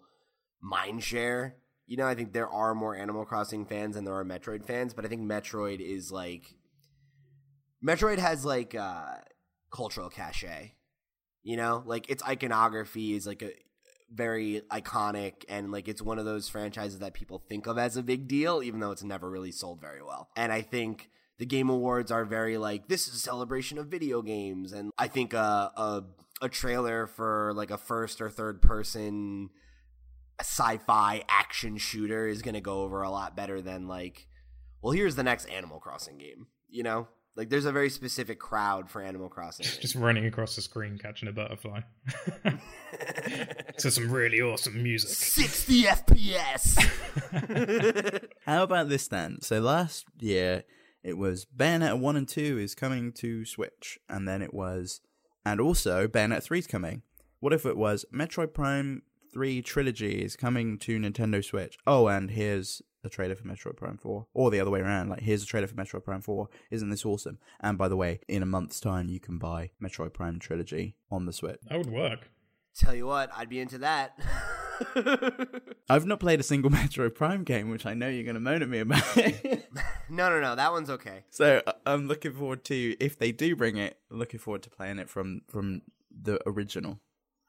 mind 0.60 1.02
share. 1.02 1.56
You 1.86 1.96
know, 1.96 2.06
I 2.06 2.14
think 2.14 2.32
there 2.32 2.48
are 2.48 2.74
more 2.74 2.94
Animal 2.94 3.24
Crossing 3.24 3.64
fans 3.64 3.94
than 3.94 4.04
there 4.04 4.14
are 4.14 4.24
Metroid 4.24 4.64
fans, 4.64 4.92
but 4.92 5.04
I 5.04 5.08
think 5.08 5.22
Metroid 5.22 5.80
is 5.80 6.12
like 6.12 6.54
Metroid 7.84 8.18
has 8.18 8.44
like 8.44 8.74
uh 8.74 9.16
cultural 9.70 10.10
cachet. 10.10 10.74
You 11.42 11.56
know, 11.56 11.82
like 11.86 12.10
its 12.10 12.22
iconography 12.22 13.14
is 13.14 13.26
like 13.26 13.42
a 13.42 13.52
very 14.12 14.62
iconic 14.70 15.44
and 15.48 15.70
like 15.70 15.86
it's 15.86 16.00
one 16.00 16.18
of 16.18 16.24
those 16.24 16.48
franchises 16.48 16.98
that 16.98 17.12
people 17.12 17.42
think 17.48 17.66
of 17.66 17.76
as 17.76 17.96
a 17.96 18.02
big 18.02 18.26
deal 18.26 18.62
even 18.62 18.80
though 18.80 18.90
it's 18.90 19.04
never 19.04 19.30
really 19.30 19.52
sold 19.52 19.80
very 19.80 20.02
well. 20.02 20.28
And 20.36 20.52
I 20.52 20.62
think 20.62 21.10
the 21.38 21.46
game 21.46 21.68
awards 21.68 22.10
are 22.10 22.24
very 22.24 22.56
like 22.58 22.88
this 22.88 23.06
is 23.06 23.14
a 23.14 23.18
celebration 23.18 23.78
of 23.78 23.86
video 23.86 24.22
games 24.22 24.72
and 24.72 24.90
I 24.98 25.08
think 25.08 25.34
a 25.34 25.72
a, 25.76 26.04
a 26.42 26.48
trailer 26.48 27.06
for 27.06 27.52
like 27.54 27.70
a 27.70 27.78
first 27.78 28.20
or 28.20 28.30
third 28.30 28.62
person 28.62 29.50
sci-fi 30.40 31.22
action 31.28 31.76
shooter 31.76 32.26
is 32.26 32.42
going 32.42 32.54
to 32.54 32.60
go 32.60 32.82
over 32.82 33.02
a 33.02 33.10
lot 33.10 33.36
better 33.36 33.60
than 33.60 33.88
like 33.88 34.26
well 34.82 34.92
here's 34.92 35.16
the 35.16 35.22
next 35.22 35.46
Animal 35.46 35.80
Crossing 35.80 36.18
game, 36.18 36.46
you 36.68 36.82
know? 36.82 37.08
Like 37.38 37.50
there's 37.50 37.66
a 37.66 37.72
very 37.72 37.88
specific 37.88 38.40
crowd 38.40 38.90
for 38.90 39.00
Animal 39.00 39.28
Crossing. 39.28 39.64
Just 39.80 39.94
running 39.94 40.26
across 40.26 40.56
the 40.56 40.62
screen 40.62 40.98
catching 40.98 41.28
a 41.28 41.32
butterfly. 41.32 41.82
to 43.78 43.90
some 43.92 44.10
really 44.10 44.40
awesome 44.40 44.82
music. 44.82 45.10
60 45.10 45.82
FPS. 45.84 46.76
How 48.46 48.64
about 48.64 48.88
this 48.88 49.06
then? 49.06 49.40
So 49.40 49.60
last 49.60 50.06
year 50.18 50.64
it 51.04 51.16
was 51.16 51.46
Bayonetta 51.56 51.98
1 52.00 52.16
and 52.16 52.26
2 52.26 52.58
is 52.58 52.74
coming 52.74 53.12
to 53.12 53.44
Switch, 53.44 54.00
and 54.08 54.26
then 54.26 54.42
it 54.42 54.52
was, 54.52 55.00
and 55.44 55.60
also 55.60 56.08
Bayonetta 56.08 56.42
3 56.42 56.58
is 56.58 56.66
coming. 56.66 57.02
What 57.38 57.52
if 57.52 57.64
it 57.64 57.76
was 57.76 58.04
Metroid 58.12 58.52
Prime 58.52 59.02
3 59.32 59.62
Trilogy 59.62 60.22
is 60.22 60.36
coming 60.36 60.78
to 60.78 60.98
Nintendo 60.98 61.44
Switch? 61.44 61.78
Oh, 61.86 62.08
and 62.08 62.30
here's 62.30 62.82
a 63.04 63.08
trailer 63.08 63.34
for 63.36 63.44
Metroid 63.44 63.76
Prime 63.76 63.96
4. 63.96 64.26
Or 64.34 64.50
the 64.50 64.60
other 64.60 64.70
way 64.70 64.80
around, 64.80 65.08
like 65.08 65.20
here's 65.20 65.42
a 65.42 65.46
trailer 65.46 65.66
for 65.66 65.74
Metroid 65.74 66.04
Prime 66.04 66.20
4. 66.22 66.48
Isn't 66.70 66.90
this 66.90 67.04
awesome? 67.06 67.38
And 67.60 67.78
by 67.78 67.88
the 67.88 67.96
way, 67.96 68.20
in 68.28 68.42
a 68.42 68.46
month's 68.46 68.80
time, 68.80 69.08
you 69.08 69.20
can 69.20 69.38
buy 69.38 69.70
Metroid 69.82 70.12
Prime 70.12 70.38
Trilogy 70.38 70.96
on 71.10 71.26
the 71.26 71.32
Switch. 71.32 71.60
That 71.68 71.78
would 71.78 71.90
work. 71.90 72.30
Tell 72.76 72.94
you 72.94 73.06
what, 73.06 73.30
I'd 73.36 73.48
be 73.48 73.58
into 73.60 73.78
that. 73.78 74.18
I've 75.88 76.06
not 76.06 76.20
played 76.20 76.40
a 76.40 76.44
single 76.44 76.70
Metroid 76.72 77.14
Prime 77.14 77.44
game, 77.44 77.70
which 77.70 77.86
I 77.86 77.94
know 77.94 78.08
you're 78.08 78.24
going 78.24 78.34
to 78.34 78.40
moan 78.40 78.62
at 78.62 78.68
me 78.68 78.80
about. 78.80 79.16
no, 80.08 80.28
no, 80.30 80.40
no, 80.40 80.54
that 80.54 80.72
one's 80.72 80.90
okay. 80.90 81.24
So 81.30 81.62
I- 81.66 81.72
I'm 81.86 82.06
looking 82.06 82.32
forward 82.32 82.64
to 82.66 82.96
if 83.00 83.18
they 83.18 83.32
do 83.32 83.56
bring 83.56 83.76
it. 83.76 83.98
Looking 84.10 84.38
forward 84.40 84.62
to 84.62 84.70
playing 84.70 84.98
it 84.98 85.08
from 85.08 85.42
from 85.48 85.82
the 86.10 86.38
original. 86.48 87.00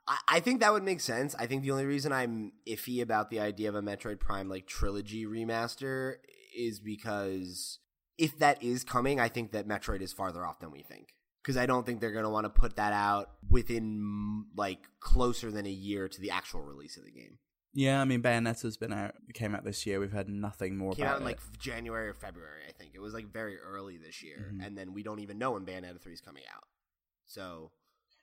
I, 0.09 0.17
I 0.27 0.39
think 0.41 0.59
that 0.59 0.73
would 0.73 0.83
make 0.83 0.99
sense. 0.99 1.35
I 1.39 1.45
think 1.45 1.61
the 1.63 1.71
only 1.71 1.85
reason 1.85 2.11
I'm 2.11 2.51
iffy 2.67 3.01
about 3.01 3.29
the 3.29 3.39
idea 3.39 3.69
of 3.69 3.75
a 3.75 3.81
Metroid 3.81 4.19
Prime 4.19 4.49
like 4.49 4.65
trilogy 4.67 5.25
remaster 5.25 6.15
is 6.57 6.79
because 6.79 7.79
if 8.17 8.37
that 8.39 8.61
is 8.61 8.83
coming, 8.83 9.19
I 9.19 9.29
think 9.29 9.51
that 9.53 9.67
Metroid 9.67 10.01
is 10.01 10.11
farther 10.11 10.45
off 10.45 10.59
than 10.59 10.71
we 10.71 10.81
think. 10.83 11.09
Because 11.41 11.55
I 11.55 11.65
don't 11.65 11.85
think 11.85 12.01
they're 12.01 12.11
going 12.11 12.25
to 12.25 12.29
want 12.29 12.43
to 12.45 12.49
put 12.49 12.75
that 12.75 12.91
out 12.91 13.29
within 13.49 14.45
like 14.57 14.79
closer 14.99 15.49
than 15.51 15.65
a 15.65 15.71
year 15.71 16.09
to 16.09 16.19
the 16.21 16.31
actual 16.31 16.61
release 16.61 16.97
of 16.97 17.05
the 17.05 17.11
game. 17.11 17.37
Yeah, 17.73 18.01
I 18.01 18.05
mean 18.05 18.21
Bayonetta's 18.21 18.77
been 18.77 18.91
out 18.91 19.13
came 19.35 19.53
out 19.55 19.63
this 19.63 19.85
year. 19.85 19.99
We've 19.99 20.11
had 20.11 20.27
nothing 20.27 20.75
more 20.75 20.93
Came 20.93 21.05
about 21.05 21.15
out 21.15 21.21
in 21.21 21.27
it. 21.27 21.29
like 21.31 21.39
January 21.59 22.09
or 22.09 22.13
February, 22.15 22.63
I 22.67 22.71
think. 22.73 22.91
It 22.95 22.99
was 22.99 23.13
like 23.13 23.31
very 23.31 23.57
early 23.59 23.97
this 23.97 24.21
year, 24.23 24.51
Mhm. 24.53 24.65
and 24.65 24.77
then 24.77 24.91
we 24.93 25.03
don't 25.03 25.19
even 25.19 25.37
know 25.37 25.51
when 25.51 25.65
Bayonetta 25.65 26.01
three 26.01 26.13
is 26.13 26.19
coming 26.21 26.43
out. 26.53 26.63
So 27.25 27.71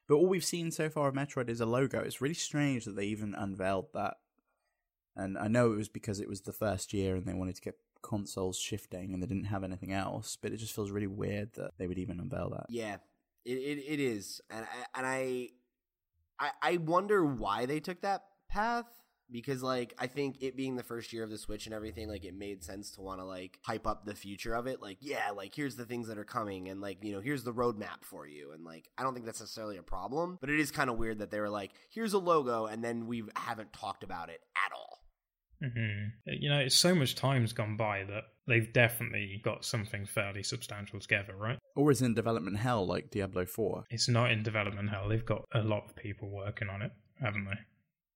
But 0.09 0.17
all 0.17 0.27
we've 0.27 0.45
seen 0.45 0.71
so 0.71 0.89
far 0.89 1.09
of 1.09 1.15
Metroid 1.15 1.49
is 1.49 1.61
a 1.61 1.67
logo. 1.67 2.01
It's 2.01 2.21
really 2.21 2.35
strange 2.35 2.85
that 2.85 2.97
they 2.97 3.07
even 3.07 3.35
unveiled 3.35 3.89
that. 3.95 4.15
And 5.17 5.39
I 5.39 5.49
know 5.49 5.73
it 5.73 5.77
was 5.77 5.89
because 5.89 6.21
it 6.21 6.29
was 6.29 6.43
the 6.43 6.53
first 6.53 6.93
year 6.93 7.17
and 7.17 7.25
they 7.27 7.35
wanted 7.35 7.57
to 7.57 7.63
get 7.63 7.75
consoles 8.03 8.59
shifting 8.59 9.13
and 9.13 9.23
they 9.23 9.27
didn't 9.27 9.45
have 9.45 9.65
anything 9.65 9.93
else, 9.93 10.37
but 10.41 10.53
it 10.53 10.59
just 10.59 10.75
feels 10.75 10.91
really 10.91 11.07
weird 11.07 11.55
that 11.55 11.73
they 11.79 11.87
would 11.87 11.99
even 11.99 12.21
unveil 12.21 12.51
that. 12.51 12.67
yeah, 12.69 12.97
it 13.45 13.55
it, 13.55 13.85
it 13.87 14.01
is, 14.01 14.41
and 14.51 14.65
I, 14.65 14.99
and 14.99 15.07
I, 15.07 15.49
I 16.39 16.51
I 16.63 16.77
wonder 16.77 17.25
why 17.25 17.67
they 17.67 17.81
took 17.81 18.03
that 18.03 18.23
path 18.49 18.87
because 19.31 19.63
like 19.63 19.95
I 19.99 20.07
think 20.07 20.39
it 20.41 20.57
being 20.57 20.77
the 20.77 20.83
first 20.83 21.13
year 21.13 21.25
of 21.25 21.31
the 21.31 21.39
Switch 21.39 21.67
and 21.67 21.75
everything, 21.75 22.09
like 22.09 22.25
it 22.25 22.35
made 22.35 22.63
sense 22.63 22.91
to 22.93 23.01
want 23.01 23.21
to 23.21 23.25
like 23.25 23.59
hype 23.63 23.87
up 23.87 24.05
the 24.05 24.15
future 24.15 24.55
of 24.55 24.67
it. 24.67 24.81
Like 24.81 24.99
yeah, 25.01 25.31
like 25.31 25.55
here's 25.55 25.77
the 25.77 25.85
things 25.85 26.09
that 26.09 26.19
are 26.19 26.25
coming, 26.25 26.69
and 26.69 26.81
like 26.81 27.03
you 27.03 27.13
know 27.13 27.21
here's 27.21 27.45
the 27.45 27.53
roadmap 27.53 28.03
for 28.03 28.27
you, 28.27 28.53
and 28.53 28.65
like 28.65 28.89
I 28.97 29.03
don't 29.03 29.15
think 29.15 29.27
that's 29.27 29.41
necessarily 29.41 29.77
a 29.77 29.83
problem, 29.83 30.39
but 30.41 30.51
it 30.51 30.61
is 30.61 30.71
kind 30.71 30.91
of 30.91 30.97
weird 30.97 31.19
that 31.19 31.31
they 31.31 31.41
were 31.41 31.51
like 31.51 31.73
here's 31.91 32.13
a 32.13 32.19
logo, 32.19 32.67
and 32.67 32.83
then 32.83 33.07
we 33.07 33.25
haven't 33.35 33.73
talked 33.73 34.03
about 34.03 34.29
it 34.29 34.41
at 34.57 34.73
all. 34.73 35.01
hmm 35.63 36.09
You 36.27 36.51
know, 36.51 36.59
it's 36.59 36.77
so 36.77 36.95
much 36.95 37.15
time's 37.15 37.53
gone 37.53 37.77
by 37.77 38.05
that 38.05 38.25
they've 38.47 38.73
definitely 38.73 39.41
got 39.45 39.65
something 39.65 40.07
fairly 40.07 40.43
substantial 40.43 41.01
together, 41.01 41.35
right? 41.37 41.59
Or 41.75 41.91
is 41.91 42.03
in 42.03 42.15
development 42.15 42.59
hell 42.59 42.87
like 42.87 43.11
Diablo 43.11 43.45
4. 43.45 43.85
It's 43.91 44.09
not 44.09 44.31
in 44.31 44.43
development 44.43 44.91
hell. 44.91 45.09
They've 45.09 45.25
got 45.25 45.45
a 45.53 45.63
lot 45.63 45.85
of 45.87 45.97
people 45.97 46.31
working 46.31 46.69
on 46.69 46.83
it, 46.83 46.93
haven't 47.21 47.47
they? 47.47 47.59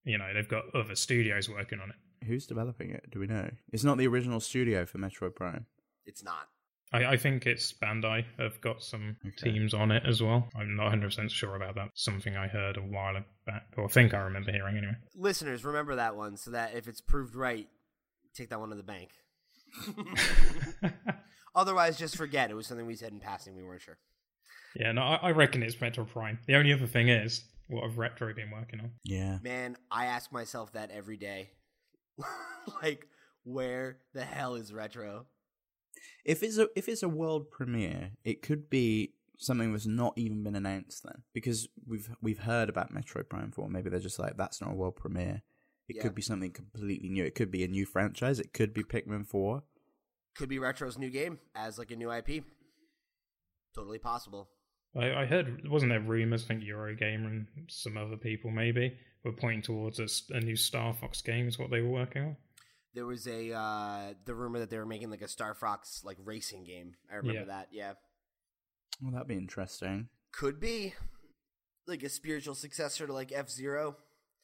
You 0.04 0.18
know, 0.18 0.32
they've 0.34 0.48
got 0.48 0.74
other 0.74 0.94
studios 0.94 1.48
working 1.48 1.80
on 1.80 1.90
it. 1.90 2.26
Who's 2.26 2.46
developing 2.46 2.90
it? 2.90 3.10
Do 3.10 3.18
we 3.20 3.26
know? 3.26 3.50
It's 3.72 3.84
not 3.84 3.98
the 3.98 4.06
original 4.06 4.40
studio 4.40 4.84
for 4.86 4.98
Metroid 4.98 5.34
Prime. 5.34 5.66
It's 6.06 6.22
not. 6.22 6.48
I, 6.92 7.04
I 7.12 7.16
think 7.16 7.46
it's 7.46 7.72
Bandai 7.72 8.24
have 8.38 8.60
got 8.60 8.82
some 8.82 9.16
Okay. 9.24 9.52
teams 9.52 9.74
on 9.74 9.90
it 9.92 10.02
as 10.06 10.22
well. 10.22 10.48
I'm 10.56 10.74
not 10.76 10.92
100% 10.92 11.30
sure 11.30 11.54
about 11.54 11.76
that. 11.76 11.90
Something 11.94 12.36
I 12.36 12.48
heard 12.48 12.76
a 12.76 12.80
while 12.80 13.22
back, 13.46 13.66
or 13.76 13.88
think 13.88 14.12
I 14.12 14.18
remember 14.18 14.50
hearing 14.52 14.76
anyway. 14.76 14.96
Listeners, 15.14 15.64
remember 15.64 15.94
that 15.96 16.16
one 16.16 16.36
so 16.36 16.50
that 16.50 16.74
if 16.74 16.88
it's 16.88 17.00
proved 17.00 17.34
right, 17.36 17.68
take 18.34 18.48
that 18.50 18.58
one 18.58 18.70
to 18.70 18.76
the 18.76 18.82
bank. 18.82 19.10
Otherwise, 21.54 21.98
just 21.98 22.16
forget 22.16 22.50
it 22.50 22.54
was 22.54 22.66
something 22.66 22.86
we 22.86 22.94
said 22.94 23.12
in 23.12 23.20
passing. 23.20 23.56
We 23.56 23.62
weren't 23.62 23.82
sure. 23.82 23.98
yeah, 24.76 24.92
no, 24.92 25.02
I, 25.02 25.16
I 25.16 25.30
reckon 25.32 25.62
it's 25.62 25.76
Metroid 25.76 26.08
Prime. 26.08 26.38
The 26.46 26.54
only 26.54 26.72
other 26.72 26.86
thing 26.86 27.08
is, 27.08 27.44
what 27.70 27.84
have 27.84 27.98
Retro 27.98 28.32
been 28.34 28.50
working 28.50 28.80
on? 28.80 28.92
Yeah. 29.04 29.38
Man, 29.42 29.76
I 29.90 30.06
ask 30.06 30.32
myself 30.32 30.72
that 30.72 30.90
every 30.90 31.16
day. 31.16 31.50
like, 32.82 33.06
where 33.44 33.98
the 34.12 34.24
hell 34.24 34.54
is 34.54 34.72
retro? 34.72 35.26
If 36.24 36.42
it's 36.42 36.58
a 36.58 36.68
if 36.76 36.88
it's 36.88 37.02
a 37.02 37.08
world 37.08 37.50
premiere, 37.50 38.12
it 38.24 38.42
could 38.42 38.68
be 38.70 39.14
something 39.38 39.72
that's 39.72 39.86
not 39.86 40.12
even 40.16 40.42
been 40.42 40.54
announced 40.54 41.02
then, 41.04 41.22
because 41.32 41.68
we've 41.86 42.10
we've 42.20 42.40
heard 42.40 42.68
about 42.68 42.92
Metroid 42.92 43.28
Prime 43.28 43.50
Four. 43.52 43.68
Maybe 43.68 43.88
they're 43.90 43.98
just 44.00 44.18
like 44.18 44.36
that's 44.36 44.60
not 44.60 44.72
a 44.72 44.74
world 44.74 44.96
premiere. 44.96 45.42
It 45.88 45.96
Yeah. 45.96 46.02
could 46.02 46.14
be 46.14 46.22
something 46.22 46.52
completely 46.52 47.08
new. 47.08 47.24
It 47.24 47.34
could 47.34 47.50
be 47.50 47.64
a 47.64 47.68
new 47.68 47.86
franchise. 47.86 48.38
It 48.38 48.52
could 48.52 48.72
be 48.74 48.82
Pikmin 48.84 49.26
Four. 49.26 49.64
Could 50.36 50.48
be 50.48 50.58
retro's 50.58 50.98
new 50.98 51.10
game 51.10 51.38
as 51.54 51.78
like 51.78 51.90
a 51.90 51.96
new 51.96 52.12
IP. 52.12 52.44
Totally 53.74 53.98
possible. 53.98 54.48
I, 54.96 55.22
I 55.22 55.26
heard, 55.26 55.68
wasn't 55.68 55.90
there 55.92 56.00
rumors? 56.00 56.44
I 56.44 56.48
think 56.48 56.64
Eurogamer 56.64 57.26
and 57.26 57.46
some 57.68 57.96
other 57.96 58.16
people 58.16 58.50
maybe 58.50 58.96
were 59.24 59.32
pointing 59.32 59.62
towards 59.62 60.00
a 60.30 60.40
new 60.40 60.56
Star 60.56 60.92
Fox 60.94 61.22
game 61.22 61.46
is 61.48 61.58
what 61.58 61.70
they 61.70 61.80
were 61.80 61.90
working 61.90 62.22
on. 62.22 62.36
There 62.94 63.06
was 63.06 63.28
a 63.28 63.52
uh 63.52 64.14
the 64.24 64.34
rumor 64.34 64.58
that 64.58 64.68
they 64.70 64.78
were 64.78 64.86
making 64.86 65.10
like 65.10 65.22
a 65.22 65.28
Star 65.28 65.54
Fox 65.54 66.02
like 66.04 66.16
racing 66.24 66.64
game. 66.64 66.94
I 67.10 67.16
remember 67.16 67.40
Yeah. 67.42 67.46
that. 67.46 67.68
Yeah. 67.70 67.92
Well, 69.00 69.12
that'd 69.12 69.28
be 69.28 69.36
interesting. 69.36 70.08
Could 70.32 70.58
be 70.58 70.94
like 71.86 72.02
a 72.02 72.08
spiritual 72.08 72.54
successor 72.56 73.06
to 73.06 73.12
like 73.12 73.30
F 73.32 73.48
Zero. 73.48 73.96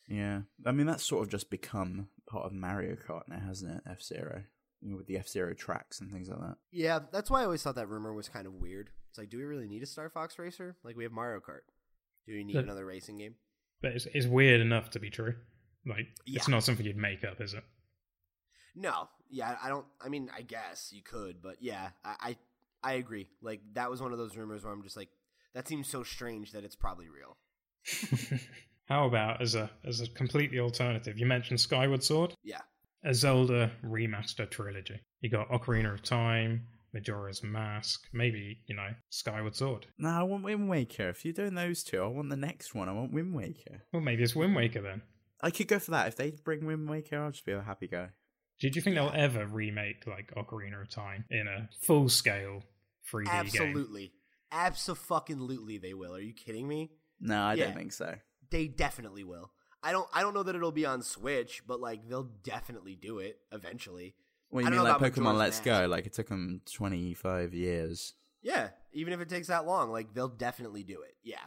Yeah, 0.09 0.43
I 0.65 0.71
mean 0.71 0.87
that's 0.87 1.03
sort 1.05 1.25
of 1.25 1.31
just 1.31 1.51
become 1.51 2.07
part 2.31 2.45
of 2.47 2.53
Mario 2.53 2.95
Kart 2.95 3.23
now, 3.29 3.41
hasn't 3.45 3.79
it? 3.79 3.83
F 3.91 4.01
Zero, 4.01 4.45
you 4.81 4.91
know, 4.91 4.97
with 4.97 5.07
the 5.09 5.17
F 5.19 5.27
Zero 5.29 5.53
tracks 5.53 6.01
and 6.01 6.13
things 6.13 6.29
like 6.29 6.39
that. 6.39 6.57
Yeah, 6.71 7.01
that's 7.11 7.29
why 7.29 7.41
I 7.41 7.45
always 7.45 7.65
thought 7.65 7.75
that 7.75 7.89
rumor 7.89 8.15
was 8.15 8.29
kind 8.29 8.47
of 8.47 8.55
weird. 8.55 8.91
It's 9.17 9.19
like, 9.19 9.31
do 9.31 9.39
we 9.39 9.45
really 9.45 9.67
need 9.67 9.83
a 9.83 9.87
Star 9.87 10.11
Fox 10.11 10.39
racer? 10.39 10.77
Like 10.85 10.95
we 10.95 11.05
have 11.05 11.13
Mario 11.13 11.41
Kart. 11.41 11.61
Do 12.27 12.35
we 12.35 12.45
need 12.45 12.53
But- 12.53 12.65
another 12.65 12.85
racing 12.85 13.17
game? 13.17 13.37
But 13.81 13.93
it's, 13.93 14.07
it's 14.13 14.27
weird 14.27 14.61
enough 14.61 14.91
to 14.91 14.99
be 15.01 15.09
true. 15.09 15.35
Like, 15.87 16.09
it's 16.27 16.49
not 16.49 16.65
something 16.65 16.85
you'd 16.85 16.97
make 16.99 17.25
up, 17.25 17.41
is 17.41 17.55
it? 17.55 17.65
No. 18.75 19.09
Yeah, 19.31 19.57
I 19.63 19.69
don't. 19.71 19.87
I 20.05 20.11
mean, 20.11 20.29
I 20.37 20.43
guess 20.43 20.91
you 20.93 21.03
could, 21.03 21.41
but 21.43 21.57
yeah, 21.61 21.89
I, 22.05 22.37
I 22.83 22.91
I 22.91 22.93
agree. 22.95 23.29
Like 23.41 23.61
that 23.73 23.91
was 23.91 24.03
one 24.03 24.13
of 24.13 24.19
those 24.19 24.37
rumors 24.37 24.65
where 24.65 24.73
I'm 24.73 24.83
just 24.83 24.97
like, 24.99 25.09
that 25.55 25.67
seems 25.67 25.89
so 25.89 26.03
strange 26.03 26.53
that 26.53 26.63
it's 26.65 26.77
probably 26.77 27.07
real. 27.09 27.37
How 28.87 29.07
about 29.07 29.41
as 29.43 29.55
a 29.55 29.71
as 29.85 30.01
a 30.01 30.09
completely 30.11 30.59
alternative? 30.61 31.19
You 31.19 31.27
mentioned 31.27 31.61
Skyward 31.61 32.03
Sword, 32.05 32.35
Yeah. 32.45 32.61
a 33.05 33.13
Zelda 33.15 33.73
remaster 33.85 34.49
trilogy. 34.49 35.01
You 35.21 35.31
got 35.31 35.49
Ocarina 35.51 35.93
of 35.93 36.03
Time, 36.03 36.67
Majora's 36.97 37.43
Mask, 37.43 38.01
maybe 38.13 38.59
you 38.67 38.75
know 38.75 38.89
Skyward 39.11 39.55
Sword. 39.55 39.87
No, 39.99 40.09
I 40.09 40.23
want 40.23 40.45
Wind 40.45 40.69
Waker. 40.69 41.11
If 41.11 41.25
you're 41.25 41.35
doing 41.35 41.55
those 41.55 41.83
two, 41.85 42.03
I 42.03 42.07
want 42.07 42.31
the 42.31 42.37
next 42.37 42.75
one. 42.75 42.89
I 42.89 42.93
want 42.93 43.13
Wind 43.13 43.35
Waker. 43.35 43.83
Well, 43.93 44.01
maybe 44.03 44.23
it's 44.23 44.35
Wind 44.35 44.57
Waker 44.57 44.81
then. 44.81 45.03
I 45.43 45.51
could 45.51 45.69
go 45.69 45.79
for 45.79 45.91
that. 45.91 46.09
If 46.09 46.17
they 46.17 46.31
bring 46.31 46.65
Wind 46.65 46.89
Waker, 46.89 47.23
I'll 47.23 47.31
just 47.31 47.45
be 47.45 47.53
a 47.53 47.61
happy 47.61 47.87
guy. 47.89 48.09
Did 48.59 48.75
you 48.75 48.81
think 48.81 48.97
they'll 48.97 49.13
ever 49.15 49.47
remake 49.47 50.07
like 50.07 50.33
Ocarina 50.35 50.81
of 50.81 50.89
Time 50.89 51.27
in 51.31 51.47
a 51.47 51.69
full 51.83 52.09
scale 52.09 52.63
3D 53.13 53.25
game? 53.27 53.35
Absolutely. 53.35 54.13
Absolutely, 54.51 55.79
they 55.79 55.95
will. 55.95 56.15
Are 56.15 56.21
you 56.21 56.33
kidding 56.33 56.67
me? 56.67 56.93
No, 57.21 57.43
I 57.43 57.55
Yeah. 57.55 57.67
don't 57.67 57.77
think 57.77 57.93
so. 57.93 58.17
They 58.51 58.69
definitely 58.69 59.25
will. 59.25 59.53
I 59.83 59.93
don't. 59.93 60.09
I 60.13 60.23
don't 60.23 60.35
know 60.35 60.43
that 60.43 60.55
it'll 60.57 60.73
be 60.73 60.87
on 60.87 61.03
Switch, 61.03 61.63
but 61.67 61.81
like 61.81 62.09
they'll 62.09 62.33
definitely 62.43 62.97
do 62.97 63.19
it 63.19 63.39
eventually. 63.53 64.17
Well, 64.57 64.65
you 64.65 64.81
I 64.81 64.83
mean 64.83 64.83
like 64.83 65.13
Pokemon 65.13 65.35
Let's 65.37 65.59
Mask. 65.59 65.65
Go? 65.65 65.87
Like 65.89 66.07
it 66.07 66.13
took 66.13 66.29
them 66.29 66.61
25 66.73 67.55
years. 67.55 68.15
Yeah, 68.43 68.69
even 68.93 69.13
if 69.13 69.21
it 69.21 69.29
takes 69.29 69.49
that 69.49 69.67
long, 69.67 69.91
like 69.91 70.15
they'll 70.15 70.29
definitely 70.29 70.83
do 70.83 71.03
it. 71.03 71.15
Yeah, 71.23 71.39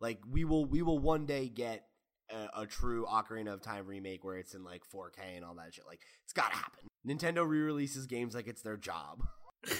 like 0.00 0.18
we 0.30 0.44
will. 0.44 0.64
We 0.64 0.82
will 0.82 0.98
one 0.98 1.24
day 1.26 1.48
get 1.48 1.84
a, 2.30 2.62
a 2.62 2.66
true 2.66 3.06
Ocarina 3.06 3.52
of 3.54 3.62
Time 3.62 3.86
remake 3.86 4.24
where 4.24 4.36
it's 4.36 4.54
in 4.54 4.64
like 4.64 4.82
4K 4.94 5.36
and 5.36 5.44
all 5.44 5.54
that 5.54 5.74
shit. 5.74 5.84
Like 5.86 6.00
it's 6.24 6.32
gotta 6.32 6.56
happen. 6.56 6.88
Nintendo 7.06 7.46
re-releases 7.48 8.06
games 8.06 8.34
like 8.34 8.46
it's 8.48 8.62
their 8.62 8.76
job. 8.76 9.22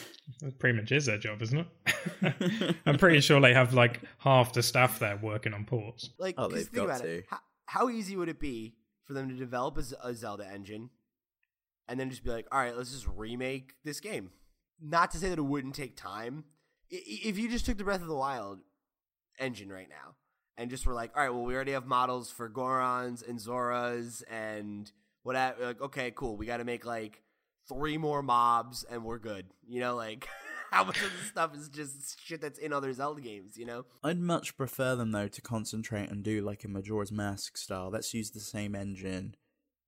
That 0.43 0.59
pretty 0.59 0.79
much 0.79 0.93
is 0.93 1.07
their 1.07 1.17
job, 1.17 1.41
isn't 1.41 1.67
it? 2.21 2.77
I'm 2.87 2.99
pretty 2.99 3.21
sure 3.21 3.41
they 3.41 3.55
have 3.55 3.73
like 3.73 4.03
half 4.19 4.53
the 4.53 4.63
staff 4.63 4.99
there 4.99 5.17
working 5.17 5.55
on 5.55 5.65
ports. 5.65 6.11
Like, 6.19 6.35
Oh, 6.37 6.45
'cause 6.49 6.53
they've 6.55 6.67
think 6.67 6.87
got 6.87 6.97
about 6.97 7.03
to. 7.03 7.09
it. 7.17 7.25
How, 7.31 7.39
how 7.65 7.89
easy 7.89 8.15
would 8.15 8.29
it 8.29 8.39
be 8.39 8.77
for 9.05 9.15
them 9.15 9.31
to 9.31 9.35
develop 9.35 9.79
a 9.79 10.15
Zelda 10.15 10.47
engine 10.47 10.91
and 11.89 11.99
then 11.99 12.11
just 12.11 12.23
be 12.23 12.31
like, 12.31 12.47
all 12.53 12.61
right, 12.61 12.77
let's 12.77 12.93
just 12.93 13.07
remake 13.07 13.75
this 13.85 14.01
game? 14.01 14.31
Not 14.81 15.11
to 15.13 15.19
say 15.19 15.31
that 15.31 15.39
it 15.39 15.43
wouldn't 15.43 15.75
take 15.75 15.97
time. 15.97 16.45
If 16.91 17.39
you 17.39 17.49
just 17.49 17.67
took 17.67 17.79
the 17.79 17.85
Breath 17.85 18.03
of 18.03 18.09
the 18.09 18.15
Wild 18.15 18.61
engine 19.39 19.71
right 19.71 19.89
now 19.89 20.15
and 20.57 20.71
just 20.71 20.87
were 20.87 20.95
like, 20.95 21.13
all 21.17 21.23
right, 21.23 21.31
well, 21.31 21.45
we 21.45 21.55
already 21.55 21.73
have 21.73 21.87
models 21.87 22.31
for 22.31 22.49
Gorons 22.49 23.27
and 23.27 23.39
Zoras 23.39 24.23
and 24.31 24.91
whatever. 25.23 25.67
Like, 25.67 25.81
okay, 25.81 26.13
cool. 26.15 26.37
We 26.37 26.47
got 26.47 26.59
to 26.59 26.65
make 26.65 26.85
like 26.85 27.23
three 27.69 27.99
more 27.99 28.23
mobs 28.23 28.85
and 28.89 29.05
we're 29.05 29.19
good. 29.19 29.47
You 29.67 29.81
know, 29.81 29.97
like. 29.97 30.29
How 30.71 30.85
much 30.85 31.01
of 31.01 31.11
this 31.19 31.31
stuff 31.31 31.57
is 31.57 31.71
just 31.71 32.21
shit 32.21 32.43
that's 32.43 32.59
in 32.59 32.75
other 32.75 32.93
Zelda 32.93 33.23
games, 33.23 33.57
you 33.57 33.65
know? 33.65 33.87
I'd 34.05 34.21
much 34.21 34.55
prefer 34.55 34.97
them 34.97 35.13
though 35.13 35.27
to 35.27 35.41
concentrate 35.41 36.11
and 36.11 36.23
do 36.23 36.43
like 36.43 36.63
a 36.63 36.69
Majora's 36.69 37.11
Mask 37.11 37.57
style. 37.57 37.89
Let's 37.91 38.13
use 38.13 38.33
the 38.33 38.41
same 38.41 38.75
engine 38.75 39.35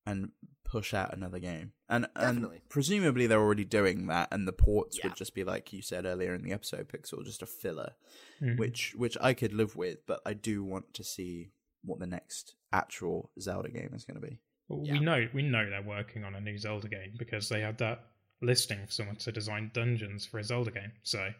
and 0.06 0.30
push 0.70 0.94
out 0.94 1.12
another 1.12 1.40
game. 1.40 1.72
And 1.88 2.06
Definitely. 2.14 2.56
and 2.58 2.68
presumably 2.68 3.26
they're 3.26 3.40
already 3.40 3.64
doing 3.64 4.06
that, 4.06 4.28
and 4.30 4.46
the 4.46 4.52
ports 4.52 4.98
Yeah. 4.98 5.08
would 5.08 5.16
just 5.16 5.34
be 5.34 5.42
like 5.42 5.72
you 5.72 5.82
said 5.82 6.04
earlier 6.06 6.32
in 6.34 6.42
the 6.42 6.52
episode, 6.52 6.88
Pixel, 6.88 7.24
just 7.24 7.42
a 7.42 7.46
filler, 7.46 7.94
Mhm. 8.40 8.56
which 8.58 8.94
which 8.94 9.16
I 9.20 9.34
could 9.34 9.52
live 9.52 9.74
with. 9.74 10.06
But 10.06 10.20
I 10.24 10.32
do 10.34 10.62
want 10.62 10.94
to 10.94 11.02
see 11.04 11.50
what 11.82 11.98
the 11.98 12.06
next 12.06 12.54
actual 12.72 13.30
Zelda 13.40 13.70
game 13.70 13.92
is 13.94 14.04
going 14.04 14.20
to 14.20 14.26
be. 14.26 14.38
Well, 14.68 14.82
Yeah. 14.86 14.92
We 14.92 15.00
know 15.00 15.28
we 15.34 15.42
know 15.42 15.68
they're 15.68 15.82
working 15.82 16.22
on 16.24 16.34
a 16.36 16.40
new 16.40 16.56
Zelda 16.58 16.88
game 16.88 17.14
because 17.18 17.48
they 17.48 17.60
had 17.62 17.78
that 17.78 18.04
listing 18.40 18.86
for 18.86 18.92
someone 18.92 19.16
to 19.16 19.32
design 19.32 19.70
dungeons 19.74 20.24
for 20.24 20.38
a 20.38 20.44
Zelda 20.44 20.70
game. 20.70 20.92
So 21.02 21.32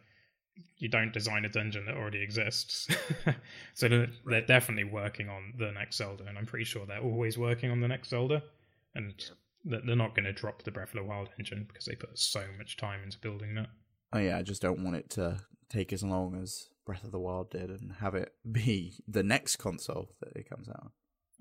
you 0.77 0.89
don't 0.89 1.13
design 1.13 1.45
a 1.45 1.49
dungeon 1.49 1.85
that 1.85 1.95
already 1.95 2.21
exists. 2.21 2.87
so 3.73 3.87
they're, 3.87 4.09
they're 4.25 4.41
definitely 4.45 4.83
working 4.83 5.29
on 5.29 5.53
the 5.57 5.71
next 5.71 5.95
Zelda, 5.95 6.25
and 6.27 6.37
I'm 6.37 6.45
pretty 6.45 6.65
sure 6.65 6.85
they're 6.85 6.99
always 6.99 7.37
working 7.37 7.71
on 7.71 7.79
the 7.79 7.87
next 7.87 8.09
Zelda. 8.09 8.43
And 8.95 9.13
that 9.65 9.85
they're 9.85 9.95
not 9.95 10.15
going 10.15 10.25
to 10.25 10.33
drop 10.33 10.63
the 10.63 10.71
Breath 10.71 10.89
of 10.89 10.95
the 10.95 11.03
Wild 11.03 11.29
engine 11.37 11.65
because 11.67 11.85
they 11.85 11.95
put 11.95 12.17
so 12.17 12.43
much 12.57 12.77
time 12.77 13.01
into 13.03 13.17
building 13.19 13.55
that. 13.55 13.67
Oh 14.13 14.19
yeah, 14.19 14.37
I 14.37 14.41
just 14.41 14.61
don't 14.61 14.83
want 14.83 14.97
it 14.97 15.09
to 15.11 15.39
take 15.69 15.93
as 15.93 16.03
long 16.03 16.39
as 16.41 16.69
Breath 16.85 17.03
of 17.03 17.11
the 17.11 17.19
Wild 17.19 17.51
did 17.51 17.69
and 17.69 17.93
have 17.99 18.15
it 18.15 18.33
be 18.51 18.95
the 19.07 19.23
next 19.23 19.57
console 19.57 20.09
that 20.21 20.35
it 20.35 20.49
comes 20.49 20.67
out. 20.67 20.81
on. 20.83 20.91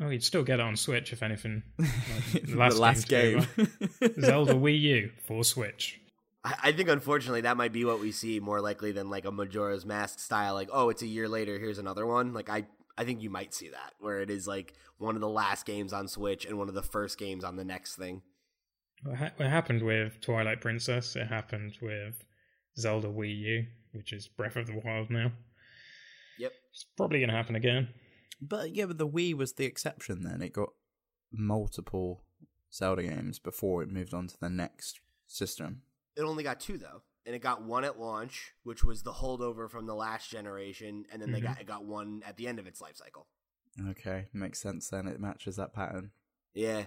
Oh, 0.02 0.08
you'd 0.08 0.24
still 0.24 0.42
get 0.42 0.60
it 0.60 0.62
on 0.62 0.76
Switch 0.76 1.12
if 1.12 1.22
anything. 1.22 1.62
Like, 1.78 2.42
the 2.46 2.56
last, 2.56 3.06
game. 3.08 3.46
game. 3.56 3.68
Zelda 4.20 4.54
Wii 4.54 4.80
U 4.80 5.10
for 5.26 5.44
Switch. 5.44 6.00
I, 6.42 6.54
I 6.64 6.72
think 6.72 6.88
unfortunately 6.88 7.42
that 7.42 7.58
might 7.58 7.72
be 7.72 7.84
what 7.84 8.00
we 8.00 8.10
see 8.10 8.40
more 8.40 8.62
likely 8.62 8.92
than 8.92 9.10
like 9.10 9.26
a 9.26 9.30
Majora's 9.30 9.84
Mask 9.84 10.18
style. 10.18 10.54
Like, 10.54 10.70
oh, 10.72 10.88
it's 10.88 11.02
a 11.02 11.06
year 11.06 11.28
later. 11.28 11.58
Here's 11.58 11.78
another 11.78 12.06
one. 12.06 12.32
Like, 12.32 12.48
I 12.48 12.64
I 13.00 13.04
think 13.04 13.22
you 13.22 13.30
might 13.30 13.54
see 13.54 13.70
that 13.70 13.94
where 13.98 14.20
it 14.20 14.28
is 14.28 14.46
like 14.46 14.74
one 14.98 15.14
of 15.14 15.22
the 15.22 15.28
last 15.28 15.64
games 15.64 15.92
on 15.92 16.06
Switch 16.06 16.44
and 16.44 16.58
one 16.58 16.68
of 16.68 16.74
the 16.74 16.82
first 16.82 17.18
games 17.18 17.44
on 17.44 17.56
the 17.56 17.64
next 17.64 17.96
thing. 17.96 18.20
What, 19.02 19.16
ha- 19.16 19.30
what 19.36 19.48
happened 19.48 19.82
with 19.82 20.20
Twilight 20.20 20.60
Princess? 20.60 21.16
It 21.16 21.26
happened 21.28 21.78
with 21.80 22.22
Zelda 22.78 23.08
Wii 23.08 23.38
U, 23.38 23.64
which 23.92 24.12
is 24.12 24.28
Breath 24.28 24.56
of 24.56 24.66
the 24.66 24.78
Wild 24.84 25.08
now. 25.08 25.32
Yep. 26.38 26.52
It's 26.72 26.84
probably 26.96 27.20
going 27.20 27.30
to 27.30 27.36
happen 27.36 27.56
again. 27.56 27.88
but 28.40 28.74
yeah, 28.74 28.84
but 28.84 28.98
the 28.98 29.08
Wii 29.08 29.34
was 29.34 29.54
the 29.54 29.64
exception. 29.64 30.22
Then 30.22 30.42
it 30.42 30.52
got 30.52 30.70
multiple 31.32 32.24
Zelda 32.72 33.02
games 33.02 33.38
before 33.38 33.82
it 33.82 33.90
moved 33.90 34.12
on 34.12 34.26
to 34.28 34.36
the 34.40 34.50
next 34.50 35.00
system. 35.26 35.82
It 36.16 36.22
only 36.22 36.42
got 36.44 36.60
two 36.60 36.76
though, 36.76 37.02
and 37.26 37.34
it 37.34 37.40
got 37.40 37.62
one 37.62 37.84
at 37.84 37.98
launch, 38.00 38.52
which 38.62 38.82
was 38.84 39.02
the 39.02 39.12
holdover 39.12 39.68
from 39.70 39.86
the 39.86 39.94
last 39.94 40.30
generation, 40.30 41.04
and 41.12 41.20
then 41.20 41.32
they 41.32 41.40
Mhm. 41.40 41.44
got 41.44 41.60
it 41.60 41.66
got 41.66 41.84
one 41.84 42.22
at 42.24 42.36
the 42.36 42.46
end 42.46 42.58
of 42.58 42.66
its 42.66 42.80
life 42.80 42.96
cycle. 42.96 43.26
Okay, 43.90 44.28
makes 44.32 44.60
sense 44.60 44.88
then. 44.88 45.06
It 45.06 45.20
matches 45.20 45.56
that 45.56 45.72
pattern. 45.72 46.10
Yeah. 46.54 46.86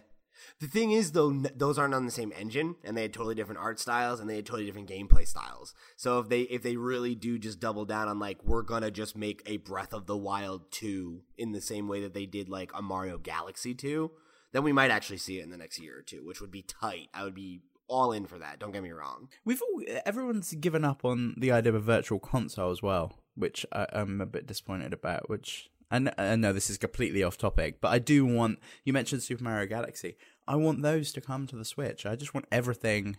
The 0.59 0.67
thing 0.67 0.91
is, 0.91 1.11
though, 1.11 1.29
n- 1.29 1.51
those 1.55 1.77
aren't 1.77 1.93
on 1.93 2.05
the 2.05 2.11
same 2.11 2.33
engine, 2.35 2.75
and 2.83 2.97
they 2.97 3.03
had 3.03 3.13
totally 3.13 3.35
different 3.35 3.59
art 3.61 3.79
styles, 3.79 4.19
and 4.19 4.27
they 4.27 4.35
had 4.37 4.45
totally 4.47 4.65
different 4.65 4.89
gameplay 4.89 5.27
styles. 5.27 5.75
So 5.95 6.19
if 6.19 6.27
they 6.27 6.41
if 6.41 6.63
they 6.63 6.75
really 6.75 7.13
do 7.13 7.37
just 7.37 7.59
double 7.59 7.85
down 7.85 8.07
on 8.07 8.17
like 8.17 8.43
we're 8.43 8.63
gonna 8.63 8.89
just 8.91 9.15
make 9.15 9.43
a 9.45 9.57
Breath 9.57 9.93
of 9.93 10.07
the 10.07 10.17
Wild 10.17 10.71
two 10.71 11.23
in 11.37 11.51
the 11.51 11.61
same 11.61 11.87
way 11.87 12.01
that 12.01 12.13
they 12.15 12.25
did 12.25 12.49
like 12.49 12.71
a 12.73 12.81
Mario 12.81 13.19
Galaxy 13.19 13.75
two, 13.75 14.11
then 14.53 14.63
we 14.63 14.73
might 14.73 14.89
actually 14.89 15.17
see 15.19 15.39
it 15.39 15.43
in 15.43 15.51
the 15.51 15.57
next 15.57 15.79
year 15.79 15.99
or 15.99 16.01
two, 16.01 16.25
which 16.25 16.41
would 16.41 16.51
be 16.51 16.63
tight. 16.63 17.09
I 17.13 17.23
would 17.23 17.35
be 17.35 17.61
all 17.93 18.11
in 18.11 18.25
for 18.25 18.39
that. 18.39 18.59
Don't 18.59 18.71
get 18.71 18.83
me 18.83 18.91
wrong. 18.91 19.29
We've 19.45 19.61
all, 19.61 19.83
everyone's 20.05 20.51
given 20.55 20.83
up 20.83 21.05
on 21.05 21.35
the 21.37 21.51
idea 21.51 21.69
of 21.69 21.75
a 21.75 21.79
virtual 21.79 22.19
console 22.19 22.71
as 22.71 22.81
well, 22.81 23.13
which 23.35 23.65
I, 23.71 23.85
I'm 23.93 24.19
a 24.19 24.25
bit 24.25 24.47
disappointed 24.47 24.93
about. 24.93 25.29
Which 25.29 25.69
I 25.91 25.99
know, 25.99 26.11
I 26.17 26.35
know 26.35 26.53
this 26.53 26.71
is 26.71 26.77
completely 26.79 27.23
off 27.23 27.37
topic, 27.37 27.79
but 27.79 27.89
I 27.89 27.99
do 27.99 28.25
want. 28.25 28.59
You 28.83 28.93
mentioned 28.93 29.21
Super 29.21 29.43
Mario 29.43 29.67
Galaxy. 29.67 30.17
I 30.47 30.55
want 30.55 30.81
those 30.81 31.13
to 31.13 31.21
come 31.21 31.45
to 31.47 31.55
the 31.55 31.63
Switch. 31.63 32.05
I 32.05 32.15
just 32.15 32.33
want 32.33 32.47
everything 32.51 33.17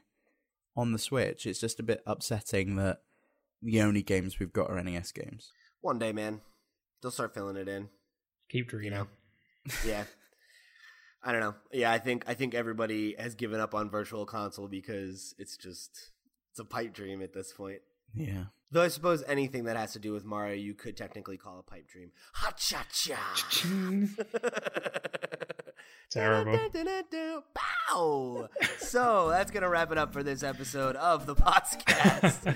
on 0.76 0.92
the 0.92 0.98
Switch. 0.98 1.46
It's 1.46 1.60
just 1.60 1.78
a 1.78 1.84
bit 1.84 2.02
upsetting 2.04 2.76
that 2.76 3.02
the 3.62 3.80
only 3.80 4.02
games 4.02 4.38
we've 4.38 4.52
got 4.52 4.70
are 4.70 4.82
NES 4.82 5.12
games. 5.12 5.52
One 5.80 5.98
day, 5.98 6.12
man, 6.12 6.40
they'll 7.00 7.12
start 7.12 7.32
filling 7.32 7.56
it 7.56 7.68
in. 7.68 7.88
Keep 8.50 8.68
dreaming. 8.68 8.90
know. 8.98 9.06
Yeah. 9.86 10.04
I 11.24 11.32
don't 11.32 11.40
know. 11.40 11.54
Yeah, 11.72 11.90
I 11.90 11.98
think 11.98 12.24
I 12.28 12.34
think 12.34 12.54
everybody 12.54 13.16
has 13.18 13.34
given 13.34 13.58
up 13.58 13.74
on 13.74 13.90
virtual 13.90 14.26
console 14.26 14.68
because 14.68 15.34
it's 15.38 15.56
just 15.56 16.10
it's 16.50 16.60
a 16.60 16.64
pipe 16.64 16.92
dream 16.92 17.22
at 17.22 17.32
this 17.32 17.52
point. 17.52 17.80
Yeah. 18.14 18.44
Though 18.70 18.82
I 18.82 18.88
suppose 18.88 19.22
anything 19.26 19.64
that 19.64 19.76
has 19.76 19.92
to 19.92 19.98
do 19.98 20.12
with 20.12 20.24
Mario, 20.24 20.54
you 20.54 20.74
could 20.74 20.96
technically 20.96 21.36
call 21.36 21.58
a 21.58 21.62
pipe 21.62 21.88
dream. 21.88 22.10
Ha 22.34 22.52
cha 22.56 22.84
cha. 22.92 23.34
Terrible. 26.10 26.58
Pow! 27.54 28.48
So 28.78 29.28
that's 29.30 29.50
gonna 29.50 29.68
wrap 29.68 29.90
it 29.90 29.98
up 29.98 30.12
for 30.12 30.22
this 30.22 30.42
episode 30.42 30.94
of 30.96 31.26
the 31.26 31.34
podcast. 31.34 32.54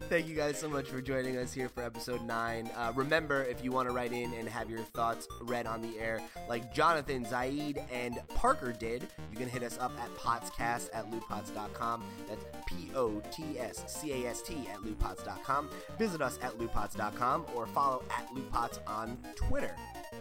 Thank 0.08 0.26
you 0.28 0.34
guys 0.34 0.58
so 0.58 0.68
much 0.68 0.88
for 0.88 1.00
joining 1.00 1.36
us 1.36 1.52
here 1.52 1.68
for 1.68 1.82
episode 1.82 2.22
nine. 2.22 2.70
Uh, 2.76 2.92
remember, 2.94 3.44
if 3.44 3.62
you 3.62 3.70
want 3.70 3.88
to 3.88 3.94
write 3.94 4.12
in 4.12 4.32
and 4.34 4.48
have 4.48 4.68
your 4.68 4.80
thoughts 4.80 5.28
read 5.42 5.66
on 5.66 5.80
the 5.80 5.98
air, 5.98 6.20
like 6.48 6.74
Jonathan, 6.74 7.24
Zaid, 7.24 7.80
and 7.92 8.18
Parker 8.34 8.72
did, 8.72 9.06
you 9.30 9.36
can 9.36 9.48
hit 9.48 9.62
us 9.62 9.78
up 9.78 9.92
at 10.00 10.12
potscast 10.16 10.90
at 10.92 11.10
lootpots.com. 11.10 12.02
That's 12.28 12.44
P 12.66 12.90
O 12.94 13.22
T 13.32 13.58
S 13.58 13.84
C 13.86 14.24
A 14.24 14.30
S 14.30 14.42
T 14.42 14.68
at 14.72 14.78
lootpots.com. 14.80 15.70
Visit 15.98 16.20
us 16.20 16.38
at 16.42 16.58
lootpots.com 16.58 17.46
or 17.54 17.66
follow 17.66 18.02
at 18.10 18.28
lootpots 18.34 18.78
on 18.86 19.16
Twitter 19.36 19.74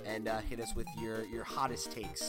and 0.05 0.27
uh, 0.27 0.39
hit 0.39 0.59
us 0.59 0.75
with 0.75 0.87
your 0.99 1.25
your 1.25 1.43
hottest 1.43 1.91
takes. 1.91 2.24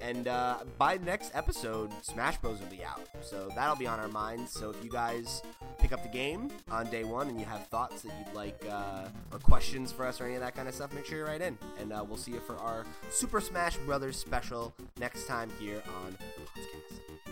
And 0.00 0.28
uh, 0.28 0.58
by 0.78 0.98
next 0.98 1.34
episode, 1.34 1.90
Smash 2.02 2.38
Bros 2.38 2.60
will 2.60 2.68
be 2.68 2.84
out, 2.84 3.00
so 3.20 3.50
that'll 3.54 3.76
be 3.76 3.86
on 3.86 3.98
our 3.98 4.08
minds. 4.08 4.52
So 4.52 4.70
if 4.70 4.82
you 4.82 4.90
guys 4.90 5.42
pick 5.78 5.92
up 5.92 6.02
the 6.02 6.08
game 6.08 6.50
on 6.70 6.88
day 6.88 7.04
one 7.04 7.28
and 7.28 7.38
you 7.38 7.44
have 7.46 7.66
thoughts 7.66 8.02
that 8.02 8.12
you'd 8.18 8.34
like 8.34 8.64
uh, 8.70 9.08
or 9.32 9.38
questions 9.40 9.92
for 9.92 10.06
us 10.06 10.20
or 10.20 10.24
any 10.24 10.34
of 10.34 10.40
that 10.40 10.54
kind 10.54 10.68
of 10.68 10.74
stuff, 10.74 10.92
make 10.94 11.04
sure 11.04 11.18
you 11.18 11.24
write 11.24 11.42
in, 11.42 11.58
and 11.80 11.92
uh, 11.92 12.04
we'll 12.06 12.16
see 12.16 12.32
you 12.32 12.40
for 12.40 12.56
our 12.56 12.86
Super 13.10 13.40
Smash 13.40 13.76
Brothers 13.78 14.16
special 14.16 14.72
next 14.98 15.26
time 15.26 15.50
here 15.58 15.82
on 16.04 16.12
the 16.12 16.18
podcast. 16.42 17.27